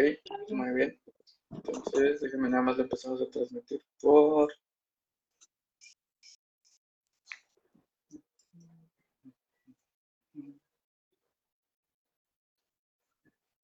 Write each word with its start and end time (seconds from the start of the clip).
Ok, 0.00 0.50
muy 0.50 0.70
bien. 0.74 0.98
Entonces, 1.50 2.20
déjenme 2.22 2.48
nada 2.48 2.62
más 2.62 2.76
lo 2.78 2.84
empezamos 2.84 3.20
a 3.20 3.30
transmitir 3.30 3.82
por... 4.00 4.50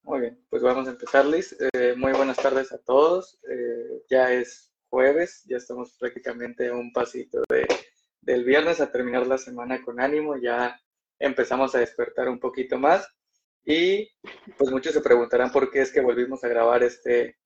Muy 0.02 0.20
bien, 0.20 0.44
pues 0.50 0.62
vamos 0.62 0.86
a 0.86 0.90
empezar, 0.90 1.24
Liz. 1.24 1.56
Eh, 1.72 1.94
muy 1.96 2.12
buenas 2.12 2.36
tardes 2.36 2.70
a 2.72 2.78
todos. 2.78 3.38
Eh, 3.50 4.04
ya 4.10 4.30
es 4.32 4.72
jueves, 4.90 5.42
ya 5.46 5.56
estamos 5.56 5.96
prácticamente 5.98 6.70
un 6.70 6.92
pasito 6.92 7.42
de, 7.48 7.66
del 8.20 8.44
viernes 8.44 8.80
a 8.80 8.92
terminar 8.92 9.26
la 9.26 9.38
semana 9.38 9.82
con 9.82 10.00
ánimo. 10.00 10.36
Ya 10.36 10.78
empezamos 11.18 11.74
a 11.74 11.78
despertar 11.80 12.28
un 12.28 12.38
poquito 12.38 12.78
más. 12.78 13.08
Y 13.66 14.08
pues 14.56 14.70
muchos 14.70 14.94
se 14.94 15.00
preguntarán 15.00 15.50
por 15.50 15.70
qué 15.72 15.80
es 15.80 15.90
que 15.90 16.00
volvimos 16.00 16.44
a 16.44 16.48
grabar 16.48 16.84
este, 16.84 17.36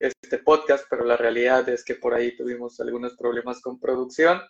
este 0.00 0.38
podcast, 0.38 0.84
pero 0.90 1.04
la 1.04 1.16
realidad 1.16 1.68
es 1.68 1.84
que 1.84 1.94
por 1.94 2.14
ahí 2.14 2.36
tuvimos 2.36 2.80
algunos 2.80 3.16
problemas 3.16 3.60
con 3.62 3.78
producción. 3.78 4.40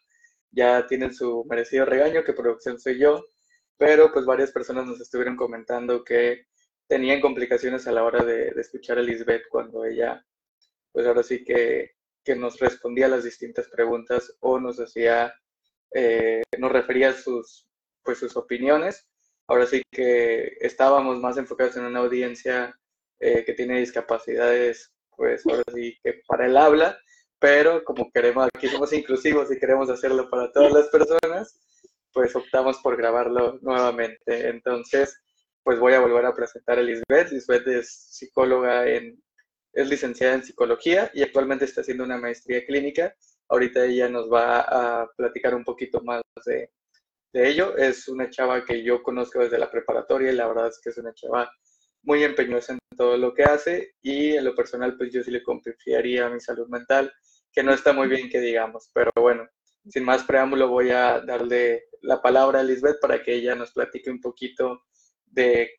Ya 0.51 0.87
tienen 0.87 1.12
su 1.12 1.45
merecido 1.45 1.84
regaño, 1.84 2.24
que 2.24 2.32
producción 2.32 2.80
soy 2.80 2.98
yo, 2.98 3.27
pero 3.77 4.10
pues 4.10 4.24
varias 4.24 4.52
personas 4.52 4.87
nos 4.87 5.02
estuvieron 5.02 5.37
comentando 5.37 6.02
que 6.02 6.46
tenían 6.87 7.20
complicaciones 7.20 7.87
a 7.87 7.92
la 7.92 8.04
hora 8.04 8.24
de, 8.24 8.48
escuchar 8.56 8.98
a 8.98 9.02
Lisbeth 9.02 9.42
cuando 9.51 9.84
ella, 9.84 10.24
pues 10.92 11.06
ahora 11.06 11.23
sí 11.23 11.45
que, 11.45 11.92
que 12.24 12.37
nos 12.37 12.59
respondía 12.59 13.06
las 13.06 13.24
distintas 13.24 13.68
preguntas 13.68 14.34
o 14.40 14.59
nos 14.59 14.80
hacía, 14.80 15.34
eh, 15.92 16.42
nos 16.59 16.73
refería 16.73 17.10
a 17.10 17.12
sus, 17.12 17.68
pues 18.02 18.16
sus 18.16 18.34
opiniones. 18.38 19.06
Ahora 19.48 19.66
sí 19.66 19.83
que 19.91 20.57
estábamos 20.61 21.19
más 21.19 21.37
enfocados 21.38 21.77
en 21.77 21.84
una 21.84 22.01
audiencia 22.01 22.79
eh, 23.19 23.45
que 23.45 23.55
tiene 23.55 23.80
discapacidades 23.80 24.93
pues 25.19 25.45
ahora 25.47 25.65
sí 25.74 25.98
que 26.02 26.23
para 26.29 26.47
el 26.47 26.57
habla, 26.57 26.96
pero 27.40 27.82
como 27.85 28.10
queremos, 28.13 28.49
aquí 28.55 28.68
somos 28.68 28.93
inclusivos 28.93 29.51
y 29.51 29.59
queremos 29.59 29.90
hacerlo 29.90 30.30
para 30.30 30.52
todas 30.52 30.73
las 30.73 30.87
personas, 30.88 31.59
pues 32.13 32.35
optamos 32.37 32.79
por 32.79 32.96
grabarlo 32.96 33.59
nuevamente. 33.60 34.49
Entonces, 34.49 35.21
pues 35.65 35.80
voy 35.80 35.95
a 35.95 36.01
volver 36.01 36.24
a 36.24 36.35
presentar 36.35 36.79
a 36.79 36.83
Lisbeth. 36.83 37.33
Lisbeth 37.33 37.66
es 37.66 37.93
psicóloga 38.12 38.88
en, 38.88 39.21
es 39.73 39.88
licenciada 39.88 40.35
en 40.35 40.45
psicología 40.45 41.10
y 41.12 41.23
actualmente 41.23 41.65
está 41.65 41.80
haciendo 41.80 42.05
una 42.05 42.16
maestría 42.16 42.65
clínica. 42.65 43.12
Ahorita 43.49 43.85
ella 43.87 44.09
nos 44.09 44.33
va 44.33 44.60
a 44.60 45.10
platicar 45.16 45.55
un 45.57 45.65
poquito 45.65 46.01
más 46.02 46.23
de, 46.46 46.71
de 47.32 47.48
ello. 47.48 47.76
Es 47.76 48.09
una 48.09 48.30
chava 48.30 48.65
que 48.65 48.82
yo 48.82 49.02
conozco 49.02 49.40
desde 49.40 49.59
la 49.59 49.71
preparatoria 49.71 50.32
y 50.32 50.37
la 50.37 50.48
verdad 50.48 50.68
es 50.68 50.80
que 50.82 50.90
es 50.90 50.98
una 50.98 51.15
chava 51.15 51.51
muy 52.02 52.24
empeñosa 52.24 52.73
en 52.73 52.79
todo 52.96 53.16
lo 53.16 53.34
que 53.34 53.45
hace 53.45 53.95
y 54.02 54.34
en 54.37 54.45
lo 54.45 54.54
personal 54.54 54.96
pues 54.96 55.12
yo 55.12 55.23
sí 55.23 55.30
le 55.30 55.43
confiaría 55.43 56.29
mi 56.29 56.40
salud 56.40 56.68
mental, 56.68 57.12
que 57.52 57.62
no 57.62 57.73
está 57.73 57.93
muy 57.93 58.09
bien 58.09 58.29
que 58.29 58.40
digamos, 58.40 58.90
pero 58.95 59.10
bueno, 59.16 59.46
sin 59.88 60.04
más 60.04 60.24
preámbulo 60.24 60.68
voy 60.68 60.90
a 60.90 61.21
darle 61.21 61.84
la 62.02 62.23
palabra 62.23 62.60
a 62.60 62.62
Lisbeth 62.62 63.01
para 63.01 63.23
que 63.23 63.34
ella 63.34 63.54
nos 63.54 63.73
platique 63.73 64.10
un 64.10 64.21
poquito 64.21 64.82
de, 65.26 65.72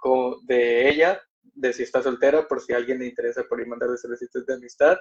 de 0.43 0.89
ella, 0.89 1.21
de 1.41 1.73
si 1.73 1.83
está 1.83 2.01
soltera, 2.01 2.47
por 2.47 2.61
si 2.61 2.73
a 2.73 2.77
alguien 2.77 2.99
le 2.99 3.07
interesa 3.07 3.43
por 3.43 3.59
ir 3.59 3.67
mandarle 3.67 3.97
solicitudes 3.97 4.45
de 4.45 4.53
amistad, 4.53 4.97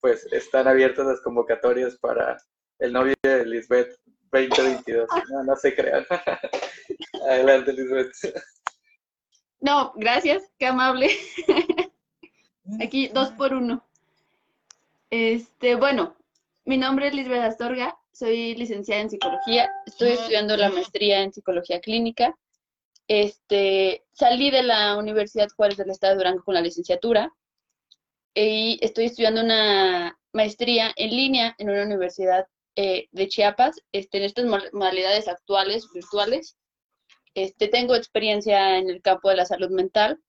pues 0.00 0.26
están 0.32 0.68
abiertas 0.68 1.06
las 1.06 1.20
convocatorias 1.20 1.96
para 1.98 2.36
el 2.78 2.92
novio 2.92 3.14
de 3.22 3.46
Lisbeth 3.46 3.96
2022. 4.34 5.08
No, 5.30 5.44
no 5.44 5.56
se 5.56 5.74
crean. 5.74 6.04
Adelante, 7.28 7.72
Lisbeth. 7.72 8.12
No, 9.60 9.92
gracias, 9.96 10.42
qué 10.58 10.66
amable. 10.66 11.10
Aquí 12.80 13.08
dos 13.08 13.30
por 13.30 13.54
uno. 13.54 13.82
Este, 15.10 15.74
bueno, 15.76 16.16
mi 16.64 16.76
nombre 16.76 17.08
es 17.08 17.14
Lisbeth 17.14 17.42
Astorga, 17.42 17.96
soy 18.12 18.54
licenciada 18.56 19.02
en 19.02 19.10
psicología, 19.10 19.70
estoy 19.86 20.10
estudiando 20.10 20.56
la 20.56 20.70
maestría 20.70 21.22
en 21.22 21.32
psicología 21.32 21.80
clínica. 21.80 22.36
Este, 23.06 24.04
salí 24.12 24.50
de 24.50 24.62
la 24.62 24.96
Universidad 24.96 25.48
Juárez 25.56 25.76
del 25.76 25.90
Estado 25.90 26.14
de 26.14 26.18
Durango 26.18 26.44
con 26.44 26.54
la 26.54 26.60
licenciatura 26.60 27.32
y 28.34 28.78
estoy 28.82 29.06
estudiando 29.06 29.42
una 29.42 30.18
maestría 30.32 30.92
en 30.96 31.10
línea 31.10 31.54
en 31.58 31.70
una 31.70 31.84
universidad 31.84 32.46
eh, 32.76 33.08
de 33.12 33.28
Chiapas, 33.28 33.80
este, 33.92 34.18
en 34.18 34.24
estas 34.24 34.46
modalidades 34.72 35.28
actuales, 35.28 35.88
virtuales. 35.92 36.56
Este, 37.34 37.68
tengo 37.68 37.94
experiencia 37.96 38.78
en 38.78 38.90
el 38.90 39.02
campo 39.02 39.30
de 39.30 39.36
la 39.36 39.46
salud 39.46 39.70
mental. 39.70 40.20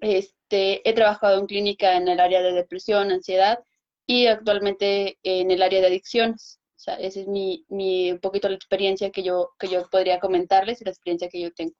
Este, 0.00 0.88
he 0.88 0.92
trabajado 0.94 1.38
en 1.38 1.46
clínica 1.46 1.96
en 1.96 2.08
el 2.08 2.20
área 2.20 2.42
de 2.42 2.52
depresión, 2.52 3.10
ansiedad 3.10 3.58
y 4.06 4.26
actualmente 4.26 5.18
en 5.22 5.50
el 5.50 5.62
área 5.62 5.80
de 5.80 5.88
adicciones. 5.88 6.60
Esa 6.76 6.94
es 6.96 7.26
mi, 7.26 7.64
mi, 7.68 8.12
un 8.12 8.20
poquito 8.20 8.48
la 8.48 8.54
experiencia 8.54 9.10
que 9.10 9.22
yo, 9.22 9.50
que 9.58 9.68
yo 9.68 9.88
podría 9.90 10.20
comentarles 10.20 10.80
y 10.80 10.84
la 10.84 10.92
experiencia 10.92 11.28
que 11.28 11.40
yo 11.40 11.52
tengo. 11.52 11.74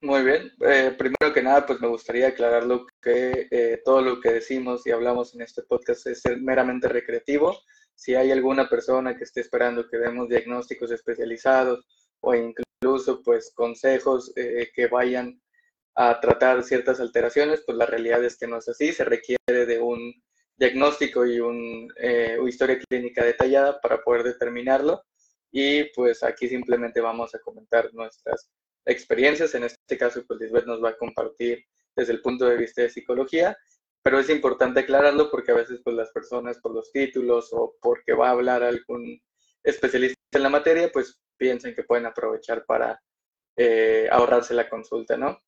Muy 0.00 0.22
bien. 0.22 0.52
Eh, 0.60 0.94
primero 0.96 1.34
que 1.34 1.42
nada, 1.42 1.66
pues 1.66 1.80
me 1.80 1.88
gustaría 1.88 2.28
aclararlo 2.28 2.86
que 3.02 3.48
eh, 3.50 3.82
todo 3.84 4.00
lo 4.00 4.20
que 4.20 4.30
decimos 4.32 4.86
y 4.86 4.92
hablamos 4.92 5.34
en 5.34 5.42
este 5.42 5.62
podcast 5.62 6.06
es 6.06 6.22
meramente 6.40 6.88
recreativo. 6.88 7.58
Si 7.96 8.14
hay 8.14 8.30
alguna 8.30 8.68
persona 8.68 9.16
que 9.16 9.24
esté 9.24 9.40
esperando 9.40 9.88
que 9.88 9.98
demos 9.98 10.28
diagnósticos 10.28 10.92
especializados 10.92 11.84
o 12.20 12.32
incluso 12.34 13.22
pues 13.24 13.52
consejos 13.54 14.32
eh, 14.36 14.70
que 14.72 14.86
vayan 14.86 15.40
a 15.96 16.20
tratar 16.20 16.62
ciertas 16.62 17.00
alteraciones, 17.00 17.62
pues 17.66 17.76
la 17.76 17.86
realidad 17.86 18.22
es 18.24 18.38
que 18.38 18.46
no 18.46 18.58
es 18.58 18.68
así, 18.68 18.92
se 18.92 19.04
requiere 19.04 19.66
de 19.66 19.80
un 19.80 20.14
diagnóstico 20.56 21.26
y 21.26 21.40
un, 21.40 21.92
eh, 21.96 22.36
una 22.38 22.48
historia 22.48 22.78
clínica 22.88 23.24
detallada 23.24 23.80
para 23.80 23.98
poder 24.02 24.22
determinarlo 24.22 25.02
y 25.50 25.84
pues 25.94 26.22
aquí 26.22 26.48
simplemente 26.48 27.00
vamos 27.00 27.34
a 27.34 27.40
comentar 27.40 27.92
nuestras 27.94 28.48
experiencias, 28.88 29.54
en 29.54 29.64
este 29.64 29.98
caso 29.98 30.24
pues 30.26 30.40
Lisbeth 30.40 30.66
nos 30.66 30.82
va 30.82 30.90
a 30.90 30.96
compartir 30.96 31.64
desde 31.94 32.12
el 32.12 32.22
punto 32.22 32.46
de 32.46 32.56
vista 32.56 32.82
de 32.82 32.90
psicología, 32.90 33.56
pero 34.02 34.18
es 34.18 34.30
importante 34.30 34.80
aclararlo 34.80 35.30
porque 35.30 35.52
a 35.52 35.56
veces 35.56 35.80
pues 35.84 35.94
las 35.94 36.10
personas 36.10 36.58
por 36.58 36.74
los 36.74 36.90
títulos 36.90 37.50
o 37.52 37.76
porque 37.80 38.14
va 38.14 38.28
a 38.28 38.32
hablar 38.32 38.62
algún 38.62 39.20
especialista 39.62 40.16
en 40.32 40.42
la 40.42 40.48
materia, 40.48 40.90
pues 40.92 41.20
piensen 41.36 41.74
que 41.74 41.84
pueden 41.84 42.06
aprovechar 42.06 42.64
para 42.64 43.00
eh, 43.56 44.08
ahorrarse 44.10 44.54
la 44.54 44.68
consulta, 44.68 45.16
¿no? 45.16 45.40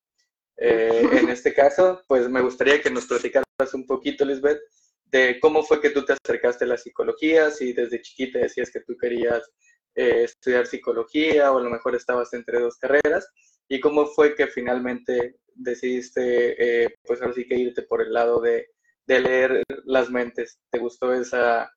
Eh, 0.57 1.07
en 1.13 1.29
este 1.29 1.53
caso, 1.53 2.03
pues 2.07 2.29
me 2.29 2.41
gustaría 2.41 2.81
que 2.81 2.91
nos 2.91 3.07
platicaras 3.07 3.45
un 3.73 3.85
poquito, 3.87 4.25
Lisbeth, 4.25 4.59
de 5.05 5.39
cómo 5.39 5.63
fue 5.63 5.81
que 5.81 5.89
tú 5.89 6.05
te 6.05 6.13
acercaste 6.13 6.65
a 6.65 6.67
la 6.67 6.77
psicología, 6.77 7.49
si 7.49 7.73
desde 7.73 8.01
chiquita 8.01 8.39
decías 8.39 8.71
que 8.71 8.81
tú 8.81 8.95
querías 8.97 9.41
eh, 9.95 10.23
estudiar 10.23 10.67
psicología 10.67 11.51
o 11.51 11.57
a 11.59 11.63
lo 11.63 11.69
mejor 11.69 11.95
estabas 11.95 12.33
entre 12.33 12.59
dos 12.59 12.77
carreras, 12.77 13.27
y 13.67 13.79
cómo 13.79 14.05
fue 14.05 14.35
que 14.35 14.47
finalmente 14.47 15.37
decidiste, 15.55 16.97
pues 17.05 17.21
ahora 17.21 17.33
sí 17.33 17.47
que 17.47 17.55
irte 17.55 17.83
por 17.83 18.01
el 18.01 18.11
lado 18.11 18.41
de, 18.41 18.67
de 19.07 19.19
leer 19.19 19.63
las 19.85 20.09
mentes. 20.09 20.59
¿Te 20.69 20.79
gustó 20.79 21.13
esa, 21.13 21.71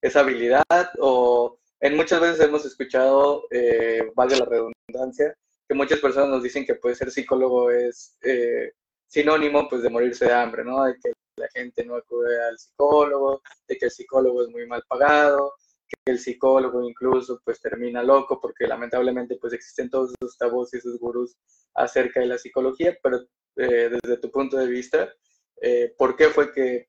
esa 0.00 0.20
habilidad 0.20 0.64
o 0.98 1.58
en 1.80 1.96
muchas 1.96 2.20
veces 2.20 2.40
hemos 2.40 2.64
escuchado, 2.64 3.44
eh, 3.50 4.10
valga 4.14 4.38
la 4.38 4.46
redundancia, 4.46 5.36
que 5.68 5.74
muchas 5.74 6.00
personas 6.00 6.30
nos 6.30 6.42
dicen 6.42 6.64
que 6.64 6.76
puede 6.76 6.94
ser 6.94 7.10
psicólogo 7.10 7.70
es 7.70 8.16
eh, 8.22 8.72
sinónimo 9.06 9.68
pues 9.68 9.82
de 9.82 9.90
morirse 9.90 10.24
de 10.24 10.32
hambre, 10.32 10.64
¿no? 10.64 10.84
De 10.84 10.94
que 10.94 11.12
la 11.36 11.48
gente 11.54 11.84
no 11.84 11.96
acude 11.96 12.42
al 12.42 12.58
psicólogo, 12.58 13.42
de 13.68 13.76
que 13.76 13.86
el 13.86 13.90
psicólogo 13.90 14.42
es 14.42 14.48
muy 14.48 14.66
mal 14.66 14.82
pagado, 14.88 15.54
que 15.88 16.12
el 16.12 16.18
psicólogo 16.18 16.88
incluso 16.88 17.40
pues 17.44 17.60
termina 17.60 18.02
loco 18.02 18.40
porque 18.40 18.66
lamentablemente 18.66 19.36
pues 19.40 19.52
existen 19.52 19.90
todos 19.90 20.14
esos 20.20 20.36
tabús 20.36 20.72
y 20.74 20.78
esos 20.78 20.98
gurús 20.98 21.36
acerca 21.74 22.20
de 22.20 22.26
la 22.26 22.38
psicología, 22.38 22.96
pero 23.02 23.20
eh, 23.56 23.90
desde 23.90 24.18
tu 24.18 24.30
punto 24.30 24.56
de 24.56 24.66
vista, 24.66 25.12
eh, 25.60 25.94
¿por 25.96 26.16
qué 26.16 26.28
fue 26.28 26.52
que 26.52 26.88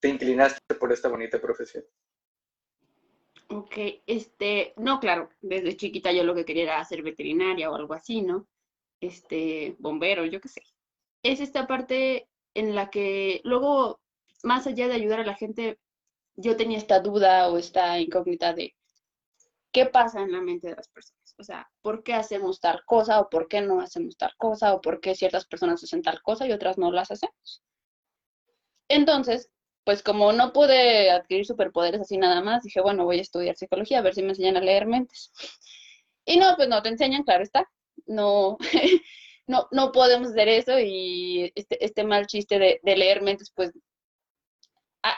te 0.00 0.08
inclinaste 0.08 0.74
por 0.78 0.92
esta 0.92 1.08
bonita 1.08 1.40
profesión? 1.40 1.84
Ok, 3.48 3.78
este, 4.06 4.74
no, 4.76 4.98
claro, 4.98 5.30
desde 5.40 5.76
chiquita 5.76 6.12
yo 6.12 6.24
lo 6.24 6.34
que 6.34 6.44
quería 6.44 6.64
era 6.64 6.84
ser 6.84 7.02
veterinaria 7.02 7.70
o 7.70 7.76
algo 7.76 7.94
así, 7.94 8.22
¿no? 8.22 8.48
Este, 9.00 9.76
bombero, 9.78 10.24
yo 10.24 10.40
qué 10.40 10.48
sé. 10.48 10.62
Es 11.22 11.40
esta 11.40 11.66
parte 11.66 12.28
en 12.54 12.74
la 12.74 12.90
que 12.90 13.40
luego, 13.44 14.00
más 14.42 14.66
allá 14.66 14.88
de 14.88 14.94
ayudar 14.94 15.20
a 15.20 15.26
la 15.26 15.34
gente, 15.34 15.78
yo 16.36 16.56
tenía 16.56 16.78
esta 16.78 17.00
duda 17.00 17.48
o 17.48 17.58
esta 17.58 17.98
incógnita 17.98 18.52
de 18.52 18.74
qué 19.72 19.86
pasa 19.86 20.22
en 20.22 20.32
la 20.32 20.40
mente 20.40 20.68
de 20.68 20.76
las 20.76 20.88
personas. 20.88 21.34
O 21.38 21.42
sea, 21.42 21.70
¿por 21.82 22.02
qué 22.02 22.14
hacemos 22.14 22.60
tal 22.60 22.82
cosa 22.86 23.20
o 23.20 23.28
por 23.28 23.48
qué 23.48 23.60
no 23.60 23.80
hacemos 23.80 24.16
tal 24.16 24.32
cosa 24.38 24.74
o 24.74 24.80
por 24.80 25.00
qué 25.00 25.14
ciertas 25.14 25.46
personas 25.46 25.82
hacen 25.82 26.02
tal 26.02 26.22
cosa 26.22 26.46
y 26.46 26.52
otras 26.52 26.78
no 26.78 26.90
las 26.92 27.10
hacemos? 27.10 27.62
Entonces, 28.88 29.50
pues 29.84 30.02
como 30.02 30.32
no 30.32 30.52
pude 30.52 31.10
adquirir 31.10 31.46
superpoderes 31.46 32.00
así 32.00 32.16
nada 32.16 32.40
más, 32.42 32.62
dije, 32.62 32.80
bueno, 32.80 33.04
voy 33.04 33.18
a 33.18 33.22
estudiar 33.22 33.56
psicología, 33.56 33.98
a 33.98 34.02
ver 34.02 34.14
si 34.14 34.22
me 34.22 34.30
enseñan 34.30 34.56
a 34.56 34.60
leer 34.60 34.86
mentes. 34.86 35.32
Y 36.24 36.38
no, 36.38 36.56
pues 36.56 36.68
no 36.68 36.82
te 36.82 36.88
enseñan, 36.88 37.22
claro 37.22 37.42
está. 37.42 37.70
No, 38.06 38.56
no, 39.46 39.68
no 39.70 39.92
podemos 39.92 40.28
hacer 40.28 40.48
eso 40.48 40.78
y 40.78 41.52
este, 41.54 41.84
este 41.84 42.04
mal 42.04 42.26
chiste 42.26 42.58
de, 42.58 42.80
de 42.82 42.96
leer 42.96 43.22
mentes, 43.22 43.52
pues 43.54 43.72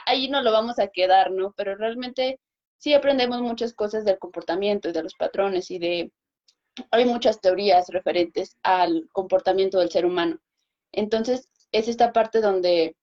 ahí 0.05 0.29
no 0.29 0.41
lo 0.41 0.51
vamos 0.51 0.79
a 0.79 0.87
quedar, 0.87 1.31
¿no? 1.31 1.53
Pero 1.57 1.75
realmente 1.75 2.39
sí 2.77 2.93
aprendemos 2.93 3.41
muchas 3.41 3.73
cosas 3.73 4.05
del 4.05 4.19
comportamiento 4.19 4.89
y 4.89 4.93
de 4.93 5.03
los 5.03 5.15
patrones 5.15 5.71
y 5.71 5.79
de... 5.79 6.11
Hay 6.91 7.05
muchas 7.05 7.41
teorías 7.41 7.89
referentes 7.89 8.57
al 8.63 9.09
comportamiento 9.11 9.79
del 9.79 9.91
ser 9.91 10.05
humano. 10.05 10.39
Entonces, 10.91 11.49
es 11.71 11.87
esta 11.87 12.13
parte 12.13 12.41
donde 12.41 12.95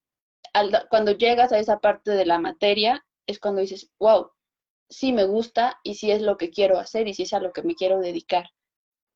cuando 0.88 1.12
llegas 1.12 1.52
a 1.52 1.58
esa 1.58 1.78
parte 1.78 2.12
de 2.12 2.24
la 2.24 2.38
materia, 2.38 3.04
es 3.26 3.38
cuando 3.38 3.60
dices, 3.60 3.90
wow, 3.98 4.30
sí 4.88 5.12
me 5.12 5.24
gusta 5.24 5.78
y 5.82 5.94
sí 5.94 6.10
es 6.10 6.22
lo 6.22 6.36
que 6.38 6.50
quiero 6.50 6.78
hacer 6.78 7.08
y 7.08 7.14
sí 7.14 7.24
es 7.24 7.32
a 7.34 7.40
lo 7.40 7.52
que 7.52 7.62
me 7.62 7.74
quiero 7.74 8.00
dedicar. 8.00 8.48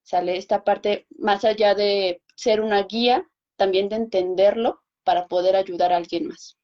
Sale 0.02 0.36
esta 0.36 0.64
parte, 0.64 1.06
más 1.10 1.44
allá 1.44 1.74
de 1.74 2.22
ser 2.34 2.60
una 2.60 2.82
guía, 2.82 3.26
también 3.56 3.88
de 3.88 3.96
entenderlo 3.96 4.82
para 5.04 5.28
poder 5.28 5.56
ayudar 5.56 5.92
a 5.92 5.96
alguien 5.96 6.28
más. 6.28 6.58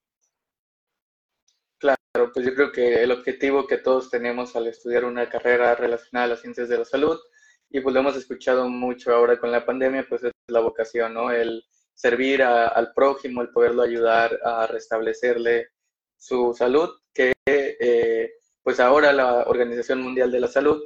Pues 2.32 2.46
yo 2.46 2.54
creo 2.54 2.72
que 2.72 3.02
el 3.02 3.12
objetivo 3.12 3.66
que 3.66 3.78
todos 3.78 4.10
tenemos 4.10 4.56
al 4.56 4.66
estudiar 4.66 5.04
una 5.04 5.28
carrera 5.28 5.74
relacionada 5.74 6.26
a 6.26 6.28
las 6.30 6.40
ciencias 6.40 6.68
de 6.68 6.78
la 6.78 6.84
salud, 6.84 7.18
y 7.70 7.80
pues 7.80 7.92
lo 7.94 8.00
hemos 8.00 8.16
escuchado 8.16 8.68
mucho 8.68 9.14
ahora 9.14 9.38
con 9.38 9.50
la 9.50 9.64
pandemia, 9.64 10.06
pues 10.08 10.24
es 10.24 10.32
la 10.48 10.60
vocación, 10.60 11.14
¿no? 11.14 11.30
El 11.30 11.64
servir 11.94 12.42
al 12.42 12.92
prójimo, 12.94 13.42
el 13.42 13.50
poderlo 13.50 13.82
ayudar 13.82 14.38
a 14.44 14.66
restablecerle 14.66 15.68
su 16.16 16.54
salud, 16.54 16.90
que 17.12 17.32
eh, 17.46 18.32
pues 18.62 18.80
ahora 18.80 19.12
la 19.12 19.44
Organización 19.46 20.02
Mundial 20.02 20.30
de 20.30 20.40
la 20.40 20.48
Salud 20.48 20.82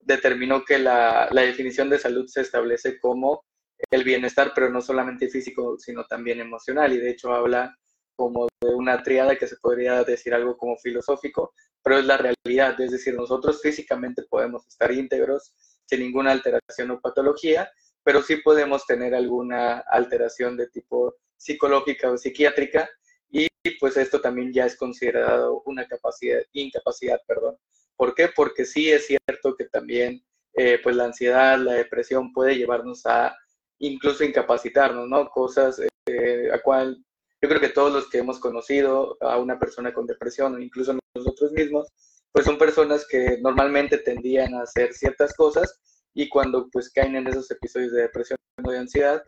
determinó 0.00 0.64
que 0.64 0.78
la 0.78 1.28
definición 1.32 1.88
de 1.90 1.98
salud 1.98 2.26
se 2.26 2.42
establece 2.42 2.98
como 2.98 3.44
el 3.90 4.04
bienestar, 4.04 4.52
pero 4.54 4.70
no 4.70 4.80
solamente 4.80 5.28
físico, 5.28 5.78
sino 5.78 6.04
también 6.04 6.40
emocional, 6.40 6.92
y 6.92 6.98
de 6.98 7.10
hecho 7.10 7.32
habla 7.32 7.76
como 8.22 8.46
de 8.60 8.72
una 8.72 9.02
triada 9.02 9.34
que 9.34 9.48
se 9.48 9.56
podría 9.56 10.04
decir 10.04 10.32
algo 10.32 10.56
como 10.56 10.76
filosófico, 10.76 11.52
pero 11.82 11.98
es 11.98 12.04
la 12.04 12.16
realidad, 12.16 12.80
es 12.80 12.92
decir, 12.92 13.16
nosotros 13.16 13.60
físicamente 13.60 14.22
podemos 14.30 14.64
estar 14.68 14.92
íntegros 14.92 15.52
sin 15.86 15.98
ninguna 15.98 16.30
alteración 16.30 16.92
o 16.92 17.00
patología, 17.00 17.68
pero 18.04 18.22
sí 18.22 18.36
podemos 18.36 18.86
tener 18.86 19.12
alguna 19.12 19.80
alteración 19.80 20.56
de 20.56 20.68
tipo 20.68 21.16
psicológica 21.36 22.12
o 22.12 22.16
psiquiátrica 22.16 22.88
y 23.28 23.48
pues 23.80 23.96
esto 23.96 24.20
también 24.20 24.52
ya 24.52 24.66
es 24.66 24.76
considerado 24.76 25.60
una 25.66 25.88
capacidad, 25.88 26.42
incapacidad, 26.52 27.20
perdón. 27.26 27.56
¿Por 27.96 28.14
qué? 28.14 28.28
Porque 28.28 28.64
sí 28.64 28.88
es 28.92 29.08
cierto 29.08 29.56
que 29.56 29.64
también 29.64 30.24
eh, 30.54 30.78
pues 30.80 30.94
la 30.94 31.06
ansiedad, 31.06 31.58
la 31.58 31.72
depresión 31.72 32.32
puede 32.32 32.54
llevarnos 32.54 33.04
a 33.04 33.36
incluso 33.80 34.22
incapacitarnos, 34.22 35.08
¿no? 35.08 35.28
Cosas 35.28 35.80
eh, 36.06 36.50
a 36.52 36.62
cual 36.62 37.04
yo 37.42 37.48
creo 37.48 37.60
que 37.60 37.70
todos 37.70 37.92
los 37.92 38.08
que 38.08 38.18
hemos 38.18 38.38
conocido 38.38 39.18
a 39.20 39.36
una 39.38 39.58
persona 39.58 39.92
con 39.92 40.06
depresión 40.06 40.62
incluso 40.62 40.96
nosotros 41.14 41.50
mismos, 41.52 41.88
pues 42.30 42.46
son 42.46 42.56
personas 42.56 43.04
que 43.06 43.38
normalmente 43.42 43.98
tendían 43.98 44.54
a 44.54 44.62
hacer 44.62 44.94
ciertas 44.94 45.34
cosas 45.34 45.80
y 46.14 46.28
cuando 46.28 46.68
pues 46.70 46.90
caen 46.90 47.16
en 47.16 47.26
esos 47.26 47.50
episodios 47.50 47.92
de 47.92 48.02
depresión 48.02 48.38
o 48.64 48.70
de 48.70 48.78
ansiedad, 48.78 49.22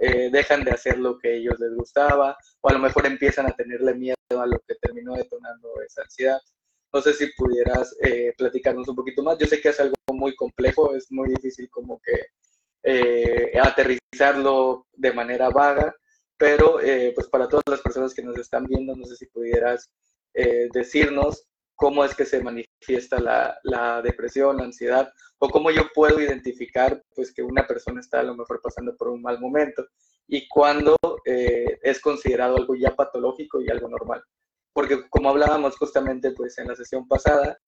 eh, 0.00 0.30
dejan 0.32 0.64
de 0.64 0.72
hacer 0.72 0.98
lo 0.98 1.18
que 1.18 1.36
ellos 1.36 1.60
les 1.60 1.74
gustaba 1.74 2.36
o 2.60 2.68
a 2.68 2.72
lo 2.72 2.80
mejor 2.80 3.06
empiezan 3.06 3.46
a 3.46 3.52
tenerle 3.52 3.94
miedo 3.94 4.16
a 4.30 4.46
lo 4.46 4.58
que 4.66 4.74
terminó 4.74 5.14
detonando 5.14 5.68
esa 5.86 6.02
ansiedad. 6.02 6.40
No 6.92 7.00
sé 7.00 7.12
si 7.12 7.30
pudieras 7.36 7.94
eh, 8.02 8.34
platicarnos 8.36 8.88
un 8.88 8.96
poquito 8.96 9.22
más. 9.22 9.38
Yo 9.38 9.46
sé 9.46 9.60
que 9.60 9.68
es 9.68 9.78
algo 9.78 9.94
muy 10.12 10.34
complejo, 10.34 10.94
es 10.96 11.06
muy 11.12 11.28
difícil 11.28 11.70
como 11.70 12.00
que 12.00 12.18
eh, 12.82 13.52
aterrizarlo 13.62 14.86
de 14.92 15.12
manera 15.12 15.50
vaga, 15.50 15.94
pero 16.40 16.80
eh, 16.80 17.12
pues 17.14 17.28
para 17.28 17.46
todas 17.46 17.64
las 17.68 17.82
personas 17.82 18.14
que 18.14 18.22
nos 18.22 18.38
están 18.38 18.64
viendo, 18.64 18.96
no 18.96 19.04
sé 19.04 19.14
si 19.14 19.26
pudieras 19.26 19.90
eh, 20.32 20.70
decirnos 20.72 21.46
cómo 21.74 22.02
es 22.02 22.14
que 22.14 22.24
se 22.24 22.42
manifiesta 22.42 23.20
la, 23.62 24.00
depresión, 24.00 24.56
la 24.56 24.64
ansiedad, 24.64 25.12
o 25.38 25.50
cómo 25.50 25.70
yo 25.70 25.82
puedo 25.94 26.18
identificar 26.18 27.04
pues 27.14 27.34
que 27.34 27.42
una 27.42 27.66
persona 27.66 28.00
está 28.00 28.20
a 28.20 28.22
lo 28.22 28.34
mejor 28.34 28.62
pasando 28.62 28.96
por 28.96 29.08
un 29.08 29.20
mal 29.20 29.38
momento 29.38 29.86
y 30.26 30.48
cuándo 30.48 30.96
eh, 31.26 31.78
es 31.82 32.00
considerado 32.00 32.56
algo 32.56 32.74
ya 32.74 32.96
patológico 32.96 33.60
y 33.60 33.68
algo 33.68 33.90
normal. 33.90 34.24
Porque 34.72 35.10
como 35.10 35.28
hablábamos 35.28 35.76
justamente 35.76 36.30
pues 36.30 36.56
en 36.56 36.68
la 36.68 36.74
sesión 36.74 37.06
pasada, 37.06 37.58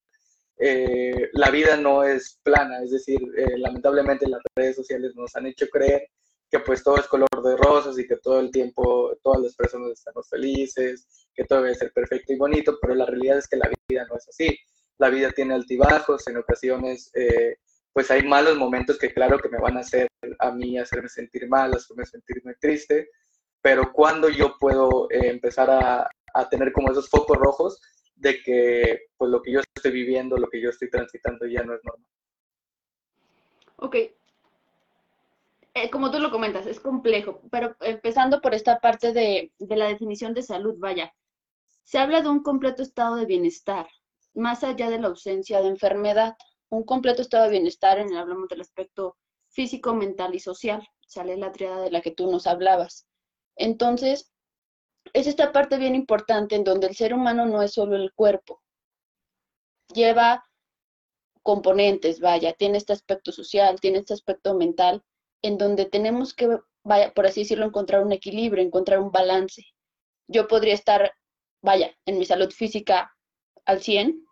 la 1.32 1.50
vida 1.50 1.76
no 1.76 2.04
es 2.04 2.38
plana, 2.44 2.82
es 2.84 2.92
decir, 2.92 3.18
lamentablemente 3.56 4.28
las 4.28 4.40
redes 4.54 4.76
sociales 4.76 5.12
nos 5.16 5.34
han 5.34 5.46
hecho 5.46 5.66
creer 5.66 6.08
que 6.52 6.60
pues 6.60 6.84
todo 6.84 6.99
es 6.99 7.06
color 7.08 7.31
de 7.43 7.56
rosas 7.56 7.99
y 7.99 8.06
que 8.06 8.19
todo 8.19 8.38
el 8.38 8.50
tiempo 8.50 9.16
todas 9.22 9.40
las 9.40 9.56
personas 9.56 9.93
estamos 9.93 10.28
felices, 10.28 11.26
que 11.34 11.44
todo 11.44 11.62
debe 11.62 11.75
ser 11.75 11.90
perfecto 11.94 12.34
y 12.34 12.37
bonito, 12.37 12.78
pero 12.78 12.94
la 12.94 13.06
realidad 13.06 13.38
es 13.38 13.49
que 13.49 13.56
la 13.56 13.70
vida 13.88 14.06
no 14.06 14.16
es 14.16 14.28
así. 14.28 14.58
La 14.99 15.08
vida 15.08 15.31
tiene 15.31 15.54
altibajos, 15.54 16.28
en 16.28 16.37
ocasiones 16.37 17.10
eh, 17.14 17.56
pues 17.94 18.10
hay 18.10 18.22
malos 18.25 18.58
momentos 18.58 18.99
que 18.99 19.14
claro 19.14 19.38
que 19.38 19.49
me 19.49 19.58
van 19.58 19.78
a 19.78 19.81
hacer 19.81 20.08
a 20.38 20.52
mí 20.52 20.78
hacerme 20.78 21.08
sentir 21.08 21.49
mal, 21.49 21.72
hacerme 21.72 22.04
sentirme 22.04 22.54
triste, 22.60 23.08
pero 23.62 23.90
cuando 23.90 24.28
yo 24.28 24.56
puedo 24.60 25.10
eh, 25.10 25.31
empezar 25.31 25.70
a, 25.70 26.06
a 26.34 26.49
tener 26.50 26.70
como 26.72 26.93
esos 26.93 27.08
focos 27.08 27.38
rojos 27.38 27.81
de 28.14 28.43
que 28.43 29.06
pues 29.16 29.31
lo 29.31 29.40
que 29.40 29.52
yo 29.52 29.60
estoy 29.75 29.93
viviendo, 29.93 30.37
lo 30.37 30.50
que 30.50 30.60
yo 30.60 30.69
estoy 30.69 30.90
transitando 30.90 31.46
ya 31.46 31.62
no 31.62 31.75
es 31.75 31.81
normal. 31.82 32.06
Ok, 33.76 33.96
eh, 35.74 35.90
como 35.90 36.10
tú 36.10 36.19
lo 36.19 36.30
comentas, 36.30 36.66
es 36.66 36.80
complejo, 36.80 37.40
pero 37.50 37.76
empezando 37.80 38.40
por 38.40 38.54
esta 38.54 38.80
parte 38.80 39.12
de, 39.12 39.52
la 39.58 39.86
definición 39.86 40.34
de 40.34 40.42
salud, 40.42 40.74
vaya, 40.78 41.14
se 41.82 41.98
habla 41.98 42.20
de 42.20 42.28
un 42.28 42.42
completo 42.42 42.82
estado 42.82 43.16
de 43.16 43.26
bienestar, 43.26 43.88
más 44.34 44.64
allá 44.64 44.90
de 44.90 44.98
la 44.98 45.08
ausencia 45.08 45.60
de 45.62 45.69
enfermedad, 45.69 46.36
un 46.69 46.84
completo 46.84 47.22
estado 47.22 47.44
de 47.44 47.50
bienestar, 47.50 47.98
en 47.98 48.12
el 48.12 48.19
hablamos 48.19 48.48
del 48.48 48.60
aspecto 48.60 49.16
físico, 49.48 49.94
mental 49.94 50.34
y 50.34 50.40
social, 50.40 50.86
sale 51.06 51.36
la 51.36 51.52
triada 51.52 51.80
de 51.82 51.90
la 51.90 52.00
que 52.00 52.10
tú 52.10 52.30
nos 52.30 52.46
hablabas. 52.46 53.06
Entonces, 53.56 54.30
es 55.12 55.26
esta 55.26 55.52
parte 55.52 55.78
bien 55.78 55.94
importante 55.94 56.54
en 56.54 56.64
donde 56.64 56.86
el 56.86 56.96
ser 56.96 57.14
humano 57.14 57.46
no 57.46 57.62
es 57.62 57.72
solo 57.72 57.96
el 57.96 58.12
cuerpo, 58.12 58.62
lleva 59.94 60.44
componentes, 61.42 62.20
vaya, 62.20 62.52
tiene 62.52 62.78
este 62.78 62.92
aspecto 62.92 63.32
social, 63.32 63.80
tiene 63.80 63.98
este 63.98 64.14
aspecto 64.14 64.54
mental, 64.54 65.02
en 65.42 65.58
donde 65.58 65.84
tenemos 65.84 66.34
que, 66.34 66.58
vaya, 66.84 67.12
por 67.12 67.26
así 67.26 67.42
decirlo, 67.42 67.66
encontrar 67.66 68.04
un 68.04 68.12
equilibrio, 68.12 68.62
encontrar 68.62 69.00
un 69.00 69.10
balance. 69.10 69.64
Yo 70.28 70.49
podría 70.49 70.75
estar, 70.75 71.12
vaya, 71.61 71.92
en 72.06 72.18
mi 72.18 72.25
salud 72.25 72.50
física 72.50 73.12
al 73.64 73.82
100, 73.82 74.25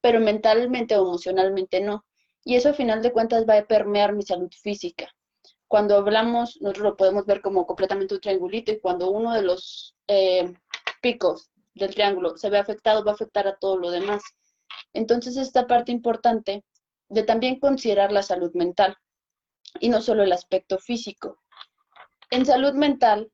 pero 0.00 0.20
mentalmente 0.20 0.96
o 0.96 1.02
emocionalmente 1.02 1.80
no. 1.80 2.04
Y 2.44 2.56
eso 2.56 2.70
a 2.70 2.74
final 2.74 3.02
de 3.02 3.12
cuentas 3.12 3.46
va 3.48 3.58
a 3.58 3.66
permear 3.66 4.14
mi 4.14 4.22
salud 4.22 4.50
física. 4.62 5.08
Cuando 5.68 5.96
hablamos, 5.96 6.60
nosotros 6.60 6.84
lo 6.84 6.96
podemos 6.96 7.26
ver 7.26 7.40
como 7.42 7.66
completamente 7.66 8.14
un 8.14 8.20
triangulito 8.20 8.72
y 8.72 8.80
cuando 8.80 9.10
uno 9.10 9.32
de 9.32 9.42
los 9.42 9.94
eh, 10.08 10.52
picos 11.00 11.50
del 11.74 11.94
triángulo 11.94 12.36
se 12.36 12.50
ve 12.50 12.58
afectado, 12.58 13.04
va 13.04 13.12
a 13.12 13.14
afectar 13.14 13.46
a 13.46 13.56
todo 13.56 13.76
lo 13.76 13.90
demás. 13.90 14.22
Entonces, 14.92 15.36
esta 15.36 15.66
parte 15.66 15.92
importante 15.92 16.64
de 17.08 17.22
también 17.22 17.60
considerar 17.60 18.10
la 18.10 18.22
salud 18.22 18.50
mental 18.54 18.96
y 19.78 19.88
no 19.88 20.02
solo 20.02 20.22
el 20.22 20.32
aspecto 20.32 20.78
físico. 20.78 21.38
En 22.30 22.46
salud 22.46 22.72
mental, 22.74 23.30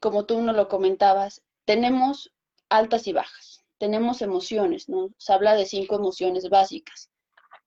como 0.00 0.26
tú 0.26 0.40
no 0.40 0.52
lo 0.52 0.68
comentabas, 0.68 1.42
tenemos 1.64 2.32
altas 2.68 3.06
y 3.06 3.12
bajas, 3.12 3.64
tenemos 3.78 4.22
emociones, 4.22 4.88
¿no? 4.88 5.10
Se 5.18 5.32
habla 5.32 5.54
de 5.54 5.66
cinco 5.66 5.96
emociones 5.96 6.48
básicas. 6.48 7.10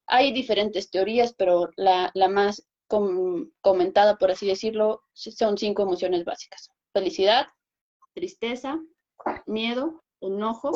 Hay 0.07 0.33
diferentes 0.33 0.89
teorías, 0.91 1.33
pero 1.33 1.69
la, 1.75 2.11
más 2.29 2.67
comentada, 2.87 4.17
por 4.17 4.31
así 4.31 4.45
decirlo, 4.47 5.03
son 5.13 5.57
cinco 5.57 5.83
emociones 5.83 6.25
básicas. 6.25 6.69
Felicidad, 6.91 7.47
tristeza, 8.13 8.79
miedo, 9.45 10.03
enojo 10.19 10.71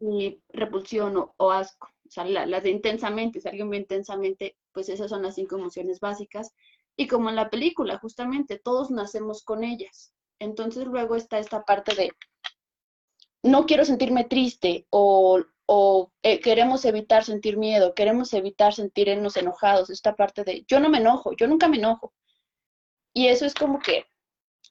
y 0.00 0.42
repulsión 0.48 1.16
o, 1.36 1.50
asco. 1.52 1.88
O 2.06 2.10
sea, 2.10 2.24
las 2.24 2.62
de 2.64 2.70
intensamente, 2.70 3.40
si 3.40 3.48
alguien 3.48 3.72
intensamente, 3.72 4.56
pues 4.72 4.88
esas 4.88 5.10
son 5.10 5.22
las 5.22 5.34
cinco 5.34 5.56
emociones 5.56 6.00
básicas. 6.00 6.52
Y 6.96 7.06
como 7.06 7.28
en 7.28 7.36
la 7.36 7.50
película, 7.50 7.98
justamente, 7.98 8.58
todos 8.58 8.90
nacemos 8.90 9.42
con 9.42 9.64
ellas. 9.64 10.12
Entonces 10.38 10.86
luego 10.86 11.16
está 11.16 11.38
esta 11.38 11.64
parte 11.64 11.94
de, 11.94 12.10
no 13.42 13.66
quiero 13.66 13.84
sentirme 13.84 14.24
triste 14.24 14.86
o, 14.90 15.42
eh, 16.22 16.40
queremos 16.40 16.84
evitar 16.84 17.24
sentir 17.24 17.56
miedo, 17.56 17.94
queremos 17.94 18.34
evitar 18.34 18.74
sentirnos 18.74 19.36
enojados, 19.36 19.90
esta 19.90 20.16
parte 20.16 20.42
de, 20.42 20.64
yo 20.66 20.80
no 20.80 20.88
me 20.88 20.98
enojo, 20.98 21.32
yo 21.32 21.46
nunca 21.46 21.68
me 21.68 21.76
enojo. 21.76 22.12
Y 23.14 23.28
eso 23.28 23.46
es 23.46 23.54
como 23.54 23.78
que 23.78 24.04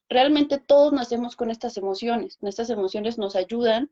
realmente 0.09 0.57
todos 0.59 0.91
nacemos 0.91 1.35
con 1.35 1.51
estas 1.51 1.77
emociones. 1.77 2.37
Estas 2.41 2.69
emociones 2.69 3.17
nos 3.17 3.35
ayudan 3.35 3.91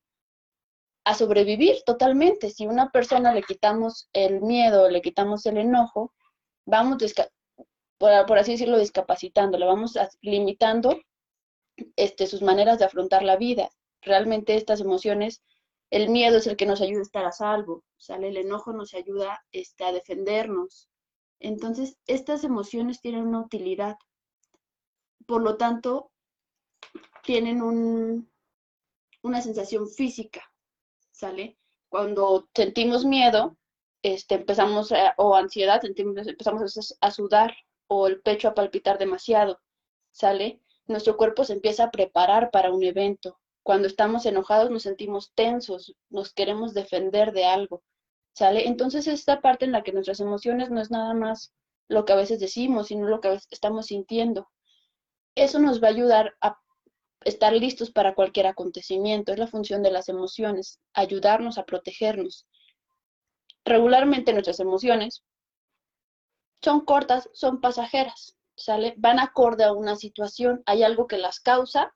a 1.07 1.13
sobrevivir 1.13 1.83
totalmente. 1.85 2.49
Si 2.49 2.67
una 2.67 2.89
persona 2.89 3.33
le 3.33 3.41
quitamos 3.41 4.09
el 4.11 4.41
miedo, 4.41 4.89
le 4.89 5.01
quitamos 5.01 5.45
el 5.45 5.57
enojo, 5.57 6.13
vamos 6.65 6.97
por, 7.97 8.37
así 8.37 8.51
decirlo, 8.51 8.77
discapacitando, 8.77 9.57
le 9.57 9.65
vamos 9.65 9.97
limitando 10.21 10.99
este, 11.95 12.27
sus 12.27 12.41
maneras 12.41 12.79
de 12.79 12.85
afrontar 12.85 13.23
la 13.23 13.37
vida. 13.37 13.69
Realmente 14.01 14.55
estas 14.55 14.81
emociones, 14.81 15.41
el 15.91 16.09
miedo 16.09 16.39
es 16.39 16.47
el 16.47 16.57
que 16.57 16.65
nos 16.65 16.81
ayuda 16.81 16.99
a 16.99 17.03
estar 17.03 17.25
a 17.25 17.31
salvo, 17.31 17.85
¿sale? 17.95 18.27
El 18.27 18.35
enojo 18.35 18.73
nos 18.73 18.93
ayuda 18.93 19.45
este, 19.53 19.85
a 19.85 19.93
defendernos. 19.93 20.89
Entonces, 21.39 21.97
estas 22.05 22.43
emociones 22.43 22.99
tienen 22.99 23.25
una 23.25 23.39
utilidad. 23.39 23.95
Por 25.25 25.41
lo 25.41 25.55
tanto, 25.55 26.11
tienen 27.23 27.61
un, 27.61 28.29
una 29.21 29.41
sensación 29.41 29.87
física, 29.87 30.43
¿sale? 31.17 31.57
Cuando 31.89 32.47
sentimos 32.53 33.03
miedo, 33.03 33.57
este, 34.03 34.35
empezamos, 34.35 34.93
o 35.17 35.35
ansiedad, 35.35 35.81
empezamos 35.83 36.95
a 37.01 37.11
sudar 37.11 37.55
o 37.87 38.07
el 38.07 38.21
pecho 38.21 38.47
a 38.47 38.53
palpitar 38.53 38.99
demasiado, 38.99 39.59
¿sale? 40.11 40.61
Nuestro 40.85 41.17
cuerpo 41.17 41.43
se 41.43 41.53
empieza 41.53 41.85
a 41.85 41.91
preparar 41.91 42.51
para 42.51 42.71
un 42.71 42.83
evento. 42.83 43.39
Cuando 43.63 43.87
estamos 43.87 44.25
enojados 44.25 44.69
nos 44.69 44.83
sentimos 44.83 45.33
tensos, 45.33 45.95
nos 46.09 46.33
queremos 46.33 46.73
defender 46.73 47.31
de 47.33 47.45
algo, 47.45 47.83
¿sale? 48.33 48.67
Entonces 48.67 49.07
esta 49.07 49.41
parte 49.41 49.65
en 49.65 49.71
la 49.71 49.81
que 49.81 49.93
nuestras 49.93 50.19
emociones 50.19 50.69
no 50.69 50.79
es 50.79 50.91
nada 50.91 51.13
más 51.15 51.51
lo 51.89 52.05
que 52.05 52.13
a 52.13 52.17
veces 52.17 52.39
decimos, 52.39 52.87
sino 52.87 53.07
lo 53.07 53.21
que 53.21 53.39
estamos 53.49 53.87
sintiendo. 53.87 54.49
Eso 55.35 55.59
nos 55.59 55.81
va 55.81 55.87
a 55.87 55.91
ayudar 55.91 56.35
a 56.41 56.59
estar 57.21 57.53
listos 57.53 57.91
para 57.91 58.15
cualquier 58.15 58.47
acontecimiento. 58.47 59.31
Es 59.31 59.39
la 59.39 59.47
función 59.47 59.83
de 59.83 59.91
las 59.91 60.09
emociones, 60.09 60.79
ayudarnos 60.93 61.57
a 61.57 61.65
protegernos. 61.65 62.47
Regularmente 63.65 64.33
nuestras 64.33 64.59
emociones 64.59 65.23
son 66.61 66.85
cortas, 66.85 67.29
son 67.33 67.61
pasajeras. 67.61 68.35
Van 68.97 69.19
acorde 69.19 69.63
a 69.63 69.73
una 69.73 69.95
situación, 69.95 70.63
hay 70.65 70.83
algo 70.83 71.05
que 71.05 71.17
las 71.17 71.39
causa 71.39 71.93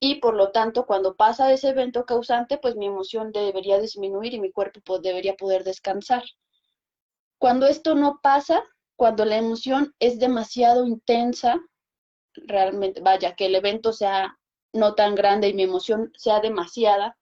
y 0.00 0.16
por 0.16 0.34
lo 0.34 0.52
tanto 0.52 0.86
cuando 0.86 1.16
pasa 1.16 1.52
ese 1.52 1.70
evento 1.70 2.04
causante, 2.04 2.58
pues 2.58 2.76
mi 2.76 2.86
emoción 2.86 3.32
debería 3.32 3.80
disminuir 3.80 4.34
y 4.34 4.40
mi 4.40 4.52
cuerpo 4.52 5.00
debería 5.00 5.34
poder 5.34 5.64
descansar. 5.64 6.22
Cuando 7.38 7.66
esto 7.66 7.96
no 7.96 8.20
pasa, 8.22 8.62
cuando 8.96 9.24
la 9.24 9.36
emoción 9.36 9.94
es 9.98 10.20
demasiado 10.20 10.86
intensa, 10.86 11.60
realmente, 12.34 13.00
vaya, 13.00 13.34
que 13.34 13.46
el 13.46 13.56
evento 13.56 13.92
sea 13.92 14.37
no 14.72 14.94
tan 14.94 15.14
grande 15.14 15.48
y 15.48 15.54
mi 15.54 15.62
emoción 15.62 16.12
sea 16.16 16.40
demasiada 16.40 17.16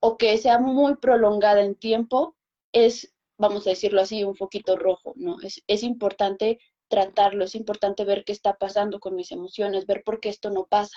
o 0.00 0.16
que 0.16 0.38
sea 0.38 0.58
muy 0.58 0.96
prolongada 0.96 1.62
en 1.62 1.74
tiempo, 1.74 2.36
es 2.72 3.12
vamos 3.38 3.66
a 3.66 3.70
decirlo 3.70 4.00
así, 4.00 4.24
un 4.24 4.34
poquito 4.34 4.76
rojo, 4.76 5.12
¿no? 5.16 5.40
Es, 5.40 5.62
es 5.66 5.82
importante 5.82 6.58
tratarlo, 6.88 7.44
es 7.44 7.54
importante 7.54 8.04
ver 8.04 8.24
qué 8.24 8.32
está 8.32 8.54
pasando 8.54 8.98
con 9.00 9.14
mis 9.14 9.30
emociones, 9.30 9.86
ver 9.86 10.02
por 10.04 10.20
qué 10.20 10.28
esto 10.28 10.50
no 10.50 10.66
pasa, 10.66 10.96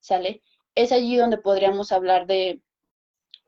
¿sale? 0.00 0.42
Es 0.74 0.92
allí 0.92 1.16
donde 1.16 1.38
podríamos 1.38 1.92
hablar 1.92 2.26
de, 2.26 2.62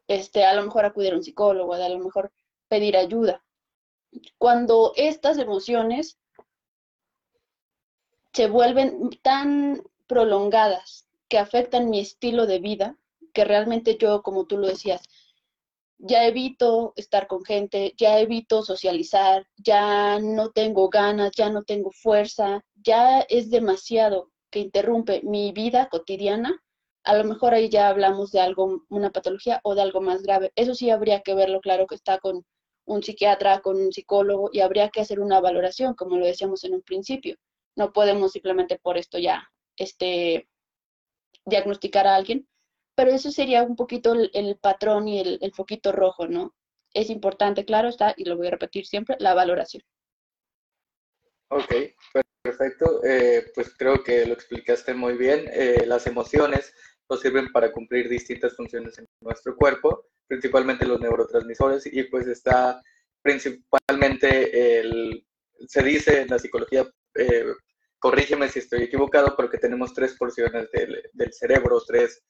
este, 0.09 0.45
a 0.45 0.55
lo 0.55 0.63
mejor 0.63 0.85
acudir 0.85 1.13
a 1.13 1.17
un 1.17 1.23
psicólogo, 1.23 1.77
de 1.77 1.85
a 1.85 1.89
lo 1.89 1.99
mejor 1.99 2.33
pedir 2.69 2.97
ayuda. 2.97 3.45
Cuando 4.39 4.93
estas 4.97 5.39
emociones 5.39 6.19
se 8.33 8.49
vuelven 8.49 9.11
tan 9.23 9.83
prolongadas 10.07 11.06
que 11.29 11.39
afectan 11.39 11.91
mi 11.91 12.01
estilo 12.01 12.47
de 12.47 12.59
vida, 12.59 12.97
que 13.33 13.45
realmente 13.45 13.97
yo, 13.99 14.23
como 14.23 14.47
tú 14.47 14.59
lo 14.59 14.67
decías, 14.67 15.03
ya 15.99 16.27
evito 16.27 16.93
estar 16.97 17.27
con 17.27 17.45
gente, 17.45 17.95
ya 17.97 18.21
evito 18.21 18.63
socializar, 18.63 19.47
ya 19.57 20.19
no 20.21 20.51
tengo 20.51 20.89
ganas, 20.89 21.33
ya 21.37 21.51
no 21.51 21.65
tengo 21.65 21.91
fuerza, 21.91 22.63
ya 22.75 23.21
es 23.21 23.51
demasiado 23.51 24.31
que 24.51 24.61
interrumpe 24.61 25.23
mi 25.23 25.53
vida 25.53 25.89
cotidiana, 25.89 26.63
a 27.05 27.17
lo 27.17 27.25
mejor 27.25 27.55
ahí 27.55 27.69
ya 27.69 27.89
hablamos 27.89 28.33
de 28.33 28.41
algo, 28.41 28.83
una 28.89 29.11
patología 29.11 29.61
o 29.63 29.75
de 29.75 29.83
algo 29.83 30.01
más 30.01 30.23
grave. 30.23 30.53
Eso 30.57 30.75
sí 30.75 30.91
habría 30.91 31.21
que 31.23 31.35
verlo 31.35 31.61
claro 31.61 31.87
que 31.87 31.95
está 31.95 32.19
con 32.19 32.45
un 32.85 33.03
psiquiatra, 33.03 33.61
con 33.61 33.77
un 33.81 33.93
psicólogo 33.93 34.51
y 34.53 34.61
habría 34.61 34.91
que 34.91 35.01
hacer 35.01 35.21
una 35.21 35.41
valoración, 35.41 35.95
como 35.95 36.17
lo 36.17 36.27
decíamos 36.27 36.65
en 36.65 36.75
un 36.75 36.83
principio. 36.83 37.37
No 37.77 37.93
podemos 37.93 38.33
simplemente 38.33 38.79
por 38.79 38.99
esto 38.99 39.19
ya 39.19 39.49
este, 39.77 40.49
diagnosticar 41.47 42.07
a 42.07 42.17
alguien, 42.17 42.47
pero 42.95 43.11
eso 43.11 43.31
sería 43.31 43.63
un 43.63 43.77
poquito 43.77 44.15
el, 44.15 44.59
patrón 44.61 45.09
y 45.09 45.21
el, 45.21 45.53
foquito 45.55 45.93
rojo, 45.93 46.27
¿no? 46.27 46.55
Es 46.93 47.11
importante, 47.11 47.65
claro 47.65 47.89
está, 47.89 48.15
y 48.17 48.25
lo 48.25 48.37
voy 48.37 48.49
a 48.49 48.53
repetir 48.53 48.87
siempre, 48.87 49.17
la 49.19 49.35
valoración. 49.35 49.83
Ok, 51.49 51.73
perfecto. 52.43 53.05
Eh, 53.05 53.51
pues 53.55 53.75
creo 53.77 54.03
que 54.03 54.27
lo 54.27 54.33
explicaste 54.33 54.95
muy 54.95 55.15
bien. 55.15 55.45
Eh, 55.53 55.85
las 55.87 56.07
emociones 56.07 56.73
nos 57.09 57.21
sirven 57.21 57.53
para 57.53 57.71
cumplir 57.71 58.09
distintas 58.09 58.57
funciones 58.57 58.99
en 58.99 59.07
nuestro 59.21 59.55
cuerpo, 59.57 60.07
principalmente 60.27 60.87
los 60.87 61.01
neurotransmisores, 61.01 61.87
y 61.87 62.03
pues 62.05 62.27
está 62.27 62.83
principalmente 63.23 64.81
el, 64.81 65.27
se 65.67 65.83
dice 65.83 66.23
en 66.23 66.29
la 66.29 66.39
psicología, 66.39 66.87
eh, 67.15 67.45
corrígeme 68.07 68.49
si 68.49 68.61
estoy 68.61 68.85
equivocado, 68.85 69.35
pero 69.37 69.51
que 69.51 69.59
tenemos 69.59 69.93
tres 69.93 70.15
porciones 70.17 70.71
del, 70.71 71.33
cerebro, 71.33 71.83
tres 71.85 72.23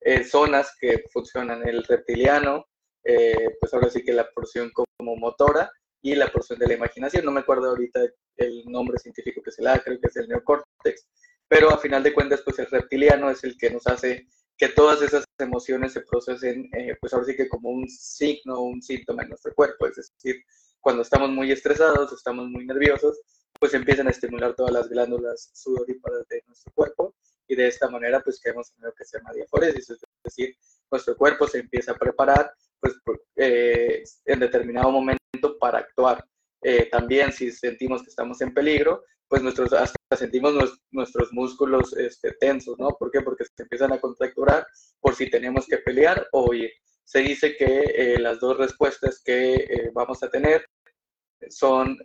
eh, 0.00 0.24
zonas 0.24 0.74
que 0.80 1.04
funcionan 1.12 1.68
el 1.68 1.84
reptiliano, 1.84 2.66
eh, 3.04 3.56
pues 3.60 3.72
ahora 3.72 3.88
sí 3.90 4.02
que 4.02 4.12
la 4.12 4.28
porción 4.28 4.72
como 4.74 5.14
motora 5.14 5.70
y 6.02 6.16
la 6.16 6.26
porción 6.26 6.58
de 6.58 6.66
la 6.66 6.74
imaginación. 6.74 7.24
No 7.24 7.30
me 7.30 7.42
acuerdo 7.42 7.68
ahorita 7.68 8.00
el 8.38 8.64
nombre 8.64 8.98
científico 8.98 9.40
que 9.40 9.52
se 9.52 9.62
la 9.62 9.74
da, 9.74 9.78
creo 9.78 10.00
que 10.00 10.08
es 10.08 10.16
el 10.16 10.26
neocórtex, 10.26 11.06
pero 11.46 11.70
a 11.70 11.78
final 11.78 12.02
de 12.02 12.12
cuentas, 12.12 12.42
pues 12.44 12.58
el 12.58 12.66
reptiliano 12.66 13.30
es 13.30 13.44
el 13.44 13.56
que 13.56 13.70
nos 13.70 13.86
hace 13.86 14.26
que 14.58 14.70
todas 14.70 15.00
esas 15.00 15.22
emociones 15.38 15.92
se 15.92 16.00
procesen, 16.00 16.68
eh, 16.76 16.96
pues 17.00 17.14
ahora 17.14 17.26
sí 17.26 17.36
que 17.36 17.48
como 17.48 17.70
un 17.70 17.88
signo, 17.88 18.62
un 18.62 18.82
síntoma 18.82 19.22
en 19.22 19.28
nuestro 19.28 19.54
cuerpo, 19.54 19.86
es 19.86 19.94
decir, 19.94 20.42
cuando 20.80 21.02
estamos 21.02 21.30
muy 21.30 21.52
estresados, 21.52 22.12
estamos 22.12 22.48
muy 22.48 22.66
nerviosos, 22.66 23.20
pues 23.58 23.74
empiezan 23.74 24.06
a 24.06 24.10
estimular 24.10 24.54
todas 24.54 24.72
las 24.72 24.88
glándulas 24.88 25.50
sudoríparas 25.54 26.26
de 26.28 26.42
nuestro 26.46 26.72
cuerpo 26.74 27.14
y 27.50 27.56
de 27.56 27.66
esta 27.66 27.88
manera 27.90 28.20
pues 28.20 28.40
en 28.44 28.54
lo 28.54 28.92
que 28.92 29.04
se 29.04 29.18
llama 29.18 29.32
diaforesis, 29.32 29.90
es 29.90 30.00
decir, 30.22 30.56
nuestro 30.90 31.16
cuerpo 31.16 31.48
se 31.48 31.58
empieza 31.58 31.92
a 31.92 31.96
preparar 31.96 32.52
pues 32.80 32.94
eh, 33.36 34.04
en 34.24 34.40
determinado 34.40 34.90
momento 34.90 35.58
para 35.58 35.78
actuar. 35.78 36.24
Eh, 36.62 36.88
también 36.90 37.32
si 37.32 37.50
sentimos 37.50 38.02
que 38.02 38.10
estamos 38.10 38.40
en 38.40 38.54
peligro, 38.54 39.04
pues 39.28 39.42
nuestros, 39.42 39.72
hasta 39.72 39.96
sentimos 40.16 40.54
nuestros 40.90 41.32
músculos 41.32 41.96
este, 41.96 42.32
tensos, 42.32 42.78
¿no? 42.78 42.90
¿Por 42.98 43.10
qué? 43.10 43.20
Porque 43.20 43.44
se 43.44 43.62
empiezan 43.62 43.92
a 43.92 44.00
contracturar 44.00 44.66
por 45.00 45.14
si 45.14 45.30
tenemos 45.30 45.66
que 45.66 45.78
pelear 45.78 46.26
o 46.32 46.50
huir. 46.50 46.70
Se 47.04 47.20
dice 47.20 47.56
que 47.56 47.64
eh, 47.64 48.18
las 48.18 48.40
dos 48.40 48.58
respuestas 48.58 49.20
que 49.24 49.90
vamos 49.92 50.22
a 50.22 50.30
tener 50.30 50.64
son 51.48 51.98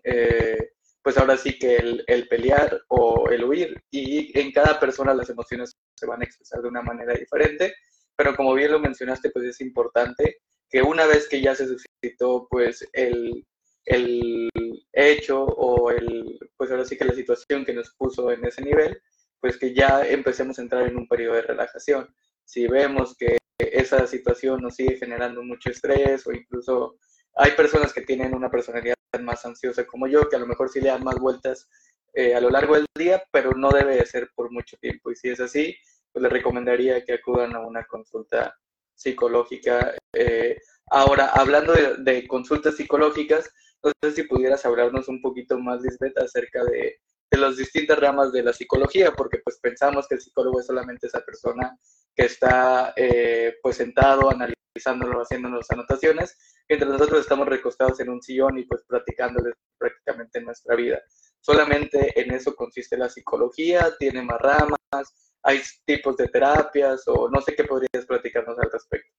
pues 1.06 1.20
ahora 1.20 1.38
sí 1.38 1.60
que 1.60 1.76
el, 1.76 2.28
pelear 2.28 2.82
o 2.88 3.30
el 3.30 3.44
huir. 3.44 3.80
Y 3.92 4.38
en 4.40 4.52
cada 4.52 4.80
persona 4.80 5.14
las 5.14 5.30
emociones 5.30 5.78
se 5.94 6.08
van 6.08 6.20
a 6.20 6.26
expresar 6.26 6.64
de 6.64 6.68
una 6.68 6.82
manera 6.82 7.14
diferente, 7.14 7.76
pero 8.16 8.36
como 8.36 8.56
bien 8.56 8.72
lo 8.72 8.80
mencionaste, 8.80 9.30
pues 9.30 9.46
es 9.46 9.62
importante 9.62 10.38
que 10.68 10.82
una 10.82 11.06
vez 11.06 11.30
que 11.30 11.42
ya 11.42 11.54
se 11.54 11.68
suscitó 11.68 12.48
pues 12.50 12.90
el, 12.92 13.46
el 13.86 14.50
hecho 14.94 15.44
o 15.44 15.92
el, 15.92 16.40
pues 16.58 16.72
ahora 16.72 16.86
sí 16.86 16.98
que 16.98 17.06
la 17.06 17.14
situación 17.14 17.66
que 17.66 17.74
nos 17.76 17.94
puso 17.94 18.32
en 18.32 18.44
ese 18.44 18.64
nivel, 18.64 19.00
pues 19.40 19.58
que 19.58 19.76
ya 19.76 20.04
empecemos 20.08 20.58
a 20.58 20.64
entrar 20.64 20.88
en 20.88 20.98
un 20.98 21.08
periodo 21.08 21.36
de 21.36 21.44
relajación. 21.44 22.12
Si 22.46 22.66
vemos 22.66 23.16
que 23.16 23.38
esa 23.60 24.08
situación 24.08 24.60
nos 24.60 24.74
sigue 24.74 24.98
generando 24.98 25.44
mucho 25.44 25.70
estrés 25.70 26.26
o 26.26 26.32
incluso 26.32 26.98
hay 27.36 27.52
personas 27.52 27.94
que 27.94 28.02
tienen 28.02 28.34
una 28.34 28.50
personalidad 28.50 28.96
más 29.24 29.46
ansiosa 29.46 29.86
como 29.86 30.08
yo, 30.08 30.30
que 30.30 30.36
a 30.36 30.40
lo 30.40 30.48
mejor 30.48 30.70
sí 30.70 30.82
le 30.82 30.90
dan 30.90 31.04
más 31.04 31.20
vueltas 31.20 31.70
eh, 32.14 32.34
a 32.34 32.40
lo 32.40 32.50
largo 32.50 32.76
del 32.76 32.86
día, 32.96 33.24
pero 33.32 33.52
no 33.52 33.70
debe 33.72 33.98
de 33.98 34.06
ser 34.06 34.30
por 34.36 34.52
mucho 34.52 34.78
tiempo. 34.78 35.12
Y 35.12 35.16
si 35.16 35.30
es 35.30 35.40
así, 35.40 35.76
pues 36.12 36.24
les 36.24 36.32
recomendaría 36.32 37.04
que 37.04 37.14
acudan 37.14 37.56
a 37.56 37.60
una 37.60 37.84
consulta 37.86 38.56
psicológica. 38.94 39.94
Eh, 40.14 40.58
ahora, 40.92 41.32
hablando 41.34 41.74
de, 41.74 42.28
consultas 42.28 42.78
psicológicas, 42.78 43.50
no 43.84 43.92
sé 44.02 44.12
si 44.12 44.24
pudieras 44.24 44.66
hablarnos 44.66 45.10
un 45.10 45.22
poquito 45.22 45.60
más, 45.60 45.82
Lisbeth, 45.82 46.18
acerca 46.18 46.64
de, 46.64 47.00
de 47.30 47.38
las 47.38 47.58
distintas 47.58 48.00
ramas 48.00 48.32
de 48.32 48.44
la 48.44 48.54
psicología, 48.54 49.12
porque 49.12 49.40
pues 49.44 49.60
pensamos 49.60 50.08
que 50.08 50.16
el 50.16 50.22
psicólogo 50.22 50.60
es 50.60 50.68
solamente 50.68 51.08
esa 51.08 51.20
persona 51.20 51.78
que 52.16 52.26
está 52.26 52.94
eh, 52.96 53.56
pues 53.62 53.78
sentado 53.78 54.30
analizándolo, 54.30 55.22
haciendo 55.22 55.50
las 55.50 55.70
anotaciones, 55.72 56.38
mientras 56.70 56.92
nosotros 56.92 57.22
estamos 57.22 57.48
recostados 57.48 58.00
en 58.00 58.10
un 58.10 58.22
sillón 58.22 58.58
y 58.58 58.64
pues 58.66 58.84
platicándoles 58.88 59.54
prácticamente 59.78 60.40
en 60.40 60.46
nuestra 60.46 60.76
vida. 60.76 61.02
Solamente 61.42 62.20
en 62.20 62.32
eso 62.32 62.56
consiste 62.56 62.98
la 62.98 63.10
psicología, 63.10 63.94
tiene 64.00 64.22
más 64.24 64.40
ramas, 64.40 65.36
hay 65.44 65.62
tipos 65.86 66.18
de 66.18 66.28
terapias 66.28 67.04
o 67.08 67.30
no 67.30 67.40
sé 67.42 67.56
qué 67.56 67.66
podrías 67.66 68.06
platicarnos 68.08 68.58
al 68.58 68.72
respecto. 68.72 69.12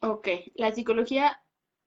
Ok, 0.00 0.28
la 0.56 0.72
psicología, 0.72 1.40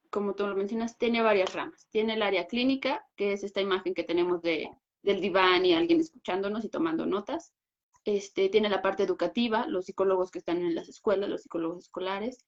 como 0.09 0.35
tú 0.35 0.47
lo 0.47 0.55
mencionas, 0.55 0.97
tiene 0.97 1.21
varias 1.21 1.53
ramas. 1.53 1.85
Tiene 1.89 2.13
el 2.13 2.21
área 2.21 2.47
clínica, 2.47 3.05
que 3.17 3.33
es 3.33 3.43
esta 3.43 3.59
imagen 3.59 3.93
que 3.93 4.05
tenemos 4.05 4.41
de, 4.41 4.69
del 5.01 5.19
diván 5.19 5.65
y 5.65 5.73
alguien 5.73 5.99
escuchándonos 5.99 6.63
y 6.63 6.69
tomando 6.69 7.05
notas. 7.05 7.53
Este, 8.05 8.49
tiene 8.49 8.69
la 8.69 8.83
parte 8.83 9.03
educativa, 9.03 9.65
los 9.67 9.85
psicólogos 9.85 10.29
que 10.31 10.39
están 10.39 10.57
en 10.57 10.75
las 10.75 10.87
escuelas, 10.87 11.27
los 11.27 11.41
psicólogos 11.41 11.85
escolares. 11.85 12.45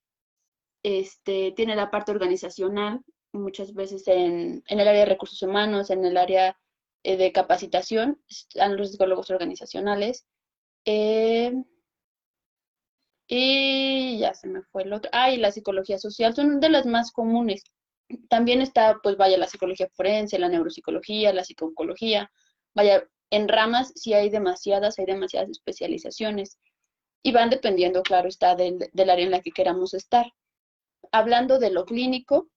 Este, 0.84 1.52
tiene 1.54 1.76
la 1.76 1.90
parte 1.92 2.12
organizacional, 2.12 3.02
muchas 3.34 3.74
veces 3.74 4.08
en, 4.08 4.64
el 4.68 4.80
área 4.80 5.02
de 5.02 5.06
recursos 5.06 5.42
humanos, 5.42 5.90
en 5.90 6.06
el 6.06 6.16
área 6.18 6.58
eh, 7.04 7.18
de 7.18 7.32
capacitación, 7.32 8.22
están 8.30 8.78
los 8.78 8.92
psicólogos 8.92 9.32
organizacionales. 9.32 10.28
Eh, 10.86 11.54
y 13.28 14.20
ya 14.20 14.34
se 14.34 14.48
me 14.48 14.62
fue 14.64 14.84
el 14.84 14.94
otro. 14.94 15.10
Ah, 15.14 15.32
y 15.32 15.38
la 15.38 15.52
psicología 15.52 15.98
social 15.98 16.34
son 16.36 16.60
de 16.60 16.70
las 16.70 16.86
más 16.86 17.12
comunes. 17.12 17.64
También 18.30 18.62
está, 18.62 19.00
pues 19.04 19.18
vaya, 19.18 19.38
la 19.38 19.48
psicología 19.48 19.90
forense, 19.94 20.40
la 20.40 20.50
neuropsicología, 20.50 21.34
la 21.34 21.44
psicología. 21.44 22.32
Vaya, 22.74 23.08
en 23.30 23.48
ramas 23.48 23.92
sí 23.96 24.14
hay 24.14 24.30
demasiadas, 24.30 25.00
hay 25.00 25.06
demasiadas 25.06 25.50
especializaciones. 25.50 26.58
Y 27.24 27.32
van 27.32 27.50
dependiendo, 27.50 28.04
claro, 28.04 28.30
está 28.30 28.56
del, 28.56 28.78
del 28.94 29.10
área 29.10 29.26
en 29.26 29.32
la 29.32 29.42
que 29.42 29.52
queramos 29.52 29.94
estar. 29.94 30.32
Hablando 31.12 31.60
de 31.60 31.72
lo 31.72 31.86
clínico, 31.86 32.48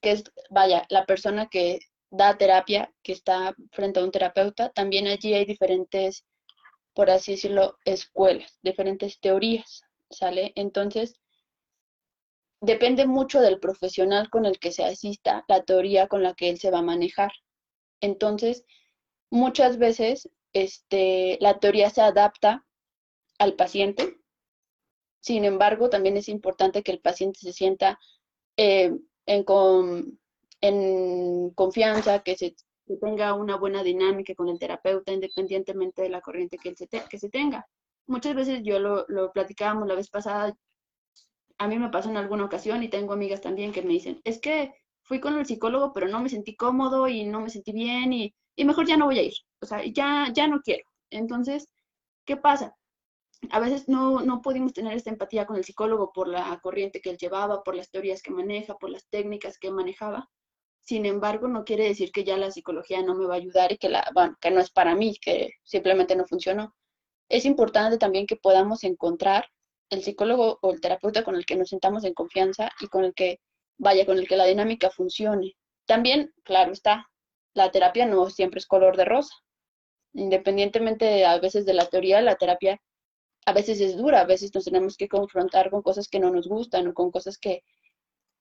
que 0.00 0.12
es, 0.12 0.24
vaya, 0.50 0.84
la 0.90 1.06
persona 1.06 1.48
que 1.48 1.78
da 2.10 2.36
terapia, 2.36 2.92
que 3.02 3.12
está 3.12 3.54
frente 3.72 4.00
a 4.00 4.04
un 4.04 4.10
terapeuta, 4.10 4.70
también 4.70 5.06
allí 5.06 5.34
hay 5.34 5.44
diferentes, 5.44 6.24
por 6.94 7.10
así 7.10 7.32
decirlo, 7.32 7.78
escuelas, 7.84 8.58
diferentes 8.62 9.20
teorías, 9.20 9.82
¿sale? 10.10 10.52
Entonces, 10.54 11.14
depende 12.60 13.06
mucho 13.06 13.40
del 13.40 13.60
profesional 13.60 14.30
con 14.30 14.46
el 14.46 14.58
que 14.58 14.72
se 14.72 14.84
asista, 14.84 15.44
la 15.48 15.62
teoría 15.62 16.08
con 16.08 16.22
la 16.22 16.34
que 16.34 16.50
él 16.50 16.58
se 16.58 16.70
va 16.70 16.78
a 16.78 16.82
manejar. 16.82 17.32
Entonces, 18.00 18.64
muchas 19.30 19.78
veces 19.78 20.28
este, 20.52 21.38
la 21.40 21.58
teoría 21.58 21.90
se 21.90 22.00
adapta 22.00 22.64
al 23.38 23.54
paciente. 23.54 24.18
Sin 25.20 25.44
embargo, 25.44 25.90
también 25.90 26.16
es 26.16 26.28
importante 26.28 26.82
que 26.82 26.92
el 26.92 27.00
paciente 27.00 27.40
se 27.40 27.52
sienta 27.52 27.98
eh, 28.56 28.92
en, 29.26 30.18
en, 30.60 31.50
confianza, 31.50 32.20
que 32.22 32.36
se 32.36 32.56
tenga 33.00 33.34
una 33.34 33.56
buena 33.56 33.82
dinámica 33.82 34.34
con 34.34 34.48
el 34.48 34.58
terapeuta, 34.58 35.12
independientemente 35.12 36.02
de 36.02 36.08
la 36.08 36.20
corriente 36.20 36.58
que, 36.58 36.70
él 36.70 36.76
se, 36.76 36.88
que 36.88 37.18
se 37.18 37.28
tenga. 37.28 37.66
Muchas 38.06 38.34
veces 38.34 38.60
yo 38.62 38.78
lo, 38.78 39.04
lo 39.08 39.32
platicábamos 39.32 39.86
la 39.86 39.94
vez 39.94 40.08
pasada, 40.08 40.56
a 41.58 41.68
mí 41.68 41.78
me 41.78 41.90
pasó 41.90 42.08
en 42.08 42.16
alguna 42.16 42.44
ocasión 42.44 42.82
y 42.82 42.88
tengo 42.88 43.12
amigas 43.12 43.40
también 43.40 43.72
que 43.72 43.82
me 43.82 43.92
dicen, 43.92 44.20
es 44.24 44.40
que 44.40 44.72
fui 45.08 45.20
con 45.20 45.38
el 45.38 45.46
psicólogo, 45.46 45.92
pero 45.92 46.06
no 46.06 46.20
me 46.20 46.28
sentí 46.28 46.54
cómodo 46.54 47.08
y 47.08 47.24
no 47.24 47.40
me 47.40 47.50
sentí 47.50 47.72
bien 47.72 48.12
y, 48.12 48.34
y 48.54 48.64
mejor 48.64 48.86
ya 48.86 48.96
no 48.96 49.06
voy 49.06 49.18
a 49.18 49.22
ir, 49.22 49.34
o 49.60 49.66
sea, 49.66 49.82
ya, 49.84 50.30
ya 50.34 50.46
no 50.46 50.60
quiero. 50.60 50.84
Entonces, 51.10 51.66
¿qué 52.26 52.36
pasa? 52.36 52.76
A 53.50 53.60
veces 53.60 53.88
no, 53.88 54.20
no 54.20 54.42
pudimos 54.42 54.74
tener 54.74 54.92
esta 54.94 55.10
empatía 55.10 55.46
con 55.46 55.56
el 55.56 55.64
psicólogo 55.64 56.12
por 56.12 56.28
la 56.28 56.58
corriente 56.60 57.00
que 57.00 57.10
él 57.10 57.16
llevaba, 57.16 57.62
por 57.62 57.74
las 57.74 57.90
teorías 57.90 58.22
que 58.22 58.32
maneja, 58.32 58.76
por 58.76 58.90
las 58.90 59.08
técnicas 59.08 59.58
que 59.58 59.70
manejaba. 59.70 60.28
Sin 60.84 61.06
embargo, 61.06 61.48
no 61.48 61.64
quiere 61.64 61.84
decir 61.84 62.12
que 62.12 62.24
ya 62.24 62.36
la 62.36 62.50
psicología 62.50 63.02
no 63.02 63.14
me 63.14 63.26
va 63.26 63.34
a 63.34 63.38
ayudar 63.38 63.72
y 63.72 63.78
que, 63.78 63.88
la, 63.88 64.04
que 64.40 64.50
no 64.50 64.60
es 64.60 64.70
para 64.70 64.94
mí, 64.94 65.16
que 65.20 65.50
simplemente 65.62 66.16
no 66.16 66.26
funcionó. 66.26 66.74
Es 67.30 67.44
importante 67.44 67.96
también 67.96 68.26
que 68.26 68.36
podamos 68.36 68.84
encontrar 68.84 69.46
el 69.90 70.02
psicólogo 70.02 70.58
o 70.60 70.72
el 70.72 70.80
terapeuta 70.80 71.24
con 71.24 71.36
el 71.36 71.46
que 71.46 71.56
nos 71.56 71.68
sentamos 71.68 72.04
en 72.04 72.14
confianza 72.14 72.70
y 72.80 72.88
con 72.88 73.04
el 73.04 73.14
que 73.14 73.40
vaya, 73.78 74.04
con 74.06 74.18
el 74.18 74.28
que 74.28 74.36
la 74.36 74.44
dinámica 74.44 74.90
funcione. 74.90 75.56
También, 75.86 76.32
claro 76.44 76.72
está, 76.72 77.08
la 77.54 77.70
terapia 77.70 78.06
no 78.06 78.28
siempre 78.30 78.58
es 78.58 78.66
color 78.66 78.96
de 78.96 79.04
rosa. 79.04 79.34
Independientemente 80.14 81.24
a 81.24 81.38
veces 81.38 81.66
de 81.66 81.74
la 81.74 81.86
teoría, 81.86 82.20
la 82.20 82.36
terapia 82.36 82.80
a 83.46 83.52
veces 83.52 83.80
es 83.80 83.96
dura, 83.96 84.20
a 84.20 84.26
veces 84.26 84.54
nos 84.54 84.64
tenemos 84.64 84.96
que 84.96 85.08
confrontar 85.08 85.70
con 85.70 85.82
cosas 85.82 86.08
que 86.08 86.20
no 86.20 86.30
nos 86.30 86.48
gustan 86.48 86.88
o 86.88 86.94
con 86.94 87.10
cosas 87.10 87.38
que 87.38 87.62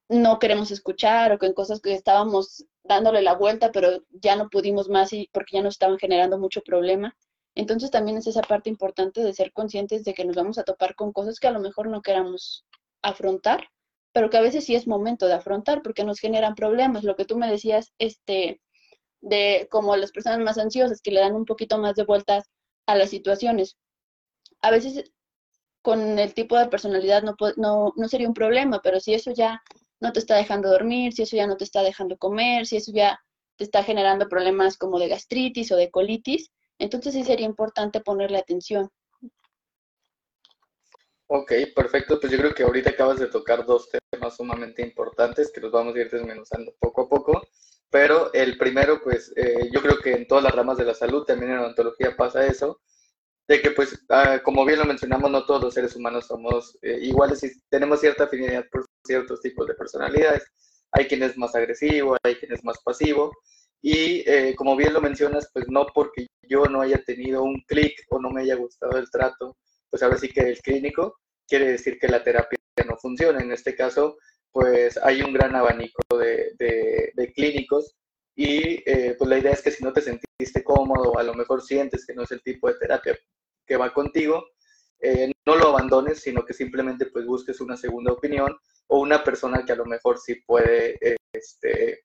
no 0.10 0.40
queremos 0.40 0.72
escuchar 0.72 1.32
o 1.32 1.40
con 1.40 1.54
cosas 1.54 1.82
que 1.82 1.94
estábamos 1.94 2.66
dándole 2.84 3.22
la 3.22 3.36
vuelta, 3.36 3.72
pero 3.72 4.04
ya 4.10 4.36
no 4.36 4.50
pudimos 4.50 4.90
más 4.90 5.14
y 5.14 5.30
porque 5.34 5.58
ya 5.58 5.62
nos 5.62 5.76
estaban 5.76 5.98
generando 5.98 6.38
mucho 6.38 6.62
problema. 6.62 7.16
Entonces 7.56 7.92
también 7.92 8.18
es 8.18 8.28
esa 8.28 8.42
parte 8.42 8.70
importante 8.70 9.24
de 9.24 9.34
ser 9.34 9.52
conscientes 9.52 10.04
de 10.04 10.14
que 10.14 10.26
nos 10.26 10.36
vamos 10.36 10.58
a 10.58 10.64
topar 10.64 10.96
con 10.96 11.12
cosas 11.12 11.40
que 11.40 11.48
a 11.48 11.52
lo 11.52 11.60
mejor 11.60 11.88
no 11.88 12.02
queramos 12.02 12.66
afrontar, 13.02 13.68
pero 14.18 14.32
que 14.32 14.38
a 14.38 14.42
veces 14.42 14.66
sí 14.66 14.74
es 14.74 14.88
momento 14.88 15.28
de 15.28 15.36
afrontar 15.36 15.84
porque 15.84 16.04
nos 16.04 16.18
generan 16.18 16.56
problemas. 16.56 17.04
Lo 17.04 17.16
que 17.16 17.24
tú 17.24 17.38
me 17.38 17.48
decías, 17.48 17.94
este, 18.00 18.60
de 19.22 19.68
como 19.70 19.96
las 19.96 20.12
personas 20.12 20.40
más 20.40 20.58
ansiosas 20.58 21.04
que 21.04 21.12
le 21.12 21.20
dan 21.20 21.36
un 21.36 21.46
poquito 21.46 21.78
más 21.78 21.94
de 21.94 22.04
vueltas 22.04 22.46
a 22.88 22.96
las 22.96 23.12
situaciones. 23.12 23.78
A 24.60 24.72
veces 24.72 25.12
con 25.84 26.18
el 26.18 26.34
tipo 26.34 26.58
de 26.58 26.66
personalidad 26.66 27.22
no, 27.22 27.36
no, 27.58 27.94
no 27.96 28.08
sería 28.08 28.28
un 28.28 28.34
problema, 28.34 28.82
pero 28.82 29.00
si 29.00 29.14
eso 29.14 29.30
ya 29.36 29.62
no 30.00 30.12
te 30.14 30.18
está 30.18 30.36
dejando 30.36 30.72
dormir, 30.72 31.14
si 31.14 31.22
eso 31.22 31.38
ya 31.38 31.46
no 31.46 31.56
te 31.56 31.66
está 31.66 31.84
dejando 31.84 32.18
comer, 32.18 32.66
si 32.66 32.78
eso 32.78 32.92
ya 32.92 33.20
te 33.56 33.66
está 33.66 33.84
generando 33.84 34.28
problemas 34.28 34.80
como 34.80 34.98
de 34.98 35.10
gastritis 35.10 35.72
o 35.72 35.76
de 35.76 35.92
colitis, 35.92 36.50
entonces 36.80 37.14
sí 37.14 37.24
sería 37.24 37.46
importante 37.46 38.02
ponerle 38.02 38.40
atención. 38.40 38.90
Ok, 41.30 41.52
perfecto. 41.76 42.20
Pues 42.20 42.32
yo 42.32 42.38
creo 42.38 42.54
que 42.54 42.64
ahorita 42.64 42.92
acabas 42.92 43.20
de 43.20 43.28
tocar 43.28 43.66
dos 43.66 43.90
temas 44.12 44.36
sumamente 44.38 44.82
importantes 44.82 45.52
que 45.52 45.60
los 45.62 45.72
vamos 45.72 45.96
a 45.96 46.00
ir 46.00 46.10
desmenuzando 46.10 46.74
poco 46.80 47.02
a 47.04 47.10
poco. 47.10 47.42
Pero 47.90 48.34
el 48.34 48.58
primero, 48.58 49.02
pues 49.04 49.34
eh, 49.36 49.70
yo 49.72 49.82
creo 49.82 50.00
que 50.00 50.14
en 50.14 50.28
todas 50.28 50.44
las 50.46 50.56
ramas 50.56 50.78
de 50.78 50.86
la 50.86 50.94
salud, 50.94 51.26
también 51.26 51.52
en 51.52 51.58
la 51.58 51.64
odontología 51.64 52.16
pasa 52.16 52.46
eso, 52.46 52.82
de 53.48 53.62
que 53.62 53.72
pues 53.72 54.00
ah, 54.10 54.42
como 54.44 54.66
bien 54.66 54.80
lo 54.80 54.86
mencionamos, 54.86 55.32
no 55.32 55.46
todos 55.46 55.64
los 55.64 55.74
seres 55.74 55.96
humanos 55.96 56.28
somos 56.28 56.78
eh, 56.82 57.00
iguales 57.02 57.44
y 57.44 57.52
tenemos 57.70 58.02
cierta 58.02 58.26
afinidad 58.26 58.66
por 58.72 58.86
ciertos 59.06 59.42
tipos 59.42 59.68
de 59.68 59.74
personalidades. 59.76 60.44
Hay 60.92 61.08
quien 61.08 61.24
es 61.24 61.38
más 61.38 61.56
agresivo, 61.56 62.18
hay 62.24 62.36
quien 62.36 62.54
es 62.54 62.64
más 62.64 62.78
pasivo. 62.84 63.34
Y 63.82 64.24
eh, 64.30 64.56
como 64.58 64.76
bien 64.76 64.94
lo 64.94 65.02
mencionas, 65.02 65.50
pues 65.54 65.66
no 65.70 65.86
porque 65.94 66.28
yo 66.44 66.66
no 66.66 66.82
haya 66.82 67.04
tenido 67.04 67.44
un 67.44 67.62
clic 67.68 67.94
o 68.10 68.20
no 68.20 68.30
me 68.32 68.42
haya 68.42 68.56
gustado 68.56 68.98
el 68.98 69.10
trato, 69.12 69.58
pues 69.98 70.04
ahora 70.04 70.20
sí 70.20 70.30
que 70.30 70.42
el 70.42 70.62
clínico 70.62 71.18
quiere 71.48 71.72
decir 71.72 71.98
que 71.98 72.08
la 72.08 72.24
terapia 72.24 72.60
no 72.86 72.98
funciona. 72.98 73.40
En 73.40 73.52
este 73.52 73.76
caso, 73.76 74.20
pues 74.52 74.96
hay 74.98 75.24
un 75.24 75.34
gran 75.34 75.56
abanico 75.56 76.04
de, 76.20 77.34
clínicos 77.34 77.96
y 78.36 78.84
eh, 78.86 79.16
pues 79.18 79.28
la 79.28 79.40
idea 79.40 79.54
es 79.54 79.64
que 79.64 79.72
si 79.72 79.84
no 79.84 79.92
te 79.92 80.02
sentiste 80.02 80.64
cómodo 80.64 81.18
a 81.18 81.24
lo 81.24 81.34
mejor 81.34 81.64
sientes 81.64 82.06
que 82.06 82.14
no 82.14 82.22
es 82.22 82.32
el 82.32 82.44
tipo 82.44 82.68
de 82.68 82.76
terapia 82.76 83.18
que 83.66 83.76
va 83.76 83.92
contigo, 83.92 84.46
eh, 85.00 85.32
no 85.48 85.56
lo 85.56 85.70
abandones, 85.70 86.20
sino 86.20 86.46
que 86.46 86.54
simplemente 86.54 87.08
pues 87.08 87.26
busques 87.26 87.60
una 87.60 87.76
segunda 87.76 88.12
opinión 88.12 88.56
o 88.86 89.00
una 89.00 89.24
persona 89.24 89.66
que 89.66 89.72
a 89.72 89.78
lo 89.78 89.86
mejor 89.86 90.20
sí 90.20 90.36
puede 90.46 91.00
este, 91.34 92.04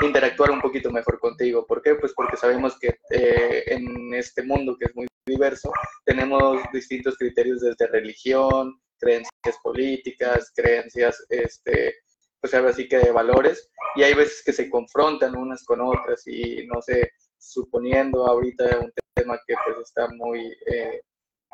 interactuar 0.00 0.50
un 0.50 0.60
poquito 0.60 0.90
mejor 0.90 1.18
contigo. 1.18 1.66
¿Por 1.66 1.82
qué? 1.82 1.94
Pues 1.94 2.12
porque 2.14 2.36
sabemos 2.36 2.78
que 2.78 2.98
eh, 3.10 3.64
en 3.66 4.14
este 4.14 4.42
mundo 4.42 4.76
que 4.78 4.86
es 4.86 4.94
muy 4.94 5.06
diverso, 5.26 5.72
tenemos 6.04 6.62
distintos 6.72 7.16
criterios 7.16 7.60
desde 7.60 7.86
religión, 7.86 8.80
creencias 8.98 9.58
políticas, 9.62 10.52
creencias, 10.54 11.24
este, 11.28 11.96
pues 12.40 12.54
ahora 12.54 12.72
sí 12.72 12.88
que 12.88 12.98
de 12.98 13.10
valores, 13.10 13.70
y 13.96 14.02
hay 14.02 14.14
veces 14.14 14.42
que 14.44 14.52
se 14.52 14.68
confrontan 14.68 15.36
unas 15.36 15.64
con 15.64 15.80
otras 15.80 16.26
y 16.26 16.66
no 16.66 16.82
sé, 16.82 17.12
suponiendo 17.38 18.26
ahorita 18.26 18.80
un 18.80 18.92
tema 19.14 19.38
que 19.46 19.54
pues 19.64 19.78
está 19.78 20.08
muy 20.08 20.40
eh, 20.66 21.02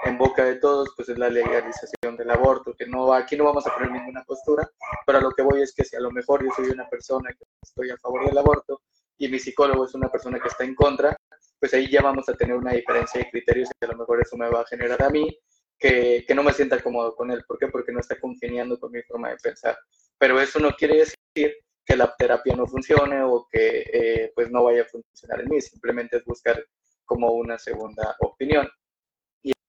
en 0.05 0.19
boca 0.19 0.45
de 0.45 0.57
todos, 0.57 0.91
pues 0.97 1.09
es 1.09 1.19
la 1.19 1.29
legalización 1.29 2.17
del 2.17 2.31
aborto, 2.31 2.75
que 2.75 2.87
no 2.87 3.13
aquí 3.13 3.37
no 3.37 3.45
vamos 3.45 3.67
a 3.67 3.75
poner 3.75 3.91
ninguna 3.91 4.25
postura, 4.25 4.71
pero 5.07 5.21
lo 5.21 5.31
que 5.31 5.43
voy 5.43 5.63
es 5.63 5.75
que 5.75 5.85
si 5.85 5.97
a 5.97 6.01
lo 6.01 6.11
mejor 6.11 6.45
yo 6.45 6.51
soy 6.57 6.71
una 6.71 6.89
persona 6.89 7.31
que 7.31 7.45
estoy 7.63 7.91
a 7.91 7.97
favor 7.99 8.27
del 8.27 8.39
aborto 8.39 8.81
y 9.19 9.29
mi 9.29 9.39
psicólogo 9.39 9.85
es 9.85 9.95
una 9.95 10.11
persona 10.11 10.39
que 10.41 10.49
está 10.49 10.65
en 10.65 10.75
contra, 10.75 11.17
pues 11.59 11.75
ahí 11.75 11.91
ya 11.91 12.01
vamos 12.01 12.29
a 12.29 12.35
tener 12.35 12.57
una 12.57 12.73
diferencia 12.73 13.21
de 13.21 13.31
criterios 13.31 13.69
y 13.81 13.85
a 13.85 13.89
lo 13.89 13.99
mejor 13.99 14.21
eso 14.23 14.37
me 14.37 14.49
va 14.49 14.63
a 14.63 14.67
generar 14.67 15.03
a 15.03 15.11
mí 15.11 15.39
que, 15.79 16.25
que 16.27 16.35
no 16.35 16.43
me 16.43 16.53
sienta 16.53 16.81
cómodo 16.81 17.15
con 17.15 17.31
él. 17.31 17.45
¿Por 17.47 17.59
qué? 17.59 17.69
Porque 17.69 17.93
no 17.93 18.01
está 18.01 18.19
congeniando 18.19 18.79
con 18.79 18.93
mi 18.93 19.03
forma 19.03 19.29
de 19.31 19.37
pensar. 19.37 19.79
Pero 20.19 20.41
eso 20.41 20.59
no 20.59 20.71
quiere 20.73 20.99
decir 20.99 21.55
que 21.91 21.97
la 21.97 22.15
terapia 22.17 22.55
no 22.55 22.67
funcione 22.67 23.23
o 23.23 23.49
que 23.51 23.85
eh, 23.93 24.33
pues 24.35 24.51
no 24.51 24.65
vaya 24.65 24.83
a 24.83 24.87
funcionar 24.87 25.41
en 25.41 25.49
mí, 25.49 25.61
simplemente 25.61 26.19
es 26.19 26.25
buscar 26.25 26.65
como 27.05 27.33
una 27.33 27.59
segunda 27.59 28.15
opinión. 28.21 28.71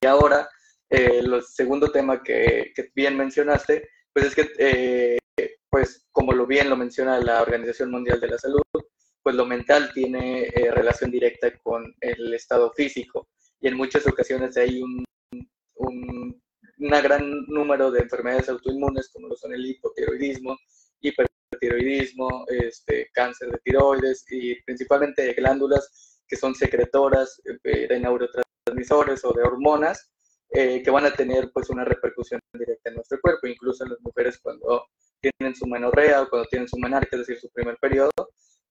Y 0.03 0.07
ahora, 0.07 0.49
eh, 0.89 1.19
el 1.19 1.43
segundo 1.43 1.91
tema 1.91 2.23
que, 2.23 2.73
bien 2.95 3.15
mencionaste, 3.15 3.87
pues 4.11 4.25
es 4.25 4.35
que, 4.35 4.49
eh, 4.57 5.17
pues 5.69 6.07
como 6.11 6.33
lo 6.33 6.47
bien 6.47 6.69
lo 6.69 6.75
menciona 6.75 7.19
la 7.19 7.41
Organización 7.41 7.91
Mundial 7.91 8.19
de 8.19 8.27
la 8.29 8.37
Salud, 8.39 8.63
pues 9.21 9.35
lo 9.35 9.45
mental 9.45 9.91
tiene 9.93 10.45
eh, 10.47 10.71
relación 10.71 11.11
directa 11.11 11.55
con 11.59 11.93
el 12.01 12.33
estado 12.33 12.71
físico. 12.73 13.29
Y 13.59 13.67
en 13.67 13.77
muchas 13.77 14.07
ocasiones 14.07 14.57
hay 14.57 14.81
un, 14.81 15.05
un 15.75 16.41
gran 16.79 17.45
número 17.45 17.91
de 17.91 18.01
enfermedades 18.01 18.49
autoinmunes 18.49 19.09
como 19.09 19.27
lo 19.27 19.35
son 19.35 19.53
el 19.53 19.65
hipotiroidismo, 19.65 20.57
hipertiroidismo, 21.01 22.45
este, 22.47 23.09
cáncer 23.13 23.51
de 23.51 23.59
tiroides 23.59 24.25
y 24.31 24.55
principalmente 24.63 25.31
glándulas 25.33 26.19
que 26.27 26.35
son 26.35 26.55
secretoras 26.55 27.39
eh, 27.63 27.87
de 27.87 27.99
neurotransmisores 27.99 28.50
o 28.65 29.33
de 29.33 29.43
hormonas, 29.43 30.11
eh, 30.49 30.81
que 30.83 30.91
van 30.91 31.05
a 31.05 31.11
tener 31.11 31.51
pues 31.53 31.69
una 31.69 31.85
repercusión 31.85 32.39
directa 32.53 32.89
en 32.89 32.95
nuestro 32.95 33.19
cuerpo, 33.21 33.47
incluso 33.47 33.83
en 33.83 33.91
las 33.91 34.01
mujeres 34.01 34.39
cuando 34.41 34.85
tienen 35.21 35.55
su 35.55 35.65
menorrea 35.67 36.23
o 36.23 36.29
cuando 36.29 36.47
tienen 36.49 36.67
su 36.67 36.77
menarca, 36.77 37.09
es 37.15 37.27
decir, 37.27 37.39
su 37.39 37.49
primer 37.51 37.77
periodo, 37.77 38.11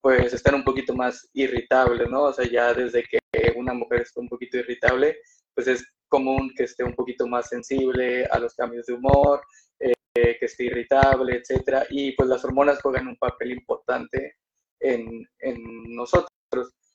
pues 0.01 0.33
están 0.33 0.55
un 0.55 0.65
poquito 0.65 0.95
más 0.95 1.29
irritables, 1.33 2.09
¿no? 2.11 2.25
O 2.25 2.33
sea, 2.33 2.47
ya 2.47 2.73
desde 2.75 3.05
que 3.05 3.19
una 3.57 3.75
mujer 3.75 4.03
está 4.03 4.21
un 4.21 4.29
poquito 4.29 4.59
irritable, 4.59 5.19
pues 5.55 5.69
es 5.69 5.85
común 6.09 6.53
que 6.57 6.65
esté 6.65 6.85
un 6.85 6.95
poquito 6.95 7.27
más 7.27 7.49
sensible 7.49 8.25
a 8.27 8.39
los 8.39 8.55
cambios 8.55 8.87
de 8.87 8.95
humor, 8.95 9.43
eh, 9.79 10.37
que 10.39 10.47
esté 10.47 10.65
irritable, 10.65 11.37
etcétera, 11.37 11.87
y 11.91 12.13
pues 12.13 12.29
las 12.29 12.45
hormonas 12.45 12.83
juegan 12.83 13.09
un 13.09 13.17
papel 13.17 13.53
importante 13.53 14.37
en, 14.81 15.25
en 15.39 15.95
nosotros. 15.95 16.29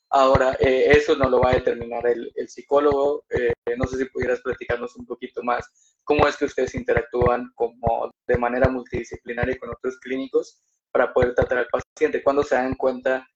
Ahora, 0.09 0.55
eh, 0.59 0.91
eso 0.91 1.15
no 1.15 1.29
lo 1.29 1.41
va 1.41 1.51
a 1.51 1.55
determinar 1.55 2.05
el, 2.07 2.31
el 2.35 2.47
psicólogo. 2.47 3.25
Eh, 3.29 3.53
no 3.77 3.85
sé 3.87 3.97
si 3.97 4.05
pudieras 4.05 4.41
platicarnos 4.41 4.95
un 4.95 5.05
poquito 5.05 5.43
más 5.43 5.97
cómo 6.03 6.27
es 6.27 6.37
que 6.37 6.45
ustedes 6.45 6.75
interactúan 6.75 7.51
como 7.55 8.11
de 8.27 8.37
manera 8.37 8.69
multidisciplinaria 8.69 9.57
con 9.57 9.71
otros 9.71 9.99
clínicos 9.99 10.61
para 10.91 11.11
poder 11.11 11.33
tratar 11.33 11.59
al 11.59 11.67
paciente. 11.67 12.23
¿Cuándo 12.23 12.43
se 12.43 12.55
dan 12.55 12.75
cuenta 12.75 13.27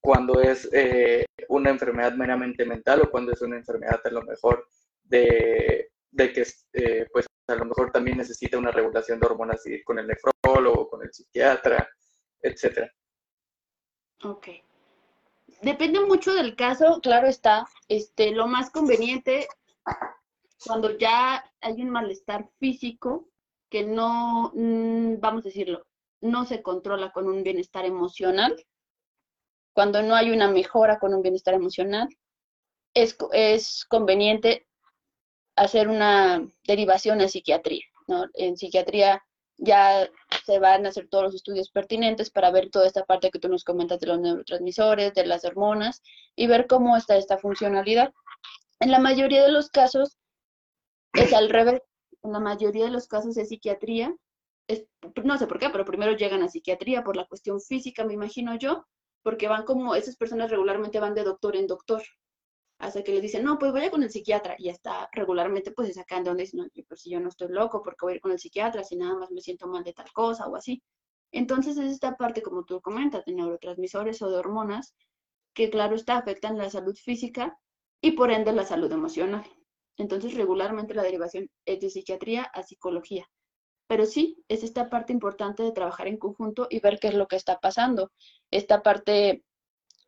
cuando 0.00 0.40
es 0.40 0.68
eh, 0.72 1.26
una 1.48 1.70
enfermedad 1.70 2.12
meramente 2.14 2.64
mental 2.64 3.02
o 3.02 3.10
cuando 3.10 3.32
es 3.32 3.42
una 3.42 3.56
enfermedad 3.56 4.00
a 4.04 4.10
lo 4.10 4.22
mejor 4.22 4.66
de, 5.02 5.90
que 6.16 6.46
pues 7.12 7.26
a 7.48 7.54
lo 7.54 7.64
mejor 7.64 7.90
también 7.90 8.18
necesita 8.18 8.58
una 8.58 8.70
regulación 8.70 9.18
de 9.18 9.26
hormonas 9.26 9.62
con 9.84 9.98
el 9.98 10.06
nefrólogo, 10.06 10.88
con 10.88 11.02
el 11.02 11.12
psiquiatra, 11.12 11.88
etcétera? 12.40 12.90
Ok 14.22 14.48
depende 15.62 16.00
mucho 16.00 16.34
del 16.34 16.56
caso, 16.56 17.00
claro 17.00 17.26
está. 17.26 17.66
Este, 17.88 18.32
lo 18.32 18.46
más 18.46 18.70
conveniente 18.70 19.48
cuando 20.66 20.96
ya 20.98 21.44
hay 21.60 21.82
un 21.82 21.90
malestar 21.90 22.48
físico 22.58 23.28
que 23.70 23.84
no, 23.84 24.50
mm, 24.54 25.20
vamos 25.20 25.44
a 25.44 25.48
decirlo, 25.48 25.86
no 26.20 26.44
se 26.46 26.62
controla 26.62 27.12
con 27.12 27.28
un 27.28 27.42
bienestar 27.42 27.84
emocional, 27.84 28.56
cuando 29.72 30.02
no 30.02 30.14
hay 30.14 30.30
una 30.30 30.48
mejora 30.48 30.98
con 30.98 31.14
un 31.14 31.22
bienestar 31.22 31.54
emocional, 31.54 32.08
es, 32.94 33.16
es 33.32 33.84
conveniente 33.84 34.66
hacer 35.54 35.88
una 35.88 36.44
derivación 36.66 37.20
a 37.20 37.28
psiquiatría. 37.28 37.84
¿no? 38.08 38.26
En 38.34 38.56
psiquiatría 38.56 39.22
ya 39.58 40.08
se 40.44 40.58
van 40.58 40.86
a 40.86 40.88
hacer 40.88 41.08
todos 41.08 41.24
los 41.24 41.34
estudios 41.34 41.70
pertinentes 41.70 42.30
para 42.30 42.50
ver 42.50 42.70
toda 42.70 42.86
esta 42.86 43.04
parte 43.04 43.30
que 43.30 43.38
tú 43.38 43.48
nos 43.48 43.64
comentas 43.64 44.00
de 44.00 44.06
los 44.06 44.20
neurotransmisores, 44.20 45.12
de 45.14 45.26
las 45.26 45.44
hormonas 45.44 46.00
y 46.36 46.46
ver 46.46 46.66
cómo 46.66 46.96
está 46.96 47.16
esta 47.16 47.38
funcionalidad. 47.38 48.14
En 48.80 48.92
la 48.92 49.00
mayoría 49.00 49.42
de 49.42 49.52
los 49.52 49.68
casos 49.68 50.16
es 51.12 51.32
al 51.32 51.50
revés. 51.50 51.82
En 52.22 52.32
la 52.32 52.40
mayoría 52.40 52.84
de 52.84 52.90
los 52.90 53.08
casos 53.08 53.34
de 53.34 53.44
psiquiatría, 53.44 54.14
no 55.24 55.38
sé 55.38 55.46
por 55.46 55.58
qué, 55.58 55.70
pero 55.70 55.84
primero 55.84 56.12
llegan 56.12 56.42
a 56.42 56.48
psiquiatría 56.48 57.02
por 57.02 57.16
la 57.16 57.26
cuestión 57.26 57.60
física, 57.60 58.04
me 58.04 58.14
imagino 58.14 58.56
yo, 58.56 58.86
porque 59.22 59.48
van 59.48 59.64
como, 59.64 59.94
esas 59.94 60.16
personas 60.16 60.50
regularmente 60.50 61.00
van 61.00 61.14
de 61.14 61.24
doctor 61.24 61.56
en 61.56 61.66
doctor 61.66 62.02
hasta 62.78 63.02
que 63.02 63.12
le 63.12 63.20
dicen, 63.20 63.44
no, 63.44 63.58
pues 63.58 63.72
vaya 63.72 63.90
con 63.90 64.02
el 64.02 64.10
psiquiatra, 64.10 64.54
y 64.58 64.68
está 64.68 65.08
regularmente 65.12 65.72
pues 65.72 65.88
se 65.88 65.94
sacan 65.94 66.22
de 66.22 66.30
donde 66.30 66.44
dicen, 66.44 66.60
no, 66.60 66.66
pues 66.88 67.00
si 67.00 67.10
yo 67.10 67.20
no 67.20 67.28
estoy 67.28 67.48
loco, 67.48 67.82
porque 67.82 67.98
voy 68.02 68.12
a 68.12 68.16
ir 68.16 68.20
con 68.20 68.32
el 68.32 68.38
psiquiatra 68.38 68.84
si 68.84 68.96
nada 68.96 69.14
más 69.16 69.30
me 69.30 69.40
siento 69.40 69.66
mal 69.66 69.84
de 69.84 69.92
tal 69.92 70.10
cosa 70.12 70.46
o 70.46 70.56
así? 70.56 70.82
Entonces 71.32 71.76
es 71.76 71.92
esta 71.92 72.16
parte, 72.16 72.40
como 72.42 72.64
tú 72.64 72.80
comentas, 72.80 73.24
de 73.24 73.34
neurotransmisores 73.34 74.22
o 74.22 74.30
de 74.30 74.36
hormonas, 74.38 74.94
que 75.54 75.70
claro 75.70 75.96
está, 75.96 76.16
afectan 76.18 76.56
la 76.56 76.70
salud 76.70 76.96
física 76.96 77.58
y 78.00 78.12
por 78.12 78.30
ende 78.30 78.52
la 78.52 78.64
salud 78.64 78.90
emocional. 78.92 79.44
Entonces 79.96 80.34
regularmente 80.34 80.94
la 80.94 81.02
derivación 81.02 81.50
es 81.66 81.80
de 81.80 81.90
psiquiatría 81.90 82.44
a 82.44 82.62
psicología. 82.62 83.28
Pero 83.88 84.06
sí, 84.06 84.44
es 84.48 84.62
esta 84.62 84.88
parte 84.90 85.12
importante 85.12 85.62
de 85.62 85.72
trabajar 85.72 86.06
en 86.06 86.18
conjunto 86.18 86.68
y 86.70 86.78
ver 86.80 87.00
qué 87.00 87.08
es 87.08 87.14
lo 87.14 87.26
que 87.26 87.36
está 87.36 87.58
pasando. 87.58 88.12
Esta 88.50 88.82
parte 88.82 89.44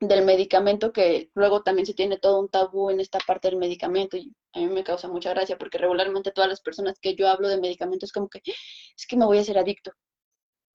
del 0.00 0.24
medicamento, 0.24 0.92
que 0.92 1.30
luego 1.34 1.62
también 1.62 1.86
se 1.86 1.94
tiene 1.94 2.18
todo 2.18 2.40
un 2.40 2.48
tabú 2.48 2.90
en 2.90 3.00
esta 3.00 3.18
parte 3.26 3.48
del 3.48 3.58
medicamento 3.58 4.16
y 4.16 4.34
a 4.54 4.60
mí 4.60 4.66
me 4.66 4.82
causa 4.82 5.08
mucha 5.08 5.30
gracia 5.30 5.58
porque 5.58 5.78
regularmente 5.78 6.32
todas 6.32 6.48
las 6.48 6.62
personas 6.62 6.98
que 7.00 7.14
yo 7.14 7.28
hablo 7.28 7.48
de 7.48 7.60
medicamentos 7.60 8.10
como 8.10 8.28
que 8.28 8.40
es 8.44 9.06
que 9.06 9.16
me 9.16 9.26
voy 9.26 9.38
a 9.38 9.42
hacer 9.42 9.58
adicto. 9.58 9.92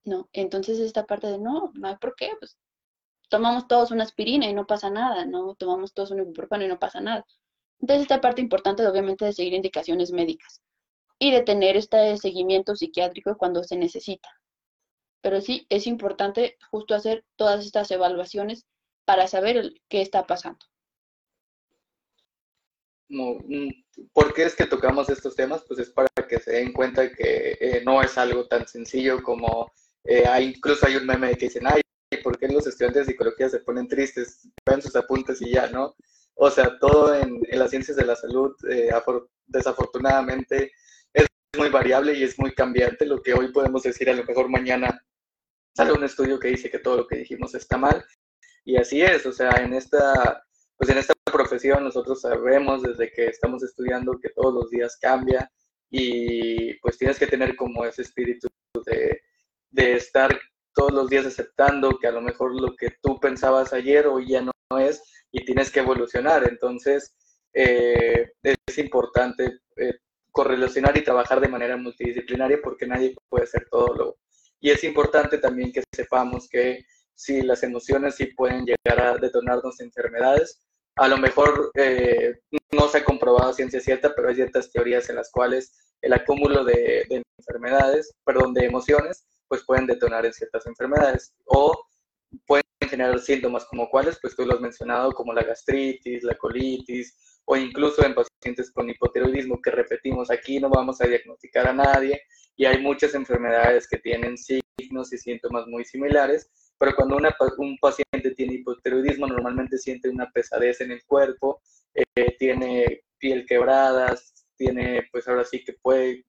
No, 0.04 0.28
entonces 0.32 0.78
esta 0.78 1.04
parte 1.04 1.26
de 1.26 1.38
no, 1.38 1.72
no 1.74 1.88
hay 1.88 1.96
por 1.96 2.14
qué, 2.14 2.30
pues 2.38 2.56
tomamos 3.28 3.66
todos 3.66 3.90
una 3.90 4.04
aspirina 4.04 4.48
y 4.48 4.54
no 4.54 4.66
pasa 4.66 4.90
nada, 4.90 5.26
no 5.26 5.56
tomamos 5.56 5.92
todos 5.92 6.12
un 6.12 6.20
ibuprofeno 6.20 6.64
y 6.64 6.68
no 6.68 6.78
pasa 6.78 7.00
nada. 7.00 7.26
Entonces 7.80 8.02
esta 8.02 8.20
parte 8.20 8.40
importante 8.40 8.86
obviamente 8.86 9.24
de 9.24 9.32
seguir 9.32 9.54
indicaciones 9.54 10.12
médicas 10.12 10.62
y 11.18 11.32
de 11.32 11.42
tener 11.42 11.76
este 11.76 12.16
seguimiento 12.18 12.76
psiquiátrico 12.76 13.36
cuando 13.36 13.64
se 13.64 13.76
necesita. 13.76 14.28
Pero 15.20 15.40
sí, 15.40 15.66
es 15.70 15.88
importante 15.88 16.56
justo 16.70 16.94
hacer 16.94 17.24
todas 17.36 17.66
estas 17.66 17.90
evaluaciones 17.90 18.64
para 19.06 19.26
saber 19.28 19.72
qué 19.88 20.02
está 20.02 20.26
pasando. 20.26 20.58
Mm, 23.08 23.68
¿Por 24.12 24.34
qué 24.34 24.42
es 24.44 24.54
que 24.56 24.66
tocamos 24.66 25.08
estos 25.08 25.36
temas? 25.36 25.62
Pues 25.66 25.80
es 25.80 25.90
para 25.90 26.08
que 26.28 26.40
se 26.40 26.52
den 26.52 26.72
cuenta 26.72 27.10
que 27.10 27.56
eh, 27.60 27.82
no 27.84 28.02
es 28.02 28.18
algo 28.18 28.46
tan 28.46 28.66
sencillo 28.66 29.22
como, 29.22 29.72
eh, 30.04 30.24
hay, 30.26 30.46
incluso 30.56 30.86
hay 30.86 30.96
un 30.96 31.06
meme 31.06 31.36
que 31.36 31.46
dicen, 31.46 31.66
ay, 31.66 31.80
¿por 32.22 32.38
qué 32.38 32.48
los 32.48 32.66
estudiantes 32.66 33.06
de 33.06 33.12
psicología 33.12 33.48
se 33.48 33.60
ponen 33.60 33.88
tristes? 33.88 34.48
Ven 34.68 34.82
sus 34.82 34.96
apuntes 34.96 35.40
y 35.40 35.52
ya, 35.52 35.68
¿no? 35.68 35.94
O 36.34 36.50
sea, 36.50 36.78
todo 36.78 37.14
en, 37.14 37.40
las 37.52 37.70
ciencias 37.70 37.96
de 37.96 38.04
la 38.04 38.16
salud, 38.16 38.54
eh, 38.68 38.90
desafortunadamente, 39.46 40.72
es 41.12 41.26
muy 41.56 41.70
variable 41.70 42.12
y 42.14 42.24
es 42.24 42.38
muy 42.38 42.52
cambiante. 42.54 43.06
Lo 43.06 43.22
que 43.22 43.34
hoy 43.34 43.52
podemos 43.52 43.82
decir, 43.84 44.10
a 44.10 44.14
lo 44.14 44.24
mejor 44.24 44.48
mañana 44.48 45.00
sale 45.74 45.92
un 45.92 46.04
estudio 46.04 46.38
que 46.40 46.48
dice 46.48 46.70
que 46.70 46.80
todo 46.80 46.96
lo 46.98 47.06
que 47.06 47.18
dijimos 47.18 47.54
está 47.54 47.78
mal 47.78 48.04
y 48.66 48.76
así 48.76 49.00
es, 49.00 49.24
o 49.24 49.32
sea, 49.32 49.50
en 49.62 49.72
esta, 49.72 50.44
pues 50.76 50.90
en 50.90 50.98
esta 50.98 51.14
profesión 51.24 51.84
nosotros 51.84 52.20
sabemos 52.20 52.82
desde 52.82 53.12
que 53.12 53.26
estamos 53.26 53.62
estudiando 53.62 54.18
que 54.20 54.30
todos 54.30 54.52
los 54.52 54.70
días 54.70 54.98
cambia 55.00 55.50
y 55.88 56.74
pues 56.80 56.98
tienes 56.98 57.18
que 57.18 57.28
tener 57.28 57.54
como 57.54 57.84
ese 57.84 58.02
espíritu 58.02 58.48
de, 58.84 59.22
de 59.70 59.94
estar 59.94 60.36
todos 60.74 60.92
los 60.92 61.08
días 61.08 61.24
aceptando 61.26 61.96
que 61.98 62.08
a 62.08 62.12
lo 62.12 62.20
mejor 62.20 62.60
lo 62.60 62.74
que 62.74 62.96
tú 63.00 63.20
pensabas 63.20 63.72
ayer 63.72 64.08
hoy 64.08 64.28
ya 64.28 64.42
no, 64.42 64.52
es 64.78 65.02
y 65.30 65.44
tienes 65.44 65.70
que 65.70 65.80
evolucionar. 65.80 66.46
Entonces, 66.48 67.14
eh, 67.52 68.32
es 68.42 68.78
importante 68.78 69.60
eh, 69.76 69.94
correlacionar 70.32 70.96
y 70.98 71.04
trabajar 71.04 71.40
de 71.40 71.48
manera 71.48 71.76
multidisciplinaria 71.76 72.58
porque 72.62 72.86
nadie 72.86 73.14
puede 73.28 73.44
hacer 73.44 73.68
todo 73.70 73.94
lo... 73.94 74.18
Y 74.60 74.70
es 74.70 74.82
importante 74.84 75.38
también 75.38 75.72
que 75.72 75.82
sepamos 75.94 76.48
que 76.48 76.84
si 77.16 77.42
las 77.42 77.62
emociones 77.62 78.14
sí 78.14 78.26
pueden 78.26 78.64
llegar 78.64 79.00
a 79.00 79.16
detonarnos 79.16 79.80
enfermedades. 79.80 80.60
A 80.96 81.08
lo 81.08 81.16
mejor 81.16 81.70
eh, 81.74 82.38
no 82.70 82.88
se 82.88 82.98
ha 82.98 83.04
comprobado 83.04 83.52
ciencia 83.52 83.80
cierta, 83.80 84.14
pero 84.14 84.28
hay 84.28 84.36
ciertas 84.36 84.70
teorías 84.70 85.08
en 85.10 85.16
las 85.16 85.30
cuales 85.30 85.72
el 86.02 86.12
acúmulo 86.12 86.64
de, 86.64 87.24
enfermedades, 87.38 88.14
perdón, 88.24 88.54
de 88.54 88.66
emociones, 88.66 89.26
pues 89.48 89.64
pueden 89.64 89.86
detonar 89.86 90.26
en 90.26 90.32
ciertas 90.32 90.66
enfermedades 90.66 91.34
o 91.46 91.86
pueden 92.46 92.64
generar 92.88 93.18
síntomas 93.18 93.64
como 93.64 93.88
cuáles, 93.88 94.18
pues 94.20 94.36
tú 94.36 94.44
lo 94.44 94.54
has 94.54 94.60
mencionado, 94.60 95.12
como 95.12 95.32
la 95.32 95.42
gastritis, 95.42 96.22
la 96.22 96.34
colitis 96.34 97.16
o 97.46 97.56
incluso 97.56 98.04
en 98.04 98.14
pacientes 98.14 98.70
con 98.72 98.90
hipotiroidismo 98.90 99.60
que 99.62 99.70
repetimos 99.70 100.30
aquí 100.30 100.58
no 100.58 100.68
vamos 100.68 101.00
a 101.00 101.06
diagnosticar 101.06 101.68
a 101.68 101.72
nadie 101.72 102.20
y 102.56 102.64
hay 102.64 102.80
muchas 102.82 103.14
enfermedades 103.14 103.86
que 103.88 103.98
tienen 103.98 104.36
signos 104.36 105.12
y 105.12 105.18
síntomas 105.18 105.66
muy 105.68 105.84
similares 105.84 106.50
pero 106.78 106.94
cuando 106.94 107.16
un 107.58 107.78
paciente 107.78 108.34
tiene 108.36 108.54
hipotiroidismo 108.54 109.26
normalmente 109.26 109.78
siente 109.78 110.08
una 110.08 110.30
pesadez 110.30 110.80
en 110.80 110.92
el 110.92 111.04
cuerpo, 111.04 111.60
eh, 111.94 112.36
tiene 112.38 113.02
piel 113.18 113.46
quebrada, 113.46 114.14
tiene, 114.56 115.08
pues 115.10 115.26
ahora 115.28 115.44
sí 115.44 115.64
que 115.64 115.74
puede 115.74 116.24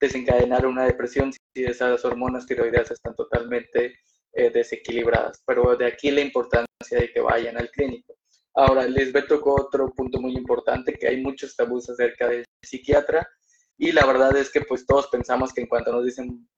desencadenar 0.00 0.66
una 0.66 0.84
depresión 0.84 1.32
si 1.32 1.64
esas 1.64 2.04
hormonas 2.04 2.46
tiroideas 2.46 2.90
están 2.90 3.14
totalmente 3.14 3.94
eh, 4.32 4.50
desequilibradas. 4.50 5.42
Pero 5.46 5.76
de 5.76 5.86
aquí 5.86 6.10
la 6.10 6.20
importancia 6.20 6.98
de 6.98 7.12
que 7.12 7.20
vayan 7.20 7.56
al 7.58 7.70
clínico. 7.70 8.14
Ahora, 8.54 8.86
les 8.86 9.12
tocó 9.26 9.54
otro 9.54 9.90
punto 9.90 10.20
muy 10.20 10.34
importante, 10.34 10.94
que 10.94 11.06
hay 11.06 11.20
muchos 11.20 11.54
tabús 11.54 11.88
acerca 11.88 12.28
del 12.28 12.44
psiquiatra, 12.62 13.28
y 13.78 13.92
la 13.92 14.04
verdad 14.04 14.36
es 14.36 14.50
que 14.50 14.60
pues 14.62 14.84
todos 14.84 15.06
pensamos 15.06 15.54
que 15.54 15.62
en 15.62 15.68
cuanto 15.68 15.92
nos 15.92 16.04
dicen, 16.04 16.48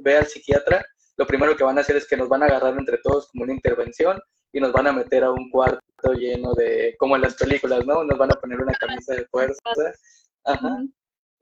ve 0.00 0.16
al 0.16 0.26
psiquiatra, 0.26 0.84
lo 1.18 1.26
primero 1.26 1.56
que 1.56 1.64
van 1.64 1.76
a 1.76 1.80
hacer 1.80 1.96
es 1.96 2.06
que 2.06 2.16
nos 2.16 2.28
van 2.28 2.44
a 2.44 2.46
agarrar 2.46 2.78
entre 2.78 2.98
todos 2.98 3.28
como 3.28 3.42
una 3.44 3.52
intervención 3.52 4.20
y 4.52 4.60
nos 4.60 4.72
van 4.72 4.86
a 4.86 4.92
meter 4.92 5.24
a 5.24 5.32
un 5.32 5.50
cuarto 5.50 6.12
lleno 6.16 6.54
de, 6.54 6.94
como 6.98 7.16
en 7.16 7.22
las 7.22 7.34
películas, 7.34 7.84
¿no? 7.84 8.04
Nos 8.04 8.16
van 8.16 8.30
a 8.30 8.40
poner 8.40 8.60
una 8.60 8.72
camisa 8.74 9.14
de 9.14 9.26
fuerza. 9.26 9.60
Ajá. 10.44 10.78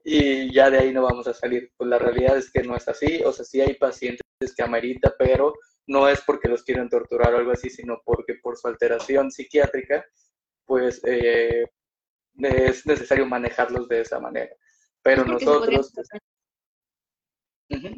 Y 0.02 0.52
ya 0.52 0.70
de 0.70 0.78
ahí 0.78 0.92
no 0.92 1.02
vamos 1.02 1.28
a 1.28 1.34
salir. 1.34 1.70
Pues 1.76 1.90
la 1.90 1.98
realidad 1.98 2.38
es 2.38 2.50
que 2.50 2.62
no 2.62 2.74
es 2.74 2.88
así. 2.88 3.22
O 3.24 3.32
sea, 3.32 3.44
sí 3.44 3.60
hay 3.60 3.74
pacientes 3.74 4.24
que 4.56 4.62
amerita, 4.62 5.14
pero 5.18 5.52
no 5.86 6.08
es 6.08 6.22
porque 6.22 6.48
los 6.48 6.62
quieren 6.62 6.88
torturar 6.88 7.34
o 7.34 7.38
algo 7.38 7.52
así, 7.52 7.68
sino 7.68 8.00
porque 8.04 8.34
por 8.42 8.56
su 8.56 8.68
alteración 8.68 9.30
psiquiátrica, 9.30 10.04
pues 10.64 11.02
eh, 11.04 11.66
es 12.38 12.86
necesario 12.86 13.26
manejarlos 13.26 13.88
de 13.88 14.00
esa 14.00 14.18
manera. 14.20 14.54
Pero 15.02 15.24
nosotros, 15.24 15.92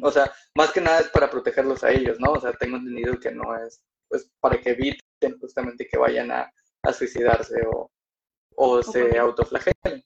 o 0.01 0.11
sea, 0.11 0.31
más 0.55 0.71
que 0.71 0.81
nada 0.81 0.99
es 0.99 1.09
para 1.09 1.29
protegerlos 1.29 1.83
a 1.83 1.91
ellos, 1.91 2.19
¿no? 2.19 2.33
O 2.33 2.41
sea, 2.41 2.51
tengo 2.53 2.77
entendido 2.77 3.19
que 3.19 3.31
no 3.31 3.55
es, 3.55 3.81
pues, 4.07 4.29
para 4.39 4.59
que 4.59 4.71
eviten 4.71 5.39
justamente 5.39 5.87
que 5.87 5.97
vayan 5.97 6.31
a, 6.31 6.51
suicidarse 6.93 7.61
o, 7.67 7.91
o 8.55 8.81
se 8.81 9.17
autoflagelen. 9.17 10.03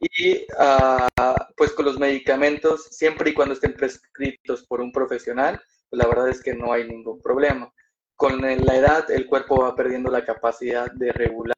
Y 0.00 0.46
ah, 0.58 1.08
pues 1.56 1.72
con 1.72 1.86
los 1.86 1.98
medicamentos, 1.98 2.84
siempre 2.90 3.30
y 3.30 3.34
cuando 3.34 3.54
estén 3.54 3.74
prescritos 3.74 4.66
por 4.66 4.80
un 4.80 4.92
profesional, 4.92 5.60
pues 5.88 6.02
la 6.02 6.08
verdad 6.08 6.28
es 6.28 6.42
que 6.42 6.54
no 6.54 6.72
hay 6.72 6.86
ningún 6.86 7.20
problema. 7.22 7.72
Con 8.16 8.40
la 8.40 8.76
edad, 8.76 9.10
el 9.10 9.26
cuerpo 9.26 9.62
va 9.62 9.74
perdiendo 9.74 10.10
la 10.10 10.24
capacidad 10.24 10.90
de 10.92 11.12
regular 11.12 11.56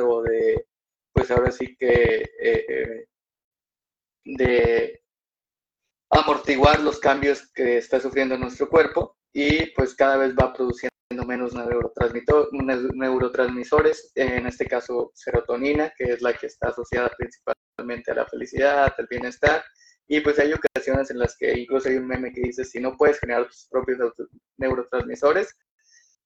o 0.00 0.22
de, 0.22 0.66
pues 1.12 1.30
ahora 1.30 1.50
sí 1.50 1.76
que, 1.76 2.22
eh, 2.40 2.66
eh, 2.68 3.06
de 4.24 5.02
amortiguar 6.10 6.80
los 6.80 6.98
cambios 6.98 7.50
que 7.52 7.78
está 7.78 8.00
sufriendo 8.00 8.36
nuestro 8.38 8.68
cuerpo 8.68 9.16
y 9.32 9.66
pues 9.72 9.94
cada 9.94 10.16
vez 10.16 10.34
va 10.34 10.52
produciendo 10.52 10.88
menos 11.26 11.54
neurotransmisores, 11.54 14.12
en 14.14 14.46
este 14.46 14.66
caso 14.66 15.10
serotonina, 15.14 15.92
que 15.96 16.12
es 16.12 16.22
la 16.22 16.32
que 16.32 16.46
está 16.46 16.68
asociada 16.68 17.10
principalmente 17.16 18.10
a 18.10 18.14
la 18.14 18.26
felicidad, 18.26 18.92
al 18.96 19.06
bienestar, 19.08 19.62
y 20.06 20.20
pues 20.20 20.38
hay 20.38 20.52
ocasiones 20.52 21.10
en 21.10 21.18
las 21.18 21.36
que 21.36 21.58
incluso 21.58 21.88
hay 21.88 21.96
un 21.96 22.06
meme 22.06 22.32
que 22.32 22.40
dice, 22.40 22.64
si 22.64 22.80
no 22.80 22.96
puedes 22.96 23.20
generar 23.20 23.46
tus 23.46 23.66
propios 23.70 23.98
neurotransmisores, 24.56 25.54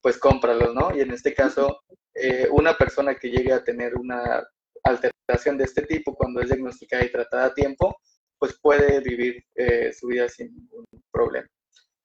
pues 0.00 0.18
cómpralos, 0.18 0.74
¿no? 0.74 0.96
Y 0.96 1.00
en 1.00 1.12
este 1.12 1.34
caso, 1.34 1.82
eh, 2.14 2.46
una 2.50 2.76
persona 2.76 3.16
que 3.16 3.30
llegue 3.30 3.52
a 3.52 3.64
tener 3.64 3.96
una 3.96 4.46
alteración 4.84 5.58
de 5.58 5.64
este 5.64 5.82
tipo 5.82 6.14
cuando 6.14 6.40
es 6.40 6.48
diagnosticada 6.48 7.04
y 7.04 7.10
tratada 7.10 7.46
a 7.46 7.54
tiempo, 7.54 7.96
pues 8.42 8.58
puede 8.60 8.98
vivir 8.98 9.44
eh, 9.54 9.92
su 9.92 10.08
vida 10.08 10.28
sin 10.28 10.52
ningún 10.52 10.84
problema. 11.12 11.48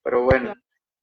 Pero 0.04 0.22
bueno, 0.22 0.54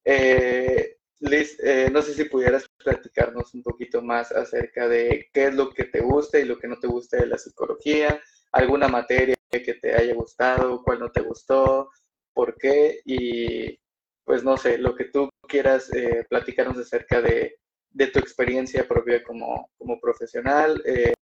eh, 0.06 0.96
Liz, 1.20 1.60
eh, 1.62 1.90
no 1.92 2.02
sé 2.02 2.14
si 2.14 2.24
pudieras 2.24 2.66
platicarnos 2.82 3.54
un 3.54 3.62
poquito 3.62 4.02
más 4.02 4.32
acerca 4.32 4.88
de 4.88 5.28
qué 5.34 5.48
es 5.48 5.54
lo 5.54 5.72
que 5.72 5.84
te 5.84 6.00
gusta 6.00 6.40
y 6.40 6.46
lo 6.46 6.58
que 6.58 6.70
no 6.70 6.80
te 6.80 6.88
gusta 6.88 7.18
de 7.18 7.26
la 7.26 7.38
psicología, 7.38 8.18
alguna 8.54 8.88
materia 8.88 9.36
que 9.52 9.74
te 9.74 9.94
haya 9.94 10.14
gustado, 10.14 10.82
cuál 10.82 11.00
no 11.02 11.12
te 11.12 11.20
gustó, 11.20 11.90
por 12.34 12.56
qué 12.58 13.02
y 13.04 13.78
pues 14.24 14.42
no 14.42 14.56
sé, 14.56 14.78
lo 14.78 14.96
que 14.96 15.04
tú 15.04 15.28
quieras 15.50 15.92
platicarnos 16.30 16.78
acerca 16.78 17.22
de, 17.22 17.60
de, 17.90 18.08
tu 18.08 18.20
experiencia 18.20 18.88
propia 18.88 19.22
como, 19.22 19.70
como 19.78 20.00
profesional. 20.00 20.82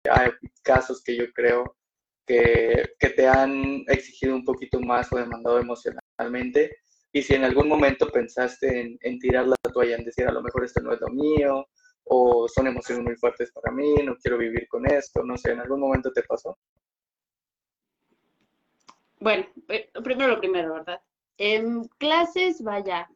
hay 0.10 0.32
casos 0.64 1.04
que 1.04 1.18
yo 1.18 1.30
creo 1.34 1.76
que, 2.28 2.96
te 3.16 3.28
han 3.28 3.84
exigido 3.88 4.36
un 4.36 4.44
poquito 4.44 4.80
más 4.80 5.12
o 5.12 5.18
demandado 5.18 5.60
emocionalmente. 5.60 6.78
Y 7.12 7.22
si 7.24 7.34
en 7.34 7.46
algún 7.46 7.68
momento 7.70 8.10
pensaste 8.10 8.98
en, 9.00 9.20
tirar 9.20 9.48
la 9.48 9.56
toalla, 9.74 9.96
en 9.96 10.04
decir 10.04 10.28
a 10.28 10.32
lo 10.32 10.42
mejor 10.42 10.66
esto 10.66 10.82
no 10.82 10.94
es 10.94 11.02
lo 11.02 11.08
mío, 11.08 11.68
o 12.04 12.48
son 12.48 12.68
emociones 12.68 13.04
muy 13.04 13.16
fuertes 13.16 13.52
para 13.52 13.74
mí, 13.74 13.96
no 14.04 14.18
quiero 14.18 14.38
vivir 14.38 14.68
con 14.68 14.86
esto, 14.86 15.24
no 15.24 15.38
sé, 15.38 15.52
¿en 15.52 15.62
algún 15.62 15.80
momento 15.80 16.12
te 16.12 16.24
pasó? 16.24 16.58
Bueno, 19.20 19.48
eh, 19.70 19.90
primero 20.04 20.30
lo 20.30 20.40
primero, 20.40 20.74
¿verdad? 20.74 21.02
En 21.38 21.86
clases, 21.98 22.62
vaya, 22.62 23.10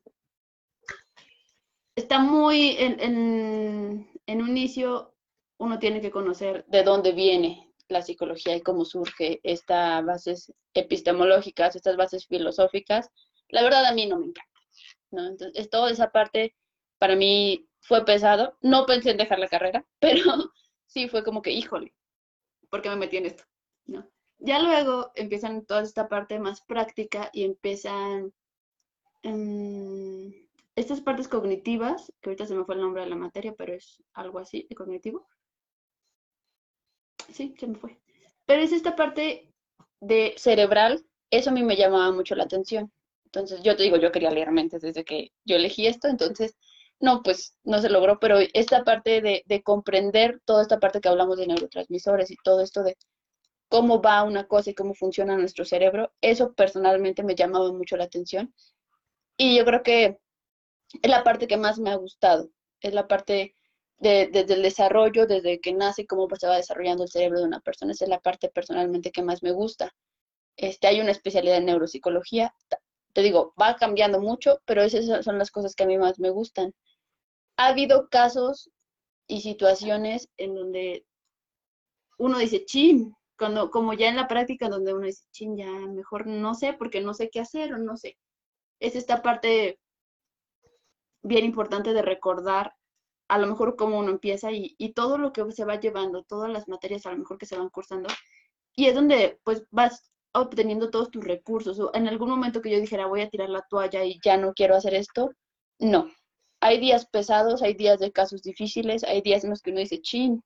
está 1.95 2.19
muy 2.19 2.75
en, 2.79 2.99
en, 2.99 4.11
en 4.25 4.41
un 4.41 4.49
inicio, 4.49 5.13
uno 5.57 5.77
tiene 5.77 6.01
que 6.01 6.11
conocer 6.11 6.65
de 6.67 6.83
dónde 6.83 7.11
viene 7.11 7.70
la 7.91 8.01
psicología 8.01 8.55
y 8.55 8.61
cómo 8.61 8.85
surge 8.85 9.39
estas 9.43 10.03
bases 10.05 10.53
epistemológicas, 10.73 11.75
estas 11.75 11.97
bases 11.97 12.25
filosóficas, 12.25 13.09
la 13.49 13.63
verdad 13.63 13.85
a 13.85 13.93
mí 13.93 14.07
no 14.07 14.17
me 14.17 14.27
encanta. 14.27 14.51
¿no? 15.11 15.27
Entonces, 15.27 15.69
toda 15.69 15.91
esa 15.91 16.11
parte 16.11 16.55
para 16.97 17.15
mí 17.15 17.67
fue 17.79 18.05
pesado. 18.05 18.57
No 18.61 18.85
pensé 18.85 19.11
en 19.11 19.17
dejar 19.17 19.39
la 19.39 19.47
carrera, 19.47 19.85
pero 19.99 20.51
sí 20.85 21.07
fue 21.07 21.23
como 21.23 21.41
que, 21.41 21.51
híjole, 21.51 21.93
¿por 22.69 22.81
qué 22.81 22.89
me 22.89 22.95
metí 22.95 23.17
en 23.17 23.27
esto? 23.27 23.43
¿No? 23.85 24.09
Ya 24.39 24.59
luego 24.59 25.11
empiezan 25.15 25.65
toda 25.65 25.83
esta 25.83 26.07
parte 26.07 26.39
más 26.39 26.61
práctica 26.61 27.29
y 27.31 27.43
empiezan 27.43 28.33
em, 29.21 30.33
estas 30.75 31.01
partes 31.01 31.27
cognitivas, 31.27 32.11
que 32.21 32.29
ahorita 32.29 32.47
se 32.47 32.55
me 32.55 32.65
fue 32.65 32.75
el 32.75 32.81
nombre 32.81 33.03
de 33.03 33.09
la 33.09 33.15
materia, 33.15 33.53
pero 33.55 33.73
es 33.73 34.01
algo 34.13 34.39
así, 34.39 34.65
de 34.67 34.75
cognitivo, 34.75 35.27
sí, 37.33 37.55
se 37.57 37.67
me 37.67 37.75
fue. 37.75 37.99
Pero 38.45 38.61
es 38.61 38.71
esta 38.71 38.95
parte 38.95 39.51
de 39.99 40.33
cerebral, 40.37 41.05
eso 41.29 41.49
a 41.49 41.53
mí 41.53 41.63
me 41.63 41.75
llamaba 41.75 42.11
mucho 42.11 42.35
la 42.35 42.43
atención. 42.43 42.91
Entonces, 43.25 43.61
yo 43.63 43.75
te 43.75 43.83
digo, 43.83 43.97
yo 43.97 44.11
quería 44.11 44.31
leer 44.31 44.51
mentes 44.51 44.81
desde 44.81 45.05
que 45.05 45.31
yo 45.45 45.55
elegí 45.55 45.87
esto, 45.87 46.07
entonces, 46.07 46.57
no, 46.99 47.23
pues 47.23 47.55
no 47.63 47.81
se 47.81 47.89
logró, 47.89 48.19
pero 48.19 48.37
esta 48.53 48.83
parte 48.83 49.21
de, 49.21 49.43
de 49.45 49.63
comprender 49.63 50.41
toda 50.45 50.61
esta 50.61 50.79
parte 50.79 51.01
que 51.01 51.09
hablamos 51.09 51.37
de 51.37 51.47
neurotransmisores 51.47 52.29
y 52.29 52.35
todo 52.43 52.61
esto 52.61 52.83
de 52.83 52.97
cómo 53.69 54.01
va 54.01 54.23
una 54.23 54.47
cosa 54.47 54.71
y 54.71 54.75
cómo 54.75 54.93
funciona 54.93 55.37
nuestro 55.37 55.63
cerebro, 55.63 56.11
eso 56.19 56.53
personalmente 56.53 57.23
me 57.23 57.35
llamaba 57.35 57.71
mucho 57.71 57.95
la 57.95 58.03
atención. 58.03 58.53
Y 59.37 59.57
yo 59.57 59.65
creo 59.65 59.81
que 59.81 60.19
es 61.01 61.09
la 61.09 61.23
parte 61.23 61.47
que 61.47 61.57
más 61.57 61.79
me 61.79 61.89
ha 61.89 61.95
gustado, 61.95 62.49
es 62.81 62.93
la 62.93 63.07
parte 63.07 63.55
desde 64.01 64.55
el 64.55 64.63
desarrollo, 64.63 65.27
desde 65.27 65.59
que 65.59 65.73
nace, 65.73 66.07
cómo 66.07 66.27
pues, 66.27 66.41
se 66.41 66.47
va 66.47 66.57
desarrollando 66.57 67.03
el 67.03 67.09
cerebro 67.09 67.39
de 67.39 67.45
una 67.45 67.59
persona. 67.59 67.91
Esa 67.91 68.05
es 68.05 68.09
la 68.09 68.19
parte 68.19 68.49
personalmente 68.49 69.11
que 69.11 69.21
más 69.21 69.43
me 69.43 69.51
gusta. 69.51 69.93
Este, 70.57 70.87
hay 70.87 71.01
una 71.01 71.11
especialidad 71.11 71.57
en 71.57 71.65
neuropsicología. 71.65 72.53
Te 73.13 73.21
digo, 73.21 73.53
va 73.61 73.75
cambiando 73.75 74.19
mucho, 74.19 74.59
pero 74.65 74.81
esas 74.81 75.23
son 75.23 75.37
las 75.37 75.51
cosas 75.51 75.75
que 75.75 75.83
a 75.83 75.87
mí 75.87 75.99
más 75.99 76.19
me 76.19 76.31
gustan. 76.31 76.73
Ha 77.57 77.67
habido 77.67 78.09
casos 78.09 78.71
y 79.27 79.41
situaciones 79.41 80.29
en 80.37 80.55
donde 80.55 81.05
uno 82.17 82.39
dice, 82.39 82.65
chin, 82.65 83.15
cuando, 83.37 83.69
como 83.69 83.93
ya 83.93 84.09
en 84.09 84.15
la 84.15 84.27
práctica 84.27 84.67
donde 84.67 84.95
uno 84.95 85.05
dice, 85.05 85.25
chin, 85.31 85.57
ya 85.57 85.69
mejor 85.69 86.25
no 86.25 86.55
sé 86.55 86.73
porque 86.73 87.01
no 87.01 87.13
sé 87.13 87.29
qué 87.29 87.39
hacer 87.39 87.73
o 87.73 87.77
no 87.77 87.97
sé. 87.97 88.17
Es 88.79 88.95
esta 88.95 89.21
parte 89.21 89.79
bien 91.21 91.45
importante 91.45 91.93
de 91.93 92.01
recordar 92.01 92.73
a 93.31 93.37
lo 93.37 93.47
mejor 93.47 93.77
cómo 93.77 93.97
uno 93.97 94.11
empieza 94.11 94.51
y, 94.51 94.75
todo 94.93 95.17
lo 95.17 95.31
que 95.31 95.49
se 95.53 95.63
va 95.63 95.79
llevando, 95.79 96.23
todas 96.23 96.51
las 96.51 96.67
materias 96.67 97.05
a 97.05 97.11
lo 97.11 97.17
mejor 97.19 97.37
que 97.37 97.45
se 97.45 97.57
van 97.57 97.69
cursando, 97.69 98.09
y 98.75 98.87
es 98.87 98.95
donde 98.95 99.39
pues 99.45 99.63
vas 99.71 100.11
obteniendo 100.33 100.89
todos 100.89 101.11
tus 101.11 101.23
recursos. 101.23 101.79
En 101.93 102.09
algún 102.09 102.29
momento 102.29 102.61
que 102.61 102.69
yo 102.69 102.77
dijera 102.77 103.05
voy 103.05 103.21
a 103.21 103.29
tirar 103.29 103.47
la 103.49 103.61
toalla 103.69 104.03
y 104.03 104.19
ya 104.21 104.35
no 104.35 104.53
quiero 104.53 104.75
hacer 104.75 104.95
esto, 104.95 105.31
no. 105.79 106.11
Hay 106.59 106.79
días 106.81 107.05
pesados, 107.05 107.61
hay 107.61 107.73
días 107.73 107.99
de 107.99 108.11
casos 108.11 108.41
difíciles, 108.41 109.05
hay 109.05 109.21
días 109.21 109.45
en 109.45 109.51
los 109.51 109.61
que 109.61 109.71
uno 109.71 109.79
dice, 109.79 110.01
chin, 110.01 110.43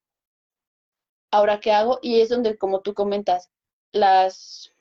¿ahora 1.31 1.59
qué 1.59 1.71
hago? 1.71 1.97
Y 2.03 2.21
es 2.21 2.29
donde, 2.29 2.55
como 2.55 2.81
tú 2.81 2.93
comentas, 2.93 3.49
las, 3.93 4.71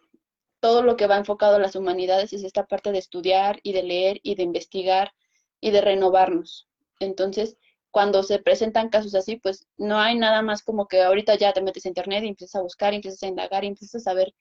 todo 0.60 0.82
lo 0.82 0.98
que 0.98 1.06
va 1.06 1.16
enfocado 1.16 1.56
a 1.56 1.58
las 1.58 1.74
humanidades 1.74 2.34
es 2.34 2.44
esta 2.44 2.66
parte 2.66 2.92
de 2.92 2.98
estudiar 2.98 3.60
y 3.62 3.72
de 3.72 3.82
leer 3.82 4.20
y 4.22 4.34
de 4.34 4.42
investigar 4.42 5.12
y 5.58 5.70
de 5.70 5.80
renovarnos. 5.80 6.68
Entonces, 7.00 7.56
cuando 7.94 8.24
se 8.24 8.40
presentan 8.40 8.88
casos 8.88 9.14
así, 9.14 9.36
pues 9.36 9.68
no 9.76 10.00
hay 10.00 10.16
nada 10.18 10.42
más 10.42 10.64
como 10.64 10.88
que 10.88 11.00
ahorita 11.00 11.36
ya 11.36 11.52
te 11.52 11.62
metes 11.62 11.84
a 11.84 11.88
internet 11.88 12.24
y 12.24 12.28
empiezas 12.30 12.56
a 12.56 12.62
buscar, 12.62 12.92
empiezas 12.92 13.22
a 13.22 13.28
indagar, 13.28 13.64
empiezas 13.64 14.02
a 14.02 14.10
saber 14.10 14.34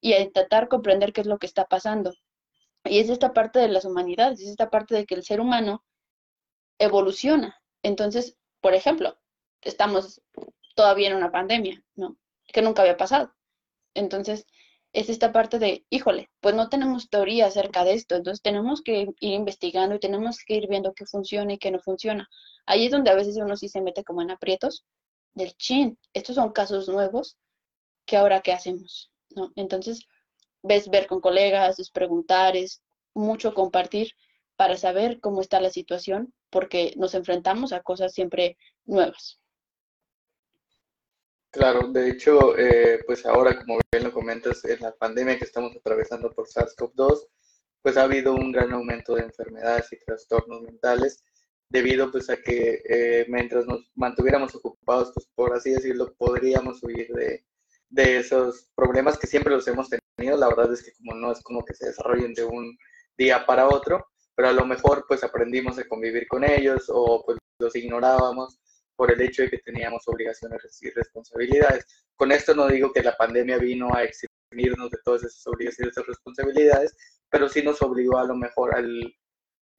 y 0.00 0.12
a 0.12 0.20
intentar 0.20 0.68
comprender 0.68 1.12
qué 1.12 1.22
es 1.22 1.26
lo 1.26 1.40
que 1.40 1.46
está 1.46 1.64
pasando. 1.64 2.14
Y 2.84 3.00
es 3.00 3.10
esta 3.10 3.32
parte 3.32 3.58
de 3.58 3.66
las 3.66 3.84
humanidades, 3.84 4.40
es 4.40 4.46
esta 4.46 4.70
parte 4.70 4.94
de 4.94 5.06
que 5.06 5.16
el 5.16 5.24
ser 5.24 5.40
humano 5.40 5.84
evoluciona. 6.78 7.60
Entonces, 7.82 8.36
por 8.60 8.74
ejemplo, 8.74 9.18
estamos 9.60 10.22
todavía 10.76 11.08
en 11.08 11.16
una 11.16 11.32
pandemia, 11.32 11.82
¿no? 11.96 12.16
Que 12.46 12.62
nunca 12.62 12.82
había 12.82 12.96
pasado. 12.96 13.34
Entonces, 13.94 14.46
es 14.92 15.10
esta 15.10 15.32
parte 15.32 15.58
de, 15.58 15.84
híjole, 15.90 16.30
pues 16.38 16.54
no 16.54 16.68
tenemos 16.68 17.10
teoría 17.10 17.46
acerca 17.46 17.82
de 17.82 17.94
esto, 17.94 18.14
entonces 18.14 18.40
tenemos 18.40 18.82
que 18.82 19.08
ir 19.18 19.32
investigando 19.32 19.96
y 19.96 19.98
tenemos 19.98 20.44
que 20.46 20.54
ir 20.54 20.68
viendo 20.68 20.94
qué 20.94 21.06
funciona 21.06 21.54
y 21.54 21.58
qué 21.58 21.72
no 21.72 21.80
funciona. 21.80 22.28
Ahí 22.66 22.86
es 22.86 22.92
donde 22.92 23.10
a 23.10 23.14
veces 23.14 23.36
uno 23.36 23.56
sí 23.56 23.68
se 23.68 23.80
mete 23.80 24.04
como 24.04 24.22
en 24.22 24.30
aprietos 24.30 24.84
del 25.34 25.54
chin, 25.56 25.98
estos 26.12 26.36
son 26.36 26.52
casos 26.52 26.88
nuevos, 26.88 27.38
¿qué 28.04 28.16
ahora 28.16 28.40
qué 28.40 28.52
hacemos? 28.52 29.12
¿No? 29.30 29.52
Entonces, 29.56 30.06
ves 30.62 30.88
ver 30.88 31.06
con 31.06 31.20
colegas, 31.20 31.78
es 31.78 31.90
preguntar, 31.90 32.56
es 32.56 32.82
mucho 33.14 33.54
compartir 33.54 34.12
para 34.56 34.76
saber 34.76 35.20
cómo 35.20 35.40
está 35.40 35.60
la 35.60 35.70
situación, 35.70 36.34
porque 36.50 36.92
nos 36.96 37.14
enfrentamos 37.14 37.72
a 37.72 37.82
cosas 37.82 38.12
siempre 38.12 38.58
nuevas. 38.84 39.40
Claro, 41.50 41.88
de 41.88 42.10
hecho, 42.10 42.56
eh, 42.56 43.02
pues 43.06 43.26
ahora, 43.26 43.58
como 43.58 43.80
bien 43.90 44.04
lo 44.04 44.12
comentas, 44.12 44.64
en 44.64 44.80
la 44.80 44.92
pandemia 44.92 45.38
que 45.38 45.44
estamos 45.44 45.74
atravesando 45.74 46.30
por 46.30 46.46
SARS-CoV-2, 46.46 47.26
pues 47.82 47.96
ha 47.96 48.02
habido 48.02 48.34
un 48.34 48.52
gran 48.52 48.72
aumento 48.72 49.14
de 49.14 49.22
enfermedades 49.22 49.92
y 49.92 49.98
trastornos 50.04 50.62
mentales 50.62 51.24
debido 51.70 52.10
pues 52.10 52.28
a 52.28 52.36
que 52.36 52.82
eh, 52.88 53.26
mientras 53.28 53.64
nos 53.66 53.90
mantuviéramos 53.94 54.54
ocupados, 54.54 55.12
pues 55.14 55.26
por 55.34 55.54
así 55.54 55.70
decirlo, 55.70 56.12
podríamos 56.18 56.82
huir 56.82 57.08
de, 57.12 57.44
de 57.88 58.18
esos 58.18 58.70
problemas 58.74 59.18
que 59.18 59.28
siempre 59.28 59.54
los 59.54 59.66
hemos 59.68 59.88
tenido. 59.88 60.36
La 60.36 60.48
verdad 60.48 60.72
es 60.72 60.82
que 60.82 60.92
como 60.94 61.14
no 61.14 61.32
es 61.32 61.40
como 61.42 61.64
que 61.64 61.74
se 61.74 61.86
desarrollen 61.86 62.34
de 62.34 62.44
un 62.44 62.76
día 63.16 63.46
para 63.46 63.68
otro, 63.68 64.06
pero 64.34 64.48
a 64.48 64.52
lo 64.52 64.66
mejor 64.66 65.04
pues 65.06 65.22
aprendimos 65.22 65.78
a 65.78 65.88
convivir 65.88 66.26
con 66.26 66.44
ellos 66.44 66.86
o 66.88 67.22
pues 67.24 67.38
los 67.60 67.76
ignorábamos 67.76 68.58
por 68.96 69.12
el 69.12 69.20
hecho 69.20 69.42
de 69.42 69.50
que 69.50 69.58
teníamos 69.58 70.02
obligaciones 70.06 70.60
y 70.82 70.90
responsabilidades. 70.90 71.86
Con 72.16 72.32
esto 72.32 72.54
no 72.54 72.66
digo 72.66 72.92
que 72.92 73.02
la 73.02 73.16
pandemia 73.16 73.58
vino 73.58 73.94
a 73.94 74.02
eximirnos 74.02 74.90
de 74.90 74.98
todas 75.04 75.24
esas 75.24 75.46
obligaciones 75.46 75.96
y 75.96 76.02
responsabilidades, 76.02 76.96
pero 77.30 77.48
sí 77.48 77.62
nos 77.62 77.80
obligó 77.80 78.18
a 78.18 78.24
lo 78.24 78.34
mejor 78.34 78.74
al 78.74 79.14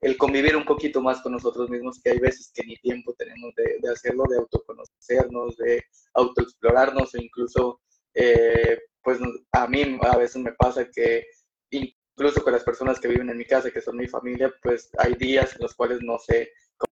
el 0.02 0.18
convivir 0.18 0.56
un 0.56 0.64
poquito 0.64 1.00
más 1.00 1.22
con 1.22 1.32
nosotros 1.32 1.70
mismos, 1.70 2.00
que 2.02 2.10
hay 2.10 2.18
veces 2.18 2.50
que 2.52 2.64
ni 2.64 2.76
tiempo 2.78 3.14
tenemos 3.14 3.54
de, 3.54 3.88
hacerlo, 3.88 4.24
de 4.28 4.36
autoconocernos, 4.38 5.56
de 5.56 5.84
autoexplorarnos, 6.14 7.14
o 7.14 7.18
incluso, 7.18 7.80
eh, 8.12 8.80
pues 9.00 9.20
a 9.52 9.66
mí 9.68 9.98
a 10.02 10.16
veces 10.16 10.42
me 10.42 10.52
pasa 10.52 10.90
que 10.90 11.24
incluso 11.70 12.42
con 12.42 12.52
las 12.52 12.64
personas 12.64 12.98
que 12.98 13.06
viven 13.06 13.30
en 13.30 13.38
mi 13.38 13.44
casa, 13.44 13.70
que 13.70 13.80
son 13.80 13.96
mi 13.96 14.08
familia, 14.08 14.52
pues 14.60 14.90
hay 14.98 15.14
días 15.14 15.54
en 15.54 15.62
los 15.62 15.74
cuales 15.74 16.00
no 16.02 16.18
sé 16.18 16.50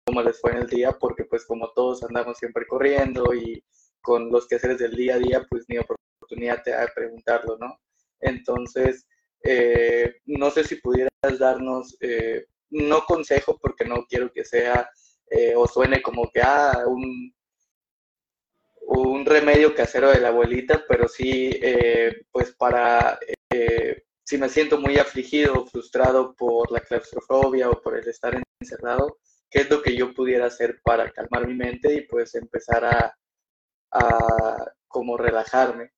cómo 0.05 0.21
les 0.21 0.41
fue 0.41 0.51
en 0.51 0.57
el 0.57 0.67
día, 0.67 0.91
porque 0.91 1.23
pues 1.23 1.45
como 1.45 1.71
todos 1.71 2.03
andamos 2.03 2.37
siempre 2.37 2.67
corriendo 2.67 3.33
y 3.33 3.63
con 4.01 4.29
los 4.29 4.47
quehaceres 4.47 4.79
del 4.79 4.95
día 4.95 5.15
a 5.15 5.19
día, 5.19 5.47
pues 5.49 5.63
ni 5.69 5.77
oportunidad 5.77 6.61
te 6.61 6.71
da 6.71 6.81
de 6.81 6.91
preguntarlo, 6.93 7.57
¿no? 7.57 7.79
Entonces, 8.19 9.07
eh, 9.43 10.17
no 10.25 10.51
sé 10.51 10.65
si 10.65 10.75
pudieras 10.75 11.39
darnos 11.39 11.95
eh, 12.01 12.45
no 12.69 13.05
consejo 13.05 13.57
porque 13.61 13.85
no 13.85 14.05
quiero 14.05 14.31
que 14.31 14.45
sea 14.45 14.89
eh, 15.29 15.53
o 15.55 15.67
suene 15.67 16.01
como 16.01 16.29
que 16.31 16.41
ah, 16.41 16.83
un, 16.87 17.33
un 18.87 19.25
remedio 19.25 19.75
casero 19.75 20.09
de 20.11 20.21
la 20.21 20.29
abuelita, 20.29 20.83
pero 20.87 21.07
sí, 21.07 21.51
eh, 21.61 22.25
pues 22.31 22.53
para, 22.53 23.19
eh, 23.49 24.03
si 24.23 24.37
me 24.37 24.49
siento 24.49 24.79
muy 24.79 24.97
afligido 24.97 25.53
o 25.55 25.65
frustrado 25.65 26.33
por 26.35 26.71
la 26.71 26.79
claustrofobia 26.79 27.69
o 27.69 27.81
por 27.81 27.97
el 27.97 28.07
estar 28.07 28.41
encerrado, 28.61 29.19
¿qué 29.49 29.59
es 29.61 29.69
lo 29.69 29.81
que 29.81 29.95
yo 29.95 30.13
pudiera 30.13 30.45
hacer 30.45 30.79
para 30.83 31.11
calmar 31.11 31.47
mi 31.47 31.55
mente 31.55 31.93
y 31.93 32.01
pues 32.07 32.35
empezar 32.35 32.85
a, 32.85 33.17
a 33.91 34.71
como 34.87 35.17
relajarme? 35.17 35.91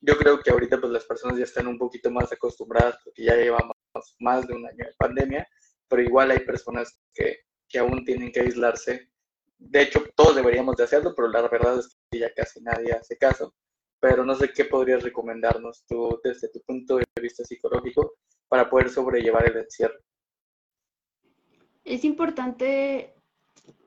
Yo 0.00 0.16
creo 0.18 0.40
que 0.40 0.50
ahorita 0.50 0.80
pues 0.80 0.92
las 0.92 1.04
personas 1.04 1.38
ya 1.38 1.44
están 1.44 1.68
un 1.68 1.78
poquito 1.78 2.10
más 2.10 2.32
acostumbradas 2.32 2.98
porque 3.04 3.24
ya 3.24 3.36
llevamos 3.36 3.76
más 4.18 4.46
de 4.48 4.54
un 4.54 4.66
año 4.66 4.84
de 4.84 4.94
pandemia, 4.98 5.48
pero 5.92 6.04
igual 6.04 6.30
hay 6.30 6.38
personas 6.38 6.98
que, 7.12 7.40
que 7.68 7.78
aún 7.78 8.02
tienen 8.02 8.32
que 8.32 8.40
aislarse. 8.40 9.10
De 9.58 9.82
hecho, 9.82 10.02
todos 10.16 10.34
deberíamos 10.34 10.74
de 10.76 10.84
hacerlo, 10.84 11.12
pero 11.14 11.28
la 11.28 11.46
verdad 11.46 11.80
es 11.80 11.98
que 12.10 12.20
ya 12.20 12.32
casi 12.32 12.62
nadie 12.62 12.94
hace 12.94 13.18
caso. 13.18 13.54
Pero 14.00 14.24
no 14.24 14.34
sé 14.34 14.54
qué 14.54 14.64
podrías 14.64 15.02
recomendarnos 15.02 15.84
tú 15.86 16.18
desde 16.24 16.48
tu 16.48 16.62
punto 16.62 16.96
de 16.96 17.04
vista 17.20 17.44
psicológico 17.44 18.14
para 18.48 18.70
poder 18.70 18.88
sobrellevar 18.88 19.44
el 19.44 19.58
encierro. 19.58 19.98
Es 21.84 22.06
importante, 22.06 23.14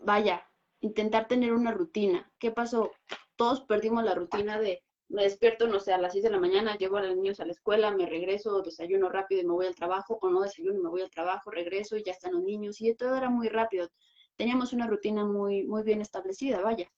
vaya, 0.01 0.47
intentar 0.81 1.27
tener 1.27 1.53
una 1.53 1.71
rutina. 1.71 2.31
¿Qué 2.37 2.51
pasó? 2.51 2.91
Todos 3.35 3.61
perdimos 3.61 4.03
la 4.03 4.13
rutina 4.13 4.59
de 4.59 4.83
me 5.09 5.23
despierto, 5.23 5.67
no 5.67 5.79
sé, 5.79 5.93
a 5.93 5.97
las 5.97 6.13
6 6.13 6.23
de 6.23 6.29
la 6.31 6.39
mañana, 6.39 6.77
llevo 6.77 6.97
a 6.97 7.03
los 7.03 7.15
niños 7.15 7.39
a 7.39 7.45
la 7.45 7.51
escuela, 7.51 7.91
me 7.91 8.05
regreso, 8.05 8.61
desayuno 8.61 9.09
rápido 9.09 9.41
y 9.41 9.45
me 9.45 9.53
voy 9.53 9.67
al 9.67 9.75
trabajo, 9.75 10.17
o 10.21 10.29
no 10.29 10.41
desayuno 10.41 10.79
y 10.79 10.83
me 10.83 10.89
voy 10.89 11.01
al 11.01 11.09
trabajo, 11.09 11.51
regreso 11.51 11.95
y 11.95 12.03
ya 12.03 12.11
están 12.11 12.33
los 12.33 12.43
niños, 12.43 12.81
y 12.81 12.93
todo 12.95 13.15
era 13.15 13.29
muy 13.29 13.47
rápido. 13.49 13.89
Teníamos 14.35 14.73
una 14.73 14.87
rutina 14.87 15.23
muy, 15.23 15.63
muy 15.63 15.83
bien 15.83 16.01
establecida, 16.01 16.61
vaya. 16.61 16.89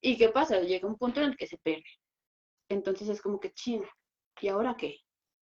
¿Y 0.00 0.16
qué 0.16 0.28
pasa? 0.28 0.60
Llega 0.60 0.88
un 0.88 0.96
punto 0.96 1.20
en 1.20 1.30
el 1.30 1.36
que 1.36 1.46
se 1.46 1.58
pierde. 1.58 1.88
Entonces 2.68 3.08
es 3.08 3.22
como 3.22 3.40
que, 3.40 3.52
ching, 3.52 3.84
¿y 4.40 4.48
ahora 4.48 4.76
qué? 4.76 5.00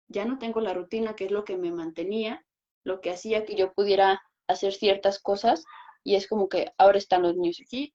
Ya 0.08 0.25
no 0.25 0.38
tengo 0.39 0.62
la 0.62 0.73
rutina 0.73 1.15
que 1.15 1.25
es 1.25 1.32
lo 1.32 1.43
que 1.43 1.58
me 1.58 1.71
mantenía, 1.71 2.45
lo 2.84 3.02
que 3.02 3.12
hacía 3.12 3.45
que 3.45 3.56
yo 3.56 3.73
pudiera 3.73 4.21
hacer 4.47 4.73
ciertas 4.73 5.19
cosas, 5.19 5.65
y 6.04 6.15
es 6.15 6.28
como 6.28 6.49
que 6.49 6.71
ahora 6.78 6.97
están 6.97 7.23
los 7.23 7.36
niños 7.36 7.60
aquí, 7.62 7.93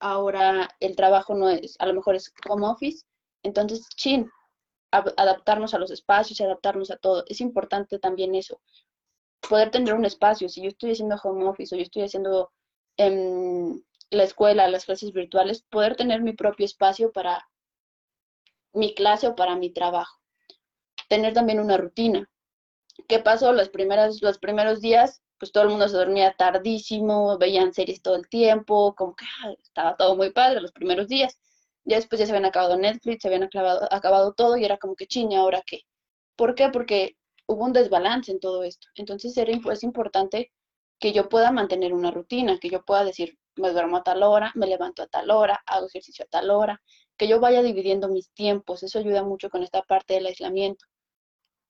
ahora 0.00 0.68
el 0.80 0.96
trabajo 0.96 1.34
no 1.34 1.48
es, 1.48 1.76
a 1.78 1.86
lo 1.86 1.94
mejor 1.94 2.16
es 2.16 2.32
home 2.48 2.66
office, 2.66 3.06
entonces, 3.44 3.86
chin, 3.94 4.30
adaptarnos 4.90 5.74
a 5.74 5.78
los 5.78 5.90
espacios, 5.90 6.40
adaptarnos 6.40 6.90
a 6.90 6.96
todo. 6.96 7.24
Es 7.28 7.40
importante 7.40 7.98
también 7.98 8.34
eso, 8.34 8.60
poder 9.48 9.70
tener 9.70 9.94
un 9.94 10.04
espacio. 10.04 10.48
Si 10.48 10.62
yo 10.62 10.68
estoy 10.68 10.92
haciendo 10.92 11.16
home 11.22 11.44
office 11.46 11.74
o 11.74 11.78
yo 11.78 11.82
estoy 11.82 12.02
haciendo 12.02 12.50
en 12.96 13.84
la 14.10 14.24
escuela, 14.24 14.68
las 14.68 14.86
clases 14.86 15.12
virtuales, 15.12 15.62
poder 15.62 15.96
tener 15.96 16.22
mi 16.22 16.32
propio 16.32 16.64
espacio 16.64 17.12
para 17.12 17.48
mi 18.72 18.94
clase 18.94 19.28
o 19.28 19.36
para 19.36 19.56
mi 19.56 19.70
trabajo. 19.70 20.20
Tener 21.08 21.34
también 21.34 21.60
una 21.60 21.76
rutina. 21.76 22.28
¿Qué 23.08 23.18
pasó? 23.18 23.52
Las 23.52 23.68
primeras, 23.68 24.22
los 24.22 24.38
primeros 24.38 24.80
días, 24.80 25.22
pues 25.38 25.52
todo 25.52 25.64
el 25.64 25.70
mundo 25.70 25.88
se 25.88 25.96
dormía 25.96 26.34
tardísimo, 26.36 27.36
veían 27.38 27.74
series 27.74 28.00
todo 28.00 28.16
el 28.16 28.28
tiempo, 28.28 28.94
como 28.94 29.14
que 29.14 29.26
ah, 29.42 29.52
estaba 29.62 29.96
todo 29.96 30.16
muy 30.16 30.30
padre 30.30 30.60
los 30.60 30.72
primeros 30.72 31.08
días. 31.08 31.38
Ya 31.84 31.96
después 31.96 32.18
ya 32.18 32.26
se 32.26 32.32
habían 32.32 32.46
acabado 32.46 32.76
Netflix, 32.76 33.22
se 33.22 33.28
habían 33.28 33.44
acabado, 33.44 33.86
acabado 33.90 34.32
todo 34.32 34.56
y 34.56 34.64
era 34.64 34.78
como 34.78 34.94
que 34.96 35.06
chiña, 35.06 35.40
¿ahora 35.40 35.62
qué? 35.66 35.82
¿Por 36.36 36.54
qué? 36.54 36.68
Porque 36.70 37.16
hubo 37.46 37.64
un 37.64 37.72
desbalance 37.72 38.32
en 38.32 38.40
todo 38.40 38.64
esto. 38.64 38.88
Entonces 38.96 39.36
era, 39.36 39.52
es 39.72 39.82
importante 39.82 40.52
que 40.98 41.12
yo 41.12 41.28
pueda 41.28 41.52
mantener 41.52 41.92
una 41.92 42.10
rutina, 42.10 42.58
que 42.58 42.70
yo 42.70 42.82
pueda 42.84 43.04
decir, 43.04 43.38
me 43.56 43.70
duermo 43.70 43.98
a 43.98 44.02
tal 44.02 44.22
hora, 44.22 44.52
me 44.54 44.66
levanto 44.66 45.02
a 45.02 45.06
tal 45.06 45.30
hora, 45.30 45.62
hago 45.66 45.86
ejercicio 45.86 46.24
a 46.24 46.28
tal 46.28 46.50
hora, 46.50 46.80
que 47.16 47.28
yo 47.28 47.40
vaya 47.40 47.62
dividiendo 47.62 48.08
mis 48.08 48.30
tiempos. 48.32 48.82
Eso 48.82 48.98
ayuda 48.98 49.22
mucho 49.22 49.50
con 49.50 49.62
esta 49.62 49.82
parte 49.82 50.14
del 50.14 50.26
aislamiento. 50.26 50.84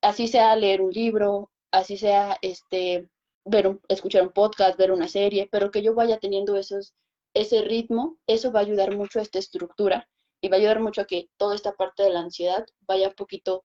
Así 0.03 0.29
sea 0.29 0.55
leer 0.57 0.81
un 0.83 0.91
libro, 0.91 1.51
así 1.71 1.97
sea 1.97 2.39
este 2.43 3.09
ver 3.45 3.79
escuchar 3.89 4.23
un 4.23 4.33
podcast, 4.33 4.79
ver 4.79 4.93
una 4.93 5.09
serie, 5.09 5.49
pero 5.51 5.71
que 5.71 5.83
yo 5.83 5.95
vaya 5.95 6.19
teniendo 6.19 6.57
esos 6.57 6.95
ese 7.35 7.63
ritmo, 7.63 8.19
eso 8.27 8.53
va 8.53 8.61
a 8.61 8.63
ayudar 8.63 8.97
mucho 8.97 9.19
a 9.19 9.23
esta 9.23 9.39
estructura 9.39 10.09
y 10.41 10.49
va 10.49 10.57
a 10.57 10.59
ayudar 10.61 10.81
mucho 10.81 11.01
a 11.01 11.07
que 11.07 11.29
toda 11.37 11.55
esta 11.55 11.73
parte 11.73 12.03
de 12.05 12.11
la 12.11 12.21
ansiedad 12.21 12.65
vaya 12.81 13.11
poquito 13.11 13.65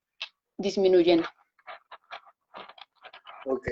disminuyendo. 0.58 1.26
Ok. 3.46 3.66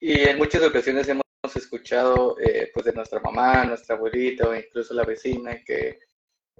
Y 0.00 0.28
en 0.28 0.38
muchas 0.38 0.62
ocasiones 0.62 1.08
hemos 1.08 1.22
escuchado 1.54 2.36
eh, 2.40 2.70
pues 2.74 2.86
de 2.86 2.92
nuestra 2.92 3.20
mamá, 3.20 3.64
nuestra 3.64 3.96
abuelita 3.96 4.48
o 4.48 4.54
incluso 4.54 4.94
la 4.94 5.04
vecina 5.04 5.62
que 5.64 5.98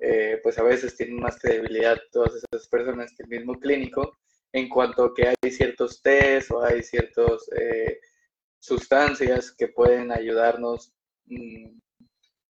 eh, 0.01 0.41
pues 0.43 0.59
a 0.59 0.63
veces 0.63 0.97
tienen 0.97 1.21
más 1.21 1.39
credibilidad 1.39 1.99
todas 2.13 2.35
esas 2.35 2.69
personas 2.69 3.13
que 3.17 3.25
el 3.25 3.29
mismo 3.29 3.55
clínico 3.59 4.19
en 4.53 4.69
cuanto 4.69 5.05
a 5.05 5.15
que 5.15 5.29
hay 5.29 5.51
ciertos 5.51 6.01
test 6.01 6.51
o 6.53 6.63
hay 6.63 6.83
ciertas 6.83 7.49
eh, 7.59 8.01
sustancias 8.59 9.53
que 9.53 9.69
pueden 9.69 10.13
ayudarnos 10.13 10.93
mm, 11.27 11.79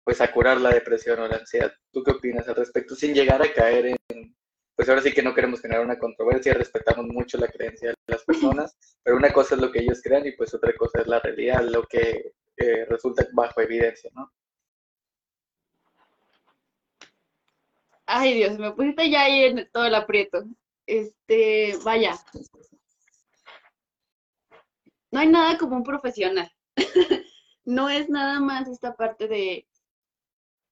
pues 0.05 0.21
a 0.21 0.31
curar 0.31 0.61
la 0.61 0.71
depresión 0.71 1.19
o 1.21 1.27
la 1.27 1.37
ansiedad. 1.37 1.73
¿Tú 1.91 2.03
qué 2.05 2.13
opinas 2.13 2.47
al 2.47 2.57
respecto? 2.57 2.95
Sin 2.95 3.15
llegar 3.15 3.43
a 3.43 3.53
caer 3.53 3.97
en, 4.09 4.37
pues 4.77 4.89
ahora 4.89 5.01
sí 5.01 5.13
que 5.13 5.23
no 5.23 5.35
queremos 5.35 5.61
generar 5.61 5.85
una 5.85 5.99
controversia, 5.99 6.53
respetamos 6.55 7.07
mucho 7.07 7.39
la 7.39 7.49
creencia 7.49 7.91
de 7.91 7.97
las 8.07 8.25
personas, 8.25 8.77
pero 9.03 9.17
una 9.17 9.33
cosa 9.33 9.55
es 9.55 9.61
lo 9.61 9.73
que 9.73 9.81
ellos 9.81 10.01
crean 10.03 10.27
y 10.27 10.33
pues 10.33 10.53
otra 10.55 10.75
cosa 10.77 11.01
es 11.01 11.07
la 11.07 11.21
realidad, 11.21 11.63
lo 11.63 11.83
que 11.85 12.35
eh, 12.57 12.85
resulta 12.85 13.27
bajo 13.33 13.61
evidencia, 13.61 14.11
¿no? 14.15 14.31
Ay 18.07 18.35
Dios, 18.35 18.59
me 18.59 18.73
pusiste 18.73 19.11
ya 19.11 19.25
ahí 19.25 19.45
en 19.45 19.69
todo 19.73 19.87
el 19.87 19.95
aprieto. 19.95 20.45
Este, 20.87 21.75
vaya. 21.83 22.15
No 25.11 25.21
hay 25.21 25.29
nada 25.29 25.57
como 25.57 25.77
un 25.77 25.85
profesional. 25.85 26.53
no 27.65 27.89
es 27.89 28.11
nada 28.11 28.41
más 28.41 28.69
esta 28.69 28.95
parte 28.95 29.27
de 29.27 29.67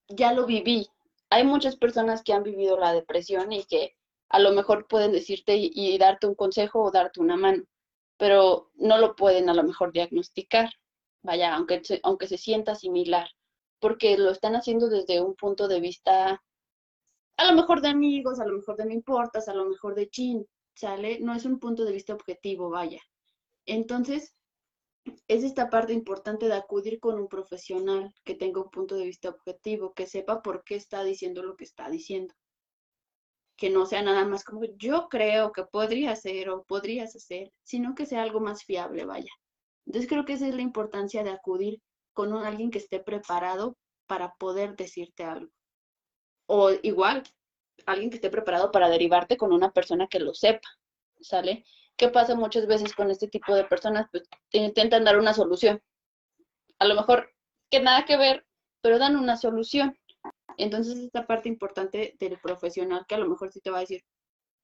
ya 0.08 0.32
lo 0.32 0.46
viví. 0.46 0.88
Hay 1.30 1.44
muchas 1.44 1.76
personas 1.76 2.22
que 2.22 2.32
han 2.32 2.42
vivido 2.42 2.78
la 2.78 2.92
depresión 2.92 3.52
y 3.52 3.64
que 3.64 3.94
a 4.28 4.38
lo 4.38 4.52
mejor 4.52 4.86
pueden 4.86 5.12
decirte 5.12 5.56
y, 5.56 5.98
darte 5.98 6.26
un 6.26 6.34
consejo 6.34 6.82
o 6.82 6.90
darte 6.90 7.20
una 7.20 7.36
mano, 7.36 7.64
pero 8.16 8.70
no 8.74 8.98
lo 8.98 9.14
pueden 9.14 9.48
a 9.50 9.54
lo 9.54 9.62
mejor 9.62 9.92
diagnosticar, 9.92 10.70
vaya, 11.22 11.54
aunque 11.54 11.82
aunque 12.02 12.26
se 12.26 12.38
sienta 12.38 12.74
similar, 12.74 13.28
porque 13.78 14.16
lo 14.16 14.30
están 14.30 14.56
haciendo 14.56 14.88
desde 14.88 15.20
un 15.20 15.34
punto 15.34 15.68
de 15.68 15.80
vista, 15.80 16.42
a 17.36 17.44
lo 17.44 17.52
mejor 17.54 17.82
de 17.82 17.88
amigos, 17.88 18.40
a 18.40 18.46
lo 18.46 18.56
mejor 18.56 18.76
de 18.76 18.86
no 18.86 18.92
importas, 18.92 19.48
a 19.48 19.54
lo 19.54 19.66
mejor 19.66 19.94
de 19.94 20.08
chin, 20.08 20.46
¿sale? 20.74 21.20
No 21.20 21.34
es 21.34 21.44
un 21.44 21.58
punto 21.58 21.84
de 21.84 21.92
vista 21.92 22.14
objetivo, 22.14 22.70
vaya. 22.70 23.02
Entonces, 23.66 24.34
es 25.28 25.44
esta 25.44 25.70
parte 25.70 25.92
importante 25.92 26.46
de 26.46 26.54
acudir 26.54 27.00
con 27.00 27.18
un 27.18 27.28
profesional 27.28 28.14
que 28.24 28.34
tenga 28.34 28.60
un 28.60 28.70
punto 28.70 28.96
de 28.96 29.06
vista 29.06 29.30
objetivo, 29.30 29.94
que 29.94 30.06
sepa 30.06 30.42
por 30.42 30.64
qué 30.64 30.76
está 30.76 31.02
diciendo 31.02 31.42
lo 31.42 31.56
que 31.56 31.64
está 31.64 31.88
diciendo. 31.88 32.34
Que 33.56 33.70
no 33.70 33.86
sea 33.86 34.02
nada 34.02 34.24
más 34.24 34.44
como 34.44 34.64
yo 34.76 35.08
creo 35.08 35.52
que 35.52 35.64
podría 35.64 36.14
ser 36.16 36.50
o 36.50 36.64
podrías 36.64 37.14
hacer, 37.16 37.52
sino 37.62 37.94
que 37.94 38.06
sea 38.06 38.22
algo 38.22 38.40
más 38.40 38.64
fiable, 38.64 39.04
vaya. 39.04 39.30
Entonces 39.86 40.08
creo 40.08 40.24
que 40.24 40.34
esa 40.34 40.48
es 40.48 40.54
la 40.54 40.62
importancia 40.62 41.24
de 41.24 41.30
acudir 41.30 41.80
con 42.12 42.32
alguien 42.34 42.70
que 42.70 42.78
esté 42.78 43.00
preparado 43.00 43.76
para 44.06 44.34
poder 44.34 44.76
decirte 44.76 45.24
algo. 45.24 45.52
O 46.46 46.70
igual, 46.82 47.22
alguien 47.86 48.10
que 48.10 48.16
esté 48.16 48.30
preparado 48.30 48.70
para 48.70 48.88
derivarte 48.88 49.36
con 49.36 49.52
una 49.52 49.72
persona 49.72 50.06
que 50.06 50.20
lo 50.20 50.34
sepa, 50.34 50.68
¿sale? 51.20 51.64
¿Qué 51.96 52.08
pasa 52.08 52.34
muchas 52.34 52.66
veces 52.66 52.94
con 52.94 53.10
este 53.10 53.28
tipo 53.28 53.54
de 53.54 53.64
personas? 53.64 54.08
Pues 54.10 54.24
te 54.50 54.58
intentan 54.58 55.04
dar 55.04 55.18
una 55.18 55.34
solución. 55.34 55.80
A 56.78 56.86
lo 56.86 56.94
mejor 56.94 57.32
que 57.70 57.80
nada 57.80 58.04
que 58.04 58.16
ver, 58.16 58.44
pero 58.80 58.98
dan 58.98 59.16
una 59.16 59.36
solución. 59.36 59.96
Entonces, 60.58 60.98
esta 60.98 61.26
parte 61.26 61.48
importante 61.48 62.16
del 62.18 62.38
profesional 62.40 63.04
que 63.06 63.14
a 63.14 63.18
lo 63.18 63.28
mejor 63.28 63.52
sí 63.52 63.60
te 63.60 63.70
va 63.70 63.78
a 63.78 63.82
decir, 63.82 64.04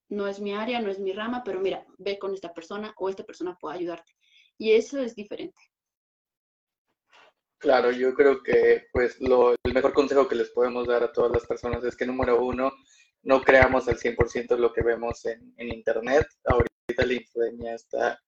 no 0.08 0.26
es 0.26 0.40
mi 0.40 0.54
área, 0.54 0.80
no 0.80 0.90
es 0.90 0.98
mi 0.98 1.12
rama, 1.12 1.42
pero 1.44 1.60
mira, 1.60 1.86
ve 1.98 2.18
con 2.18 2.34
esta 2.34 2.52
persona 2.52 2.92
o 2.96 3.08
esta 3.08 3.24
persona 3.24 3.56
puede 3.60 3.76
ayudarte. 3.76 4.12
Y 4.58 4.72
eso 4.72 5.00
es 5.00 5.14
diferente. 5.14 5.60
Claro, 7.58 7.90
yo 7.90 8.14
creo 8.14 8.42
que 8.42 8.86
pues 8.92 9.20
lo, 9.20 9.52
el 9.64 9.74
mejor 9.74 9.92
consejo 9.92 10.28
que 10.28 10.36
les 10.36 10.50
podemos 10.50 10.86
dar 10.86 11.02
a 11.02 11.12
todas 11.12 11.32
las 11.32 11.44
personas 11.46 11.82
es 11.84 11.96
que 11.96 12.06
número 12.06 12.40
uno, 12.40 12.72
no 13.22 13.42
creamos 13.42 13.88
al 13.88 13.98
100% 13.98 14.56
lo 14.56 14.72
que 14.72 14.82
vemos 14.82 15.24
en, 15.26 15.54
en, 15.56 15.74
Internet. 15.74 16.26
La 16.96 17.12
influencia 17.12 17.74
está 17.74 18.20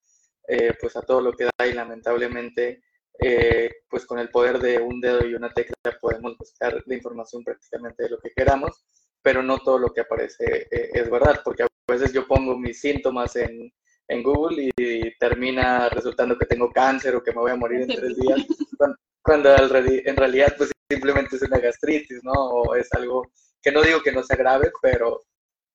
eh, 0.47 0.73
pues 0.79 0.95
a 0.95 1.01
todo 1.01 1.21
lo 1.21 1.33
que 1.33 1.45
da 1.45 1.67
y 1.67 1.73
lamentablemente 1.73 2.83
eh, 3.19 3.69
pues 3.89 4.05
con 4.05 4.19
el 4.19 4.29
poder 4.29 4.59
de 4.59 4.79
un 4.79 4.99
dedo 5.01 5.25
y 5.25 5.33
una 5.33 5.53
tecla 5.53 5.75
podemos 5.99 6.37
buscar 6.37 6.81
la 6.85 6.95
información 6.95 7.43
prácticamente 7.43 8.03
de 8.03 8.09
lo 8.09 8.19
que 8.19 8.31
queramos, 8.35 8.83
pero 9.21 9.43
no 9.43 9.59
todo 9.59 9.77
lo 9.77 9.93
que 9.93 10.01
aparece 10.01 10.67
eh, 10.71 10.89
es 10.93 11.09
verdad, 11.09 11.41
porque 11.43 11.63
a 11.63 11.67
veces 11.87 12.13
yo 12.13 12.27
pongo 12.27 12.57
mis 12.57 12.79
síntomas 12.81 13.35
en, 13.35 13.71
en 14.07 14.23
Google 14.23 14.71
y, 14.75 15.17
termina 15.19 15.87
resultando 15.89 16.37
que 16.37 16.47
tengo 16.47 16.71
cáncer 16.71 17.15
o 17.15 17.23
que 17.23 17.31
me 17.31 17.41
voy 17.41 17.51
a 17.51 17.55
morir 17.55 17.81
en 17.81 17.87
tres 17.87 18.17
días, 18.17 18.39
cuando, 19.21 19.55
en 19.55 20.15
realidad 20.15 20.55
pues 20.57 20.71
simplemente 20.89 21.35
es 21.35 21.41
una 21.43 21.59
gastritis, 21.59 22.23
¿no? 22.23 22.33
O 22.33 22.75
es 22.75 22.91
algo 22.93 23.31
que 23.61 23.71
no 23.71 23.83
digo 23.83 24.01
que 24.01 24.11
no 24.11 24.23
sea 24.23 24.35
grave, 24.35 24.71
pero 24.81 25.21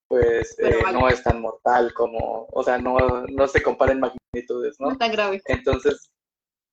pues 0.09 0.57
eh, 0.59 0.83
no 0.93 1.09
es 1.09 1.23
tan 1.23 1.41
mortal 1.41 1.93
como, 1.95 2.47
o 2.53 2.63
sea, 2.63 2.79
no, 2.79 2.97
no 3.29 3.49
se 3.49 3.63
comparen 3.63 4.01
magnitudes, 4.01 4.77
¿no? 4.79 4.91
No 4.91 4.99
tan 4.99 5.13
grave. 5.13 5.43
Entonces, 5.47 6.11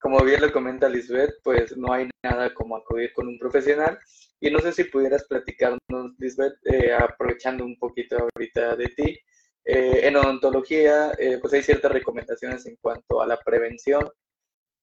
como 0.03 0.21
bien 0.21 0.41
lo 0.41 0.51
comenta 0.51 0.89
Lisbeth, 0.89 1.35
pues 1.45 1.77
no 1.77 1.93
hay 1.93 2.09
nada 2.21 2.53
como 2.53 2.75
acudir 2.75 3.13
con 3.13 3.27
un 3.29 3.39
profesional. 3.39 3.97
Y 4.41 4.51
no 4.51 4.59
sé 4.59 4.73
si 4.73 4.83
pudieras 4.83 5.23
platicarnos, 5.29 5.79
Lisbeth, 6.17 6.55
eh, 6.65 6.91
aprovechando 6.91 7.63
un 7.63 7.77
poquito 7.79 8.17
ahorita 8.17 8.75
de 8.75 8.87
ti. 8.89 9.19
Eh, 9.63 10.01
en 10.03 10.17
odontología, 10.17 11.13
eh, 11.17 11.37
pues 11.39 11.53
hay 11.53 11.63
ciertas 11.63 11.89
recomendaciones 11.89 12.65
en 12.65 12.75
cuanto 12.81 13.21
a 13.21 13.27
la 13.27 13.37
prevención 13.37 14.05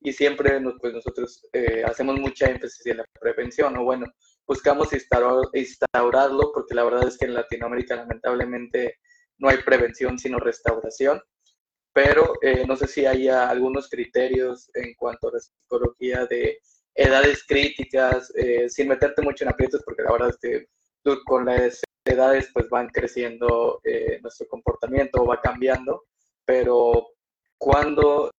y 0.01 0.15
siempre 0.15 0.59
pues 0.81 0.95
nosotros 0.95 1.47
hacemos 1.85 2.19
mucha 2.19 2.47
énfasis 2.47 2.87
en 2.87 2.97
la 2.97 3.05
prevención, 3.21 3.77
o 3.77 3.85
bueno, 3.85 4.07
buscamos 4.51 4.89
instaurarlo 4.93 6.51
porque 6.53 6.75
la 6.75 6.83
verdad 6.83 7.07
es 7.07 7.17
que 7.17 7.27
en 7.27 7.35
Latinoamérica 7.35 7.95
lamentablemente 7.95 8.99
no 9.39 9.49
hay 9.49 9.59
prevención 9.59 10.19
sino 10.19 10.41
restauración. 10.41 11.23
Pero 11.93 12.33
eh, 12.43 12.65
no 12.67 12.75
sé 12.75 12.89
si 12.89 13.07
haya 13.07 13.49
algunos 13.49 13.89
criterios 13.89 14.69
en 14.75 14.95
cuanto 14.95 15.29
a 15.29 15.35
la 15.35 15.39
psicología 15.39 16.27
de 16.27 16.59
edades 16.97 17.45
críticas, 17.47 18.33
eh, 18.35 18.69
sin 18.69 18.89
meterte 18.89 19.23
mucho 19.23 19.45
en 19.45 19.51
aprietos, 19.51 19.83
porque 19.85 20.03
la 20.03 20.13
verdad 20.13 20.31
es 20.31 20.39
que 20.39 20.67
con 21.25 21.47
las 21.47 21.81
edades 22.05 22.51
pues 22.53 22.69
van 22.69 22.89
creciendo 22.89 23.81
eh, 23.85 24.19
nuestro 24.21 24.49
comportamiento, 24.49 25.27
va 25.27 25.41
cambiando, 25.41 26.07
pero 26.45 27.11
cuando 27.57 28.33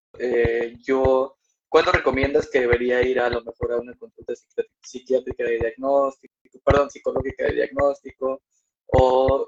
yo, 0.79 1.37
¿cuándo 1.71 1.93
recomiendas 1.93 2.49
que 2.49 2.59
debería 2.59 3.01
ir 3.01 3.17
a 3.21 3.29
lo 3.29 3.41
mejor 3.43 3.71
a 3.71 3.77
una 3.77 3.95
consulta 3.97 4.33
psiquiátrica 4.81 5.45
de 5.45 5.57
diagnóstico, 5.57 6.33
perdón, 6.65 6.89
psicológica 6.89 7.45
de 7.45 7.53
diagnóstico, 7.53 8.41
o 8.87 9.47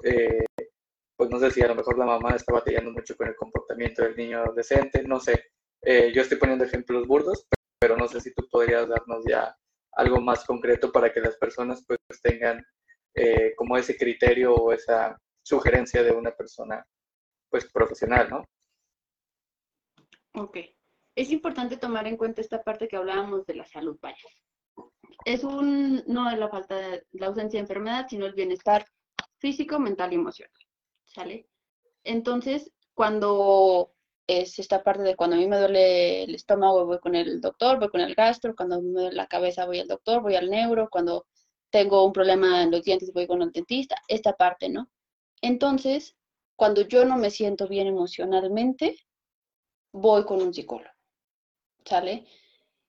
pues 1.16 1.30
no 1.30 1.38
sé 1.38 1.50
si 1.50 1.62
a 1.62 1.68
lo 1.68 1.74
mejor 1.74 1.98
la 1.98 2.06
mamá 2.06 2.34
está 2.34 2.54
batallando 2.54 2.92
mucho 2.92 3.14
con 3.14 3.28
el 3.28 3.36
comportamiento 3.36 4.02
del 4.02 4.16
niño 4.16 4.38
adolescente, 4.38 5.02
no 5.02 5.20
sé. 5.20 5.52
Eh, 5.82 6.12
yo 6.14 6.22
estoy 6.22 6.38
poniendo 6.38 6.64
ejemplos 6.64 7.06
burdos, 7.06 7.46
pero 7.78 7.94
no 7.96 8.08
sé 8.08 8.20
si 8.20 8.32
tú 8.32 8.48
podrías 8.50 8.88
darnos 8.88 9.22
ya 9.28 9.54
algo 9.92 10.20
más 10.20 10.44
concreto 10.44 10.90
para 10.90 11.12
que 11.12 11.20
las 11.20 11.36
personas 11.36 11.84
pues 11.86 11.98
tengan 12.22 12.64
eh, 13.14 13.54
como 13.54 13.76
ese 13.76 13.98
criterio 13.98 14.54
o 14.54 14.72
esa 14.72 15.20
sugerencia 15.42 16.02
de 16.02 16.12
una 16.12 16.32
persona 16.32 16.84
pues 17.50 17.70
profesional, 17.70 18.30
¿no? 18.30 18.44
Ok. 20.34 20.56
Es 21.14 21.30
importante 21.30 21.76
tomar 21.76 22.06
en 22.06 22.16
cuenta 22.16 22.40
esta 22.40 22.62
parte 22.62 22.88
que 22.88 22.96
hablábamos 22.96 23.46
de 23.46 23.54
la 23.54 23.64
salud, 23.64 23.98
vaya. 24.00 24.28
Es 25.24 25.44
un, 25.44 26.02
no 26.06 26.30
es 26.30 26.38
la 26.38 26.48
falta 26.48 26.76
de 26.76 27.06
la 27.12 27.26
ausencia 27.26 27.58
de 27.58 27.62
enfermedad, 27.62 28.06
sino 28.08 28.26
el 28.26 28.34
bienestar 28.34 28.84
físico, 29.38 29.78
mental 29.78 30.12
y 30.12 30.16
emocional. 30.16 30.64
¿sale? 31.14 31.48
Entonces, 32.02 32.72
cuando 32.92 33.92
es 34.26 34.58
esta 34.58 34.82
parte 34.82 35.02
de 35.02 35.16
cuando 35.16 35.36
a 35.36 35.38
mí 35.38 35.46
me 35.46 35.58
duele 35.58 36.24
el 36.24 36.34
estómago, 36.34 36.86
voy 36.86 36.98
con 36.98 37.14
el 37.14 37.40
doctor, 37.40 37.78
voy 37.78 37.88
con 37.88 38.00
el 38.00 38.14
gastro, 38.14 38.54
cuando 38.56 38.80
me 38.80 38.90
duele 38.92 39.16
la 39.16 39.26
cabeza, 39.26 39.66
voy 39.66 39.80
al 39.80 39.88
doctor, 39.88 40.22
voy 40.22 40.34
al 40.34 40.50
neuro, 40.50 40.88
cuando 40.90 41.26
tengo 41.70 42.04
un 42.04 42.12
problema 42.12 42.62
en 42.62 42.70
los 42.70 42.82
dientes, 42.82 43.12
voy 43.12 43.26
con 43.26 43.42
el 43.42 43.52
dentista, 43.52 43.96
esta 44.08 44.32
parte, 44.34 44.68
¿no? 44.68 44.88
Entonces, 45.40 46.16
cuando 46.56 46.82
yo 46.82 47.04
no 47.04 47.16
me 47.16 47.30
siento 47.30 47.68
bien 47.68 47.86
emocionalmente, 47.86 48.96
voy 49.92 50.24
con 50.24 50.40
un 50.40 50.54
psicólogo, 50.54 50.93
¿sale? 51.84 52.26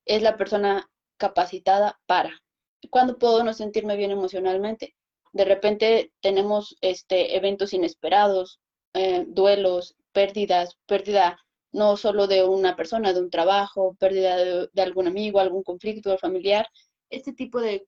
Es 0.06 0.22
la 0.22 0.38
persona 0.38 0.90
capacitada 1.18 2.00
para. 2.06 2.42
¿Cuándo 2.90 3.18
puedo 3.18 3.44
no 3.44 3.54
sentirme 3.54 3.96
bien 3.96 4.12
emocionalmente? 4.12 4.96
de 5.36 5.44
repente 5.44 6.14
tenemos 6.22 6.78
este, 6.80 7.36
eventos 7.36 7.74
inesperados, 7.74 8.62
eh, 8.94 9.26
duelos, 9.28 9.98
pérdidas, 10.14 10.78
pérdida 10.86 11.38
no 11.74 11.98
solo 11.98 12.28
de 12.28 12.46
una 12.46 12.78
persona, 12.78 13.12
de 13.12 13.20
un 13.20 13.30
trabajo, 13.30 13.98
pérdida 14.00 14.38
de, 14.38 14.82
algún 14.82 15.08
amigo, 15.08 15.42
algún 15.42 15.62
conflicto 15.62 16.18
familiar, 16.18 16.66
este 17.10 17.34
tipo 17.34 17.60
de, 17.60 17.86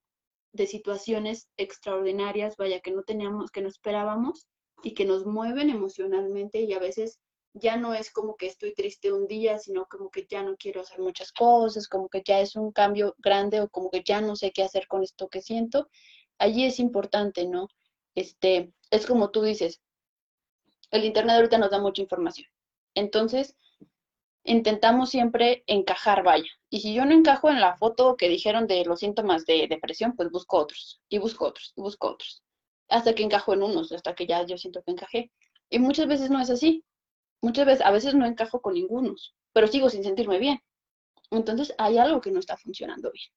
de, 0.52 0.68
situaciones 0.68 1.48
extraordinarias, 1.56 2.58
vaya, 2.58 2.82
que 2.82 2.92
no 2.92 3.04
teníamos, 3.04 3.50
que 3.50 3.62
no 3.62 3.70
esperábamos 3.70 4.46
y 4.84 4.94
que 4.94 5.06
nos 5.06 5.26
mueven 5.26 5.70
emocionalmente 5.70 6.60
y 6.60 6.74
a 6.74 6.80
veces 6.80 7.18
ya 7.60 7.78
no 7.78 7.94
es 7.94 8.12
como 8.12 8.36
que 8.36 8.48
estoy 8.48 8.74
triste 8.74 9.12
un 9.12 9.28
día, 9.28 9.58
sino 9.60 9.86
como 9.88 10.10
que 10.10 10.26
ya 10.30 10.44
no 10.44 10.56
quiero 10.58 10.82
hacer 10.82 11.00
muchas 11.00 11.32
cosas, 11.32 11.88
como 11.88 12.10
que 12.10 12.24
ya 12.26 12.40
es 12.40 12.56
un 12.56 12.72
cambio 12.72 13.16
grande 13.18 13.62
o 13.62 13.70
como 13.70 13.90
que 13.90 14.04
ya 14.04 14.22
no 14.22 14.36
sé 14.36 14.52
qué 14.52 14.64
hacer 14.64 14.88
con 14.88 15.04
esto 15.04 15.28
que 15.30 15.42
siento 15.42 15.88
allí 16.40 16.66
es 16.66 16.80
importante, 16.80 17.48
¿no? 17.48 17.68
Este, 18.16 18.74
es 18.90 19.06
como 19.06 19.32
tú 19.32 19.42
dices, 19.44 19.82
el 20.92 21.06
Internet 21.06 21.36
ahorita 21.36 21.58
nos 21.58 21.72
da 21.72 21.80
mucha 21.80 22.02
información. 22.02 22.48
Entonces, 22.96 23.56
intentamos 24.44 25.10
siempre 25.10 25.64
encajar, 25.68 26.24
vaya. 26.24 26.50
Y 26.70 26.82
si 26.82 26.94
yo 26.94 27.06
no 27.06 27.14
encajo 27.14 27.50
en 27.50 27.60
la 27.60 27.76
foto 27.78 28.16
que 28.16 28.30
dijeron 28.30 28.68
de 28.68 28.86
los 28.86 29.00
síntomas 29.00 29.46
de 29.46 29.68
depresión, 29.68 30.16
pues 30.16 30.32
busco 30.32 30.58
otros, 30.58 31.02
y 31.10 31.18
busco 31.20 31.46
otros, 31.46 31.74
y 31.76 31.82
busco 31.82 32.10
otros. 32.10 32.44
Hasta 32.90 33.14
que 33.14 33.24
encajo 33.24 33.54
en 33.54 33.64
unos, 33.64 33.92
hasta 33.92 34.16
que 34.16 34.26
ya 34.26 34.46
yo 34.46 34.58
siento 34.58 34.82
que 34.84 34.92
encajé. 34.92 35.32
Y 35.70 35.80
muchas 35.80 36.08
veces 36.08 36.30
no 36.30 36.40
es 36.40 36.50
así. 36.50 36.86
Muchas 37.42 37.66
veces, 37.66 37.86
a 37.86 37.92
veces 37.92 38.16
no 38.16 38.26
encajo 38.26 38.62
con 38.62 38.74
ningunos, 38.74 39.36
pero 39.54 39.68
sigo 39.68 39.90
sin 39.90 40.04
sentirme 40.04 40.40
bien. 40.40 40.60
Entonces 41.32 41.74
hay 41.78 41.98
algo 41.98 42.22
que 42.22 42.32
no 42.32 42.40
está 42.40 42.58
funcionando 42.58 43.12
bien. 43.12 43.28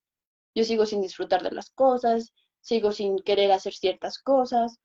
Yo 0.54 0.64
sigo 0.64 0.86
sin 0.86 1.02
disfrutar 1.02 1.42
de 1.42 1.52
las 1.52 1.70
cosas, 1.70 2.32
sigo 2.60 2.92
sin 2.92 3.18
querer 3.18 3.52
hacer 3.52 3.72
ciertas 3.74 4.18
cosas, 4.18 4.78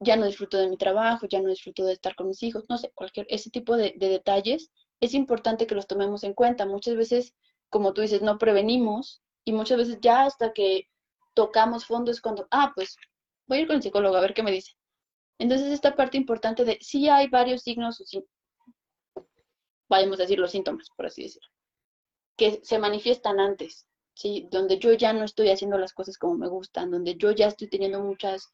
ya 0.00 0.16
no 0.16 0.26
disfruto 0.26 0.58
de 0.58 0.68
mi 0.68 0.76
trabajo, 0.76 1.26
ya 1.26 1.40
no 1.40 1.48
disfruto 1.48 1.84
de 1.84 1.92
estar 1.92 2.14
con 2.14 2.28
mis 2.28 2.42
hijos, 2.42 2.64
no 2.68 2.78
sé, 2.78 2.90
cualquier, 2.94 3.26
ese 3.30 3.50
tipo 3.50 3.76
de, 3.76 3.94
detalles, 3.96 4.70
es 5.00 5.14
importante 5.14 5.66
que 5.66 5.74
los 5.74 5.86
tomemos 5.86 6.24
en 6.24 6.34
cuenta. 6.34 6.66
Muchas 6.66 6.96
veces, 6.96 7.34
como 7.70 7.92
tú 7.94 8.02
dices, 8.02 8.22
no 8.22 8.38
prevenimos 8.38 9.22
y 9.44 9.52
muchas 9.52 9.78
veces 9.78 9.98
ya 10.00 10.24
hasta 10.24 10.52
que 10.52 10.88
tocamos 11.34 11.86
fondo 11.86 12.10
es 12.10 12.20
cuando, 12.20 12.46
ah, 12.50 12.72
pues 12.74 12.96
voy 13.46 13.58
a 13.58 13.60
ir 13.62 13.66
con 13.66 13.76
el 13.76 13.82
psicólogo 13.82 14.16
a 14.16 14.20
ver 14.20 14.34
qué 14.34 14.42
me 14.42 14.52
dice. 14.52 14.72
Entonces, 15.38 15.68
esta 15.68 15.96
parte 15.96 16.16
importante 16.16 16.64
de 16.64 16.78
si 16.80 17.08
hay 17.08 17.28
varios 17.28 17.62
signos, 17.62 18.02
vayamos 19.88 20.18
a 20.18 20.22
decir 20.22 20.38
los 20.38 20.50
síntomas, 20.50 20.88
por 20.96 21.06
así 21.06 21.22
decirlo, 21.22 21.48
que 22.36 22.60
se 22.62 22.78
manifiestan 22.78 23.40
antes. 23.40 23.86
¿sí? 24.14 24.48
Donde 24.50 24.78
yo 24.78 24.92
ya 24.92 25.12
no 25.12 25.24
estoy 25.24 25.50
haciendo 25.50 25.78
las 25.78 25.92
cosas 25.92 26.18
como 26.18 26.34
me 26.34 26.48
gustan, 26.48 26.90
donde 26.90 27.16
yo 27.16 27.32
ya 27.32 27.48
estoy 27.48 27.68
teniendo 27.68 28.00
muchas 28.00 28.48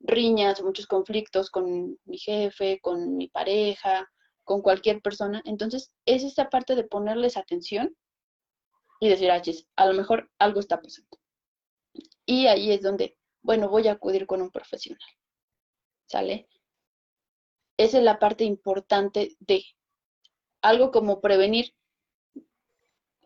riñas, 0.00 0.62
muchos 0.62 0.86
conflictos 0.86 1.50
con 1.50 1.98
mi 2.04 2.18
jefe, 2.18 2.80
con 2.80 3.16
mi 3.16 3.28
pareja, 3.28 4.10
con 4.42 4.60
cualquier 4.60 5.00
persona. 5.00 5.42
Entonces, 5.44 5.92
es 6.04 6.22
esta 6.22 6.50
parte 6.50 6.74
de 6.74 6.84
ponerles 6.84 7.36
atención 7.36 7.96
y 9.00 9.08
decir, 9.08 9.30
ah, 9.30 9.42
a 9.76 9.86
lo 9.86 9.94
mejor 9.94 10.30
algo 10.38 10.60
está 10.60 10.80
pasando. 10.80 11.18
Y 12.26 12.46
ahí 12.46 12.72
es 12.72 12.82
donde, 12.82 13.16
bueno, 13.42 13.68
voy 13.68 13.88
a 13.88 13.92
acudir 13.92 14.26
con 14.26 14.42
un 14.42 14.50
profesional. 14.50 15.08
¿Sale? 16.06 16.48
Esa 17.76 17.98
es 17.98 18.04
la 18.04 18.18
parte 18.18 18.44
importante 18.44 19.36
de 19.40 19.64
algo 20.64 20.90
como 20.90 21.20
prevenir 21.20 21.74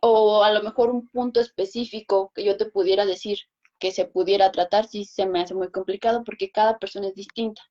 o 0.01 0.43
a 0.43 0.53
lo 0.53 0.63
mejor 0.63 0.91
un 0.91 1.09
punto 1.09 1.41
específico 1.41 2.33
que 2.35 2.45
yo 2.45 2.57
te 2.57 2.67
pudiera 2.67 3.07
decir 3.07 3.39
que 3.79 3.93
se 3.93 4.07
pudiera 4.07 4.51
tratar, 4.51 4.87
sí 4.89 5.05
se 5.05 5.25
me 5.27 5.41
hace 5.41 5.55
muy 5.55 5.71
complicado 5.71 6.25
porque 6.25 6.51
cada 6.51 6.79
persona 6.79 7.09
es 7.09 7.15
distinta. 7.15 7.63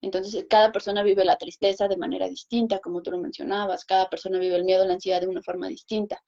Entonces, 0.00 0.46
cada 0.48 0.72
persona 0.72 1.02
vive 1.02 1.24
la 1.24 1.36
tristeza 1.36 1.88
de 1.88 1.98
manera 1.98 2.26
distinta, 2.28 2.78
como 2.78 3.02
tú 3.02 3.10
lo 3.10 3.18
mencionabas, 3.18 3.84
cada 3.84 4.08
persona 4.08 4.38
vive 4.38 4.56
el 4.56 4.64
miedo, 4.64 4.84
la 4.86 4.94
ansiedad 4.94 5.20
de 5.20 5.28
una 5.28 5.42
forma 5.42 5.68
distinta. 5.68 6.22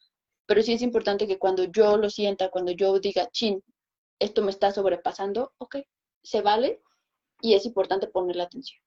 Pero 0.46 0.62
sí 0.62 0.74
es 0.74 0.82
importante 0.82 1.26
que 1.26 1.38
cuando 1.38 1.64
yo 1.64 1.96
lo 1.96 2.10
sienta, 2.10 2.50
cuando 2.50 2.72
yo 2.72 2.98
diga, 3.00 3.30
chin, 3.30 3.62
esto 4.18 4.42
me 4.42 4.50
está 4.50 4.72
sobrepasando, 4.72 5.52
ok, 5.58 5.76
se 6.22 6.42
vale 6.42 6.82
y 7.40 7.54
es 7.54 7.64
importante 7.64 8.08
ponerle 8.08 8.42
atención. 8.42 8.82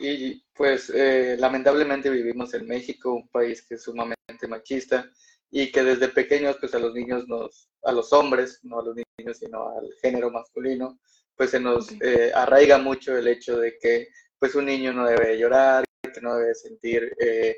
Y 0.00 0.42
pues 0.54 0.90
eh, 0.90 1.36
lamentablemente 1.38 2.10
vivimos 2.10 2.52
en 2.54 2.66
México, 2.66 3.14
un 3.14 3.28
país 3.28 3.64
que 3.66 3.74
es 3.74 3.82
sumamente 3.82 4.48
machista 4.48 5.08
y 5.50 5.70
que 5.70 5.82
desde 5.82 6.08
pequeños 6.08 6.56
pues 6.58 6.74
a 6.74 6.80
los 6.80 6.92
niños 6.92 7.28
nos, 7.28 7.70
a 7.84 7.92
los 7.92 8.12
hombres, 8.12 8.58
no 8.62 8.80
a 8.80 8.84
los 8.84 8.96
niños 8.96 9.38
sino 9.38 9.68
al 9.78 9.88
género 10.02 10.30
masculino, 10.30 10.98
pues 11.36 11.50
se 11.50 11.60
nos 11.60 11.92
eh, 12.00 12.32
arraiga 12.34 12.78
mucho 12.78 13.16
el 13.16 13.28
hecho 13.28 13.58
de 13.58 13.78
que 13.78 14.08
pues 14.38 14.54
un 14.54 14.66
niño 14.66 14.92
no 14.92 15.06
debe 15.06 15.38
llorar, 15.38 15.84
que 16.12 16.20
no 16.20 16.36
debe 16.36 16.54
sentir, 16.54 17.14
eh, 17.20 17.56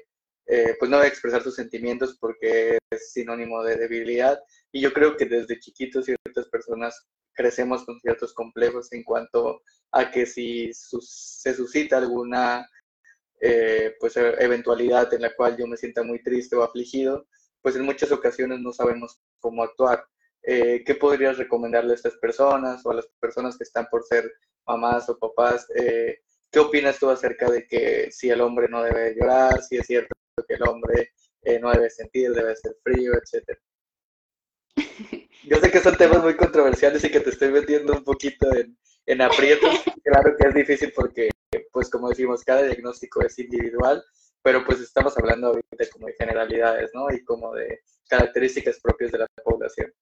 pues 0.79 0.91
no 0.91 0.99
debe 0.99 1.09
expresar 1.09 1.43
sus 1.43 1.55
sentimientos 1.55 2.19
porque 2.21 2.79
es 2.91 3.13
sinónimo 3.13 3.63
de 3.63 3.77
debilidad. 3.77 4.39
Y 4.71 4.81
yo 4.81 4.93
creo 4.93 5.17
que 5.17 5.25
desde 5.25 5.59
chiquitos 5.61 6.05
ciertas 6.05 6.49
personas 6.51 7.07
crecemos 7.33 7.85
con 7.85 7.99
ciertos 8.01 8.35
complejos 8.35 8.93
en 8.93 9.03
cuanto 9.05 9.49
a 9.49 9.61
que 10.13 10.27
si 10.27 10.71
se 10.73 11.55
suscita 11.55 11.99
alguna 11.99 12.67
eh, 13.45 13.97
pues 13.99 14.17
e, 14.17 14.37
eventualidad 14.39 15.13
en 15.13 15.23
la 15.23 15.35
cual 15.35 15.57
yo 15.57 15.67
me 15.67 15.77
sienta 15.77 16.05
muy 16.05 16.23
triste 16.23 16.55
o 16.55 16.63
afligido, 16.63 17.27
pues 17.61 17.75
en 17.75 17.85
muchas 17.85 18.13
ocasiones 18.13 18.61
no 18.61 18.73
sabemos 18.73 19.21
cómo 19.41 19.65
actuar. 19.65 20.05
Eh, 20.45 20.83
¿Qué 20.87 20.95
podrías 20.95 21.39
recomendarle 21.39 21.93
a 21.93 21.97
estas 21.97 22.15
personas 22.17 22.87
o 22.87 22.91
a 22.93 22.95
las 22.95 23.09
personas 23.21 23.57
que 23.59 23.65
están 23.65 23.89
por 23.91 24.05
ser 24.05 24.33
mamás 24.67 25.09
o 25.09 25.19
papás? 25.19 25.67
Eh, 25.75 26.21
¿Qué 26.51 26.61
opinas 26.61 26.99
tú 27.01 27.11
acerca 27.11 27.51
de 27.51 27.67
que 27.67 28.13
si 28.13 28.31
el 28.31 28.41
hombre 28.41 28.69
no 28.69 28.83
debe 28.83 29.15
llorar, 29.15 29.61
si 29.63 29.77
es 29.77 29.87
cierto 29.87 30.15
que 30.47 30.55
el 30.55 30.63
hombre 30.63 31.13
no 31.61 31.73
debe 31.73 31.91
sentir, 31.91 32.33
debe 32.33 32.55
ser 32.55 32.77
frío, 32.83 33.13
etcétera? 33.15 33.61
Yo 35.45 35.57
sé 35.57 35.71
que 35.71 35.81
son 35.81 35.97
temas 35.97 36.23
muy 36.23 36.37
controversiales 36.37 37.03
y 37.05 37.11
que 37.11 37.21
te 37.21 37.31
estoy 37.31 37.51
metiendo 37.51 37.95
un 37.95 38.05
poquito 38.05 38.53
en, 38.55 38.77
en 39.07 39.23
aprietos. 39.23 39.71
Claro 40.05 40.35
que 40.37 40.49
es 40.49 40.55
difícil 40.55 40.93
porque, 40.97 41.31
pues 41.73 41.89
como 41.89 42.09
decimos, 42.09 42.43
cada 42.43 42.63
diagnóstico 42.63 43.23
es 43.23 43.39
individual, 43.39 44.03
pero 44.43 44.65
pues 44.65 44.81
estamos 44.81 45.17
hablando 45.17 45.47
ahorita 45.47 45.91
como 45.93 46.09
de 46.09 46.15
generalidades, 46.19 46.91
¿no? 46.93 47.09
Y 47.09 47.23
como 47.23 47.55
de 47.55 47.83
características 48.09 48.81
propias 48.81 49.13
de 49.13 49.19
la 49.19 49.27
población. 49.45 49.93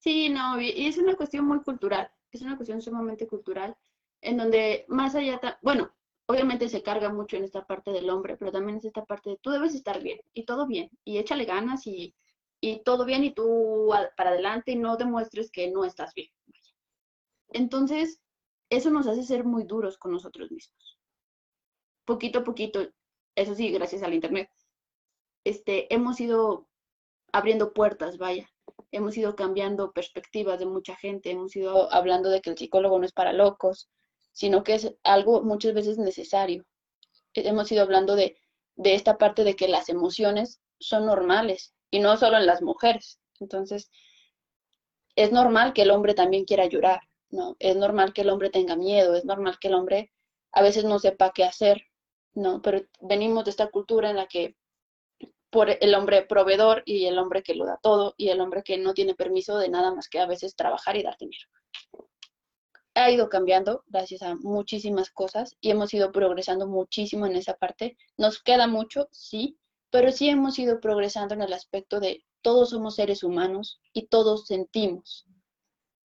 Sí, 0.00 0.30
no, 0.30 0.60
y 0.60 0.88
es 0.88 0.98
una 0.98 1.14
cuestión 1.14 1.44
muy 1.44 1.62
cultural, 1.62 2.10
es 2.32 2.42
una 2.42 2.56
cuestión 2.56 2.82
sumamente 2.82 3.28
cultural, 3.28 3.76
en 4.20 4.36
donde 4.36 4.84
más 4.88 5.14
allá, 5.14 5.40
bueno, 5.62 5.94
obviamente 6.26 6.68
se 6.68 6.82
carga 6.82 7.08
mucho 7.10 7.36
en 7.36 7.44
esta 7.44 7.66
parte 7.66 7.92
del 7.92 8.10
hombre, 8.10 8.36
pero 8.36 8.50
también 8.50 8.78
es 8.78 8.84
esta 8.84 9.04
parte 9.04 9.30
de 9.30 9.38
tú 9.40 9.50
debes 9.50 9.76
estar 9.76 10.02
bien 10.02 10.20
y 10.34 10.44
todo 10.44 10.66
bien, 10.66 10.90
y 11.04 11.18
échale 11.18 11.44
ganas 11.44 11.86
y 11.86 12.16
y 12.60 12.82
todo 12.82 13.04
bien 13.04 13.24
y 13.24 13.32
tú 13.32 13.90
para 14.16 14.30
adelante 14.30 14.72
y 14.72 14.76
no 14.76 14.96
demuestres 14.96 15.50
que 15.50 15.70
no 15.70 15.84
estás 15.84 16.14
bien. 16.14 16.28
Entonces, 17.50 18.20
eso 18.70 18.90
nos 18.90 19.06
hace 19.06 19.22
ser 19.22 19.44
muy 19.44 19.64
duros 19.64 19.98
con 19.98 20.12
nosotros 20.12 20.50
mismos. 20.50 20.98
Poquito 22.04 22.40
a 22.40 22.44
poquito, 22.44 22.88
eso 23.34 23.54
sí, 23.54 23.70
gracias 23.70 24.02
al 24.02 24.14
Internet, 24.14 24.50
este, 25.44 25.92
hemos 25.94 26.20
ido 26.20 26.68
abriendo 27.32 27.72
puertas, 27.72 28.18
vaya. 28.18 28.48
Hemos 28.90 29.16
ido 29.16 29.36
cambiando 29.36 29.92
perspectivas 29.92 30.58
de 30.58 30.66
mucha 30.66 30.96
gente, 30.96 31.30
hemos 31.30 31.54
ido 31.56 31.92
hablando 31.92 32.30
de 32.30 32.40
que 32.40 32.50
el 32.50 32.58
psicólogo 32.58 32.98
no 32.98 33.04
es 33.04 33.12
para 33.12 33.32
locos, 33.32 33.90
sino 34.32 34.62
que 34.62 34.74
es 34.74 34.94
algo 35.02 35.42
muchas 35.42 35.74
veces 35.74 35.98
necesario. 35.98 36.64
Hemos 37.34 37.70
ido 37.70 37.82
hablando 37.82 38.16
de, 38.16 38.36
de 38.76 38.94
esta 38.94 39.18
parte 39.18 39.44
de 39.44 39.56
que 39.56 39.68
las 39.68 39.88
emociones 39.88 40.60
son 40.78 41.06
normales, 41.06 41.74
y 41.90 42.00
no 42.00 42.16
solo 42.16 42.36
en 42.36 42.46
las 42.46 42.62
mujeres. 42.62 43.18
Entonces, 43.40 43.90
es 45.16 45.32
normal 45.32 45.72
que 45.72 45.82
el 45.82 45.90
hombre 45.90 46.14
también 46.14 46.44
quiera 46.44 46.66
llorar, 46.66 47.07
¿no? 47.30 47.56
Es 47.58 47.76
normal 47.76 48.12
que 48.12 48.22
el 48.22 48.30
hombre 48.30 48.50
tenga 48.50 48.76
miedo, 48.76 49.14
es 49.14 49.24
normal 49.24 49.58
que 49.60 49.68
el 49.68 49.74
hombre 49.74 50.12
a 50.52 50.62
veces 50.62 50.84
no 50.84 50.98
sepa 50.98 51.32
qué 51.34 51.44
hacer, 51.44 51.82
¿no? 52.34 52.62
Pero 52.62 52.82
venimos 53.00 53.44
de 53.44 53.50
esta 53.50 53.68
cultura 53.70 54.10
en 54.10 54.16
la 54.16 54.26
que 54.26 54.56
por 55.50 55.70
el 55.70 55.94
hombre 55.94 56.22
proveedor 56.22 56.82
y 56.84 57.06
el 57.06 57.18
hombre 57.18 57.42
que 57.42 57.54
lo 57.54 57.64
da 57.64 57.78
todo 57.82 58.14
y 58.16 58.28
el 58.28 58.40
hombre 58.40 58.62
que 58.62 58.76
no 58.78 58.94
tiene 58.94 59.14
permiso 59.14 59.56
de 59.58 59.68
nada 59.68 59.94
más 59.94 60.08
que 60.08 60.20
a 60.20 60.26
veces 60.26 60.56
trabajar 60.56 60.96
y 60.96 61.02
dar 61.02 61.16
dinero. 61.18 61.48
Ha 62.94 63.10
ido 63.10 63.28
cambiando 63.28 63.84
gracias 63.86 64.22
a 64.22 64.34
muchísimas 64.36 65.10
cosas 65.10 65.56
y 65.60 65.70
hemos 65.70 65.94
ido 65.94 66.10
progresando 66.12 66.66
muchísimo 66.66 67.26
en 67.26 67.36
esa 67.36 67.54
parte. 67.54 67.96
Nos 68.16 68.42
queda 68.42 68.66
mucho, 68.66 69.08
sí, 69.12 69.56
pero 69.90 70.10
sí 70.10 70.28
hemos 70.28 70.58
ido 70.58 70.80
progresando 70.80 71.34
en 71.34 71.42
el 71.42 71.52
aspecto 71.52 72.00
de 72.00 72.24
todos 72.42 72.70
somos 72.70 72.96
seres 72.96 73.22
humanos 73.22 73.80
y 73.92 74.06
todos 74.06 74.46
sentimos. 74.46 75.26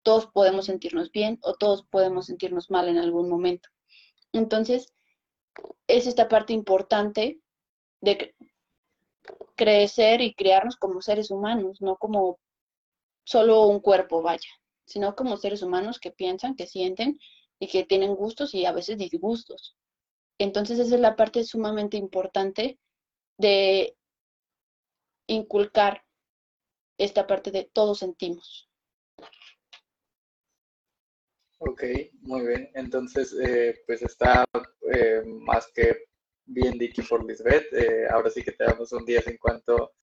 Todos 0.03 0.27
podemos 0.27 0.65
sentirnos 0.65 1.11
bien 1.11 1.39
o 1.41 1.55
todos 1.55 1.85
podemos 1.85 2.27
sentirnos 2.27 2.69
mal 2.69 2.89
en 2.89 2.97
algún 2.97 3.29
momento. 3.29 3.69
Entonces, 4.33 4.93
es 5.87 6.07
esta 6.07 6.27
parte 6.27 6.53
importante 6.53 7.39
de 8.01 8.35
crecer 9.55 10.21
y 10.21 10.33
crearnos 10.33 10.75
como 10.75 11.01
seres 11.01 11.31
humanos, 11.31 11.81
no 11.81 11.97
como 11.97 12.39
solo 13.23 13.67
un 13.67 13.79
cuerpo, 13.79 14.21
vaya, 14.21 14.49
sino 14.85 15.15
como 15.15 15.37
seres 15.37 15.61
humanos 15.61 15.99
que 15.99 16.11
piensan, 16.11 16.55
que 16.55 16.67
sienten 16.67 17.19
y 17.59 17.67
que 17.67 17.85
tienen 17.85 18.15
gustos 18.15 18.53
y 18.53 18.65
a 18.65 18.73
veces 18.73 18.97
disgustos. 18.97 19.77
Entonces, 20.37 20.79
esa 20.79 20.95
es 20.95 21.01
la 21.01 21.15
parte 21.15 21.43
sumamente 21.43 21.95
importante 21.97 22.79
de 23.37 23.95
inculcar 25.27 26.03
esta 26.97 27.27
parte 27.27 27.51
de 27.51 27.63
todos 27.63 27.99
sentimos. 27.99 28.69
Ok, 31.65 31.83
muy 32.21 32.45
bien. 32.45 32.69
Entonces, 32.73 33.33
eh, 33.41 33.81
pues 33.87 34.01
está 34.01 34.43
eh, 34.93 35.21
más 35.25 35.67
que 35.73 36.05
bien 36.45 36.77
dicho 36.77 37.03
por 37.07 37.25
Lisbeth. 37.25 37.71
Eh, 37.73 38.05
ahora 38.09 38.29
sí 38.29 38.43
que 38.43 38.51
te 38.51 38.65
damos 38.65 38.91
un 38.91 39.05
10 39.05 39.27
en 39.27 39.37
cuanto 39.37 39.93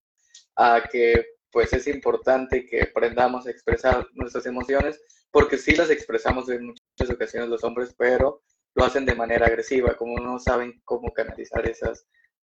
a 0.56 0.82
que 0.90 1.26
pues 1.50 1.72
es 1.74 1.86
importante 1.88 2.64
que 2.64 2.82
aprendamos 2.82 3.46
a 3.46 3.50
expresar 3.50 4.06
nuestras 4.14 4.46
emociones, 4.46 5.00
porque 5.30 5.58
sí 5.58 5.74
las 5.76 5.90
expresamos 5.90 6.48
en 6.48 6.66
muchas 6.66 7.10
ocasiones 7.14 7.50
los 7.50 7.64
hombres, 7.64 7.94
pero 7.98 8.42
lo 8.74 8.84
hacen 8.84 9.04
de 9.04 9.14
manera 9.14 9.46
agresiva, 9.46 9.96
como 9.96 10.18
no 10.18 10.38
saben 10.38 10.80
cómo 10.84 11.12
canalizar 11.12 11.68
esas 11.68 12.06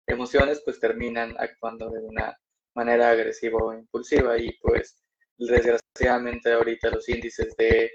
emociones, 0.07 0.63
pues 0.65 0.81
terminan 0.81 1.37
actuando 1.39 1.91
de 1.91 2.01
una 2.01 2.37
manera 2.75 3.11
agresiva 3.11 3.59
o 3.63 3.75
impulsiva 3.75 4.39
y 4.39 4.53
pues 4.61 4.97
desgraciadamente 5.39 6.53
ahorita 6.53 6.91
los 6.91 7.09
índices 7.09 7.55
de, 7.57 7.91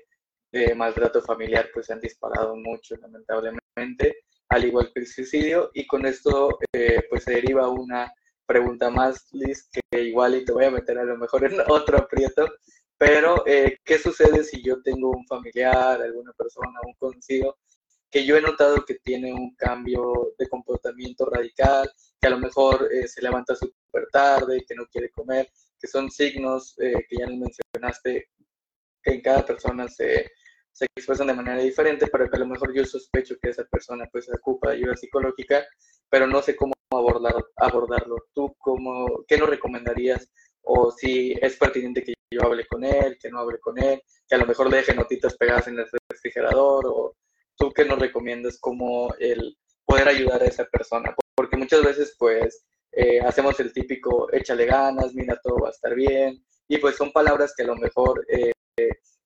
maltrato 0.76 1.22
familiar 1.22 1.70
pues 1.74 1.88
se 1.88 1.94
han 1.94 2.02
disparado 2.02 2.56
mucho 2.56 2.96
lamentablemente, 2.98 4.26
al 4.50 4.66
igual 4.66 4.92
que 4.94 5.02
el 5.02 5.08
suicidio. 5.08 5.72
Y 5.74 5.88
con 5.88 6.06
esto 6.06 6.60
eh, 6.74 7.04
pues 7.10 7.24
se 7.24 7.34
deriva 7.34 7.70
una 7.70 8.14
pregunta 8.46 8.90
más, 8.90 9.28
Liz, 9.32 9.70
que 9.72 10.02
igual 10.02 10.36
y 10.36 10.46
te 10.46 10.52
voy 10.52 10.66
a 10.66 10.72
meter 10.72 10.98
a 11.00 11.06
lo 11.06 11.18
mejor 11.18 11.46
en 11.46 11.60
otro 11.68 11.98
aprieto, 11.98 12.48
pero 12.98 13.44
eh, 13.48 13.78
¿qué 13.84 13.98
sucede 13.98 14.44
si 14.44 14.62
yo 14.62 14.82
tengo 14.82 15.12
un 15.12 15.26
familiar, 15.26 16.02
alguna 16.02 16.34
persona, 16.34 16.80
un 16.86 16.94
conocido 16.96 17.58
que 18.10 18.26
yo 18.26 18.36
he 18.36 18.42
notado 18.42 18.84
que 18.86 18.96
tiene 18.96 19.34
un 19.34 19.56
cambio 19.56 20.34
de 20.38 20.50
comportamiento 20.50 21.26
radical, 21.26 21.90
que 22.20 22.28
a 22.28 22.32
lo 22.32 22.40
mejor 22.40 22.90
eh, 22.92 23.08
se 23.08 23.22
levanta 23.22 23.56
súper 23.56 24.08
tarde, 24.12 24.66
que 24.68 24.76
no 24.76 24.86
quiere 24.88 25.10
comer, 25.12 25.50
que 25.80 25.88
son 25.88 26.12
signos 26.12 26.76
que 26.78 27.18
ya 27.18 27.26
mencionaste, 27.28 28.30
que 29.02 29.12
en 29.12 29.22
cada 29.22 29.46
persona 29.46 29.88
se, 29.88 30.30
se, 30.72 30.86
expresan 30.96 31.28
de 31.28 31.34
manera 31.34 31.62
diferente, 31.62 32.08
pero 32.08 32.30
que 32.30 32.38
a 32.38 32.40
lo 32.40 32.48
mejor 32.48 32.74
yo 32.74 32.86
sospecho 32.86 33.36
que 33.42 33.50
esa 33.50 33.64
persona 33.66 34.08
pues 34.12 34.30
ocupa 34.30 34.72
ayuda 34.72 34.96
psicológica, 34.96 35.66
pero 36.10 36.28
no 36.28 36.42
sé 36.42 36.56
cómo 36.56 36.74
abordar, 36.92 37.36
abordarlo. 37.58 38.16
¿Tú 38.34 38.56
cómo, 38.58 39.24
qué 39.28 39.38
nos 39.38 39.50
recomendarías? 39.50 40.30
O 40.64 40.92
si 40.92 41.34
es 41.42 41.58
pertinente 41.58 42.04
que 42.04 42.14
yo 42.32 42.44
hable 42.44 42.66
con 42.68 42.84
él, 42.84 43.18
que 43.20 43.30
no 43.30 43.40
hable 43.40 43.60
con 43.60 43.82
él, 43.82 44.02
que 44.28 44.36
a 44.36 44.38
lo 44.38 44.46
mejor 44.46 44.70
le 44.70 44.78
deje 44.78 44.94
notitas 44.94 45.36
pegadas 45.38 45.68
en 45.68 45.80
el 45.80 45.86
refrigerador 46.10 46.86
o 46.88 47.16
¿tú 47.58 47.72
qué 47.72 47.86
nos 47.86 48.00
recomiendas 48.00 48.60
como 48.60 49.14
el 49.20 49.58
poder 49.86 50.08
ayudar 50.08 50.42
a 50.42 50.46
esa 50.46 50.66
persona? 50.66 51.14
Porque 51.36 51.58
muchas 51.58 51.84
veces 51.84 52.16
pues 52.18 52.64
eh, 52.92 53.20
hacemos 53.22 53.60
el 53.60 53.74
típico 53.74 54.32
échale 54.32 54.66
ganas, 54.66 55.14
mira, 55.14 55.40
todo 55.42 55.60
va 55.60 55.68
a 55.70 55.72
estar 55.72 55.96
bien, 55.96 56.44
y 56.68 56.78
pues 56.78 56.96
son 56.96 57.12
palabras 57.12 57.54
que 57.56 57.64
a 57.64 57.68
lo 57.68 57.76
mejor 57.76 58.26
eh, 58.30 58.52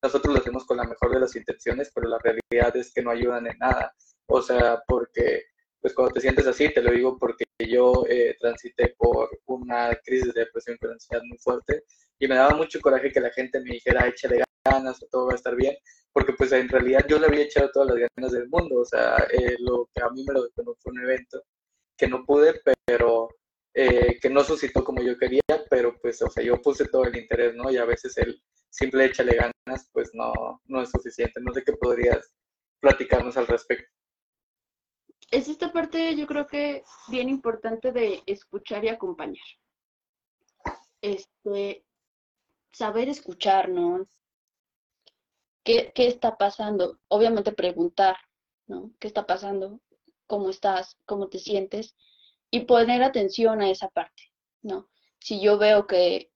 nosotros 0.06 0.34
lo 0.34 0.40
hacemos 0.40 0.66
con 0.66 0.78
la 0.78 0.84
mejor 0.84 1.12
de 1.12 1.20
las 1.20 1.36
intenciones, 1.36 1.92
pero 1.94 2.08
la 2.08 2.20
realidad 2.20 2.76
es 2.78 2.94
que 2.94 3.02
no 3.02 3.12
ayudan 3.12 3.48
en 3.48 3.58
nada. 3.58 3.94
O 4.28 4.42
sea, 4.42 4.82
porque 4.88 5.44
pues 5.82 5.94
cuando 5.94 6.14
te 6.14 6.22
sientes 6.22 6.48
así, 6.48 6.74
te 6.74 6.82
lo 6.82 6.92
digo 6.92 7.18
porque 7.18 7.46
yo 7.60 8.06
eh, 8.10 8.36
transité 8.40 8.96
por 8.98 9.30
una 9.46 9.96
crisis 10.04 10.34
de 10.34 10.42
depresión 10.42 10.78
con 10.78 10.92
ansiedad 10.92 11.24
muy 11.24 11.38
fuerte 11.38 11.84
y 12.18 12.28
me 12.28 12.36
daba 12.36 12.56
mucho 12.56 12.80
coraje 12.82 13.12
que 13.12 13.20
la 13.20 13.30
gente 13.32 13.60
me 13.60 13.72
dijera, 13.72 14.08
échale 14.08 14.44
ganas, 14.64 15.00
todo 15.12 15.28
va 15.28 15.34
a 15.34 15.36
estar 15.36 15.56
bien, 15.56 15.76
porque 16.12 16.34
pues 16.34 16.52
en 16.54 16.70
realidad 16.70 17.06
yo 17.08 17.20
le 17.20 17.28
había 17.28 17.44
echado 17.44 17.70
todas 17.72 17.90
las 17.90 18.10
ganas 18.16 18.32
del 18.32 18.50
mundo, 18.50 18.80
o 18.80 18.86
sea, 18.86 19.16
eh, 19.32 19.58
lo 19.60 19.88
que 19.94 20.02
a 20.02 20.10
mí 20.10 20.24
me 20.28 20.34
lo 20.34 20.44
detonó 20.44 20.76
fue 20.80 20.92
un 20.92 21.02
evento 21.02 21.44
que 21.98 22.08
no 22.08 22.26
pude, 22.26 22.60
pero 22.86 23.30
eh, 23.74 24.20
que 24.20 24.30
no 24.30 24.44
suscitó 24.44 24.84
como 24.84 25.04
yo 25.04 25.18
quería, 25.18 25.42
pero 25.70 25.98
pues, 26.02 26.22
o 26.22 26.30
sea, 26.30 26.44
yo 26.44 26.62
puse 26.62 26.88
todo 26.88 27.06
el 27.06 27.18
interés, 27.18 27.54
¿no? 27.56 27.70
Y 27.72 27.78
a 27.78 27.86
veces 27.86 28.18
el 28.18 28.42
simple 28.76 29.06
échale 29.06 29.36
ganas, 29.36 29.90
pues 29.94 30.12
no, 30.14 30.62
no 30.66 30.82
es 30.82 30.92
suficiente. 30.92 31.40
No 31.42 31.54
sé 31.54 31.64
qué 31.64 31.74
podrías 31.74 32.34
platicarnos 32.80 33.38
al 33.38 33.48
respecto. 33.48 33.90
Es 35.32 35.48
esta 35.48 35.72
parte, 35.72 36.16
yo 36.16 36.28
creo 36.28 36.46
que 36.46 36.84
bien 37.08 37.30
importante 37.30 37.92
de 37.92 38.22
escuchar 38.26 38.84
y 38.86 38.90
acompañar. 38.90 39.46
Este, 41.02 41.86
saber 42.72 43.10
escucharnos, 43.10 44.08
¿Qué, 45.64 45.92
¿Qué, 45.96 46.06
está 46.06 46.38
pasando? 46.38 47.00
Obviamente 47.08 47.52
preguntar, 47.52 48.18
¿no? 48.68 48.92
¿Qué 49.00 49.08
está 49.08 49.26
pasando? 49.26 49.82
¿Cómo 50.28 50.52
estás? 50.52 50.96
¿Cómo 51.06 51.28
te 51.28 51.40
sientes? 51.40 51.96
Y 52.52 52.62
poner 52.62 53.02
atención 53.02 53.64
a 53.64 53.72
esa 53.72 53.90
parte, 53.90 54.32
¿no? 54.62 54.92
Si 55.20 55.42
yo 55.42 55.58
veo 55.58 55.88
que 55.88 56.32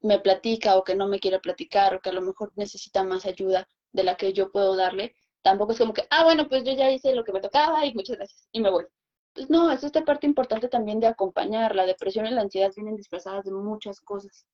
me 0.00 0.18
platica 0.20 0.76
o 0.76 0.84
que 0.84 0.94
no 0.94 1.08
me 1.08 1.20
quiere 1.20 1.40
platicar 1.40 1.94
o 1.94 2.00
que 2.00 2.10
a 2.10 2.12
lo 2.12 2.22
mejor 2.22 2.52
necesita 2.56 3.02
más 3.04 3.26
ayuda 3.26 3.68
de 3.92 4.04
la 4.04 4.16
que 4.16 4.32
yo 4.32 4.50
puedo 4.52 4.76
darle, 4.76 5.14
tampoco 5.42 5.72
es 5.72 5.78
como 5.78 5.92
que, 5.94 6.06
ah, 6.10 6.24
bueno, 6.24 6.48
pues 6.48 6.64
yo 6.64 6.72
ya 6.72 6.90
hice 6.90 7.14
lo 7.14 7.24
que 7.24 7.32
me 7.32 7.40
tocaba 7.40 7.84
y 7.86 7.94
muchas 7.94 8.16
gracias 8.16 8.48
y 8.52 8.60
me 8.60 8.70
voy. 8.70 8.84
Pues 9.34 9.50
no, 9.50 9.70
es 9.70 9.84
esta 9.84 10.04
parte 10.04 10.26
importante 10.26 10.68
también 10.68 11.00
de 11.00 11.06
acompañar. 11.06 11.74
La 11.74 11.86
depresión 11.86 12.26
y 12.26 12.30
la 12.30 12.42
ansiedad 12.42 12.72
vienen 12.74 12.96
disfrazadas 12.96 13.44
de 13.44 13.52
muchas 13.52 14.00
cosas. 14.00 14.46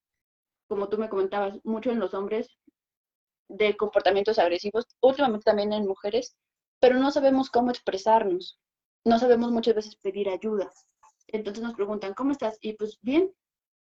Como 0.68 0.88
tú 0.88 0.99
me 0.99 1.09
comentabas, 1.09 1.59
mucho 1.64 1.90
en 1.90 2.01
los 2.01 2.14
hombres 2.14 2.49
de 3.49 3.76
comportamientos 3.76 4.38
agresivos, 4.38 4.86
últimamente 5.01 5.45
también 5.45 5.72
en 5.72 5.86
mujeres, 5.86 6.36
pero 6.80 6.97
no 6.99 7.11
sabemos 7.11 7.51
cómo 7.51 7.70
expresarnos, 7.70 8.59
no 9.05 9.18
sabemos 9.18 9.51
muchas 9.51 9.74
veces 9.74 9.97
pedir 9.97 10.28
ayuda. 10.28 10.70
Entonces 11.28 11.62
nos 11.62 11.74
preguntan, 11.74 12.14
¿cómo 12.14 12.32
estás? 12.32 12.59
Y 12.61 12.74
pues 12.74 12.99
bien, 13.03 13.32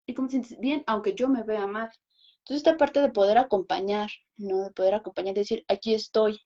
¿y 0.09 0.13
cómo 0.13 0.27
te 0.27 0.33
sientes? 0.33 0.59
Bien, 0.59 0.83
aunque 0.87 1.13
yo 1.13 1.27
me 1.29 1.43
vea 1.43 1.67
mal. 1.67 1.89
Entonces 2.39 2.57
esta 2.57 2.77
parte 2.77 3.01
de 3.01 3.11
poder 3.11 3.37
acompañar, 3.37 4.09
¿no? 4.37 4.63
De 4.63 4.71
poder 4.71 4.95
acompañar, 4.95 5.35
decir, 5.35 5.63
aquí 5.67 5.93
estoy, 5.93 6.39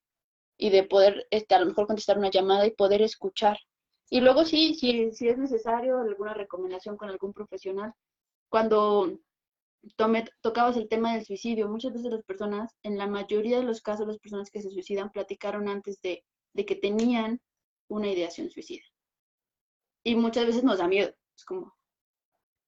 y 0.57 0.69
de 0.69 0.83
poder, 0.83 1.27
este, 1.31 1.55
a 1.55 1.59
lo 1.59 1.67
mejor 1.67 1.87
contestar 1.87 2.17
una 2.17 2.29
llamada 2.29 2.65
y 2.65 2.71
poder 2.71 3.01
escuchar. 3.01 3.57
Y 4.09 4.21
luego 4.21 4.45
sí, 4.45 4.75
si, 4.75 5.11
si 5.11 5.27
es 5.27 5.37
necesario 5.37 5.99
alguna 5.99 6.33
recomendación 6.33 6.97
con 6.97 7.09
algún 7.09 7.33
profesional. 7.33 7.93
Cuando 8.49 9.17
tocabas 10.41 10.77
el 10.77 10.87
tema 10.87 11.13
del 11.13 11.25
suicidio. 11.25 11.67
Muchas 11.67 11.93
veces 11.93 12.11
las 12.11 12.23
personas, 12.23 12.75
en 12.83 12.97
la 12.97 13.07
mayoría 13.07 13.57
de 13.57 13.63
los 13.63 13.81
casos, 13.81 14.07
las 14.07 14.19
personas 14.19 14.49
que 14.49 14.61
se 14.61 14.71
suicidan 14.71 15.11
platicaron 15.11 15.67
antes 15.67 16.01
de, 16.01 16.23
que 16.55 16.75
tenían 16.75 17.41
una 17.87 18.09
ideación 18.09 18.49
suicida. 18.49 18.83
Y 20.03 20.15
muchas 20.15 20.45
veces 20.45 20.63
nos 20.63 20.77
da 20.77 20.87
miedo. 20.87 21.13
Es 21.35 21.45
como, 21.45 21.75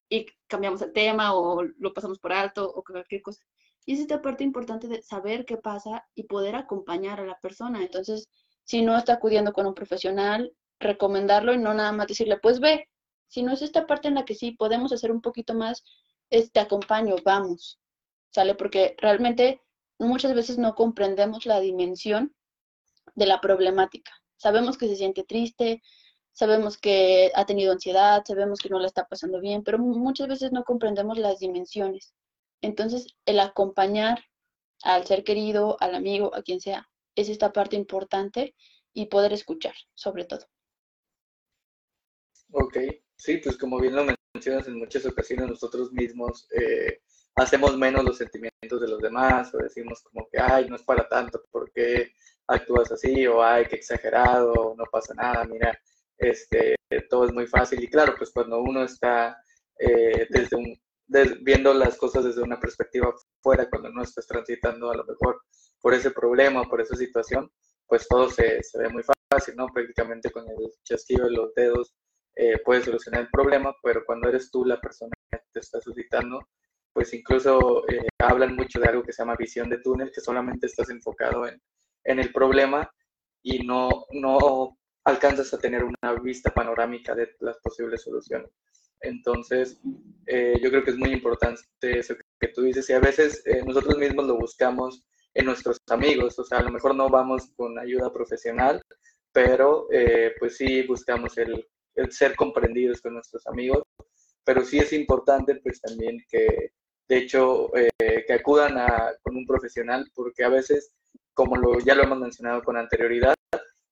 y 0.10 0.26
cambiamos 0.47 0.82
el 0.82 0.93
tema 0.93 1.36
o 1.36 1.64
lo 1.64 1.93
pasamos 1.93 2.20
por 2.20 2.34
alto 2.34 2.70
o 2.70 2.84
cualquier 2.84 3.22
cosa. 3.22 3.43
Y 3.86 3.93
es 3.93 3.99
esta 3.99 4.22
parte 4.22 4.43
importante 4.43 4.88
de 4.88 5.01
saber 5.01 5.45
qué 5.45 5.58
pasa 5.58 6.08
y 6.16 6.24
poder 6.24 6.56
acompañar 6.56 7.20
a 7.20 7.26
la 7.26 7.39
persona. 7.39 7.82
Entonces, 7.82 8.30
si 8.64 8.82
no 8.82 8.97
está 8.97 9.14
acudiendo 9.14 9.53
con 9.53 9.68
un 9.68 9.76
profesional, 9.76 10.53
recomendarlo 10.80 11.53
y 11.53 11.58
no 11.58 11.74
nada 11.74 11.91
más 11.91 12.08
decirle, 12.08 12.38
pues 12.38 12.60
ve. 12.60 12.89
Si 13.28 13.43
no 13.43 13.53
es 13.53 13.62
esta 13.62 13.86
parte 13.88 14.08
en 14.08 14.16
la 14.16 14.26
que 14.26 14.36
sí 14.36 14.51
podemos 14.51 14.91
hacer 14.91 15.12
un 15.12 15.22
poquito 15.22 15.53
más 15.53 15.84
te 16.30 16.60
acompaño, 16.60 17.16
vamos, 17.24 17.80
¿sale? 18.30 18.56
Porque 18.56 18.95
realmente 18.97 19.62
muchas 19.99 20.34
veces 20.34 20.58
no 20.58 20.76
comprendemos 20.76 21.45
la 21.45 21.60
dimensión 21.60 22.36
de 23.16 23.26
la 23.26 23.39
problemática. 23.39 24.12
Sabemos 24.36 24.78
que 24.78 24.88
se 24.88 24.95
siente 24.95 25.24
triste, 25.24 25.82
sabemos 26.36 26.78
que 26.78 27.32
ha 27.34 27.46
tenido 27.46 27.72
ansiedad, 27.72 28.24
sabemos 28.28 28.60
que 28.60 28.70
no 28.70 28.78
la 28.78 28.88
está 28.88 29.08
pasando 29.08 29.40
bien, 29.40 29.64
pero 29.64 29.80
muchas 29.80 30.28
veces 30.28 30.52
no 30.52 30.66
comprendemos 30.66 31.18
las 31.18 31.40
dimensiones. 31.40 32.14
Entonces, 32.62 33.08
el 33.26 33.40
acompañar 33.40 34.20
al 34.84 35.06
ser 35.06 35.24
querido, 35.24 35.78
al 35.80 35.96
amigo, 35.96 36.36
a 36.36 36.44
quien 36.44 36.60
sea, 36.60 36.90
es 37.16 37.30
esta 37.30 37.54
parte 37.54 37.78
importante 37.78 38.54
y 38.94 39.06
poder 39.06 39.32
escuchar, 39.32 39.76
sobre 39.94 40.26
todo. 40.26 40.46
Ok, 42.52 42.78
sí, 43.16 43.38
pues 43.38 43.58
como 43.58 43.80
bien 43.80 43.96
lo 43.96 44.02
en 44.02 44.80
muchas 44.80 45.06
ocasiones 45.06 45.48
nosotros 45.48 45.94
mismos 45.94 46.46
eh, 46.52 47.00
hacemos 47.36 47.78
menos 47.78 48.04
los 48.04 48.18
sentimientos 48.18 48.82
de 48.82 48.90
los 48.90 49.00
demás 49.00 49.54
o 49.54 49.58
decimos 49.60 50.02
como 50.02 50.28
que, 50.30 50.38
ay, 50.38 50.68
no 50.68 50.76
es 50.76 50.84
para 50.84 51.08
tanto, 51.08 51.42
¿por 51.50 51.72
qué 51.72 52.12
actúas 52.46 52.92
así? 52.92 53.26
O, 53.26 53.42
ay, 53.42 53.66
qué 53.70 53.78
exagerado, 53.78 54.76
no 54.78 54.84
pasa 54.92 55.14
nada, 55.14 55.46
mira, 55.46 55.80
este, 56.18 56.76
todo 57.09 57.26
es 57.26 57.34
muy 57.34 57.47
fácil. 57.47 57.84
Y 57.84 57.89
claro, 57.89 58.16
pues 58.18 58.32
cuando 58.32 58.59
uno 58.59 58.84
está 58.84 59.38
eh, 59.80 60.28
desde 60.30 60.55
un, 60.55 60.76
viendo 61.41 61.74
las 61.74 61.97
cosas 61.97 62.26
desde 62.26 62.41
una 62.41 62.59
perspectiva 62.59 63.13
fuera, 63.41 63.70
cuando 63.70 63.89
no 63.89 64.03
estás 64.03 64.28
transitando 64.28 64.91
a 64.91 64.97
lo 64.97 65.05
mejor 65.05 65.41
por 65.80 65.93
ese 65.93 66.11
problema, 66.11 66.63
por 66.63 66.82
esa 66.82 66.95
situación, 66.95 67.51
pues 67.88 68.07
todo 68.07 68.30
se, 68.30 68.63
se 68.63 68.80
ve 68.80 68.89
muy 68.89 69.03
fácil, 69.30 69.55
¿no? 69.55 69.68
Prácticamente 69.68 70.32
con 70.32 70.43
el 70.49 70.72
chasquido 70.84 71.26
de 71.26 71.32
los 71.32 71.53
dedos 71.53 71.93
eh, 72.36 72.59
puedes 72.66 72.86
solucionar 72.86 73.22
el 73.22 73.30
problema, 73.30 73.74
pero 73.84 74.03
cuando 74.05 74.28
eres 74.28 74.49
tú 74.51 74.66
la 74.66 74.80
persona 74.82 75.11
que 75.32 75.39
te 75.53 75.59
está 75.59 75.80
suscitando, 75.80 76.39
pues 76.91 77.13
incluso 77.13 77.88
eh, 77.88 78.07
hablan 78.20 78.55
mucho 78.55 78.80
de 78.80 78.88
algo 78.88 79.03
que 79.03 79.13
se 79.13 79.22
llama 79.22 79.36
visión 79.36 79.70
de 79.70 79.80
túnel, 79.80 80.11
que 80.13 80.22
solamente 80.22 80.68
estás 80.68 80.89
enfocado 80.89 81.47
en, 81.47 81.61
en 82.03 82.20
el 82.20 82.32
problema 82.32 82.89
y 83.41 83.59
no, 83.66 84.05
no 84.11 84.78
alcanzas 85.06 85.53
a 85.53 85.60
tener 85.60 85.84
una 85.84 86.14
vista 86.22 86.53
panorámica 86.53 87.16
de 87.16 87.36
las 87.39 87.58
posibles 87.58 88.01
soluciones. 88.01 88.49
Entonces, 89.01 89.80
eh, 90.26 90.56
yo 90.62 90.70
creo 90.70 90.84
que 90.84 90.91
es 90.91 90.97
muy 90.97 91.12
importante 91.12 91.64
eso 91.82 92.16
que 92.39 92.47
tú 92.49 92.64
dices 92.64 92.89
y 92.89 92.93
a 92.93 92.99
veces 92.99 93.43
nosotros 93.66 93.97
mismos 93.97 94.26
lo 94.26 94.38
buscamos 94.38 95.06
en 95.34 95.45
nuestros 95.45 95.78
amigos, 95.89 96.39
o 96.39 96.43
sea, 96.43 96.60
a 96.60 96.64
lo 96.64 96.72
mejor 96.72 96.95
no 96.95 97.10
vamos 97.10 97.51
con 97.56 97.78
ayuda 97.78 98.12
profesional, 98.12 98.82
pero 99.32 99.88
pues 100.39 100.58
sí 100.58 100.82
buscamos 100.84 101.38
el, 101.38 101.68
el 101.95 102.12
ser 102.12 102.36
comprendidos 102.36 103.01
con 103.01 103.14
nuestros 103.14 103.45
amigos, 103.47 103.84
pero 104.43 104.64
sí 104.64 104.78
es 104.78 104.93
importante 104.93 105.56
pues 105.56 105.82
también 105.82 106.24
que, 106.30 106.72
de 107.08 107.18
hecho, 107.18 107.76
eh, 107.76 108.24
que 108.26 108.34
acudan 108.34 108.78
a, 108.78 109.14
con 109.22 109.36
un 109.36 109.45
profesional, 109.45 110.10
porque 110.14 110.43
a 110.43 110.49
veces, 110.49 110.91
como 111.34 111.56
lo, 111.58 111.80
ya 111.80 111.95
lo 111.95 112.03
hemos 112.03 112.20
mencionado 112.20 112.64
con 112.64 112.78
anterioridad, 112.78 113.34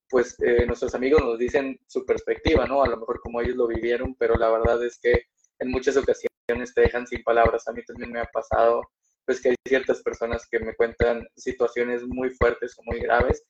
pues 0.10 0.36
eh, 0.42 0.66
nuestros 0.66 0.94
amigos 0.96 1.22
nos 1.24 1.40
dicen 1.40 1.80
su 1.88 2.06
perspectiva, 2.06 2.66
¿no? 2.66 2.84
A 2.84 2.88
lo 2.88 2.98
mejor 2.98 3.20
como 3.22 3.42
ellos 3.42 3.56
lo 3.56 3.68
vivieron, 3.68 4.16
pero 4.16 4.36
la 4.36 4.50
verdad 4.50 4.84
es 4.86 5.00
que 5.00 5.24
en 5.60 5.70
muchas 5.70 5.98
ocasiones 5.98 6.74
te 6.74 6.82
dejan 6.82 7.08
sin 7.08 7.24
palabras. 7.24 7.68
A 7.68 7.74
mí 7.74 7.84
también 7.86 8.12
me 8.12 8.20
ha 8.20 8.26
pasado, 8.26 8.82
pues 9.26 9.42
que 9.42 9.50
hay 9.50 9.56
ciertas 9.68 10.02
personas 10.02 10.48
que 10.50 10.60
me 10.60 10.76
cuentan 10.76 11.26
situaciones 11.36 12.04
muy 12.04 12.30
fuertes 12.32 12.76
o 12.78 12.84
muy 12.84 13.00
graves 13.00 13.44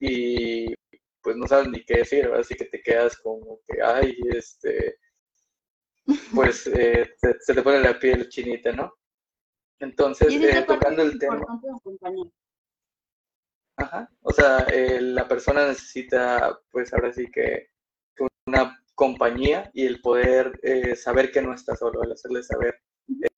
y 0.00 0.74
pues 1.22 1.36
no 1.36 1.46
sabes 1.46 1.68
ni 1.68 1.84
qué 1.84 1.98
decir, 1.98 2.26
así 2.34 2.54
que 2.56 2.64
te 2.64 2.82
quedas 2.82 3.16
como 3.18 3.60
que, 3.68 3.80
ay, 3.80 4.16
este, 4.30 4.98
pues 6.34 6.66
eh, 6.76 7.14
se 7.40 7.54
te 7.54 7.62
pone 7.62 7.80
la 7.80 7.98
piel 7.98 8.28
chinita, 8.28 8.72
¿no? 8.72 8.92
Entonces, 9.78 10.32
eh, 10.32 10.64
tocando 10.66 11.02
el 11.02 11.18
tema. 11.18 11.44
Ajá, 13.76 14.10
o 14.22 14.32
sea, 14.32 14.60
eh, 14.72 15.00
la 15.00 15.26
persona 15.26 15.66
necesita, 15.66 16.58
pues 16.70 16.92
ahora 16.92 17.12
sí 17.12 17.30
que, 17.32 17.70
una 18.46 18.78
compañía 18.94 19.70
y 19.72 19.86
el 19.86 20.00
poder 20.00 20.60
saber 20.96 21.30
que 21.30 21.40
no 21.40 21.54
está 21.54 21.76
solo, 21.76 22.02
el 22.02 22.12
hacerle 22.12 22.42
saber 22.42 22.80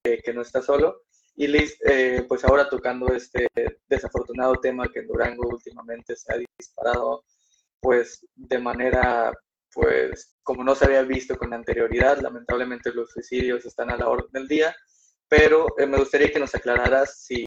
que 0.02 0.32
no 0.34 0.42
está 0.42 0.62
solo. 0.62 1.02
Y 1.36 1.46
Liz, 1.46 1.78
pues 2.26 2.44
ahora 2.44 2.68
tocando 2.68 3.08
este 3.14 3.46
desafortunado 3.86 4.56
tema 4.56 4.88
que 4.88 5.00
en 5.00 5.06
Durango 5.06 5.48
últimamente 5.48 6.16
se 6.16 6.32
ha 6.32 6.38
disparado 6.58 7.24
pues 7.84 8.26
de 8.34 8.58
manera, 8.58 9.30
pues 9.70 10.34
como 10.42 10.64
no 10.64 10.74
se 10.74 10.86
había 10.86 11.02
visto 11.02 11.36
con 11.36 11.52
anterioridad, 11.52 12.18
lamentablemente 12.18 12.90
los 12.94 13.10
suicidios 13.10 13.66
están 13.66 13.90
a 13.90 13.98
la 13.98 14.08
orden 14.08 14.30
del 14.32 14.48
día, 14.48 14.74
pero 15.28 15.66
eh, 15.78 15.86
me 15.86 15.98
gustaría 15.98 16.32
que 16.32 16.38
nos 16.38 16.54
aclararas 16.54 17.22
si 17.22 17.44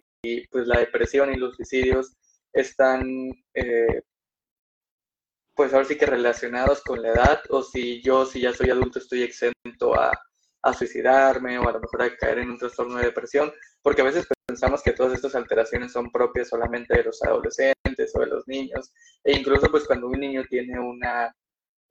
pues 0.51 0.67
la 0.67 0.79
depresión 0.79 1.33
y 1.33 1.37
los 1.37 1.55
suicidios 1.55 2.13
están, 2.59 3.31
eh, 3.53 4.01
pues 5.55 5.73
ahora 5.73 5.85
sí 5.85 5.97
que 5.97 6.05
relacionados 6.05 6.81
con 6.83 7.01
la 7.01 7.09
edad, 7.09 7.41
o 7.49 7.63
si 7.63 8.01
yo, 8.01 8.25
si 8.25 8.41
ya 8.41 8.53
soy 8.53 8.69
adulto, 8.69 8.99
estoy 8.99 9.23
exento 9.23 9.95
a, 9.95 10.11
a 10.61 10.73
suicidarme 10.73 11.57
o 11.59 11.67
a 11.67 11.71
lo 11.71 11.79
mejor 11.79 12.01
a 12.03 12.15
caer 12.17 12.39
en 12.39 12.51
un 12.51 12.57
trastorno 12.57 12.97
de 12.97 13.05
depresión, 13.05 13.51
porque 13.81 14.01
a 14.01 14.05
veces 14.05 14.27
pensamos 14.47 14.81
que 14.83 14.93
todas 14.93 15.13
estas 15.13 15.35
alteraciones 15.35 15.91
son 15.91 16.11
propias 16.11 16.49
solamente 16.49 16.95
de 16.95 17.03
los 17.03 17.21
adolescentes 17.23 18.11
o 18.15 18.19
de 18.19 18.27
los 18.27 18.47
niños, 18.47 18.91
e 19.23 19.33
incluso 19.37 19.69
pues 19.71 19.85
cuando 19.85 20.07
un 20.07 20.19
niño 20.19 20.43
tiene 20.49 20.79
una, 20.79 21.33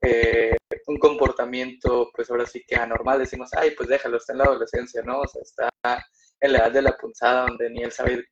eh, 0.01 0.55
un 0.87 0.97
comportamiento, 0.97 2.09
pues 2.13 2.29
ahora 2.29 2.45
sí 2.45 2.63
que 2.67 2.75
anormal, 2.75 3.19
decimos, 3.19 3.49
ay, 3.53 3.71
pues 3.71 3.89
déjalo, 3.89 4.17
está 4.17 4.33
en 4.33 4.39
la 4.39 4.45
adolescencia, 4.45 5.01
¿no? 5.03 5.21
O 5.21 5.27
sea, 5.27 5.41
está 5.41 5.69
en 6.39 6.51
la 6.51 6.59
edad 6.59 6.71
de 6.71 6.81
la 6.81 6.97
punzada 6.97 7.47
donde 7.47 7.69
ni 7.69 7.83
él 7.83 7.91
sabe 7.91 8.25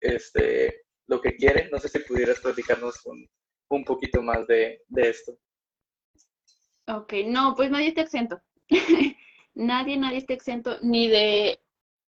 este, 0.00 0.82
lo 1.10 1.20
que 1.20 1.36
quiere. 1.36 1.68
No 1.70 1.78
sé 1.78 1.88
si 1.88 1.98
pudieras 1.98 2.40
platicarnos 2.40 3.04
un, 3.04 3.28
un 3.68 3.84
poquito 3.84 4.22
más 4.22 4.46
de, 4.46 4.82
de 4.86 5.10
esto. 5.10 5.36
Ok, 6.86 7.12
no, 7.26 7.54
pues 7.56 7.70
nadie 7.70 7.88
está 7.88 8.02
exento. 8.02 8.40
nadie, 9.54 9.96
nadie 9.96 10.18
está 10.18 10.34
exento 10.34 10.78
ni 10.82 11.08
de 11.08 11.60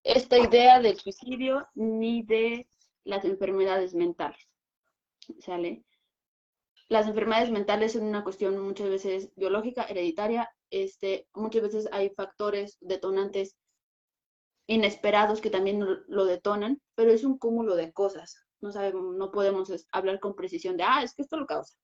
esta 0.04 0.38
idea 0.38 0.80
del 0.80 0.98
suicidio 0.98 1.68
ni 1.74 2.22
de 2.22 2.68
las 3.04 3.24
enfermedades 3.24 3.92
mentales. 3.92 4.48
¿Sale? 5.40 5.84
Las 6.88 7.08
enfermedades 7.08 7.50
mentales 7.50 7.94
son 7.94 8.04
una 8.04 8.22
cuestión 8.22 8.58
muchas 8.60 8.88
veces 8.88 9.34
biológica, 9.34 9.82
hereditaria. 9.84 10.48
Este, 10.70 11.26
muchas 11.34 11.62
veces 11.62 11.88
hay 11.90 12.10
factores 12.10 12.78
detonantes 12.80 13.56
inesperados 14.68 15.40
que 15.40 15.50
también 15.50 15.84
lo 16.06 16.24
detonan, 16.24 16.80
pero 16.94 17.10
es 17.10 17.24
un 17.24 17.36
cúmulo 17.36 17.74
de 17.74 17.92
cosas. 17.92 18.41
No 18.62 18.72
sabemos, 18.72 19.14
no 19.16 19.30
podemos 19.30 19.70
hablar 19.90 20.20
con 20.20 20.34
precisión 20.34 20.76
de, 20.76 20.84
ah, 20.84 21.02
es 21.02 21.14
que 21.14 21.22
esto 21.22 21.36
lo 21.36 21.46
causa, 21.46 21.74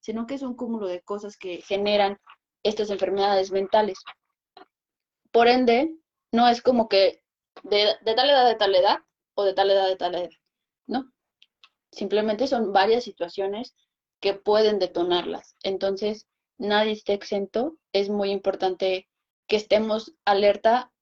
sino 0.00 0.26
que 0.26 0.34
es 0.34 0.42
un 0.42 0.54
cúmulo 0.54 0.86
de 0.86 1.02
cosas 1.02 1.36
que 1.36 1.60
generan 1.62 2.18
estas 2.62 2.90
enfermedades 2.90 3.50
mentales. 3.50 3.98
Por 5.30 5.48
ende, 5.48 5.94
no 6.32 6.48
es 6.48 6.62
como 6.62 6.88
que 6.88 7.22
de, 7.64 7.94
de 8.02 8.14
tal 8.14 8.30
edad 8.30 8.48
de 8.48 8.54
tal 8.54 8.74
edad 8.74 8.98
o 9.34 9.44
de 9.44 9.54
tal 9.54 9.70
edad 9.70 9.88
de 9.88 9.96
tal 9.96 10.14
edad, 10.14 10.30
¿no? 10.86 11.12
Simplemente 11.90 12.46
son 12.46 12.72
varias 12.72 13.04
situaciones 13.04 13.74
que 14.20 14.34
pueden 14.34 14.78
detonarlas. 14.78 15.56
Entonces, 15.62 16.28
nadie 16.58 16.92
está 16.92 17.12
exento. 17.12 17.76
Es 17.92 18.08
muy 18.08 18.30
importante 18.30 19.08
que 19.46 19.56
estemos 19.56 20.14
alerta 20.24 20.92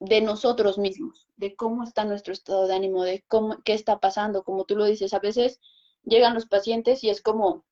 de 0.00 0.20
nosotros 0.20 0.78
mismos, 0.78 1.21
de 1.36 1.56
cómo 1.56 1.84
está 1.84 2.04
nuestro 2.04 2.32
estado 2.32 2.66
de 2.66 2.74
ánimo, 2.74 3.02
de 3.02 3.24
cómo, 3.28 3.58
qué 3.64 3.74
está 3.74 4.00
pasando. 4.00 4.44
Como 4.44 4.64
tú 4.64 4.76
lo 4.76 4.84
dices, 4.84 5.14
a 5.14 5.18
veces 5.18 5.60
llegan 6.04 6.34
los 6.34 6.46
pacientes 6.46 7.02
y 7.04 7.10
es 7.10 7.22
como, 7.22 7.64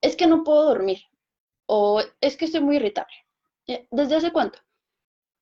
es 0.00 0.16
que 0.16 0.26
no 0.26 0.44
puedo 0.44 0.64
dormir 0.64 1.02
o 1.66 2.02
es 2.20 2.36
que 2.36 2.44
estoy 2.46 2.60
muy 2.60 2.76
irritable. 2.76 3.14
¿Desde 3.90 4.16
hace 4.16 4.32
cuánto? 4.32 4.58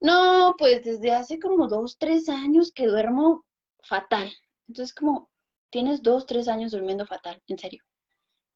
No, 0.00 0.54
pues 0.58 0.84
desde 0.84 1.12
hace 1.12 1.38
como 1.38 1.68
dos, 1.68 1.98
tres 1.98 2.28
años 2.28 2.72
que 2.72 2.86
duermo 2.86 3.44
fatal. 3.82 4.32
Entonces, 4.68 4.94
como, 4.94 5.30
tienes 5.70 6.02
dos, 6.02 6.26
tres 6.26 6.48
años 6.48 6.72
durmiendo 6.72 7.06
fatal, 7.06 7.42
en 7.48 7.58
serio. 7.58 7.82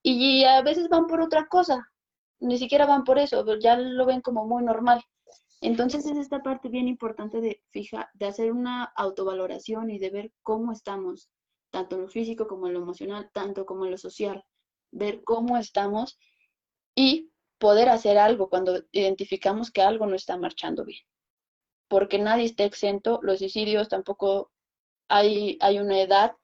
Y 0.02 0.44
a 0.44 0.62
veces 0.62 0.88
van 0.88 1.06
por 1.06 1.20
otra 1.20 1.46
cosa, 1.48 1.88
ni 2.38 2.58
siquiera 2.58 2.86
van 2.86 3.04
por 3.04 3.18
eso, 3.18 3.44
ya 3.58 3.76
lo 3.76 4.06
ven 4.06 4.20
como 4.20 4.46
muy 4.46 4.62
normal. 4.62 5.02
Entonces 5.66 6.06
es 6.06 6.16
esta 6.16 6.44
parte 6.44 6.68
bien 6.68 6.86
importante 6.86 7.40
de 7.40 7.60
fija, 7.70 8.08
de 8.14 8.26
hacer 8.26 8.52
una 8.52 8.84
autovaloración 8.84 9.90
y 9.90 9.98
de 9.98 10.10
ver 10.10 10.32
cómo 10.44 10.70
estamos, 10.70 11.28
tanto 11.70 11.96
en 11.96 12.02
lo 12.02 12.08
físico 12.08 12.46
como 12.46 12.68
en 12.68 12.74
lo 12.74 12.82
emocional, 12.82 13.28
tanto 13.32 13.66
como 13.66 13.84
en 13.84 13.90
lo 13.90 13.98
social, 13.98 14.44
ver 14.92 15.24
cómo 15.24 15.56
estamos 15.56 16.20
y 16.94 17.32
poder 17.58 17.88
hacer 17.88 18.16
algo 18.16 18.48
cuando 18.48 18.80
identificamos 18.92 19.72
que 19.72 19.82
algo 19.82 20.06
no 20.06 20.14
está 20.14 20.36
marchando 20.36 20.84
bien. 20.84 21.02
Porque 21.88 22.20
nadie 22.20 22.44
está 22.44 22.62
exento, 22.62 23.18
los 23.24 23.40
suicidios 23.40 23.88
tampoco 23.88 24.52
hay, 25.08 25.58
hay 25.60 25.80
una 25.80 26.00
edad, 26.00 26.36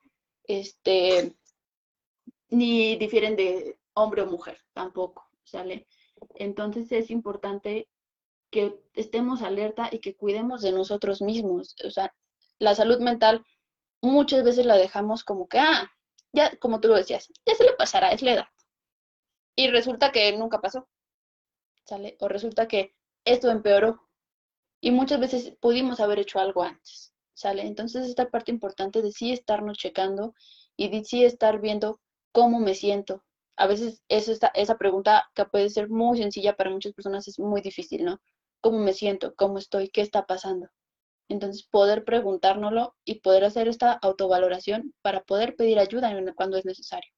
este, 0.49 1.37
ni 2.49 2.97
difieren 2.97 3.37
de 3.37 3.79
hombre 3.95 4.23
o 4.23 4.27
mujer, 4.27 4.59
tampoco, 4.73 5.31
¿sale? 5.45 5.87
Entonces 6.35 6.91
es 6.91 7.09
importante 7.13 7.87
que 8.53 8.79
estemos 8.95 9.43
alerta 9.43 9.89
y 9.91 9.99
que 10.01 10.15
cuidemos 10.15 10.61
de 10.63 10.73
nosotros 10.73 11.23
mismos. 11.23 11.75
O 11.85 11.91
sea, 11.91 12.15
la 12.59 12.75
salud 12.77 13.01
mental 13.01 13.45
muchas 14.03 14.45
veces 14.45 14.67
la 14.67 14.77
dejamos 14.77 15.25
como 15.25 15.49
que, 15.49 15.59
ah, 15.59 15.91
ya, 16.33 16.57
como 16.59 16.81
tú 16.81 16.89
lo 16.89 16.97
decías, 16.97 17.33
ya 17.47 17.55
se 17.55 17.65
le 17.65 17.73
pasará, 17.73 18.13
es 18.13 18.23
la 18.23 18.35
edad. 18.35 18.47
Y 19.57 19.69
resulta 19.71 20.13
que 20.13 20.37
nunca 20.37 20.61
pasó, 20.61 20.89
¿sale? 21.87 22.17
O 22.21 22.29
resulta 22.29 22.69
que 22.69 22.95
esto 23.25 23.51
empeoró. 23.51 24.03
Y 24.81 24.91
muchas 24.91 25.21
veces 25.21 25.57
pudimos 25.61 26.01
haber 26.01 26.19
hecho 26.19 26.39
algo 26.39 26.63
antes, 26.63 27.15
¿sale? 27.35 27.63
Entonces, 27.63 28.07
esta 28.07 28.31
parte 28.31 28.51
importante 28.51 29.01
de 29.01 29.13
sí 29.13 29.33
estarnos 29.33 29.79
checando 29.79 30.35
y 30.77 30.89
de 30.91 31.05
sí 31.05 31.25
estar 31.25 31.61
viendo 31.61 32.01
cómo 32.33 32.61
me 32.61 32.75
siento. 32.75 33.25
A 33.57 33.67
veces 33.67 34.03
esa, 34.09 34.49
esa 34.55 34.77
pregunta 34.77 35.31
que 35.35 35.45
puede 35.47 35.71
ser 35.71 35.89
muy 35.89 36.19
sencilla 36.19 36.57
para 36.57 36.71
muchas 36.71 36.93
personas 36.93 37.29
es 37.29 37.39
muy 37.39 37.63
difícil, 37.63 38.05
¿no? 38.05 38.21
Cómo 38.63 38.79
me 38.79 38.95
siento, 38.95 39.35
cómo 39.35 39.59
estoy, 39.59 39.91
qué 39.91 40.01
está 40.01 40.27
pasando. 40.27 40.71
Entonces, 41.29 41.65
poder 41.65 42.05
preguntárnoslo 42.05 42.95
y 43.05 43.21
poder 43.21 43.45
hacer 43.45 43.69
esta 43.69 43.93
autovaloración 43.93 44.95
para 45.03 45.23
poder 45.23 45.57
pedir 45.57 45.79
ayuda 45.79 46.11
cuando 46.35 46.57
es 46.57 46.65
necesario. 46.65 47.11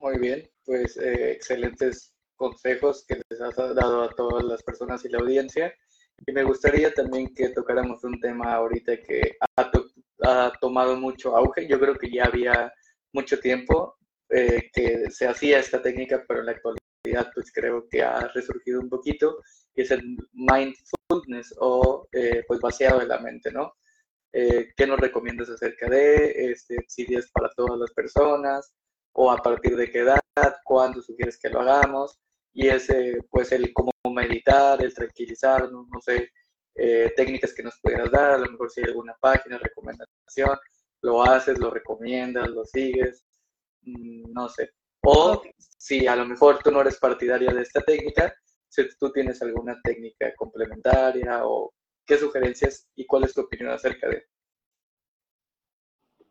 Muy 0.00 0.18
bien, 0.18 0.48
pues 0.64 0.96
eh, 0.96 1.32
excelentes 1.32 2.14
consejos 2.36 3.04
que 3.06 3.20
les 3.28 3.40
has 3.40 3.56
dado 3.56 4.02
a 4.02 4.10
todas 4.10 4.44
las 4.44 4.62
personas 4.62 5.04
y 5.04 5.08
la 5.08 5.18
audiencia. 5.18 5.74
Y 6.26 6.32
me 6.32 6.44
gustaría 6.44 6.92
también 6.92 7.34
que 7.34 7.50
tocáramos 7.50 8.02
un 8.04 8.18
tema 8.20 8.54
ahorita 8.54 8.96
que 9.02 9.36
ha, 9.56 10.52
tomado 10.60 10.96
mucho 10.96 11.36
auge. 11.36 11.68
Yo 11.68 11.78
creo 11.78 11.96
que 11.96 12.10
ya 12.10 12.24
había 12.24 12.72
mucho 13.12 13.38
tiempo 13.38 13.96
eh, 14.30 14.70
que 14.72 15.10
se 15.10 15.26
hacía 15.26 15.58
esta 15.58 15.82
técnica, 15.82 16.24
pero 16.26 16.40
en 16.40 16.46
la 16.46 16.52
actualidad 16.52 16.77
pues 17.34 17.52
creo 17.52 17.88
que 17.88 18.02
ha 18.02 18.28
resurgido 18.28 18.80
un 18.80 18.88
poquito, 18.88 19.42
que 19.74 19.82
es 19.82 19.90
el 19.90 20.02
mindfulness 20.32 21.54
o 21.58 22.08
eh, 22.12 22.44
pues 22.46 22.60
vaciado 22.60 23.00
de 23.00 23.06
la 23.06 23.18
mente, 23.18 23.52
¿no? 23.52 23.74
Eh, 24.32 24.72
¿Qué 24.76 24.86
nos 24.86 25.00
recomiendas 25.00 25.48
acerca 25.50 25.88
de? 25.88 26.52
Este, 26.52 26.76
si 26.88 27.06
es 27.14 27.30
para 27.30 27.50
todas 27.56 27.78
las 27.78 27.92
personas 27.92 28.72
o 29.12 29.30
a 29.30 29.38
partir 29.38 29.76
de 29.76 29.90
qué 29.90 30.00
edad, 30.00 30.20
cuándo 30.64 31.02
sugieres 31.02 31.38
que 31.38 31.48
lo 31.48 31.60
hagamos 31.60 32.18
y 32.52 32.68
ese 32.68 33.18
pues 33.30 33.52
el 33.52 33.72
cómo 33.72 33.90
meditar, 34.12 34.82
el 34.82 34.94
tranquilizarnos, 34.94 35.86
no 35.88 36.00
sé, 36.00 36.30
eh, 36.74 37.12
técnicas 37.16 37.54
que 37.54 37.62
nos 37.62 37.78
pudieras 37.80 38.10
dar, 38.10 38.32
a 38.32 38.38
lo 38.38 38.50
mejor 38.50 38.70
si 38.70 38.80
hay 38.80 38.88
alguna 38.88 39.16
página, 39.20 39.58
recomendación, 39.58 40.56
lo 41.02 41.22
haces, 41.22 41.58
lo 41.58 41.70
recomiendas, 41.70 42.48
lo 42.48 42.64
sigues, 42.64 43.24
mm, 43.82 44.32
no 44.32 44.48
sé, 44.48 44.70
o 45.02 45.42
si 45.78 46.06
a 46.06 46.16
lo 46.16 46.26
mejor 46.26 46.58
tú 46.62 46.70
no 46.70 46.80
eres 46.80 46.98
partidaria 46.98 47.52
de 47.54 47.62
esta 47.62 47.80
técnica, 47.80 48.34
si 48.68 48.86
tú 48.98 49.10
tienes 49.12 49.40
alguna 49.40 49.80
técnica 49.82 50.34
complementaria 50.36 51.46
o 51.46 51.72
qué 52.04 52.18
sugerencias 52.18 52.88
y 52.96 53.06
cuál 53.06 53.24
es 53.24 53.34
tu 53.34 53.42
opinión 53.42 53.70
acerca 53.70 54.08
de. 54.08 54.26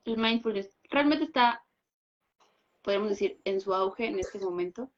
El 0.05 0.17
mindfulness 0.17 0.69
realmente 0.89 1.25
está, 1.25 1.63
podemos 2.81 3.09
decir, 3.09 3.41
en 3.45 3.59
su 3.61 3.73
auge 3.73 4.05
en 4.05 4.19
este 4.19 4.39
momento. 4.39 4.91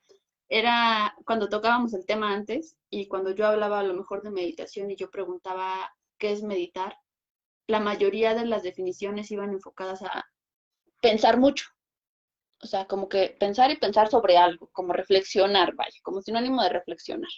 Era 0.50 1.16
cuando 1.26 1.48
tocábamos 1.48 1.94
el 1.94 2.06
tema 2.06 2.34
antes 2.34 2.76
y 2.90 3.08
cuando 3.08 3.32
yo 3.32 3.46
hablaba 3.46 3.80
a 3.80 3.84
lo 3.84 3.94
mejor 3.94 4.24
de 4.24 4.32
meditación 4.32 4.90
y 4.90 4.96
yo 4.96 5.12
preguntaba 5.12 5.94
qué 6.18 6.32
es 6.32 6.42
meditar, 6.42 6.98
la 7.68 7.80
mayoría 7.80 8.34
de 8.34 8.46
las 8.46 8.64
definiciones 8.64 9.30
iban 9.30 9.52
enfocadas 9.52 10.02
a 10.02 10.26
pensar 11.02 11.38
mucho, 11.38 11.66
o 12.62 12.68
sea, 12.68 12.86
como 12.86 13.08
que 13.08 13.36
pensar 13.40 13.72
y 13.72 13.78
pensar 13.78 14.10
sobre 14.10 14.38
algo, 14.38 14.70
como 14.74 14.94
reflexionar, 14.94 15.76
vaya, 15.76 15.98
como 16.04 16.22
sinónimo 16.22 16.62
de 16.62 16.70
reflexionar. 16.70 17.30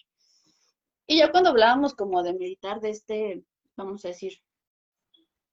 Y 1.07 1.19
ya 1.19 1.31
cuando 1.31 1.49
hablábamos 1.51 1.93
como 1.93 2.23
de 2.23 2.33
meditar, 2.33 2.79
de 2.79 2.89
este, 2.89 3.43
vamos 3.75 4.03
a 4.05 4.09
decir, 4.09 4.33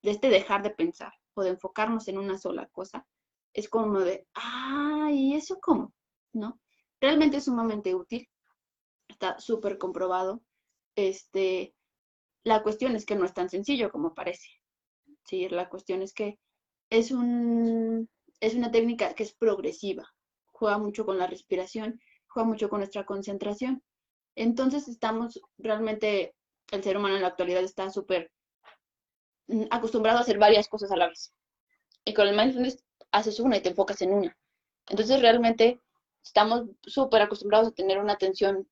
de 0.02 0.12
este 0.12 0.30
dejar 0.30 0.62
de 0.62 0.70
pensar 0.70 1.12
o 1.34 1.42
de 1.42 1.50
enfocarnos 1.50 2.08
en 2.08 2.18
una 2.18 2.38
sola 2.38 2.66
cosa, 2.68 3.06
es 3.52 3.68
como 3.68 4.00
de, 4.00 4.26
ah, 4.34 5.10
¿y 5.12 5.34
eso 5.34 5.58
cómo? 5.60 5.92
¿No? 6.32 6.60
Realmente 7.00 7.38
es 7.38 7.44
sumamente 7.44 7.94
útil, 7.94 8.28
está 9.08 9.38
súper 9.38 9.78
comprobado. 9.78 10.42
Este, 10.96 11.74
la 12.44 12.62
cuestión 12.62 12.96
es 12.96 13.04
que 13.04 13.16
no 13.16 13.24
es 13.24 13.34
tan 13.34 13.50
sencillo 13.50 13.90
como 13.90 14.14
parece. 14.14 14.48
Sí, 15.24 15.48
la 15.48 15.68
cuestión 15.68 16.02
es 16.02 16.12
que 16.14 16.38
es 16.90 17.10
un, 17.10 18.08
es 18.40 18.54
una 18.54 18.70
técnica 18.70 19.14
que 19.14 19.22
es 19.22 19.32
progresiva, 19.32 20.14
juega 20.52 20.78
mucho 20.78 21.04
con 21.04 21.18
la 21.18 21.26
respiración, 21.26 22.00
juega 22.28 22.48
mucho 22.48 22.68
con 22.68 22.80
nuestra 22.80 23.04
concentración. 23.04 23.82
Entonces 24.34 24.88
estamos 24.88 25.40
realmente, 25.56 26.34
el 26.70 26.82
ser 26.82 26.96
humano 26.96 27.16
en 27.16 27.22
la 27.22 27.28
actualidad 27.28 27.62
está 27.62 27.90
súper 27.90 28.30
mm, 29.48 29.64
acostumbrado 29.70 30.18
a 30.18 30.22
hacer 30.22 30.38
varias 30.38 30.68
cosas 30.68 30.90
a 30.92 30.96
la 30.96 31.08
vez. 31.08 31.32
Y 32.04 32.14
con 32.14 32.28
el 32.28 32.36
mindfulness 32.36 32.84
haces 33.10 33.40
una 33.40 33.56
y 33.56 33.60
te 33.60 33.70
enfocas 33.70 34.00
en 34.02 34.12
una. 34.12 34.36
Entonces 34.88 35.20
realmente 35.20 35.80
estamos 36.24 36.66
súper 36.82 37.22
acostumbrados 37.22 37.68
a 37.68 37.74
tener 37.74 37.98
una 37.98 38.14
atención 38.14 38.68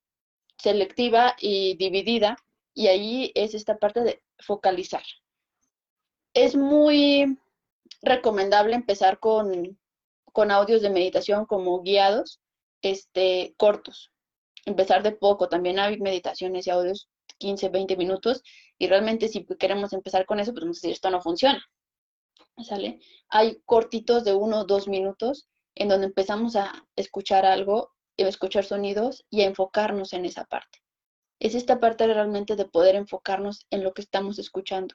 selectiva 0.59 1.35
y 1.39 1.77
dividida 1.77 2.37
y 2.75 2.89
ahí 2.89 3.33
es 3.35 3.55
esta 3.55 3.79
parte 3.79 4.01
de 4.01 4.23
focalizar. 4.39 5.03
Es 6.35 6.55
muy 6.55 7.39
recomendable 8.03 8.75
empezar 8.75 9.19
con, 9.19 9.79
con 10.33 10.51
audios 10.51 10.83
de 10.83 10.91
meditación 10.91 11.47
como 11.47 11.83
guiados. 11.83 12.41
este, 12.83 13.55
cortos. 13.57 14.13
Empezar 14.65 15.03
de 15.03 15.13
poco. 15.13 15.49
También 15.49 15.79
hay 15.79 15.99
meditaciones 15.99 16.67
y 16.67 16.71
audios 16.71 17.09
15, 17.39 17.69
20 17.69 17.97
minutos. 17.97 18.43
Y 18.79 18.89
realmente 18.89 19.29
si 19.29 19.47
queremos 19.59 19.93
empezar 19.93 20.27
con 20.27 20.41
eso, 20.41 20.53
pues 20.53 20.63
vamos 20.63 20.79
a 20.79 20.81
decir, 20.81 20.93
esto 20.93 21.11
no 21.11 21.21
funciona. 21.23 21.65
¿Sale? 22.63 23.01
Hay 23.29 23.61
cortitos 23.65 24.25
de 24.25 24.35
uno 24.35 24.61
o 24.61 24.65
dos 24.65 24.89
minutos 24.89 25.49
en 25.75 25.89
donde 25.89 26.07
empezamos 26.07 26.57
a 26.57 26.73
escuchar 26.97 27.45
algo, 27.45 27.93
a 28.19 28.23
escuchar 28.23 28.65
sonidos 28.65 29.25
y 29.31 29.43
a 29.43 29.47
enfocarnos 29.47 30.13
en 30.15 30.25
esa 30.25 30.45
parte. 30.45 30.79
Es 31.39 31.55
esta 31.55 31.81
parte 31.81 32.07
realmente 32.07 32.57
de 32.57 32.65
poder 32.65 32.95
enfocarnos 32.95 33.67
en 33.71 33.85
lo 33.85 33.93
que 33.93 34.01
estamos 34.03 34.39
escuchando. 34.39 34.95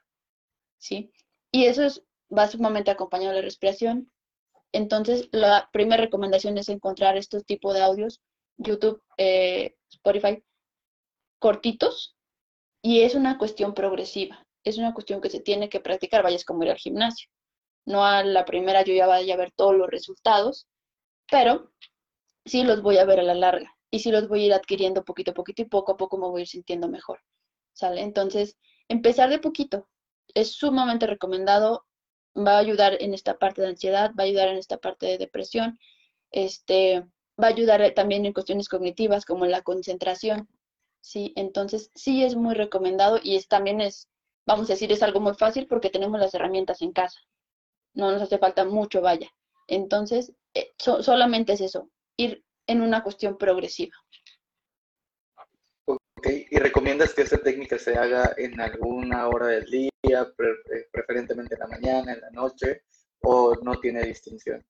¿Sí? 0.79 1.11
Y 1.51 1.65
eso 1.65 1.83
es, 1.83 2.03
va 2.35 2.47
sumamente 2.47 2.91
acompañado 2.91 3.31
de 3.31 3.37
la 3.37 3.45
respiración. 3.45 4.11
Entonces, 4.71 5.29
la 5.31 5.69
primera 5.73 6.01
recomendación 6.01 6.57
es 6.57 6.69
encontrar 6.69 7.17
estos 7.17 7.45
tipos 7.45 7.73
de 7.73 7.81
audios, 7.81 8.21
YouTube, 8.57 9.01
eh, 9.17 9.75
Spotify, 9.91 10.43
cortitos, 11.39 12.15
y 12.81 13.01
es 13.01 13.15
una 13.15 13.37
cuestión 13.37 13.73
progresiva, 13.73 14.45
es 14.63 14.77
una 14.77 14.93
cuestión 14.93 15.21
que 15.21 15.29
se 15.29 15.39
tiene 15.39 15.69
que 15.69 15.79
practicar, 15.79 16.23
vayas 16.23 16.45
como 16.45 16.63
ir 16.63 16.71
al 16.71 16.77
gimnasio. 16.77 17.29
No 17.85 18.05
a 18.05 18.23
la 18.23 18.45
primera 18.45 18.83
yo 18.83 18.93
ya 18.93 19.07
vaya 19.07 19.33
a 19.33 19.37
ver 19.37 19.51
todos 19.55 19.75
los 19.75 19.89
resultados, 19.89 20.67
pero 21.29 21.71
sí 22.45 22.63
los 22.63 22.81
voy 22.81 22.97
a 22.97 23.05
ver 23.05 23.19
a 23.19 23.23
la 23.23 23.35
larga 23.35 23.75
y 23.91 23.99
sí 23.99 24.11
los 24.11 24.27
voy 24.27 24.43
a 24.43 24.45
ir 24.47 24.53
adquiriendo 24.53 25.03
poquito 25.03 25.31
a 25.31 25.33
poquito 25.33 25.61
y 25.61 25.65
poco 25.65 25.93
a 25.93 25.97
poco 25.97 26.17
me 26.17 26.27
voy 26.27 26.41
a 26.41 26.43
ir 26.43 26.47
sintiendo 26.47 26.87
mejor. 26.87 27.19
¿Sale? 27.73 28.01
Entonces, 28.01 28.57
empezar 28.87 29.29
de 29.29 29.39
poquito 29.39 29.87
es 30.33 30.53
sumamente 30.53 31.07
recomendado, 31.07 31.85
va 32.35 32.55
a 32.55 32.59
ayudar 32.59 32.97
en 33.01 33.13
esta 33.13 33.37
parte 33.37 33.61
de 33.61 33.69
ansiedad, 33.69 34.11
va 34.17 34.23
a 34.23 34.27
ayudar 34.27 34.49
en 34.49 34.57
esta 34.57 34.77
parte 34.77 35.05
de 35.05 35.17
depresión, 35.17 35.79
este, 36.31 37.05
va 37.41 37.47
a 37.47 37.49
ayudar 37.49 37.91
también 37.93 38.25
en 38.25 38.33
cuestiones 38.33 38.69
cognitivas 38.69 39.25
como 39.25 39.45
la 39.45 39.61
concentración, 39.61 40.47
¿sí? 41.01 41.33
Entonces, 41.35 41.91
sí 41.95 42.23
es 42.23 42.35
muy 42.35 42.55
recomendado 42.55 43.19
y 43.21 43.35
es 43.35 43.47
también 43.47 43.81
es, 43.81 44.07
vamos 44.45 44.69
a 44.69 44.73
decir, 44.73 44.91
es 44.91 45.03
algo 45.03 45.19
muy 45.19 45.33
fácil 45.33 45.67
porque 45.67 45.89
tenemos 45.89 46.19
las 46.19 46.33
herramientas 46.33 46.81
en 46.81 46.93
casa. 46.93 47.19
No 47.93 48.11
nos 48.11 48.21
hace 48.21 48.37
falta 48.37 48.63
mucho, 48.65 49.01
vaya. 49.01 49.29
Entonces, 49.67 50.33
eh, 50.53 50.71
solamente 50.77 51.53
es 51.53 51.61
eso, 51.61 51.89
ir 52.17 52.43
en 52.67 52.81
una 52.81 53.03
cuestión 53.03 53.37
progresiva. 53.37 53.95
¿Y 56.25 56.57
recomiendas 56.57 57.13
que 57.13 57.21
esta 57.23 57.37
técnica 57.37 57.77
se 57.77 57.95
haga 57.97 58.33
en 58.37 58.59
alguna 58.59 59.27
hora 59.27 59.47
del 59.47 59.65
día, 59.65 59.89
eh, 60.03 60.87
preferentemente 60.91 61.55
en 61.55 61.59
la 61.59 61.67
mañana, 61.67 62.13
en 62.13 62.21
la 62.21 62.29
noche, 62.31 62.83
o 63.21 63.55
no 63.61 63.79
tiene 63.79 64.03
distinción? 64.03 64.65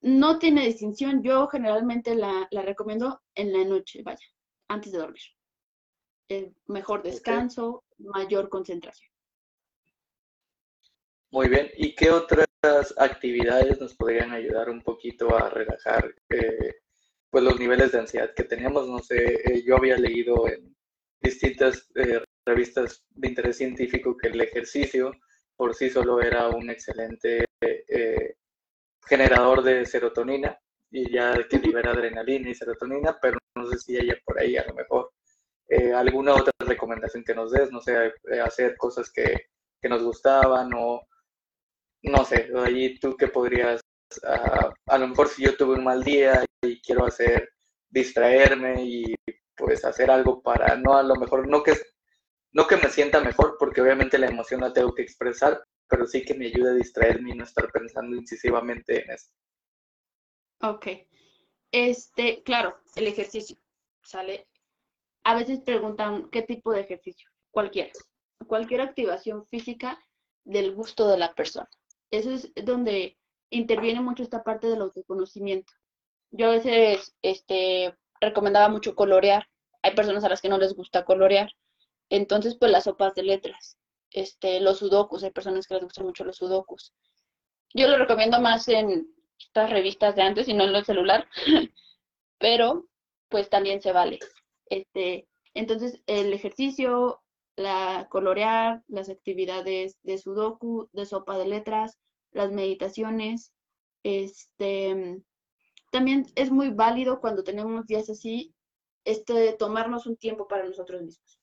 No 0.00 0.38
tiene 0.38 0.66
distinción. 0.66 1.22
Yo 1.22 1.48
generalmente 1.48 2.14
la, 2.14 2.46
la 2.50 2.62
recomiendo 2.62 3.20
en 3.34 3.52
la 3.52 3.64
noche, 3.64 4.02
vaya, 4.02 4.26
antes 4.68 4.92
de 4.92 4.98
dormir. 4.98 5.22
El 6.28 6.54
mejor 6.66 7.02
descanso, 7.02 7.84
mayor 7.98 8.48
concentración. 8.48 9.10
Muy 11.30 11.48
bien. 11.48 11.70
¿Y 11.76 11.94
qué 11.94 12.10
otras 12.10 12.46
actividades 12.96 13.80
nos 13.80 13.94
podrían 13.94 14.32
ayudar 14.32 14.70
un 14.70 14.82
poquito 14.82 15.36
a 15.36 15.50
relajar 15.50 16.14
eh, 16.30 16.76
pues 17.30 17.44
los 17.44 17.58
niveles 17.58 17.92
de 17.92 18.00
ansiedad 18.00 18.34
que 18.34 18.44
teníamos? 18.44 18.88
No 18.88 18.98
sé, 19.00 19.34
eh, 19.34 19.62
yo 19.64 19.76
había 19.76 19.96
leído 19.96 20.48
en 20.48 20.74
distintas 21.20 21.88
eh, 21.94 22.22
revistas 22.46 23.04
de 23.10 23.28
interés 23.28 23.56
científico 23.58 24.16
que 24.16 24.28
el 24.28 24.40
ejercicio 24.40 25.12
por 25.56 25.74
sí 25.74 25.90
solo 25.90 26.20
era 26.22 26.48
un 26.48 26.70
excelente 26.70 27.44
generador 29.06 29.62
de 29.62 29.84
serotonina 29.86 30.56
y 30.90 31.10
ya 31.12 31.34
que 31.48 31.58
libera 31.58 31.90
adrenalina 31.90 32.50
y 32.50 32.54
serotonina, 32.54 33.18
pero 33.20 33.38
no 33.56 33.66
sé 33.66 33.78
si 33.78 33.96
haya 33.96 34.16
por 34.24 34.40
ahí 34.40 34.56
a 34.56 34.66
lo 34.66 34.74
mejor 34.74 35.10
alguna 35.94 36.34
otra 36.34 36.52
recomendación 36.60 37.24
que 37.24 37.34
nos 37.34 37.50
des, 37.50 37.72
no 37.72 37.80
sé, 37.80 38.12
hacer 38.42 38.76
cosas 38.76 39.10
que, 39.10 39.48
que 39.80 39.88
nos 39.88 40.02
gustaban 40.02 40.70
o 40.74 41.02
no 42.02 42.24
sé, 42.24 42.50
ahí 42.56 42.98
tú 42.98 43.16
qué 43.16 43.28
podrías, 43.28 43.80
ah, 44.24 44.72
a 44.86 44.98
lo 44.98 45.08
mejor 45.08 45.28
si 45.28 45.44
yo 45.44 45.56
tuve 45.56 45.74
un 45.74 45.84
mal 45.84 46.02
día 46.04 46.44
y 46.62 46.80
quiero 46.80 47.06
hacer, 47.06 47.50
distraerme 47.88 48.82
y 48.82 49.14
pues 49.56 49.84
hacer 49.84 50.10
algo 50.10 50.42
para, 50.42 50.76
no 50.76 50.96
a 50.96 51.02
lo 51.02 51.16
mejor, 51.16 51.48
no 51.48 51.62
que, 51.62 51.74
no 52.52 52.66
que 52.66 52.76
me 52.76 52.88
sienta 52.88 53.20
mejor, 53.20 53.56
porque 53.58 53.80
obviamente 53.80 54.18
la 54.18 54.28
emoción 54.28 54.60
la 54.60 54.72
tengo 54.72 54.94
que 54.94 55.02
expresar, 55.02 55.62
pero 55.88 56.06
sí 56.06 56.24
que 56.24 56.34
me 56.34 56.46
ayude 56.46 56.70
a 56.70 56.74
distraerme 56.74 57.30
y 57.30 57.34
no 57.34 57.44
estar 57.44 57.70
pensando 57.72 58.16
incisivamente 58.16 59.04
en 59.04 59.10
eso. 59.10 59.30
Ok. 60.62 60.86
Este, 61.70 62.42
claro, 62.42 62.78
el 62.96 63.06
ejercicio, 63.06 63.56
¿sale? 64.02 64.48
A 65.24 65.34
veces 65.34 65.60
preguntan 65.60 66.30
qué 66.30 66.42
tipo 66.42 66.72
de 66.72 66.80
ejercicio, 66.80 67.28
cualquiera. 67.50 67.92
Cualquier 68.46 68.80
activación 68.80 69.46
física 69.46 69.98
del 70.44 70.74
gusto 70.74 71.08
de 71.08 71.18
la 71.18 71.34
persona 71.34 71.68
eso 72.10 72.30
es 72.30 72.52
donde 72.64 73.16
interviene 73.50 74.00
mucho 74.00 74.22
esta 74.22 74.42
parte 74.42 74.66
del 74.66 74.82
autoconocimiento. 74.82 75.72
Yo 76.30 76.48
a 76.48 76.52
veces 76.52 77.14
este, 77.22 77.94
recomendaba 78.20 78.68
mucho 78.68 78.94
colorear. 78.94 79.48
Hay 79.82 79.94
personas 79.94 80.24
a 80.24 80.28
las 80.28 80.40
que 80.40 80.48
no 80.48 80.58
les 80.58 80.74
gusta 80.74 81.04
colorear. 81.04 81.52
Entonces, 82.10 82.56
pues 82.56 82.70
las 82.70 82.84
sopas 82.84 83.14
de 83.14 83.22
letras, 83.22 83.76
este, 84.10 84.60
los 84.60 84.78
sudokus, 84.78 85.22
hay 85.22 85.30
personas 85.30 85.66
que 85.66 85.74
les 85.74 85.84
gustan 85.84 86.06
mucho 86.06 86.24
los 86.24 86.36
sudokus. 86.36 86.92
Yo 87.74 87.86
lo 87.88 87.98
recomiendo 87.98 88.40
más 88.40 88.66
en 88.68 89.08
estas 89.38 89.70
revistas 89.70 90.16
de 90.16 90.22
antes 90.22 90.48
y 90.48 90.54
no 90.54 90.64
en 90.64 90.74
el 90.74 90.84
celular, 90.84 91.28
pero 92.38 92.86
pues 93.28 93.50
también 93.50 93.82
se 93.82 93.92
vale. 93.92 94.18
Este, 94.66 95.28
entonces, 95.54 96.00
el 96.06 96.32
ejercicio, 96.32 97.20
la 97.56 98.06
colorear, 98.10 98.82
las 98.88 99.10
actividades 99.10 99.98
de 100.02 100.18
sudoku, 100.18 100.88
de 100.92 101.04
sopa 101.04 101.36
de 101.36 101.46
letras, 101.46 101.98
las 102.30 102.52
meditaciones. 102.52 103.52
Este, 104.02 105.20
también 105.90 106.26
es 106.34 106.50
muy 106.50 106.70
válido 106.70 107.20
cuando 107.20 107.44
tenemos 107.44 107.86
días 107.86 108.10
así, 108.10 108.54
este, 109.04 109.52
tomarnos 109.54 110.06
un 110.06 110.16
tiempo 110.16 110.48
para 110.48 110.64
nosotros 110.64 111.02
mismos. 111.02 111.38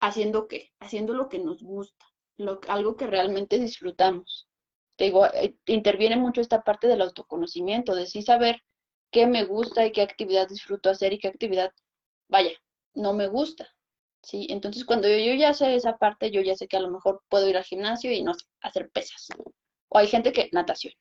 ¿Haciendo 0.00 0.48
qué? 0.48 0.70
Haciendo 0.80 1.12
lo 1.12 1.28
que 1.28 1.38
nos 1.38 1.62
gusta, 1.62 2.06
lo, 2.36 2.60
algo 2.68 2.96
que 2.96 3.06
realmente 3.06 3.58
disfrutamos. 3.58 4.48
Te 4.96 5.04
digo, 5.04 5.26
eh, 5.26 5.56
interviene 5.66 6.16
mucho 6.16 6.40
esta 6.40 6.62
parte 6.62 6.86
del 6.86 7.02
autoconocimiento, 7.02 7.94
de 7.94 8.06
sí 8.06 8.22
saber 8.22 8.62
qué 9.10 9.26
me 9.26 9.44
gusta 9.44 9.84
y 9.86 9.92
qué 9.92 10.02
actividad 10.02 10.48
disfruto 10.48 10.90
hacer 10.90 11.12
y 11.12 11.18
qué 11.18 11.28
actividad, 11.28 11.72
vaya, 12.28 12.52
no 12.94 13.12
me 13.12 13.28
gusta. 13.28 13.68
¿sí? 14.22 14.46
Entonces, 14.50 14.84
cuando 14.84 15.08
yo, 15.08 15.34
ya 15.34 15.54
sé 15.54 15.74
esa 15.74 15.96
parte, 15.98 16.30
yo 16.30 16.40
ya 16.40 16.56
sé 16.56 16.68
que 16.68 16.76
a 16.76 16.80
lo 16.80 16.90
mejor 16.90 17.22
puedo 17.28 17.48
ir 17.48 17.56
al 17.56 17.64
gimnasio 17.64 18.12
y 18.12 18.22
no 18.22 18.32
hacer 18.62 18.90
pesas. 18.90 19.28
O 19.88 19.98
hay 19.98 20.06
gente 20.06 20.32
que 20.32 20.48
natación. 20.52 20.94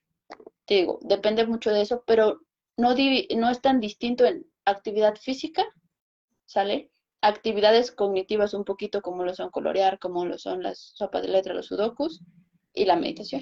Te 0.70 0.76
digo, 0.76 1.00
depende 1.02 1.48
mucho 1.48 1.72
de 1.72 1.82
eso, 1.82 2.04
pero 2.06 2.44
no, 2.78 2.92
es 2.92 3.62
tan 3.62 3.80
distinto 3.80 4.24
en 4.24 4.46
actividad 4.66 5.16
física, 5.16 5.66
¿sale? 6.46 6.92
Actividades 7.22 7.92
cognitivas 7.92 8.54
un 8.54 8.66
poquito 8.66 9.02
como 9.02 9.24
lo 9.24 9.34
son 9.34 9.50
colorear, 9.50 9.98
como 9.98 10.28
lo 10.28 10.38
son 10.38 10.62
las 10.62 10.92
sopas 10.94 11.24
de 11.24 11.30
letra, 11.30 11.56
los 11.56 11.66
sudokus 11.66 12.22
y 12.72 12.86
la 12.86 12.98
meditación. 12.98 13.42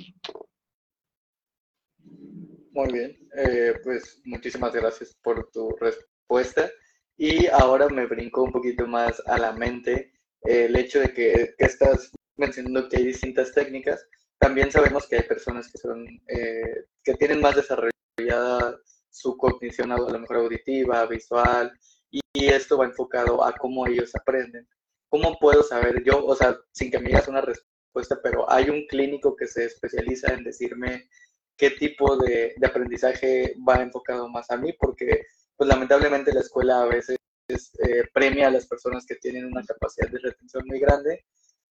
Muy 2.72 2.94
bien, 2.94 3.18
eh, 3.36 3.74
pues 3.84 4.22
muchísimas 4.24 4.74
gracias 4.74 5.14
por 5.22 5.52
tu 5.52 5.76
respuesta. 5.82 6.72
Y 7.18 7.48
ahora 7.48 7.90
me 7.90 8.06
brincó 8.06 8.44
un 8.44 8.54
poquito 8.54 8.88
más 8.88 9.22
a 9.26 9.38
la 9.38 9.52
mente 9.52 10.14
el 10.44 10.78
hecho 10.78 11.02
de 11.02 11.14
que, 11.14 11.56
estás 11.58 12.10
mencionando 12.38 12.88
que 12.88 12.96
hay 12.96 13.08
distintas 13.08 13.52
técnicas. 13.52 14.08
También 14.40 14.72
sabemos 14.72 15.08
que 15.08 15.18
hay 15.18 15.24
personas 15.24 15.72
que 15.72 15.78
son 15.78 16.06
eh, 16.28 16.86
que 17.04 17.16
tienen 17.16 17.42
más 17.42 17.56
desarrollada 17.56 18.78
su 19.10 19.36
cognición 19.38 19.92
a 19.92 19.98
lo 19.98 20.20
mejor 20.20 20.38
auditiva, 20.38 21.06
visual, 21.06 21.72
y, 22.12 22.22
esto 22.34 22.78
va 22.78 22.86
enfocado 22.86 23.44
a 23.44 23.54
cómo 23.54 23.88
ellos 23.88 24.16
aprenden. 24.16 24.68
¿Cómo 25.10 25.38
puedo 25.40 25.64
saber 25.64 26.04
yo, 26.04 26.24
o 26.26 26.36
sea, 26.36 26.56
sin 26.72 26.92
que 26.92 27.00
me 27.00 27.10
digas 27.10 27.28
una 27.28 27.42
respuesta, 27.42 28.20
pero 28.22 28.50
hay 28.52 28.70
un 28.70 28.86
clínico 28.88 29.36
que 29.36 29.48
se 29.48 29.66
especializa 29.66 30.34
en 30.34 30.44
decirme 30.44 31.10
qué 31.58 31.72
tipo 31.72 32.18
de, 32.18 32.54
aprendizaje 32.64 33.56
va 33.68 33.82
enfocado 33.82 34.30
más 34.30 34.52
a 34.52 34.58
mí? 34.58 34.74
Porque 34.74 35.26
pues 35.56 35.68
lamentablemente 35.68 36.34
la 36.34 36.42
escuela 36.42 36.84
a 36.84 36.86
veces 36.86 37.18
eh, 37.50 38.04
premia 38.14 38.48
a 38.48 38.52
las 38.52 38.68
personas 38.68 39.06
que 39.06 39.16
tienen 39.16 39.46
una 39.46 39.64
capacidad 39.64 40.10
de 40.10 40.20
retención 40.20 40.64
muy 40.68 40.80
grande, 40.80 41.26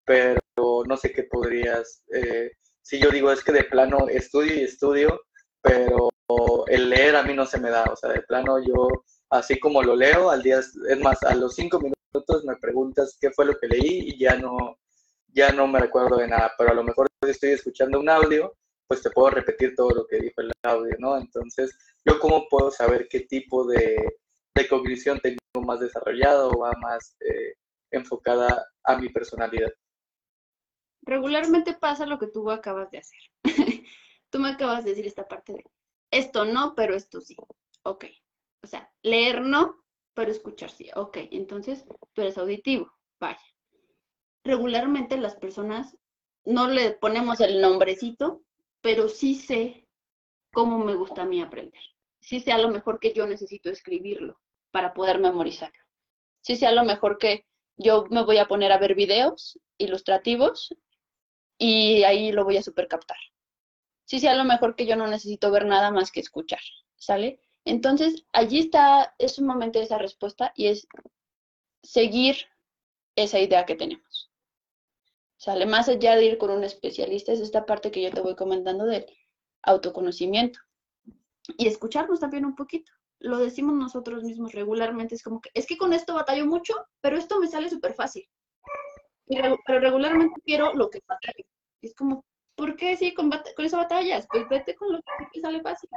pero 0.06 0.40
no 0.88 0.98
sé 0.98 1.12
qué 1.12 1.24
podrías, 1.24 2.04
eh, 2.14 2.52
si 2.82 3.00
yo 3.00 3.10
digo 3.10 3.32
es 3.32 3.44
que 3.44 3.52
de 3.52 3.64
plano 3.64 4.08
estudio 4.10 4.56
y 4.56 4.64
estudio, 4.64 5.22
pero 5.62 6.10
el 6.68 6.90
leer 6.90 7.16
a 7.16 7.24
mí 7.24 7.34
no 7.34 7.46
se 7.46 7.60
me 7.60 7.70
da, 7.70 7.84
o 7.86 7.96
sea, 7.96 8.12
de 8.12 8.22
plano 8.22 8.60
yo, 8.64 8.88
así 9.30 9.60
como 9.60 9.82
lo 9.82 9.96
leo, 9.96 10.30
al 10.30 10.44
día, 10.44 10.60
es 10.60 11.00
más, 11.02 11.24
a 11.24 11.36
los 11.36 11.56
cinco 11.56 11.80
minutos 11.80 12.44
me 12.46 12.56
preguntas 12.58 13.18
qué 13.20 13.32
fue 13.32 13.46
lo 13.46 13.58
que 13.60 13.68
leí 13.68 14.10
y 14.10 14.20
ya 14.20 14.36
no, 14.36 14.78
ya 15.34 15.52
no 15.52 15.68
me 15.68 15.80
recuerdo 15.80 16.18
de 16.18 16.28
nada, 16.28 16.54
pero 16.58 16.72
a 16.72 16.76
lo 16.76 16.84
mejor 16.84 17.08
estoy 17.28 17.52
escuchando 17.52 18.00
un 18.00 18.10
audio 18.10 18.54
pues 18.88 19.02
te 19.02 19.10
puedo 19.10 19.32
repetir 19.32 19.76
todo 19.76 19.90
lo 19.92 20.08
que 20.08 20.20
dijo 20.20 20.42
el 20.42 20.52
audio, 20.64 20.96
¿no? 21.00 21.18
Entonces, 21.18 21.76
¿yo 22.06 22.20
cómo 22.20 22.48
puedo 22.50 22.72
saber 22.72 23.08
qué 23.10 23.22
tipo 23.22 23.66
de, 23.66 23.96
cognición 24.70 25.20
tengo 25.20 25.38
más 25.66 25.80
desarrollado 25.80 26.50
o 26.50 26.60
va 26.60 26.72
más 26.82 27.16
eh, 27.20 27.56
enfocada 27.92 28.66
a 28.84 28.98
mi 28.98 29.10
personalidad? 29.10 29.72
Regularmente 31.06 31.74
pasa 31.74 32.06
lo 32.06 32.20
que 32.20 32.28
tú 32.28 32.50
acabas 32.52 32.92
de 32.92 32.98
hacer. 32.98 33.20
tú 34.30 34.40
me 34.40 34.50
acabas 34.50 34.84
de 34.84 34.92
decir 34.92 35.08
esta 35.08 35.28
parte 35.28 35.54
de 35.54 35.64
esto 36.12 36.46
no, 36.46 36.76
pero 36.76 36.96
esto 36.96 37.20
sí. 37.20 37.36
Ok. 37.84 38.06
O 38.64 38.68
sea, 38.68 38.92
leer 39.04 39.42
no, 39.42 39.84
pero 40.14 40.32
escuchar 40.32 40.72
sí. 40.72 40.90
Ok, 40.96 41.18
entonces 41.32 41.86
tú 42.14 42.22
eres 42.22 42.38
auditivo. 42.38 42.92
Vaya. 43.20 43.40
Regularmente 44.44 45.18
las 45.18 45.36
personas 45.36 45.98
no 46.46 46.68
le 46.68 46.92
ponemos 46.92 47.42
el 47.42 47.60
nombrecito, 47.60 48.44
pero 48.82 49.10
sí 49.10 49.36
sé 49.36 49.88
cómo 50.54 50.80
me 50.80 50.96
gusta 50.96 51.24
a 51.24 51.26
mí 51.26 51.42
aprender. 51.42 51.82
Sí 52.22 52.40
sé 52.40 52.52
a 52.52 52.58
lo 52.58 52.70
mejor 52.70 53.00
que 53.00 53.14
yo 53.14 53.28
necesito 53.28 53.70
escribirlo 53.70 54.40
para 54.72 54.94
poder 54.94 55.20
memorizarlo. 55.20 55.84
Sí 56.42 56.56
sé 56.56 56.66
a 56.66 56.72
lo 56.72 56.86
mejor 56.86 57.18
que 57.18 57.46
yo 57.78 58.06
me 58.10 58.24
voy 58.24 58.38
a 58.38 58.48
poner 58.48 58.72
a 58.72 58.78
ver 58.78 58.96
videos 58.96 59.60
ilustrativos 59.78 60.74
y 61.58 62.04
ahí 62.04 62.32
lo 62.32 62.44
voy 62.44 62.58
a 62.58 62.64
supercaptar. 62.64 63.18
Sí 64.06 64.20
sé 64.20 64.30
a 64.30 64.36
lo 64.36 64.44
mejor 64.44 64.76
que 64.76 64.86
yo 64.86 64.96
no 64.96 65.08
necesito 65.08 65.52
ver 65.52 65.66
nada 65.66 65.92
más 65.92 66.12
que 66.12 66.20
escuchar, 66.20 66.60
¿sale? 66.96 67.40
Entonces, 67.66 68.26
allí 68.32 68.60
está, 68.60 69.16
es 69.18 69.40
un 69.40 69.48
momento 69.48 69.80
de 69.80 69.86
esa 69.86 69.98
respuesta 69.98 70.52
y 70.56 70.68
es 70.68 70.88
seguir 71.82 72.38
esa 73.16 73.40
idea 73.40 73.66
que 73.66 73.76
tenemos. 73.76 74.32
Sale 75.38 75.66
más 75.66 75.90
allá 75.90 76.16
de 76.16 76.26
ir 76.26 76.38
con 76.38 76.52
un 76.52 76.64
especialista, 76.64 77.32
es 77.32 77.40
esta 77.40 77.66
parte 77.66 77.92
que 77.92 78.02
yo 78.02 78.12
te 78.12 78.22
voy 78.22 78.36
comentando 78.36 78.86
del 78.86 79.06
autoconocimiento. 79.64 80.60
Y 81.58 81.68
escucharnos 81.68 82.20
también 82.20 82.46
un 82.46 82.56
poquito. 82.56 82.92
Lo 83.20 83.38
decimos 83.38 83.76
nosotros 83.76 84.24
mismos 84.24 84.54
regularmente, 84.54 85.16
es 85.16 85.24
como 85.24 85.42
que, 85.42 85.50
es 85.54 85.66
que 85.66 85.78
con 85.78 85.94
esto 85.94 86.14
batallo 86.14 86.46
mucho, 86.46 86.74
pero 87.02 87.18
esto 87.18 87.40
me 87.40 87.48
sale 87.48 87.70
súper 87.70 87.94
fácil. 87.94 88.28
Pero, 89.28 89.58
regularmente 89.68 90.42
quiero 90.44 90.74
lo 90.74 90.90
que 90.90 91.02
batallo. 91.08 91.46
Es 91.82 91.94
como, 91.96 92.26
¿por 92.56 92.76
qué 92.76 92.96
sí 92.96 93.14
con, 93.14 93.30
con 93.30 93.66
eso 93.66 93.78
batallas? 93.78 94.28
Pues 94.30 94.48
vete 94.50 94.76
con 94.76 94.94
lo 94.94 95.00
que 95.34 95.42
sale 95.42 95.62
fácil. 95.62 95.90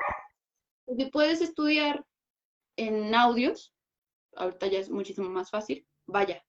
Si 0.97 1.05
puedes 1.07 1.41
estudiar 1.41 2.05
en 2.77 3.15
audios, 3.15 3.75
ahorita 4.37 4.69
ya 4.69 4.79
es 4.79 4.91
muchísimo 4.91 5.29
más 5.29 5.51
fácil, 5.51 5.87
vaya, 6.07 6.45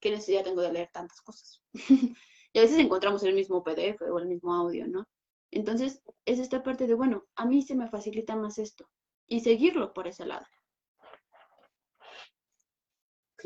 ¿qué 0.00 0.10
necesidad 0.10 0.44
tengo 0.44 0.62
de 0.62 0.72
leer 0.72 0.90
tantas 0.92 1.20
cosas? 1.20 1.62
y 2.52 2.58
a 2.58 2.62
veces 2.62 2.78
encontramos 2.78 3.22
el 3.22 3.34
mismo 3.34 3.62
PDF 3.62 4.02
o 4.10 4.18
el 4.18 4.26
mismo 4.26 4.54
audio, 4.54 4.88
¿no? 4.88 5.04
Entonces, 5.50 6.02
es 6.24 6.38
esta 6.38 6.62
parte 6.62 6.86
de, 6.86 6.94
bueno, 6.94 7.24
a 7.36 7.46
mí 7.46 7.62
se 7.62 7.76
me 7.76 7.88
facilita 7.88 8.34
más 8.34 8.58
esto 8.58 8.88
y 9.26 9.40
seguirlo 9.40 9.92
por 9.92 10.08
ese 10.08 10.26
lado. 10.26 10.46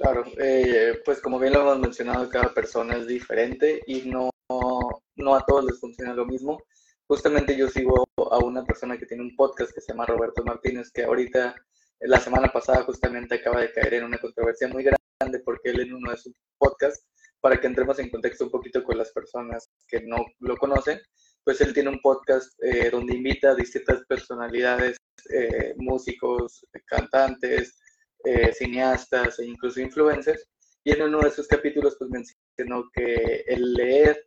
Claro, 0.01 0.25
eh, 0.39 0.99
pues 1.05 1.21
como 1.21 1.39
bien 1.39 1.53
lo 1.53 1.61
hemos 1.61 1.79
mencionado, 1.79 2.27
cada 2.31 2.55
persona 2.55 2.97
es 2.97 3.07
diferente 3.07 3.83
y 3.87 4.09
no, 4.09 4.31
no 4.49 5.35
a 5.35 5.45
todos 5.45 5.67
les 5.67 5.79
funciona 5.79 6.15
lo 6.15 6.25
mismo. 6.25 6.59
Justamente 7.07 7.55
yo 7.55 7.69
sigo 7.69 8.09
a 8.17 8.39
una 8.39 8.65
persona 8.65 8.97
que 8.97 9.05
tiene 9.05 9.25
un 9.25 9.37
podcast 9.37 9.73
que 9.75 9.83
se 9.83 9.93
llama 9.93 10.07
Roberto 10.07 10.43
Martínez, 10.43 10.91
que 10.91 11.05
ahorita, 11.05 11.55
la 12.01 12.19
semana 12.19 12.49
pasada 12.49 12.83
justamente 12.85 13.35
acaba 13.35 13.61
de 13.61 13.73
caer 13.73 13.93
en 13.93 14.05
una 14.05 14.17
controversia 14.17 14.69
muy 14.69 14.85
grande 14.85 15.41
porque 15.41 15.69
él 15.69 15.81
en 15.81 15.93
uno 15.93 16.13
de 16.13 16.17
sus 16.17 16.33
podcasts 16.57 17.05
para 17.39 17.61
que 17.61 17.67
entremos 17.67 17.99
en 17.99 18.09
contexto 18.09 18.45
un 18.45 18.51
poquito 18.51 18.83
con 18.83 18.97
las 18.97 19.13
personas 19.13 19.69
que 19.87 20.01
no 20.01 20.25
lo 20.39 20.57
conocen, 20.57 20.99
pues 21.45 21.61
él 21.61 21.75
tiene 21.75 21.91
un 21.91 22.01
podcast 22.01 22.55
eh, 22.63 22.89
donde 22.91 23.17
invita 23.17 23.51
a 23.51 23.55
distintas 23.55 24.01
personalidades, 24.07 24.97
eh, 25.31 25.75
músicos, 25.77 26.67
cantantes, 26.87 27.77
eh, 28.25 28.53
cineastas 28.53 29.39
e 29.39 29.47
incluso 29.47 29.81
influencers. 29.81 30.47
Y 30.85 30.93
en 30.93 31.03
uno 31.03 31.21
de 31.21 31.31
sus 31.31 31.47
capítulos 31.47 31.97
pues 31.99 32.11
mencionó 32.11 32.89
que 32.93 33.45
el 33.47 33.75
leer, 33.75 34.27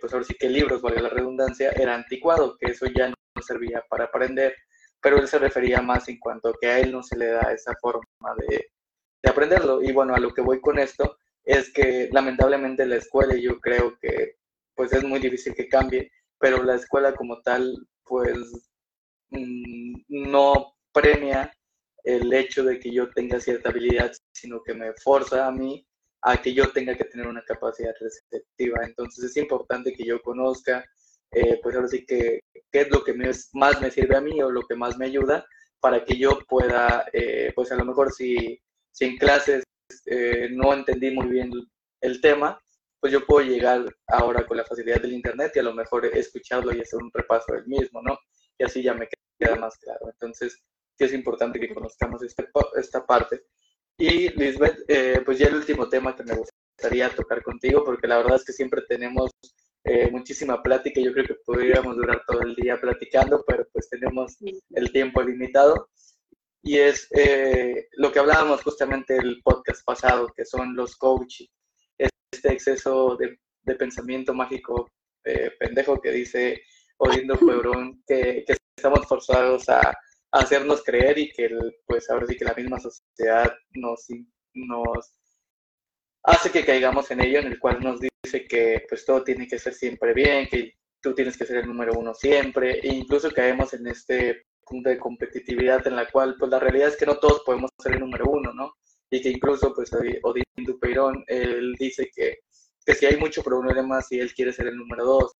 pues 0.00 0.12
ahora 0.12 0.24
sí 0.24 0.34
que 0.38 0.48
libros, 0.48 0.80
valga 0.80 1.02
la 1.02 1.08
redundancia, 1.08 1.72
era 1.72 1.94
anticuado, 1.94 2.56
que 2.56 2.70
eso 2.70 2.86
ya 2.86 3.08
no 3.08 3.42
servía 3.42 3.82
para 3.88 4.04
aprender, 4.04 4.54
pero 5.00 5.18
él 5.18 5.26
se 5.26 5.38
refería 5.38 5.82
más 5.82 6.08
en 6.08 6.20
cuanto 6.20 6.54
que 6.60 6.68
a 6.68 6.78
él 6.78 6.92
no 6.92 7.02
se 7.02 7.18
le 7.18 7.26
da 7.26 7.52
esa 7.52 7.74
forma 7.80 8.04
de, 8.48 8.70
de 9.22 9.30
aprenderlo. 9.30 9.82
Y 9.82 9.92
bueno, 9.92 10.14
a 10.14 10.20
lo 10.20 10.32
que 10.32 10.42
voy 10.42 10.60
con 10.60 10.78
esto 10.78 11.18
es 11.44 11.72
que 11.72 12.08
lamentablemente 12.12 12.84
la 12.86 12.96
escuela, 12.96 13.34
yo 13.36 13.58
creo 13.60 13.96
que 14.00 14.36
pues 14.74 14.92
es 14.92 15.04
muy 15.04 15.20
difícil 15.20 15.54
que 15.54 15.68
cambie, 15.68 16.10
pero 16.38 16.62
la 16.62 16.74
escuela 16.74 17.14
como 17.14 17.40
tal, 17.40 17.74
pues 18.04 18.36
mm, 19.30 20.02
no 20.08 20.74
premia 20.92 21.52
el 22.06 22.32
hecho 22.32 22.62
de 22.62 22.78
que 22.78 22.92
yo 22.92 23.10
tenga 23.10 23.40
cierta 23.40 23.70
habilidad, 23.70 24.12
sino 24.32 24.62
que 24.62 24.74
me 24.74 24.92
forza 24.94 25.44
a 25.44 25.50
mí 25.50 25.84
a 26.22 26.40
que 26.40 26.54
yo 26.54 26.70
tenga 26.70 26.96
que 26.96 27.04
tener 27.04 27.26
una 27.26 27.44
capacidad 27.44 27.92
receptiva. 28.00 28.78
Entonces 28.84 29.24
es 29.24 29.36
importante 29.36 29.92
que 29.92 30.04
yo 30.04 30.22
conozca, 30.22 30.84
eh, 31.32 31.58
pues 31.60 31.74
ahora 31.74 31.88
sí 31.88 32.06
que, 32.06 32.40
qué 32.70 32.82
es 32.82 32.90
lo 32.90 33.02
que 33.02 33.12
más 33.14 33.80
me 33.80 33.90
sirve 33.90 34.16
a 34.16 34.20
mí 34.20 34.40
o 34.40 34.50
lo 34.52 34.62
que 34.62 34.76
más 34.76 34.96
me 34.96 35.06
ayuda 35.06 35.44
para 35.80 36.04
que 36.04 36.16
yo 36.16 36.38
pueda, 36.48 37.06
eh, 37.12 37.52
pues 37.56 37.72
a 37.72 37.76
lo 37.76 37.84
mejor 37.84 38.12
si, 38.12 38.56
si 38.92 39.06
en 39.06 39.16
clases 39.16 39.64
eh, 40.06 40.48
no 40.52 40.74
entendí 40.74 41.10
muy 41.10 41.26
bien 41.26 41.50
el 42.02 42.20
tema, 42.20 42.60
pues 43.00 43.12
yo 43.12 43.26
puedo 43.26 43.44
llegar 43.44 43.84
ahora 44.06 44.46
con 44.46 44.58
la 44.58 44.64
facilidad 44.64 45.02
del 45.02 45.12
Internet 45.12 45.52
y 45.56 45.58
a 45.58 45.64
lo 45.64 45.74
mejor 45.74 46.06
escucharlo 46.06 46.72
y 46.72 46.80
hacer 46.80 47.02
un 47.02 47.10
repaso 47.12 47.52
del 47.52 47.66
mismo, 47.66 48.00
¿no? 48.00 48.16
Y 48.58 48.64
así 48.64 48.80
ya 48.80 48.94
me 48.94 49.08
queda 49.40 49.56
más 49.56 49.76
claro. 49.78 50.08
Entonces, 50.08 50.62
sí 50.96 51.04
es 51.04 51.12
importante 51.12 51.60
que 51.60 51.72
conozcamos 51.72 52.22
este, 52.22 52.48
esta 52.78 53.04
parte. 53.04 53.44
Y 53.98 54.28
Lisbeth, 54.38 54.84
eh, 54.88 55.22
pues 55.24 55.38
ya 55.38 55.48
el 55.48 55.56
último 55.56 55.88
tema 55.88 56.14
que 56.14 56.24
me 56.24 56.34
gustaría 56.34 57.08
tocar 57.10 57.42
contigo, 57.42 57.82
porque 57.84 58.06
la 58.06 58.18
verdad 58.18 58.36
es 58.36 58.44
que 58.44 58.52
siempre 58.52 58.82
tenemos 58.86 59.30
eh, 59.84 60.10
muchísima 60.10 60.62
plática, 60.62 61.00
yo 61.00 61.12
creo 61.12 61.26
que 61.26 61.36
podríamos 61.44 61.96
durar 61.96 62.22
todo 62.26 62.42
el 62.42 62.56
día 62.56 62.80
platicando, 62.80 63.44
pero 63.46 63.66
pues 63.72 63.88
tenemos 63.88 64.36
el 64.70 64.90
tiempo 64.92 65.22
limitado. 65.22 65.88
Y 66.62 66.78
es 66.78 67.06
eh, 67.12 67.86
lo 67.92 68.10
que 68.10 68.18
hablábamos 68.18 68.62
justamente 68.62 69.16
el 69.16 69.40
podcast 69.44 69.84
pasado, 69.84 70.32
que 70.36 70.44
son 70.44 70.74
los 70.74 70.96
coaches, 70.96 71.48
este 71.96 72.52
exceso 72.52 73.16
de, 73.16 73.38
pensamiento 73.76 74.34
mágico 74.34 74.90
eh, 75.24 75.52
pendejo 75.58 76.00
que 76.00 76.10
dice 76.10 76.62
Odindo 76.98 77.36
Puebrón, 77.36 78.02
que, 78.06 78.44
estamos 78.76 79.06
forzados 79.06 79.68
a, 79.68 79.96
hacernos 80.32 80.82
creer 80.82 81.18
y 81.18 81.30
que 81.30 81.50
pues 81.86 82.10
ahora 82.10 82.26
sí 82.26 82.36
que 82.36 82.44
la 82.44 82.54
misma 82.54 82.78
sociedad 82.78 83.52
nos, 83.72 84.06
nos 84.54 85.12
hace 86.22 86.50
que 86.50 86.64
caigamos 86.64 87.10
en 87.10 87.20
ello, 87.20 87.38
en 87.38 87.46
el 87.46 87.58
cual 87.58 87.80
nos 87.80 88.00
dice 88.00 88.46
que 88.46 88.84
pues 88.88 89.04
todo 89.04 89.22
tiene 89.22 89.46
que 89.46 89.58
ser 89.58 89.74
siempre 89.74 90.12
bien, 90.12 90.48
que 90.48 90.74
tú 91.00 91.14
tienes 91.14 91.36
que 91.36 91.46
ser 91.46 91.58
el 91.58 91.68
número 91.68 91.92
uno 91.94 92.14
siempre, 92.14 92.80
e 92.80 92.88
incluso 92.88 93.30
caemos 93.30 93.72
en 93.74 93.86
este 93.86 94.46
punto 94.66 94.90
de 94.90 94.98
competitividad 94.98 95.86
en 95.86 95.96
la 95.96 96.10
cual, 96.10 96.36
pues 96.38 96.50
la 96.50 96.58
realidad 96.58 96.88
es 96.88 96.96
que 96.96 97.06
no 97.06 97.18
todos 97.18 97.42
podemos 97.44 97.70
ser 97.80 97.94
el 97.94 98.00
número 98.00 98.24
uno, 98.28 98.52
¿no? 98.52 98.74
Y 99.10 99.22
que 99.22 99.30
incluso, 99.30 99.72
pues, 99.72 99.90
Odín 99.92 100.44
Dupeirón, 100.56 101.24
él 101.28 101.74
dice 101.78 102.10
que, 102.12 102.40
que 102.84 102.94
si 102.94 103.06
hay 103.06 103.16
mucho 103.16 103.42
problema 103.42 104.02
si 104.02 104.18
él 104.18 104.34
quiere 104.34 104.52
ser 104.52 104.66
el 104.66 104.76
número 104.76 105.04
dos, 105.04 105.32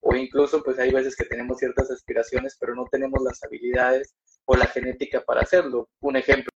o 0.00 0.16
incluso, 0.16 0.62
pues, 0.64 0.78
hay 0.80 0.90
veces 0.90 1.14
que 1.14 1.24
tenemos 1.24 1.58
ciertas 1.58 1.90
aspiraciones, 1.90 2.56
pero 2.58 2.74
no 2.74 2.84
tenemos 2.90 3.22
las 3.22 3.42
habilidades 3.44 4.16
o 4.44 4.56
la 4.56 4.66
genética 4.66 5.22
para 5.22 5.42
hacerlo. 5.42 5.88
Un 6.00 6.16
ejemplo, 6.16 6.50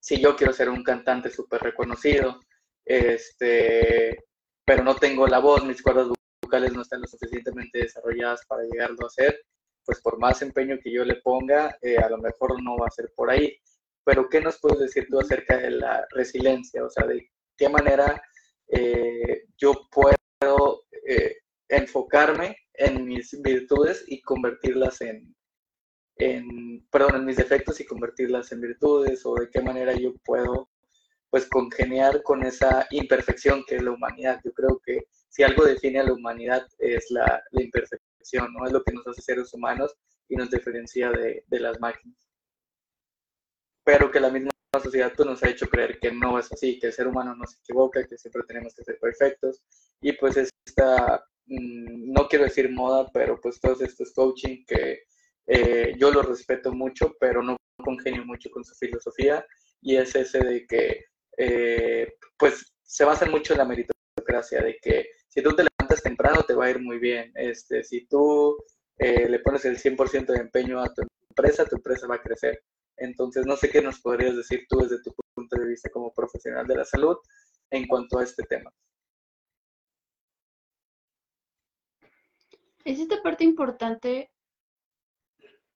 si 0.00 0.20
yo 0.20 0.36
quiero 0.36 0.52
ser 0.52 0.68
un 0.68 0.82
cantante 0.82 1.30
súper 1.30 1.62
reconocido, 1.62 2.40
este, 2.84 4.24
pero 4.64 4.82
no 4.82 4.96
tengo 4.96 5.26
la 5.26 5.38
voz, 5.38 5.64
mis 5.64 5.82
cuerdas 5.82 6.08
vocales 6.42 6.72
no 6.72 6.82
están 6.82 7.00
lo 7.00 7.06
suficientemente 7.06 7.80
desarrolladas 7.80 8.44
para 8.46 8.62
llegarlo 8.64 8.98
a 9.02 9.06
hacer, 9.06 9.40
pues 9.84 10.00
por 10.00 10.18
más 10.18 10.42
empeño 10.42 10.78
que 10.82 10.92
yo 10.92 11.04
le 11.04 11.16
ponga, 11.16 11.76
eh, 11.82 11.96
a 11.98 12.08
lo 12.08 12.18
mejor 12.18 12.62
no 12.62 12.76
va 12.76 12.86
a 12.86 12.90
ser 12.90 13.12
por 13.14 13.30
ahí. 13.30 13.56
Pero 14.04 14.28
¿qué 14.28 14.40
nos 14.40 14.58
puedes 14.58 14.80
decir 14.80 15.06
tú 15.10 15.20
acerca 15.20 15.58
de 15.58 15.70
la 15.70 16.06
resiliencia? 16.10 16.84
O 16.84 16.90
sea, 16.90 17.06
de 17.06 17.30
qué 17.56 17.68
manera 17.68 18.20
eh, 18.68 19.44
yo 19.56 19.74
puedo 19.90 20.84
eh, 21.06 21.36
enfocarme 21.68 22.56
en 22.74 23.04
mis 23.04 23.40
virtudes 23.42 24.04
y 24.08 24.20
convertirlas 24.22 25.00
en, 25.02 25.34
en, 26.20 26.86
perdón, 26.90 27.16
en 27.16 27.24
mis 27.24 27.36
defectos 27.36 27.80
y 27.80 27.86
convertirlas 27.86 28.52
en 28.52 28.60
virtudes, 28.60 29.24
o 29.24 29.34
de 29.34 29.50
qué 29.50 29.60
manera 29.62 29.94
yo 29.94 30.14
puedo 30.24 30.70
pues 31.30 31.46
congeniar 31.48 32.22
con 32.22 32.44
esa 32.44 32.86
imperfección 32.90 33.64
que 33.66 33.76
es 33.76 33.82
la 33.82 33.92
humanidad. 33.92 34.40
Yo 34.44 34.52
creo 34.52 34.80
que 34.84 35.06
si 35.28 35.42
algo 35.44 35.64
define 35.64 36.00
a 36.00 36.04
la 36.04 36.12
humanidad 36.12 36.66
es 36.78 37.06
la, 37.10 37.42
la 37.52 37.62
imperfección 37.62 38.10
¿no? 38.52 38.66
Es 38.66 38.72
lo 38.72 38.82
que 38.82 38.92
nos 38.92 39.06
hace 39.06 39.22
seres 39.22 39.52
humanos 39.54 39.94
y 40.28 40.36
nos 40.36 40.50
diferencia 40.50 41.10
de, 41.10 41.44
las 41.50 41.80
máquinas. 41.80 42.16
Pero 43.84 44.10
que 44.10 44.20
la 44.20 44.30
misma 44.30 44.50
sociedad 44.82 45.12
pues, 45.16 45.28
nos 45.28 45.42
ha 45.42 45.48
hecho 45.48 45.68
creer 45.68 45.98
que 45.98 46.12
no 46.12 46.38
es 46.38 46.52
así, 46.52 46.78
que 46.78 46.88
el 46.88 46.92
ser 46.92 47.08
humano 47.08 47.34
no 47.34 47.46
se 47.46 47.58
equivoca, 47.58 48.06
que 48.06 48.16
siempre 48.16 48.42
tenemos 48.46 48.74
que 48.74 48.84
ser 48.84 48.98
perfectos. 48.98 49.62
Y 50.00 50.12
pues 50.12 50.36
esta 50.36 51.24
mm, 51.46 52.12
no 52.12 52.28
quiero 52.28 52.44
decir 52.44 52.70
moda, 52.70 53.10
pero 53.12 53.40
pues 53.40 53.60
todos 53.60 53.80
estos 53.82 54.12
coaching 54.12 54.64
que 54.66 55.02
eh, 55.46 55.94
yo 55.98 56.10
los 56.10 56.26
respeto 56.26 56.72
mucho, 56.72 57.14
pero 57.18 57.42
no 57.42 57.56
congenio 57.82 58.24
mucho 58.24 58.50
con 58.50 58.64
su 58.64 58.74
filosofía 58.74 59.44
y 59.80 59.96
es 59.96 60.14
ese 60.14 60.40
de 60.40 60.66
que 60.66 61.04
eh, 61.36 62.14
pues 62.38 62.74
se 62.82 63.04
basa 63.04 63.26
mucho 63.26 63.54
en 63.54 63.58
la 63.58 63.64
meritocracia, 63.64 64.62
de 64.62 64.76
que 64.82 65.06
si 65.28 65.42
tú 65.42 65.50
te 65.54 65.64
levantas 65.64 66.02
temprano 66.02 66.42
te 66.42 66.54
va 66.54 66.66
a 66.66 66.70
ir 66.70 66.80
muy 66.80 66.98
bien, 66.98 67.32
este, 67.34 67.82
si 67.84 68.06
tú 68.06 68.56
eh, 68.98 69.28
le 69.28 69.38
pones 69.38 69.64
el 69.64 69.78
100% 69.78 70.26
de 70.26 70.40
empeño 70.40 70.80
a 70.80 70.92
tu 70.92 71.02
empresa, 71.30 71.64
tu 71.64 71.76
empresa 71.76 72.06
va 72.06 72.16
a 72.16 72.22
crecer. 72.22 72.62
Entonces, 72.96 73.46
no 73.46 73.56
sé 73.56 73.70
qué 73.70 73.80
nos 73.80 74.00
podrías 74.00 74.36
decir 74.36 74.66
tú 74.68 74.78
desde 74.78 75.02
tu 75.02 75.14
punto 75.34 75.56
de 75.56 75.66
vista 75.66 75.88
como 75.88 76.12
profesional 76.12 76.66
de 76.66 76.76
la 76.76 76.84
salud 76.84 77.16
en 77.70 77.86
cuanto 77.86 78.18
a 78.18 78.24
este 78.24 78.42
tema. 78.42 78.70
Es 82.84 82.98
esta 82.98 83.22
parte 83.22 83.44
importante 83.44 84.30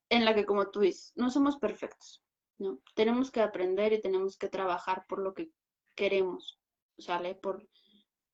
en 0.09 0.25
la 0.25 0.35
que, 0.35 0.45
como 0.45 0.71
tú 0.71 0.81
dices, 0.81 1.13
no 1.17 1.31
somos 1.31 1.57
perfectos, 1.59 2.23
¿no? 2.59 2.81
Tenemos 2.95 3.31
que 3.31 3.41
aprender 3.41 3.93
y 3.93 4.01
tenemos 4.01 4.37
que 4.37 4.49
trabajar 4.49 5.07
por 5.09 5.19
lo 5.19 5.35
que 5.35 5.51
queremos, 5.95 6.61
¿sale? 6.99 7.35
Por 7.35 7.67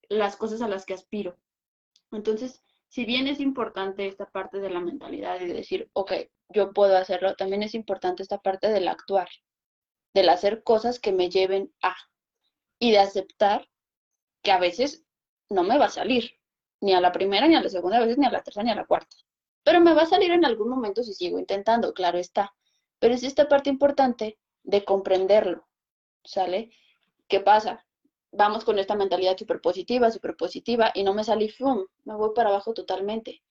las 0.09 0.37
cosas 0.37 0.63
a 0.63 0.69
las 0.69 0.85
que 0.85 0.95
aspiro. 0.95 1.37
Entonces, 2.13 2.63
si 2.89 3.05
bien 3.05 3.29
es 3.29 3.41
importante 3.41 4.07
esta 4.07 4.27
parte 4.27 4.59
de 4.59 4.71
la 4.71 4.81
mentalidad 4.81 5.41
y 5.41 5.47
de 5.47 5.55
decir, 5.55 5.89
ok, 5.93 6.13
yo 6.49 6.73
puedo 6.73 6.97
hacerlo, 6.97 7.35
también 7.37 7.63
es 7.63 7.75
importante 7.75 8.23
esta 8.23 8.39
parte 8.39 8.69
del 8.69 8.89
actuar, 8.89 9.29
del 10.13 10.29
hacer 10.29 10.65
cosas 10.65 10.99
que 10.99 11.13
me 11.13 11.31
lleven 11.31 11.73
a, 11.83 11.95
y 12.81 12.91
de 12.91 12.99
aceptar 12.99 13.69
que 14.43 14.51
a 14.51 14.59
veces 14.59 15.05
no 15.49 15.63
me 15.63 15.79
va 15.79 15.87
a 15.87 15.91
salir, 15.91 16.33
ni 16.81 16.93
a 16.95 17.01
la 17.01 17.13
primera, 17.13 17.47
ni 17.47 17.55
a 17.55 17.63
la 17.63 17.69
segunda, 17.69 17.99
a 17.99 18.01
veces 18.01 18.19
ni 18.19 18.27
a 18.27 18.31
la 18.31 18.43
tercera, 18.43 18.65
ni 18.65 18.71
a 18.71 18.75
la 18.75 18.87
cuarta. 18.87 19.17
Pero 19.63 19.81
me 19.81 19.95
va 19.95 20.03
a 20.03 20.07
salir 20.07 20.31
en 20.31 20.45
algún 20.45 20.69
momento 20.69 21.03
si 21.03 21.15
sigo 21.15 21.39
intentando, 21.39 21.93
claro 21.93 22.19
está. 22.19 22.55
Pero 22.99 23.15
es 23.15 23.23
esta 23.23 23.49
parte 23.49 23.71
importante 23.71 24.39
de 24.63 24.85
comprenderlo, 24.85 25.67
¿sale? 26.25 26.71
¿Qué 27.29 27.41
pasa? 27.41 27.87
Vamos 28.33 28.65
con 28.65 28.79
esta 28.79 28.95
mentalidad 28.95 29.37
súper 29.37 29.61
positiva, 29.61 30.11
súper 30.11 30.37
positiva, 30.37 30.93
y 30.95 31.03
no 31.03 31.15
me 31.15 31.25
salí, 31.25 31.49
¡fum! 31.49 31.87
Me 32.05 32.15
voy 32.15 32.31
para 32.35 32.51
abajo 32.51 32.75
totalmente, 32.75 33.43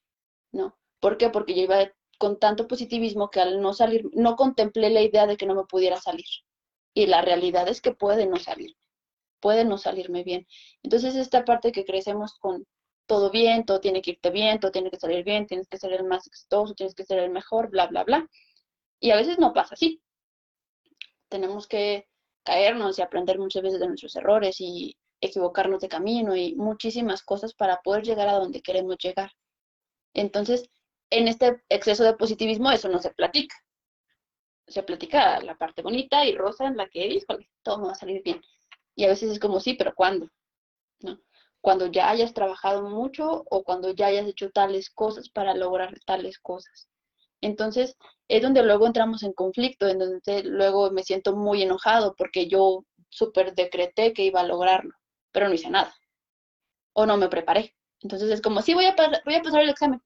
¿no? 0.51 0.77
¿Por 0.99 1.17
qué? 1.17 1.29
Porque 1.29 1.53
yo 1.55 1.63
iba 1.63 1.91
con 2.17 2.37
tanto 2.37 2.67
positivismo 2.67 3.29
que 3.29 3.39
al 3.39 3.61
no 3.61 3.73
salir, 3.73 4.09
no 4.13 4.35
contemplé 4.35 4.89
la 4.89 5.01
idea 5.01 5.25
de 5.25 5.37
que 5.37 5.45
no 5.45 5.55
me 5.55 5.63
pudiera 5.63 5.99
salir. 5.99 6.25
Y 6.93 7.07
la 7.07 7.21
realidad 7.21 7.67
es 7.67 7.81
que 7.81 7.93
puede 7.93 8.25
no 8.25 8.37
salir, 8.37 8.75
puede 9.39 9.63
no 9.65 9.77
salirme 9.77 10.23
bien. 10.23 10.47
Entonces, 10.83 11.15
esta 11.15 11.45
parte 11.45 11.71
que 11.71 11.85
crecemos 11.85 12.33
con 12.39 12.67
todo 13.09 13.31
bien, 13.31 13.65
todo 13.65 13.79
tiene 13.81 14.03
que 14.03 14.11
irte 14.11 14.29
bien, 14.29 14.59
todo 14.59 14.71
tiene 14.71 14.91
que 14.91 14.99
salir 14.99 15.25
bien, 15.25 15.47
tienes 15.47 15.67
que 15.67 15.79
ser 15.79 15.93
el 15.93 16.03
más 16.03 16.27
exitoso, 16.27 16.75
tienes 16.75 16.93
que 16.93 17.03
ser 17.03 17.17
el 17.17 17.31
mejor, 17.31 17.71
bla, 17.71 17.87
bla, 17.87 18.03
bla. 18.03 18.29
Y 18.99 19.09
a 19.09 19.15
veces 19.15 19.39
no 19.39 19.51
pasa 19.51 19.73
así. 19.73 19.99
Tenemos 21.27 21.67
que 21.67 22.07
caernos 22.43 22.99
y 22.99 23.01
aprender 23.01 23.39
muchas 23.39 23.63
veces 23.63 23.79
de 23.79 23.87
nuestros 23.87 24.15
errores 24.15 24.57
y 24.61 24.95
equivocarnos 25.21 25.81
de 25.81 25.89
camino 25.89 26.35
y 26.35 26.53
muchísimas 26.53 27.23
cosas 27.23 27.55
para 27.55 27.81
poder 27.81 28.03
llegar 28.03 28.27
a 28.27 28.33
donde 28.33 28.61
queremos 28.61 28.95
llegar. 28.99 29.31
Entonces, 30.13 30.69
en 31.09 31.27
este 31.27 31.63
exceso 31.67 32.03
de 32.03 32.13
positivismo 32.13 32.71
eso 32.71 32.89
no 32.89 32.99
se 32.99 33.09
platica. 33.09 33.55
Se 34.67 34.83
platica 34.83 35.39
la 35.41 35.57
parte 35.57 35.81
bonita 35.81 36.25
y 36.25 36.35
rosa 36.35 36.67
en 36.67 36.77
la 36.77 36.87
que, 36.87 37.07
híjole, 37.07 37.49
todo 37.63 37.87
va 37.87 37.93
a 37.93 37.95
salir 37.95 38.21
bien. 38.21 38.39
Y 38.93 39.05
a 39.05 39.07
veces 39.07 39.31
es 39.31 39.39
como, 39.39 39.59
sí, 39.59 39.73
pero 39.73 39.95
¿cuándo? 39.95 40.29
¿No? 40.99 41.19
Cuando 41.61 41.87
ya 41.87 42.09
hayas 42.09 42.33
trabajado 42.33 42.83
mucho 42.83 43.43
o 43.49 43.63
cuando 43.63 43.91
ya 43.91 44.07
hayas 44.07 44.27
hecho 44.27 44.49
tales 44.51 44.89
cosas 44.89 45.29
para 45.29 45.53
lograr 45.53 45.93
tales 46.05 46.39
cosas. 46.39 46.87
Entonces, 47.41 47.97
es 48.27 48.41
donde 48.41 48.63
luego 48.63 48.85
entramos 48.85 49.23
en 49.23 49.33
conflicto, 49.33 49.87
en 49.87 49.99
donde 49.99 50.43
luego 50.43 50.91
me 50.91 51.03
siento 51.03 51.35
muy 51.35 51.63
enojado 51.63 52.15
porque 52.15 52.47
yo 52.47 52.85
súper 53.09 53.55
decreté 53.55 54.13
que 54.13 54.23
iba 54.23 54.41
a 54.41 54.47
lograrlo, 54.47 54.93
pero 55.31 55.47
no 55.47 55.53
hice 55.53 55.69
nada. 55.69 55.93
O 56.93 57.05
no 57.05 57.17
me 57.17 57.29
preparé. 57.29 57.75
Entonces 58.01 58.29
es 58.29 58.41
como, 58.41 58.61
sí, 58.61 58.73
voy 58.73 58.85
a, 58.85 58.95
voy 59.25 59.35
a 59.35 59.41
pasar 59.41 59.61
el 59.61 59.69
examen. 59.69 60.01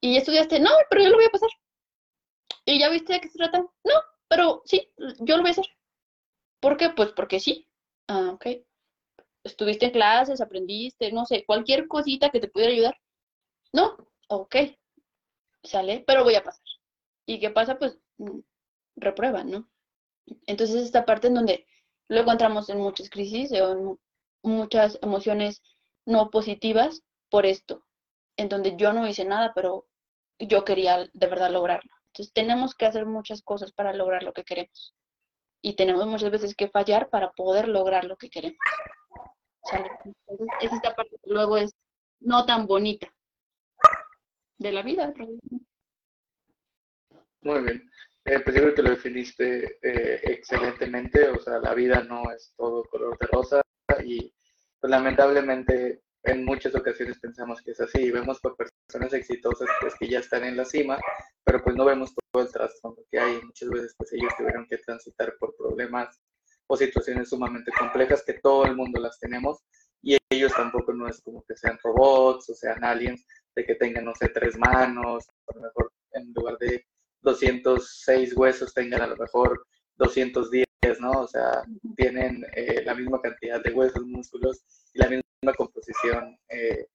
¿Y 0.00 0.16
estudiaste? 0.16 0.60
No, 0.60 0.70
pero 0.88 1.02
yo 1.02 1.10
lo 1.10 1.16
voy 1.16 1.26
a 1.26 1.30
pasar. 1.30 1.50
¿Y 2.64 2.78
ya 2.78 2.88
viste 2.88 3.14
de 3.14 3.20
qué 3.20 3.28
se 3.28 3.38
trata? 3.38 3.58
No, 3.58 3.94
pero 4.28 4.62
sí, 4.64 4.90
yo 5.20 5.36
lo 5.36 5.42
voy 5.42 5.50
a 5.50 5.52
hacer. 5.52 5.66
¿Por 6.60 6.76
qué? 6.76 6.90
Pues 6.90 7.12
porque 7.12 7.40
sí. 7.40 7.68
Ah, 8.08 8.30
ok 8.34 8.46
estuviste 9.44 9.86
en 9.86 9.92
clases, 9.92 10.40
aprendiste, 10.40 11.12
no 11.12 11.26
sé, 11.26 11.44
cualquier 11.46 11.88
cosita 11.88 12.30
que 12.30 12.40
te 12.40 12.48
pudiera 12.48 12.72
ayudar. 12.72 12.96
No, 13.72 13.96
ok, 14.28 14.56
sale, 15.62 16.04
pero 16.06 16.24
voy 16.24 16.34
a 16.34 16.44
pasar. 16.44 16.64
¿Y 17.26 17.40
qué 17.40 17.50
pasa? 17.50 17.78
Pues 17.78 17.98
mm, 18.18 18.40
reprueban, 18.96 19.50
¿no? 19.50 19.68
Entonces 20.46 20.84
esta 20.84 21.04
parte 21.04 21.28
en 21.28 21.34
donde 21.34 21.66
luego 22.08 22.32
entramos 22.32 22.68
en 22.70 22.78
muchas 22.78 23.10
crisis 23.10 23.52
o 23.52 23.72
en 23.72 23.98
muchas 24.42 24.98
emociones 25.02 25.62
no 26.06 26.30
positivas 26.30 27.02
por 27.30 27.46
esto, 27.46 27.84
en 28.36 28.48
donde 28.48 28.76
yo 28.76 28.92
no 28.92 29.06
hice 29.06 29.24
nada, 29.24 29.52
pero 29.54 29.86
yo 30.38 30.64
quería 30.64 31.08
de 31.12 31.26
verdad 31.26 31.50
lograrlo. 31.50 31.90
Entonces 32.08 32.32
tenemos 32.32 32.74
que 32.74 32.86
hacer 32.86 33.06
muchas 33.06 33.42
cosas 33.42 33.72
para 33.72 33.92
lograr 33.92 34.22
lo 34.22 34.32
que 34.32 34.44
queremos. 34.44 34.94
Y 35.62 35.74
tenemos 35.74 36.06
muchas 36.06 36.30
veces 36.30 36.54
que 36.56 36.68
fallar 36.68 37.10
para 37.10 37.30
poder 37.32 37.68
lograr 37.68 38.04
lo 38.04 38.16
que 38.16 38.30
queremos. 38.30 38.58
Entonces, 39.72 40.48
es 40.62 40.72
esta 40.72 40.94
parte 40.94 41.16
que 41.22 41.30
luego 41.30 41.56
es 41.56 41.72
no 42.20 42.44
tan 42.46 42.66
bonita 42.66 43.12
de 44.58 44.72
la 44.72 44.82
vida. 44.82 45.12
Muy 47.42 47.62
bien. 47.62 47.90
Eh, 48.24 48.40
pues 48.40 48.54
yo 48.54 48.62
creo 48.62 48.74
que 48.74 48.82
lo 48.82 48.90
definiste 48.90 49.78
eh, 49.82 50.20
excelentemente. 50.24 51.28
O 51.28 51.38
sea, 51.38 51.58
la 51.58 51.74
vida 51.74 52.02
no 52.04 52.30
es 52.30 52.52
todo 52.56 52.84
color 52.84 53.18
de 53.18 53.26
rosa 53.26 53.62
y 54.04 54.32
pues, 54.78 54.90
lamentablemente 54.90 56.02
en 56.22 56.44
muchas 56.44 56.74
ocasiones 56.74 57.18
pensamos 57.18 57.62
que 57.62 57.70
es 57.70 57.80
así 57.80 57.98
y 58.02 58.10
vemos 58.10 58.40
por 58.40 58.56
personas 58.56 59.12
exitosas 59.14 59.68
pues 59.80 59.94
que 59.98 60.08
ya 60.08 60.18
están 60.18 60.44
en 60.44 60.56
la 60.56 60.66
cima, 60.66 60.98
pero 61.44 61.62
pues 61.64 61.76
no 61.76 61.86
vemos 61.86 62.14
todo 62.14 62.42
el 62.42 62.52
trasfondo 62.52 63.02
que 63.10 63.18
hay. 63.18 63.40
Muchas 63.42 63.70
veces 63.70 63.94
pues 63.96 64.12
ellos 64.12 64.32
tuvieron 64.36 64.66
que 64.66 64.78
transitar 64.78 65.34
por 65.38 65.56
problemas 65.56 66.20
o 66.70 66.76
situaciones 66.76 67.28
sumamente 67.28 67.72
complejas 67.76 68.22
que 68.24 68.34
todo 68.34 68.64
el 68.64 68.76
mundo 68.76 69.00
las 69.00 69.18
tenemos 69.18 69.58
y 70.02 70.16
ellos 70.30 70.52
tampoco 70.52 70.92
no 70.92 71.08
es 71.08 71.20
como 71.20 71.42
que 71.42 71.56
sean 71.56 71.76
robots 71.82 72.48
o 72.48 72.54
sean 72.54 72.84
aliens 72.84 73.26
de 73.56 73.66
que 73.66 73.74
tengan, 73.74 74.04
no 74.04 74.14
sé, 74.14 74.28
tres 74.28 74.56
manos, 74.56 75.28
a 75.48 75.56
lo 75.56 75.62
mejor 75.62 75.92
en 76.12 76.32
lugar 76.32 76.56
de 76.58 76.86
206 77.22 78.36
huesos 78.36 78.72
tengan 78.72 79.02
a 79.02 79.08
lo 79.08 79.16
mejor 79.16 79.66
210, 79.96 80.64
¿no? 81.00 81.10
O 81.10 81.26
sea, 81.26 81.64
tienen 81.96 82.46
eh, 82.54 82.84
la 82.84 82.94
misma 82.94 83.20
cantidad 83.20 83.60
de 83.60 83.72
huesos, 83.72 84.06
músculos 84.06 84.62
y 84.94 85.00
la 85.00 85.08
misma 85.08 85.54
composición 85.56 86.38
eh, 86.48 86.86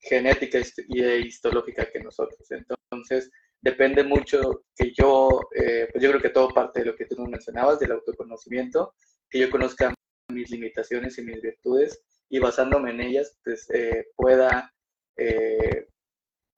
genética 0.00 0.58
y 0.88 1.00
histológica 1.28 1.88
que 1.92 2.00
nosotros. 2.00 2.44
Entonces, 2.50 3.30
depende 3.62 4.02
mucho 4.02 4.64
que 4.76 4.92
yo, 4.92 5.40
eh, 5.54 5.88
pues 5.90 6.02
yo 6.02 6.10
creo 6.10 6.20
que 6.20 6.30
todo 6.30 6.48
parte 6.48 6.80
de 6.80 6.86
lo 6.86 6.96
que 6.96 7.06
tú 7.06 7.14
nos 7.16 7.28
mencionabas, 7.28 7.78
del 7.78 7.92
autoconocimiento, 7.92 8.94
que 9.32 9.38
yo 9.38 9.50
conozca 9.50 9.94
mis 10.28 10.50
limitaciones 10.50 11.16
y 11.18 11.22
mis 11.22 11.40
virtudes 11.40 12.02
y 12.28 12.38
basándome 12.38 12.90
en 12.90 13.00
ellas, 13.00 13.36
pues 13.42 13.68
eh, 13.70 14.08
pueda 14.14 14.72
eh, 15.16 15.88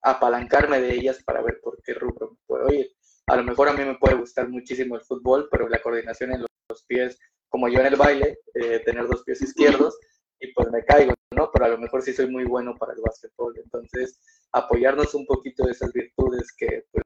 apalancarme 0.03 0.81
de 0.81 0.93
ellas 0.93 1.23
para 1.25 1.41
ver 1.41 1.61
por 1.63 1.81
qué 1.83 1.95
rubro 1.95 2.33
me 2.33 2.39
puedo 2.47 2.73
ir. 2.73 2.91
A 3.27 3.37
lo 3.37 3.45
mejor 3.45 3.69
a 3.69 3.73
mí 3.73 3.85
me 3.85 3.97
puede 3.97 4.17
gustar 4.17 4.49
muchísimo 4.49 4.97
el 4.97 5.03
fútbol, 5.03 5.49
pero 5.51 5.69
la 5.69 5.81
coordinación 5.81 6.33
en 6.33 6.41
los, 6.41 6.85
pies, 6.87 7.19
como 7.49 7.69
yo 7.69 7.79
en 7.81 7.87
el 7.87 7.97
baile, 7.97 8.39
tener 8.85 9.07
dos 9.07 9.23
pies 9.23 9.41
izquierdos, 9.41 9.97
y 10.41 10.53
pues 10.53 10.71
me 10.71 10.85
caigo, 10.85 11.15
¿no? 11.35 11.51
Pero 11.53 11.65
a 11.65 11.69
lo 11.69 11.79
mejor 11.79 12.03
sí 12.03 12.13
soy 12.13 12.29
muy 12.29 12.45
bueno 12.45 12.75
para 12.77 12.93
el 12.93 13.01
básquetbol. 13.01 13.55
Entonces, 13.59 14.21
apoyarnos 14.53 15.15
un 15.15 15.25
poquito 15.27 15.65
de 15.65 15.73
esas 15.73 15.93
virtudes 15.93 16.53
que 16.57 16.85
pues, 16.91 17.05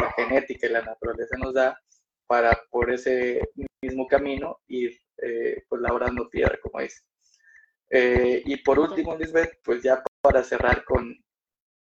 la 0.00 0.12
genética 0.12 0.66
y 0.66 0.70
la 0.70 0.82
naturaleza 0.82 1.36
nos 1.38 1.54
da 1.54 1.78
para 2.26 2.58
por 2.70 2.90
ese 2.92 3.42
mismo 3.82 4.06
camino 4.06 4.58
ir 4.68 4.98
eh, 5.22 5.64
pues 5.68 5.82
labrando 5.82 6.28
piedra, 6.28 6.58
como 6.62 6.80
dice. 6.80 7.02
Eh, 7.90 8.42
y 8.44 8.56
por 8.58 8.78
último, 8.78 9.16
Lisbeth, 9.16 9.60
pues 9.64 9.82
ya 9.82 10.02
para 10.20 10.42
cerrar 10.42 10.84
con, 10.84 11.14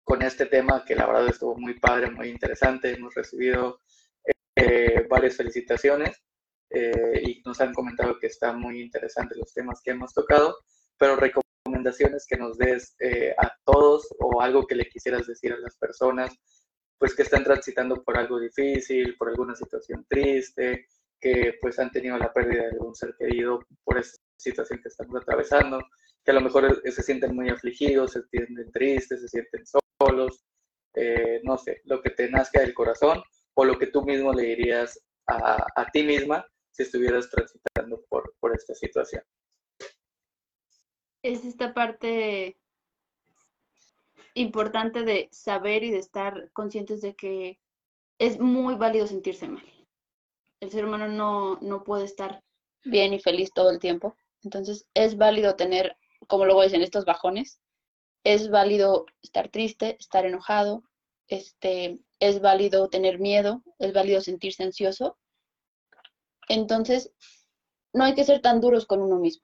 con 0.04 0.22
este 0.22 0.46
tema 0.46 0.84
que 0.86 0.96
la 0.96 1.06
verdad 1.06 1.28
estuvo 1.28 1.56
muy 1.56 1.80
padre, 1.80 2.10
muy 2.10 2.30
interesante, 2.30 2.94
hemos 2.94 3.14
recibido 3.14 3.80
eh, 4.56 5.06
varias 5.10 5.38
felicitaciones 5.38 6.22
y 6.74 7.42
nos 7.46 7.60
han 7.60 7.74
comentado 7.74 8.18
que 8.18 8.28
están 8.28 8.58
muy 8.58 8.82
interesantes 8.82 9.38
los 9.38 9.54
temas 9.54 9.82
que 9.84 9.92
hemos 9.92 10.14
tocado, 10.14 10.56
pero 10.98 11.18
recomendaciones 11.18 12.26
que 12.28 12.38
nos 12.38 12.58
des 12.58 12.96
eh, 13.00 13.34
a 13.38 13.52
todos 13.66 14.08
o 14.20 14.42
algo 14.42 14.66
que 14.68 14.76
le 14.76 14.90
quisieras 14.90 15.28
decir 15.28 15.54
a 15.54 15.60
las 15.60 15.76
personas, 15.78 16.32
pues 16.98 17.16
que 17.16 17.24
están 17.24 17.44
transitando 17.44 18.04
por 18.04 18.18
algo 18.18 18.40
difícil, 18.40 19.16
por 19.18 19.30
alguna 19.30 19.56
situación 19.56 20.06
triste, 20.08 20.88
que 21.22 21.58
pues 21.62 21.78
han 21.80 21.92
tenido 21.92 22.18
la 22.18 22.34
pérdida 22.34 22.70
de 22.70 22.80
un 22.80 22.96
ser 22.96 23.16
querido 23.18 23.64
por 23.84 24.00
esa 24.00 24.18
situación 24.36 24.82
que 24.82 24.90
estamos 24.90 25.22
atravesando, 25.22 25.80
que 26.26 26.32
a 26.32 26.34
lo 26.34 26.42
mejor 26.42 26.82
se 26.84 27.04
sienten 27.04 27.36
muy 27.36 27.50
afligidos, 27.50 28.14
se 28.14 28.24
sienten 28.24 28.72
tristes, 28.72 29.22
se 29.22 29.28
sienten 29.28 29.64
solos, 30.00 30.44
eh, 30.96 31.40
no 31.44 31.58
sé, 31.58 31.82
lo 31.86 32.02
que 32.02 32.10
te 32.10 32.30
nazca 32.30 32.62
del 32.62 32.74
corazón 32.74 33.24
o 33.54 33.66
lo 33.66 33.78
que 33.78 33.88
tú 33.88 34.04
mismo 34.04 34.34
le 34.34 34.44
dirías 34.44 35.00
a, 35.28 35.66
a 35.76 35.92
ti 35.92 36.04
misma 36.04 36.46
si 36.72 36.84
estuvieras 36.84 37.30
transitando 37.30 38.04
por, 38.10 38.34
por 38.40 38.56
esta 38.56 38.74
situación. 38.74 39.24
Es 41.24 41.46
esta 41.46 41.74
parte 41.74 42.58
importante 44.34 45.04
de 45.04 45.30
saber 45.32 45.84
y 45.84 45.92
de 45.92 46.00
estar 46.00 46.50
conscientes 46.54 47.02
de 47.02 47.16
que 47.16 47.60
es 48.18 48.40
muy 48.40 48.76
válido 48.76 49.06
sentirse 49.06 49.48
mal. 49.48 49.81
El 50.62 50.72
ser 50.72 50.86
humano 50.86 51.08
no, 51.08 51.58
no 51.60 51.84
puede 51.84 52.06
estar 52.06 52.42
bien 52.86 53.14
y 53.14 53.20
feliz 53.20 53.52
todo 53.54 53.70
el 53.70 53.80
tiempo. 53.80 54.16
Entonces 54.44 54.88
es 54.94 55.18
válido 55.18 55.56
tener, 55.56 55.98
como 56.28 56.46
luego 56.46 56.64
dicen, 56.64 56.82
estos 56.82 57.04
bajones. 57.04 57.60
Es 58.24 58.50
válido 58.50 59.08
estar 59.24 59.50
triste, 59.50 59.98
estar 60.00 60.26
enojado, 60.26 60.84
este, 61.28 62.00
es 62.20 62.42
válido 62.42 62.88
tener 62.90 63.20
miedo, 63.20 63.64
es 63.80 63.94
válido 63.94 64.22
sentirse 64.22 64.64
ansioso. 64.64 65.18
Entonces, 66.48 67.12
no 67.94 68.04
hay 68.04 68.14
que 68.14 68.24
ser 68.24 68.42
tan 68.42 68.62
duros 68.62 68.86
con 68.86 69.02
uno 69.02 69.18
mismo. 69.18 69.44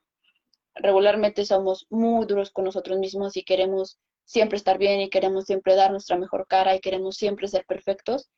Regularmente 0.76 1.46
somos 1.46 1.88
muy 1.90 2.26
duros 2.28 2.52
con 2.52 2.66
nosotros 2.66 3.00
mismos 3.00 3.36
y 3.36 3.44
queremos 3.44 4.00
siempre 4.26 4.58
estar 4.58 4.78
bien 4.78 5.02
y 5.02 5.10
queremos 5.10 5.46
siempre 5.46 5.76
dar 5.76 5.90
nuestra 5.90 6.18
mejor 6.18 6.46
cara 6.48 6.76
y 6.76 6.80
queremos 6.80 7.16
siempre 7.16 7.48
ser 7.48 7.66
perfectos. 7.66 8.30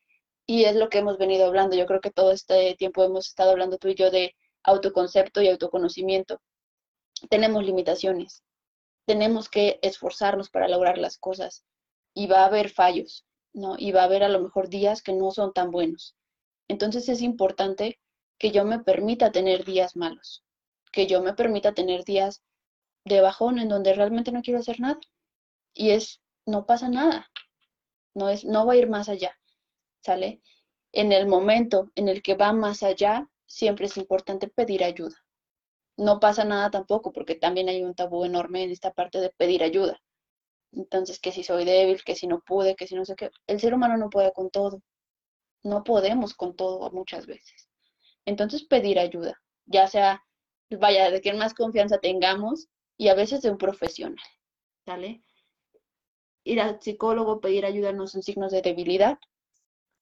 Y 0.50 0.66
es 0.66 0.76
lo 0.76 0.90
que 0.90 0.98
hemos 0.98 1.20
venido 1.20 1.46
hablando. 1.46 1.76
Yo 1.76 1.86
creo 1.86 2.02
que 2.02 2.10
todo 2.10 2.32
este 2.32 2.74
tiempo 2.74 3.04
hemos 3.04 3.28
estado 3.28 3.52
hablando 3.52 3.78
tú 3.78 3.88
y 3.90 3.94
yo 3.94 4.10
de 4.10 4.36
autoconcepto 4.64 5.44
y 5.44 5.48
autoconocimiento. 5.48 6.42
Tenemos 7.30 7.64
limitaciones. 7.64 8.42
Tenemos 9.06 9.48
que 9.48 9.78
esforzarnos 9.84 10.50
para 10.50 10.68
lograr 10.68 10.98
las 10.98 11.20
cosas. 11.20 11.66
Y 12.16 12.26
va 12.26 12.40
a 12.40 12.46
haber 12.48 12.72
fallos, 12.72 13.28
¿no? 13.54 13.76
Y 13.78 13.92
va 13.92 14.02
a 14.02 14.06
haber 14.06 14.24
a 14.24 14.28
lo 14.28 14.40
mejor 14.40 14.70
días 14.70 15.04
que 15.04 15.14
no 15.14 15.30
son 15.30 15.54
tan 15.54 15.70
buenos. 15.70 16.16
Entonces 16.68 17.08
es 17.10 17.22
importante 17.22 18.00
que 18.40 18.50
yo 18.50 18.66
me 18.66 18.80
permita 18.80 19.32
tener 19.32 19.66
días 19.66 19.96
malos, 19.96 20.44
que 20.92 21.06
yo 21.06 21.22
me 21.22 21.34
permita 21.36 21.76
tener 21.76 22.06
días 22.06 22.42
de 23.06 23.22
bajón 23.22 23.60
en 23.60 23.70
donde 23.70 23.94
realmente 23.94 24.32
no 24.32 24.42
quiero 24.42 24.62
hacer 24.62 24.80
nada 24.80 25.00
y 25.76 25.92
es, 25.92 26.22
no 26.48 26.66
pasa 26.66 26.90
nada, 26.90 27.30
no, 28.16 28.30
es, 28.30 28.46
no 28.46 28.66
va 28.66 28.74
a 28.74 28.78
ir 28.78 28.90
más 28.90 29.10
allá, 29.10 29.39
¿sale? 30.02 30.42
En 30.92 31.12
el 31.12 31.28
momento 31.28 31.92
en 31.96 32.08
el 32.10 32.22
que 32.22 32.36
va 32.36 32.54
más 32.54 32.84
allá, 32.84 33.30
siempre 33.46 33.88
es 33.88 33.98
importante 33.98 34.48
pedir 34.48 34.84
ayuda. 34.84 35.16
No 35.98 36.20
pasa 36.20 36.46
nada 36.46 36.72
tampoco, 36.72 37.12
porque 37.12 37.36
también 37.36 37.70
hay 37.70 37.84
un 37.84 37.96
tabú 37.96 38.24
enorme 38.26 38.64
en 38.64 38.72
esta 38.72 38.92
parte 38.92 39.20
de 39.20 39.30
pedir 39.32 39.64
ayuda. 39.64 40.02
Entonces, 40.72 41.20
que 41.20 41.32
si 41.32 41.44
soy 41.44 41.66
débil, 41.66 42.04
que 42.04 42.16
si 42.16 42.28
no 42.28 42.42
pude, 42.42 42.76
que 42.76 42.88
si 42.88 42.96
no 42.96 43.06
sé 43.06 43.16
qué. 43.16 43.32
El 43.48 43.60
ser 43.60 43.74
humano 43.74 43.98
no 43.98 44.10
puede 44.10 44.32
con 44.34 44.50
todo. 44.50 44.82
No 45.64 45.84
podemos 45.84 46.34
con 46.36 46.56
todo 46.56 46.90
muchas 46.92 47.26
veces. 47.26 47.70
Entonces, 48.26 48.64
pedir 48.64 49.00
ayuda, 49.00 49.42
ya 49.66 49.88
sea, 49.88 50.24
vaya, 50.70 51.12
de 51.12 51.22
quien 51.22 51.38
más 51.38 51.54
confianza 51.54 51.98
tengamos 52.00 52.68
y 52.98 53.10
a 53.10 53.16
veces 53.16 53.42
de 53.42 53.52
un 53.52 53.58
profesional, 53.58 54.24
¿sale? 54.86 55.22
ir 56.44 56.60
al 56.62 56.82
psicólogo, 56.82 57.42
pedir 57.42 57.66
ayuda 57.66 57.92
no 57.94 58.08
son 58.08 58.24
signos 58.24 58.52
de 58.52 58.62
debilidad. 58.62 59.20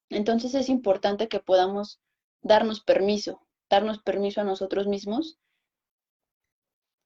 Entonces 0.09 0.53
es 0.55 0.69
importante 0.69 1.27
que 1.27 1.39
podamos 1.39 1.99
darnos 2.41 2.81
permiso, 2.81 3.41
darnos 3.69 3.99
permiso 3.99 4.41
a 4.41 4.45
nosotros 4.45 4.87
mismos 4.87 5.37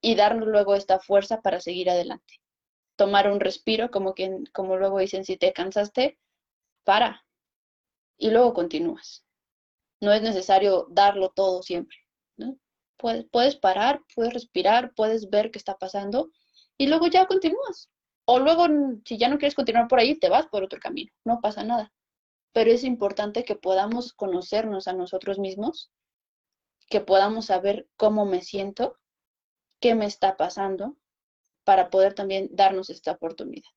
y 0.01 0.15
darnos 0.15 0.47
luego 0.47 0.75
esta 0.75 0.99
fuerza 0.99 1.41
para 1.41 1.59
seguir 1.61 1.89
adelante. 1.89 2.39
Tomar 2.95 3.31
un 3.31 3.39
respiro, 3.39 3.89
como, 3.89 4.13
quien, 4.13 4.45
como 4.47 4.77
luego 4.77 4.99
dicen, 4.99 5.25
si 5.25 5.37
te 5.37 5.53
cansaste, 5.53 6.19
para 6.83 7.25
y 8.17 8.29
luego 8.29 8.53
continúas. 8.53 9.25
No 9.99 10.13
es 10.13 10.21
necesario 10.21 10.87
darlo 10.89 11.29
todo 11.29 11.63
siempre. 11.63 11.97
Puedes, 12.97 13.25
puedes 13.31 13.55
parar, 13.55 14.01
puedes 14.15 14.33
respirar, 14.33 14.93
puedes 14.95 15.29
ver 15.29 15.49
qué 15.49 15.57
está 15.57 15.77
pasando 15.77 16.29
y 16.77 16.87
luego 16.87 17.07
ya 17.07 17.25
continúas. 17.25 17.89
O 18.25 18.39
luego, 18.39 18.67
si 19.05 19.17
ya 19.17 19.27
no 19.27 19.39
quieres 19.39 19.55
continuar 19.55 19.87
por 19.87 19.99
ahí, 19.99 20.15
te 20.15 20.29
vas 20.29 20.45
por 20.47 20.63
otro 20.63 20.79
camino, 20.79 21.11
no 21.25 21.41
pasa 21.41 21.63
nada. 21.63 21.91
Pero 22.53 22.71
es 22.71 22.83
importante 22.83 23.43
que 23.43 23.55
podamos 23.55 24.13
conocernos 24.13 24.87
a 24.87 24.93
nosotros 24.93 25.39
mismos, 25.39 25.91
que 26.89 27.01
podamos 27.01 27.45
saber 27.45 27.87
cómo 27.95 28.25
me 28.25 28.41
siento, 28.41 28.97
qué 29.79 29.95
me 29.95 30.05
está 30.05 30.35
pasando, 30.37 30.97
para 31.63 31.89
poder 31.89 32.13
también 32.13 32.49
darnos 32.51 32.89
esta 32.89 33.11
oportunidad. 33.11 33.69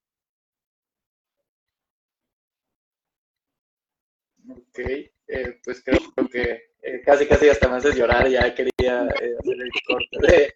Ok, 4.50 4.78
eh, 4.78 5.60
pues 5.64 5.82
creo 5.82 6.00
que 6.30 6.74
eh, 6.82 7.00
casi 7.02 7.26
casi 7.26 7.48
hasta 7.48 7.68
me 7.68 7.76
haces 7.76 7.96
llorar, 7.96 8.28
ya 8.28 8.54
quería 8.54 9.06
eh, 9.22 9.36
hacer 9.38 9.56
el 9.58 9.70
corte 9.86 10.18
de, 10.20 10.54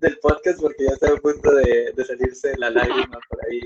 del 0.00 0.18
podcast 0.18 0.60
porque 0.60 0.84
ya 0.84 0.90
está 0.90 1.12
a 1.12 1.16
punto 1.16 1.54
de, 1.54 1.94
salirse 2.04 2.56
la 2.58 2.70
lágrima 2.70 3.18
por 3.28 3.38
ahí. 3.46 3.60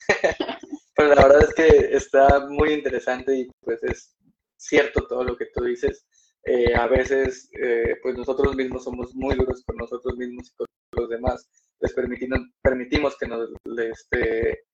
Pero 0.98 1.14
la 1.14 1.28
verdad 1.28 1.44
es 1.44 1.54
que 1.54 1.96
está 1.96 2.48
muy 2.48 2.72
interesante 2.72 3.32
y 3.32 3.48
pues 3.60 3.80
es 3.84 4.16
cierto 4.56 5.06
todo 5.06 5.22
lo 5.22 5.36
que 5.36 5.46
tú 5.54 5.62
dices. 5.62 6.04
Eh, 6.42 6.74
a 6.74 6.88
veces 6.88 7.48
eh, 7.62 7.94
pues 8.02 8.16
nosotros 8.16 8.56
mismos 8.56 8.82
somos 8.82 9.14
muy 9.14 9.36
duros 9.36 9.62
con 9.64 9.76
nosotros 9.76 10.16
mismos 10.16 10.48
y 10.48 10.56
con 10.56 10.66
los 10.96 11.08
demás. 11.08 11.48
Les 11.78 11.92
permitimos, 11.92 13.16
que 13.16 13.28
nos, 13.28 13.48
este, 13.76 14.64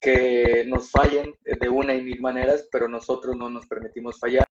que 0.00 0.64
nos 0.68 0.90
fallen 0.90 1.34
de 1.44 1.68
una 1.68 1.94
y 1.96 2.02
mil 2.02 2.22
maneras, 2.22 2.66
pero 2.72 2.88
nosotros 2.88 3.36
no 3.36 3.50
nos 3.50 3.66
permitimos 3.66 4.18
fallar. 4.18 4.46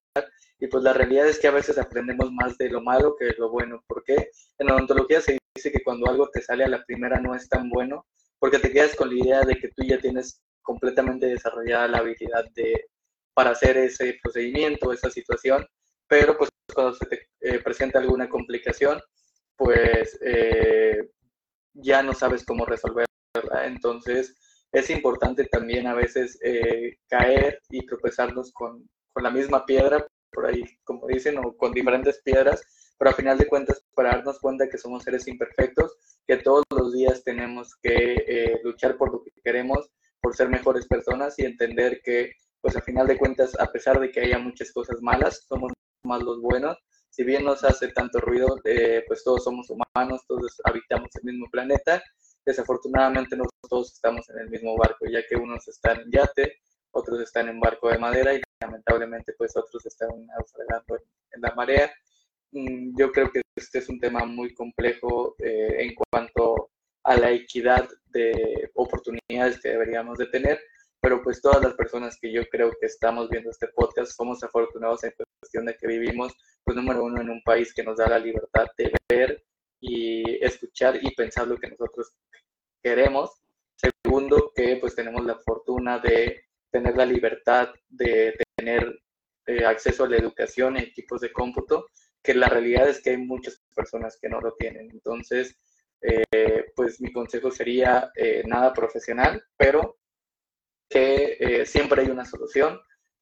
Y 0.60 0.68
pues 0.68 0.84
la 0.84 0.92
realidad 0.92 1.26
es 1.26 1.40
que 1.40 1.48
a 1.48 1.52
veces 1.52 1.78
aprendemos 1.78 2.30
más 2.30 2.56
de 2.58 2.70
lo 2.70 2.80
malo 2.80 3.16
que 3.18 3.24
de 3.24 3.34
lo 3.38 3.50
bueno. 3.50 3.82
¿Por 3.88 4.04
qué? 4.04 4.30
En 4.56 4.68
la 4.68 4.76
odontología 4.76 5.20
se 5.20 5.36
dice 5.52 5.72
que 5.72 5.82
cuando 5.82 6.08
algo 6.08 6.30
te 6.30 6.40
sale 6.40 6.62
a 6.62 6.68
la 6.68 6.84
primera 6.84 7.18
no 7.18 7.34
es 7.34 7.48
tan 7.48 7.68
bueno, 7.70 8.06
porque 8.38 8.60
te 8.60 8.70
quedas 8.70 8.94
con 8.94 9.08
la 9.08 9.20
idea 9.20 9.40
de 9.40 9.56
que 9.56 9.66
tú 9.66 9.82
ya 9.82 9.98
tienes 9.98 10.40
completamente 10.62 11.26
desarrollada 11.26 11.88
la 11.88 11.98
habilidad 11.98 12.44
de, 12.54 12.86
para 13.34 13.50
hacer 13.50 13.76
ese 13.76 14.18
procedimiento, 14.22 14.92
esa 14.92 15.10
situación, 15.10 15.66
pero 16.08 16.36
pues 16.36 16.50
cuando 16.74 16.94
se 16.94 17.06
te 17.06 17.28
eh, 17.40 17.58
presenta 17.60 17.98
alguna 17.98 18.28
complicación, 18.28 19.00
pues 19.56 20.18
eh, 20.22 21.10
ya 21.74 22.02
no 22.02 22.14
sabes 22.14 22.44
cómo 22.44 22.64
resolverla. 22.64 23.06
Entonces 23.64 24.36
es 24.72 24.90
importante 24.90 25.44
también 25.46 25.86
a 25.86 25.94
veces 25.94 26.38
eh, 26.42 26.98
caer 27.08 27.60
y 27.70 27.86
tropezarnos 27.86 28.52
con, 28.52 28.88
con 29.12 29.22
la 29.22 29.30
misma 29.30 29.64
piedra 29.66 30.06
por 30.30 30.46
ahí, 30.46 30.64
como 30.84 31.06
dicen, 31.06 31.38
o 31.38 31.54
con 31.56 31.72
diferentes 31.72 32.22
piedras, 32.22 32.62
pero 32.98 33.10
a 33.10 33.14
final 33.14 33.36
de 33.36 33.46
cuentas, 33.46 33.84
para 33.94 34.12
darnos 34.12 34.38
cuenta 34.38 34.68
que 34.68 34.78
somos 34.78 35.02
seres 35.02 35.28
imperfectos, 35.28 35.94
que 36.26 36.38
todos 36.38 36.64
los 36.70 36.92
días 36.94 37.22
tenemos 37.22 37.74
que 37.82 38.60
luchar 38.64 38.96
por 38.96 39.12
lo 39.12 39.22
que 39.22 39.30
queremos, 39.44 39.90
por 40.22 40.36
ser 40.36 40.48
mejores 40.48 40.86
personas 40.86 41.38
y 41.38 41.44
entender 41.44 42.00
que, 42.02 42.32
pues 42.60 42.76
a 42.76 42.80
final 42.80 43.06
de 43.06 43.18
cuentas, 43.18 43.58
a 43.58 43.70
pesar 43.70 44.00
de 44.00 44.10
que 44.10 44.20
haya 44.20 44.38
muchas 44.38 44.72
cosas 44.72 45.02
malas, 45.02 45.44
somos 45.48 45.72
más 46.04 46.22
los 46.22 46.40
buenos. 46.40 46.78
Si 47.10 47.24
bien 47.24 47.44
nos 47.44 47.62
hace 47.64 47.88
tanto 47.88 48.20
ruido, 48.20 48.58
eh, 48.64 49.04
pues 49.06 49.22
todos 49.24 49.44
somos 49.44 49.68
humanos, 49.68 50.22
todos 50.26 50.60
habitamos 50.64 51.10
el 51.16 51.24
mismo 51.24 51.46
planeta. 51.50 52.02
Desafortunadamente 52.46 53.36
no 53.36 53.44
todos 53.68 53.92
estamos 53.92 54.28
en 54.30 54.38
el 54.38 54.50
mismo 54.50 54.76
barco, 54.76 55.06
ya 55.06 55.20
que 55.28 55.36
unos 55.36 55.66
están 55.68 56.00
en 56.00 56.10
yate, 56.10 56.60
otros 56.92 57.20
están 57.20 57.48
en 57.48 57.60
barco 57.60 57.88
de 57.88 57.98
madera 57.98 58.34
y 58.34 58.40
lamentablemente 58.60 59.34
pues 59.36 59.56
otros 59.56 59.84
están 59.86 60.08
naufragando 60.26 60.96
en, 61.32 61.40
la 61.40 61.54
marea. 61.54 61.92
Mm, 62.52 62.96
yo 62.98 63.10
creo 63.12 63.30
que 63.30 63.42
este 63.56 63.78
es 63.78 63.88
un 63.88 63.98
tema 63.98 64.24
muy 64.24 64.54
complejo 64.54 65.34
eh, 65.38 65.76
en 65.78 65.94
cuanto 65.94 66.70
a 67.04 67.16
la 67.16 67.30
equidad 67.30 67.88
de 68.06 68.70
oportunidades 68.74 69.60
que 69.60 69.70
deberíamos 69.70 70.18
de 70.18 70.26
tener, 70.26 70.60
pero 71.00 71.22
pues 71.22 71.40
todas 71.40 71.62
las 71.62 71.74
personas 71.74 72.16
que 72.20 72.32
yo 72.32 72.46
creo 72.48 72.70
que 72.78 72.86
estamos 72.86 73.28
viendo 73.28 73.50
este 73.50 73.68
podcast 73.68 74.12
somos 74.12 74.42
afortunados 74.44 75.02
en 75.04 75.12
cuestión 75.40 75.66
de 75.66 75.76
que 75.76 75.88
vivimos, 75.88 76.32
pues 76.64 76.76
número 76.76 77.04
uno, 77.04 77.20
en 77.20 77.30
un 77.30 77.42
país 77.42 77.74
que 77.74 77.82
nos 77.82 77.96
da 77.96 78.08
la 78.08 78.18
libertad 78.18 78.66
de 78.78 78.92
ver 79.08 79.44
y 79.80 80.44
escuchar 80.44 80.98
y 81.02 81.12
pensar 81.14 81.48
lo 81.48 81.56
que 81.56 81.68
nosotros 81.68 82.12
queremos. 82.82 83.30
Segundo, 83.74 84.52
que 84.54 84.76
pues 84.76 84.94
tenemos 84.94 85.24
la 85.24 85.36
fortuna 85.40 85.98
de 85.98 86.44
tener 86.70 86.96
la 86.96 87.04
libertad 87.04 87.70
de 87.88 88.36
tener 88.56 89.02
eh, 89.46 89.64
acceso 89.64 90.04
a 90.04 90.08
la 90.08 90.16
educación 90.18 90.76
en 90.76 90.84
equipos 90.84 91.20
de 91.20 91.32
cómputo, 91.32 91.88
que 92.22 92.34
la 92.34 92.48
realidad 92.48 92.88
es 92.88 93.02
que 93.02 93.10
hay 93.10 93.16
muchas 93.16 93.60
personas 93.74 94.16
que 94.20 94.28
no 94.28 94.40
lo 94.40 94.54
tienen. 94.54 94.88
Entonces, 94.92 95.56
eh, 96.02 96.72
pues 96.74 97.00
mi 97.00 97.12
consejo 97.12 97.50
sería 97.50 98.10
eh, 98.14 98.42
nada 98.46 98.72
profesional, 98.72 99.44
pero 99.56 99.98
que 100.88 101.64
siempre 101.64 102.02
hay 102.02 102.08
una 102.10 102.24
solución. 102.24 102.80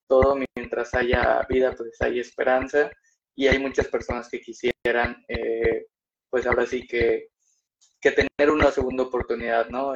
Todo 0.08 0.36
mientras 0.56 0.92
haya 0.94 1.46
vida, 1.48 1.72
pues 1.76 2.00
hay 2.00 2.18
esperanza 2.18 2.90
y 3.36 3.46
hay 3.46 3.58
muchas 3.60 3.86
personas 3.86 4.28
que 4.28 4.40
quisieran 4.40 5.24
pues 6.28 6.46
ahora 6.46 6.66
sí 6.66 6.86
que, 6.86 7.28
que 8.00 8.10
tener 8.10 8.50
una 8.50 8.72
segunda 8.72 9.04
oportunidad, 9.04 9.68
¿no? 9.68 9.94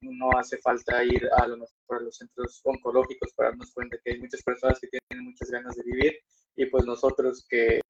no 0.00 0.30
hace 0.38 0.58
falta 0.58 1.04
ir 1.04 1.28
a 1.36 1.46
los 1.46 1.70
centros 2.16 2.60
oncológicos 2.64 3.32
para 3.34 3.50
darnos 3.50 3.72
cuenta 3.72 3.98
que 4.02 4.12
hay 4.12 4.20
muchas 4.20 4.42
personas 4.42 4.80
que 4.80 4.88
tienen 4.88 5.26
muchas 5.26 5.50
ganas 5.50 5.76
de 5.76 5.82
vivir 5.84 6.18
y 6.56 6.66
pues 6.66 6.84
nosotros 6.84 7.46
que, 7.48 7.80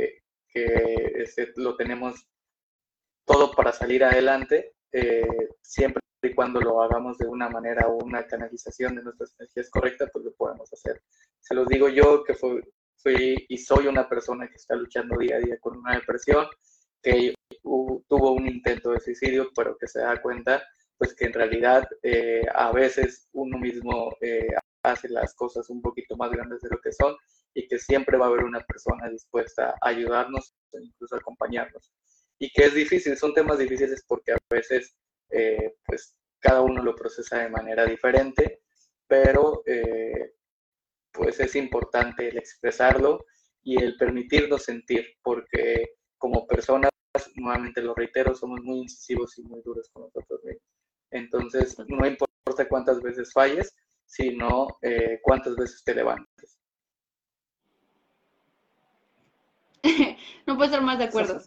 que 0.48 1.12
este, 1.16 1.52
lo 1.56 1.76
tenemos 1.76 2.26
todo 3.24 3.52
para 3.52 3.72
salir 3.72 4.04
adelante, 4.04 4.74
eh, 4.92 5.26
siempre 5.60 6.02
y 6.22 6.34
cuando 6.34 6.60
lo 6.60 6.80
hagamos 6.82 7.18
de 7.18 7.26
una 7.26 7.48
manera 7.48 7.88
o 7.88 7.96
una 7.96 8.26
canalización 8.26 8.94
de 8.94 9.02
nuestras 9.02 9.34
energías 9.38 9.70
correcta, 9.70 10.06
pues 10.12 10.24
lo 10.24 10.32
podemos 10.34 10.72
hacer. 10.72 11.02
Se 11.40 11.54
los 11.54 11.66
digo 11.66 11.88
yo 11.88 12.22
que 12.22 12.34
fui, 12.34 12.62
y 13.48 13.58
soy 13.58 13.88
una 13.88 14.08
persona 14.08 14.48
que 14.48 14.54
está 14.54 14.76
luchando 14.76 15.16
día 15.18 15.36
a 15.36 15.40
día 15.40 15.58
con 15.60 15.78
una 15.78 15.94
depresión, 15.96 16.46
que 17.02 17.34
tuvo 17.62 18.32
un 18.32 18.46
intento 18.46 18.92
de 18.92 19.00
suicidio, 19.00 19.50
pero 19.56 19.76
que 19.76 19.88
se 19.88 20.00
da 20.00 20.22
cuenta 20.22 20.62
pues 20.96 21.16
que 21.16 21.24
en 21.24 21.32
realidad 21.32 21.84
eh, 22.04 22.44
a 22.54 22.70
veces 22.70 23.28
uno 23.32 23.58
mismo 23.58 24.16
eh, 24.20 24.46
hace 24.84 25.08
las 25.08 25.34
cosas 25.34 25.68
un 25.68 25.82
poquito 25.82 26.16
más 26.16 26.30
grandes 26.30 26.60
de 26.60 26.68
lo 26.70 26.80
que 26.80 26.92
son 26.92 27.16
y 27.54 27.66
que 27.66 27.80
siempre 27.80 28.16
va 28.16 28.26
a 28.26 28.28
haber 28.28 28.44
una 28.44 28.60
persona 28.60 29.08
dispuesta 29.08 29.74
a 29.80 29.88
ayudarnos, 29.88 30.54
incluso 30.80 31.16
a 31.16 31.18
acompañarnos. 31.18 31.90
Y 32.42 32.50
que 32.50 32.64
es 32.64 32.74
difícil, 32.74 33.16
son 33.16 33.32
temas 33.34 33.58
difíciles 33.58 34.04
porque 34.06 34.32
a 34.32 34.38
veces 34.50 34.96
eh, 35.30 35.76
pues 35.86 36.16
cada 36.40 36.60
uno 36.60 36.82
lo 36.82 36.96
procesa 36.96 37.38
de 37.38 37.48
manera 37.48 37.84
diferente, 37.86 38.62
pero 39.06 39.62
pues 41.12 41.38
es 41.38 41.54
importante 41.54 42.28
el 42.28 42.38
expresarlo 42.38 43.24
y 43.62 43.80
el 43.80 43.96
permitirnos 43.96 44.64
sentir, 44.64 45.06
porque 45.22 45.94
como 46.18 46.46
personas, 46.46 46.90
nuevamente 47.36 47.80
lo 47.80 47.94
reitero, 47.94 48.34
somos 48.34 48.60
muy 48.62 48.78
incisivos 48.78 49.38
y 49.38 49.42
muy 49.42 49.62
duros 49.62 49.88
con 49.92 50.04
nosotros 50.04 50.42
mismos. 50.42 50.64
Entonces, 51.12 51.76
no 51.86 52.06
importa 52.06 52.68
cuántas 52.68 53.00
veces 53.02 53.32
falles, 53.32 53.72
sino 54.06 54.66
eh, 54.82 55.20
cuántas 55.22 55.54
veces 55.54 55.84
te 55.84 55.94
levantes. 55.94 56.58
no 60.46 60.56
puedo 60.56 60.64
estar 60.64 60.82
más 60.82 60.98
de 60.98 61.04
acuerdo. 61.04 61.40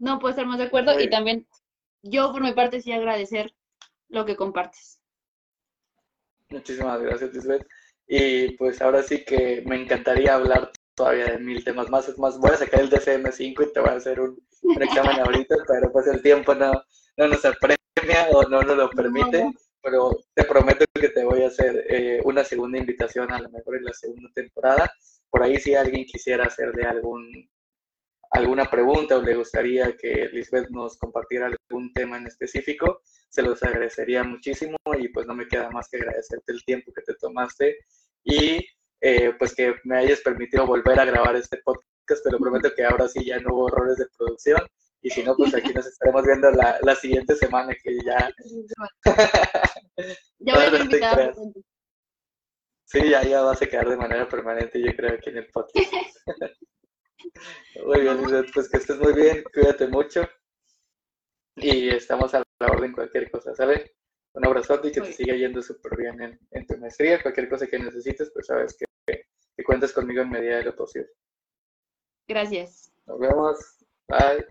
No 0.00 0.18
puedo 0.18 0.30
estar 0.30 0.46
más 0.46 0.58
de 0.58 0.64
acuerdo 0.64 0.98
y 0.98 1.08
también 1.08 1.46
yo 2.02 2.32
por 2.32 2.42
mi 2.42 2.52
parte 2.52 2.80
sí 2.80 2.90
agradecer 2.90 3.54
lo 4.08 4.24
que 4.24 4.34
compartes. 4.34 4.98
Muchísimas 6.48 7.00
gracias, 7.00 7.32
Lisbeth. 7.34 7.66
Y 8.08 8.56
pues 8.56 8.80
ahora 8.82 9.02
sí 9.02 9.24
que 9.24 9.62
me 9.66 9.76
encantaría 9.76 10.34
hablar 10.34 10.72
todavía 10.94 11.26
de 11.26 11.38
mil 11.38 11.62
temas 11.62 11.90
más. 11.90 12.08
Es 12.08 12.18
más, 12.18 12.38
voy 12.38 12.50
a 12.50 12.56
sacar 12.56 12.80
el 12.80 12.90
DCM5 12.90 13.68
y 13.68 13.72
te 13.72 13.80
voy 13.80 13.90
a 13.90 13.92
hacer 13.92 14.20
un, 14.20 14.42
examen 14.80 15.20
ahorita, 15.20 15.56
pero 15.68 15.92
pues 15.92 16.06
el 16.06 16.22
tiempo 16.22 16.54
no, 16.54 16.72
no 17.18 17.28
nos 17.28 17.44
apremia 17.44 18.28
o 18.32 18.42
no 18.44 18.62
nos 18.62 18.76
lo 18.76 18.90
permite, 18.90 19.52
pero 19.82 20.10
te 20.34 20.44
prometo 20.44 20.86
que 20.94 21.10
te 21.10 21.24
voy 21.24 21.42
a 21.42 21.48
hacer 21.48 21.84
eh, 21.88 22.20
una 22.24 22.42
segunda 22.42 22.78
invitación 22.78 23.30
a 23.30 23.40
lo 23.40 23.50
mejor 23.50 23.76
en 23.76 23.84
la 23.84 23.92
segunda 23.92 24.30
temporada. 24.34 24.90
Por 25.28 25.42
ahí 25.42 25.60
si 25.60 25.74
alguien 25.74 26.06
quisiera 26.06 26.46
hacerle 26.46 26.84
algún 26.84 27.48
alguna 28.30 28.70
pregunta 28.70 29.18
o 29.18 29.22
le 29.22 29.34
gustaría 29.34 29.96
que 29.96 30.28
Lisbeth 30.32 30.70
nos 30.70 30.96
compartiera 30.96 31.46
algún 31.46 31.92
tema 31.92 32.16
en 32.16 32.26
específico, 32.26 33.02
se 33.28 33.42
los 33.42 33.62
agradecería 33.62 34.22
muchísimo 34.24 34.76
y 34.98 35.08
pues 35.08 35.26
no 35.26 35.34
me 35.34 35.48
queda 35.48 35.70
más 35.70 35.88
que 35.88 35.98
agradecerte 35.98 36.52
el 36.52 36.64
tiempo 36.64 36.92
que 36.92 37.02
te 37.02 37.14
tomaste 37.14 37.78
y 38.24 38.64
eh, 39.00 39.32
pues 39.38 39.54
que 39.54 39.74
me 39.84 39.98
hayas 39.98 40.20
permitido 40.20 40.66
volver 40.66 41.00
a 41.00 41.04
grabar 41.04 41.36
este 41.36 41.58
podcast. 41.58 42.22
Te 42.22 42.30
lo 42.30 42.38
prometo 42.38 42.72
que 42.74 42.84
ahora 42.84 43.08
sí 43.08 43.24
ya 43.24 43.38
no 43.38 43.54
hubo 43.54 43.68
errores 43.68 43.96
de 43.96 44.06
producción 44.16 44.60
y 45.02 45.10
si 45.10 45.22
no, 45.22 45.34
pues 45.34 45.54
aquí 45.54 45.72
nos 45.72 45.86
estaremos 45.86 46.24
viendo 46.24 46.50
la, 46.50 46.78
la 46.82 46.94
siguiente 46.94 47.34
semana 47.34 47.74
que 47.82 47.96
ya... 48.04 48.30
ya 50.38 50.54
voy 50.54 50.78
a 50.78 50.82
invitar. 50.82 51.34
Sí, 52.84 53.08
ya, 53.08 53.22
ya 53.22 53.42
vas 53.42 53.62
a 53.62 53.66
quedar 53.66 53.88
de 53.88 53.96
manera 53.96 54.28
permanente, 54.28 54.82
yo 54.82 54.94
creo, 54.96 55.14
aquí 55.14 55.30
en 55.30 55.38
el 55.38 55.46
podcast. 55.46 55.92
muy 57.86 58.00
bien, 58.00 58.46
pues 58.52 58.68
que 58.68 58.78
estés 58.78 58.98
muy 58.98 59.12
bien, 59.12 59.44
cuídate 59.52 59.86
mucho 59.88 60.28
y 61.56 61.88
estamos 61.88 62.34
a 62.34 62.42
la 62.60 62.66
orden 62.66 62.92
cualquier 62.92 63.30
cosa, 63.30 63.54
¿sale? 63.54 63.94
Un 64.32 64.46
abrazote 64.46 64.88
y 64.88 64.92
que 64.92 65.00
te 65.00 65.12
siga 65.12 65.34
yendo 65.34 65.60
súper 65.60 65.96
bien 65.96 66.20
en, 66.22 66.40
en, 66.52 66.66
tu 66.66 66.76
maestría. 66.76 67.20
Cualquier 67.20 67.48
cosa 67.48 67.66
que 67.66 67.78
necesites, 67.78 68.30
pues 68.32 68.46
sabes 68.46 68.76
que, 68.76 68.84
que, 69.06 69.24
que 69.56 69.64
cuentes 69.64 69.92
conmigo 69.92 70.22
en 70.22 70.30
medida 70.30 70.58
de 70.58 70.64
lo 70.64 70.76
posible. 70.76 71.10
Gracias. 72.28 72.92
Nos 73.06 73.18
vemos. 73.18 73.58
Bye. 74.08 74.46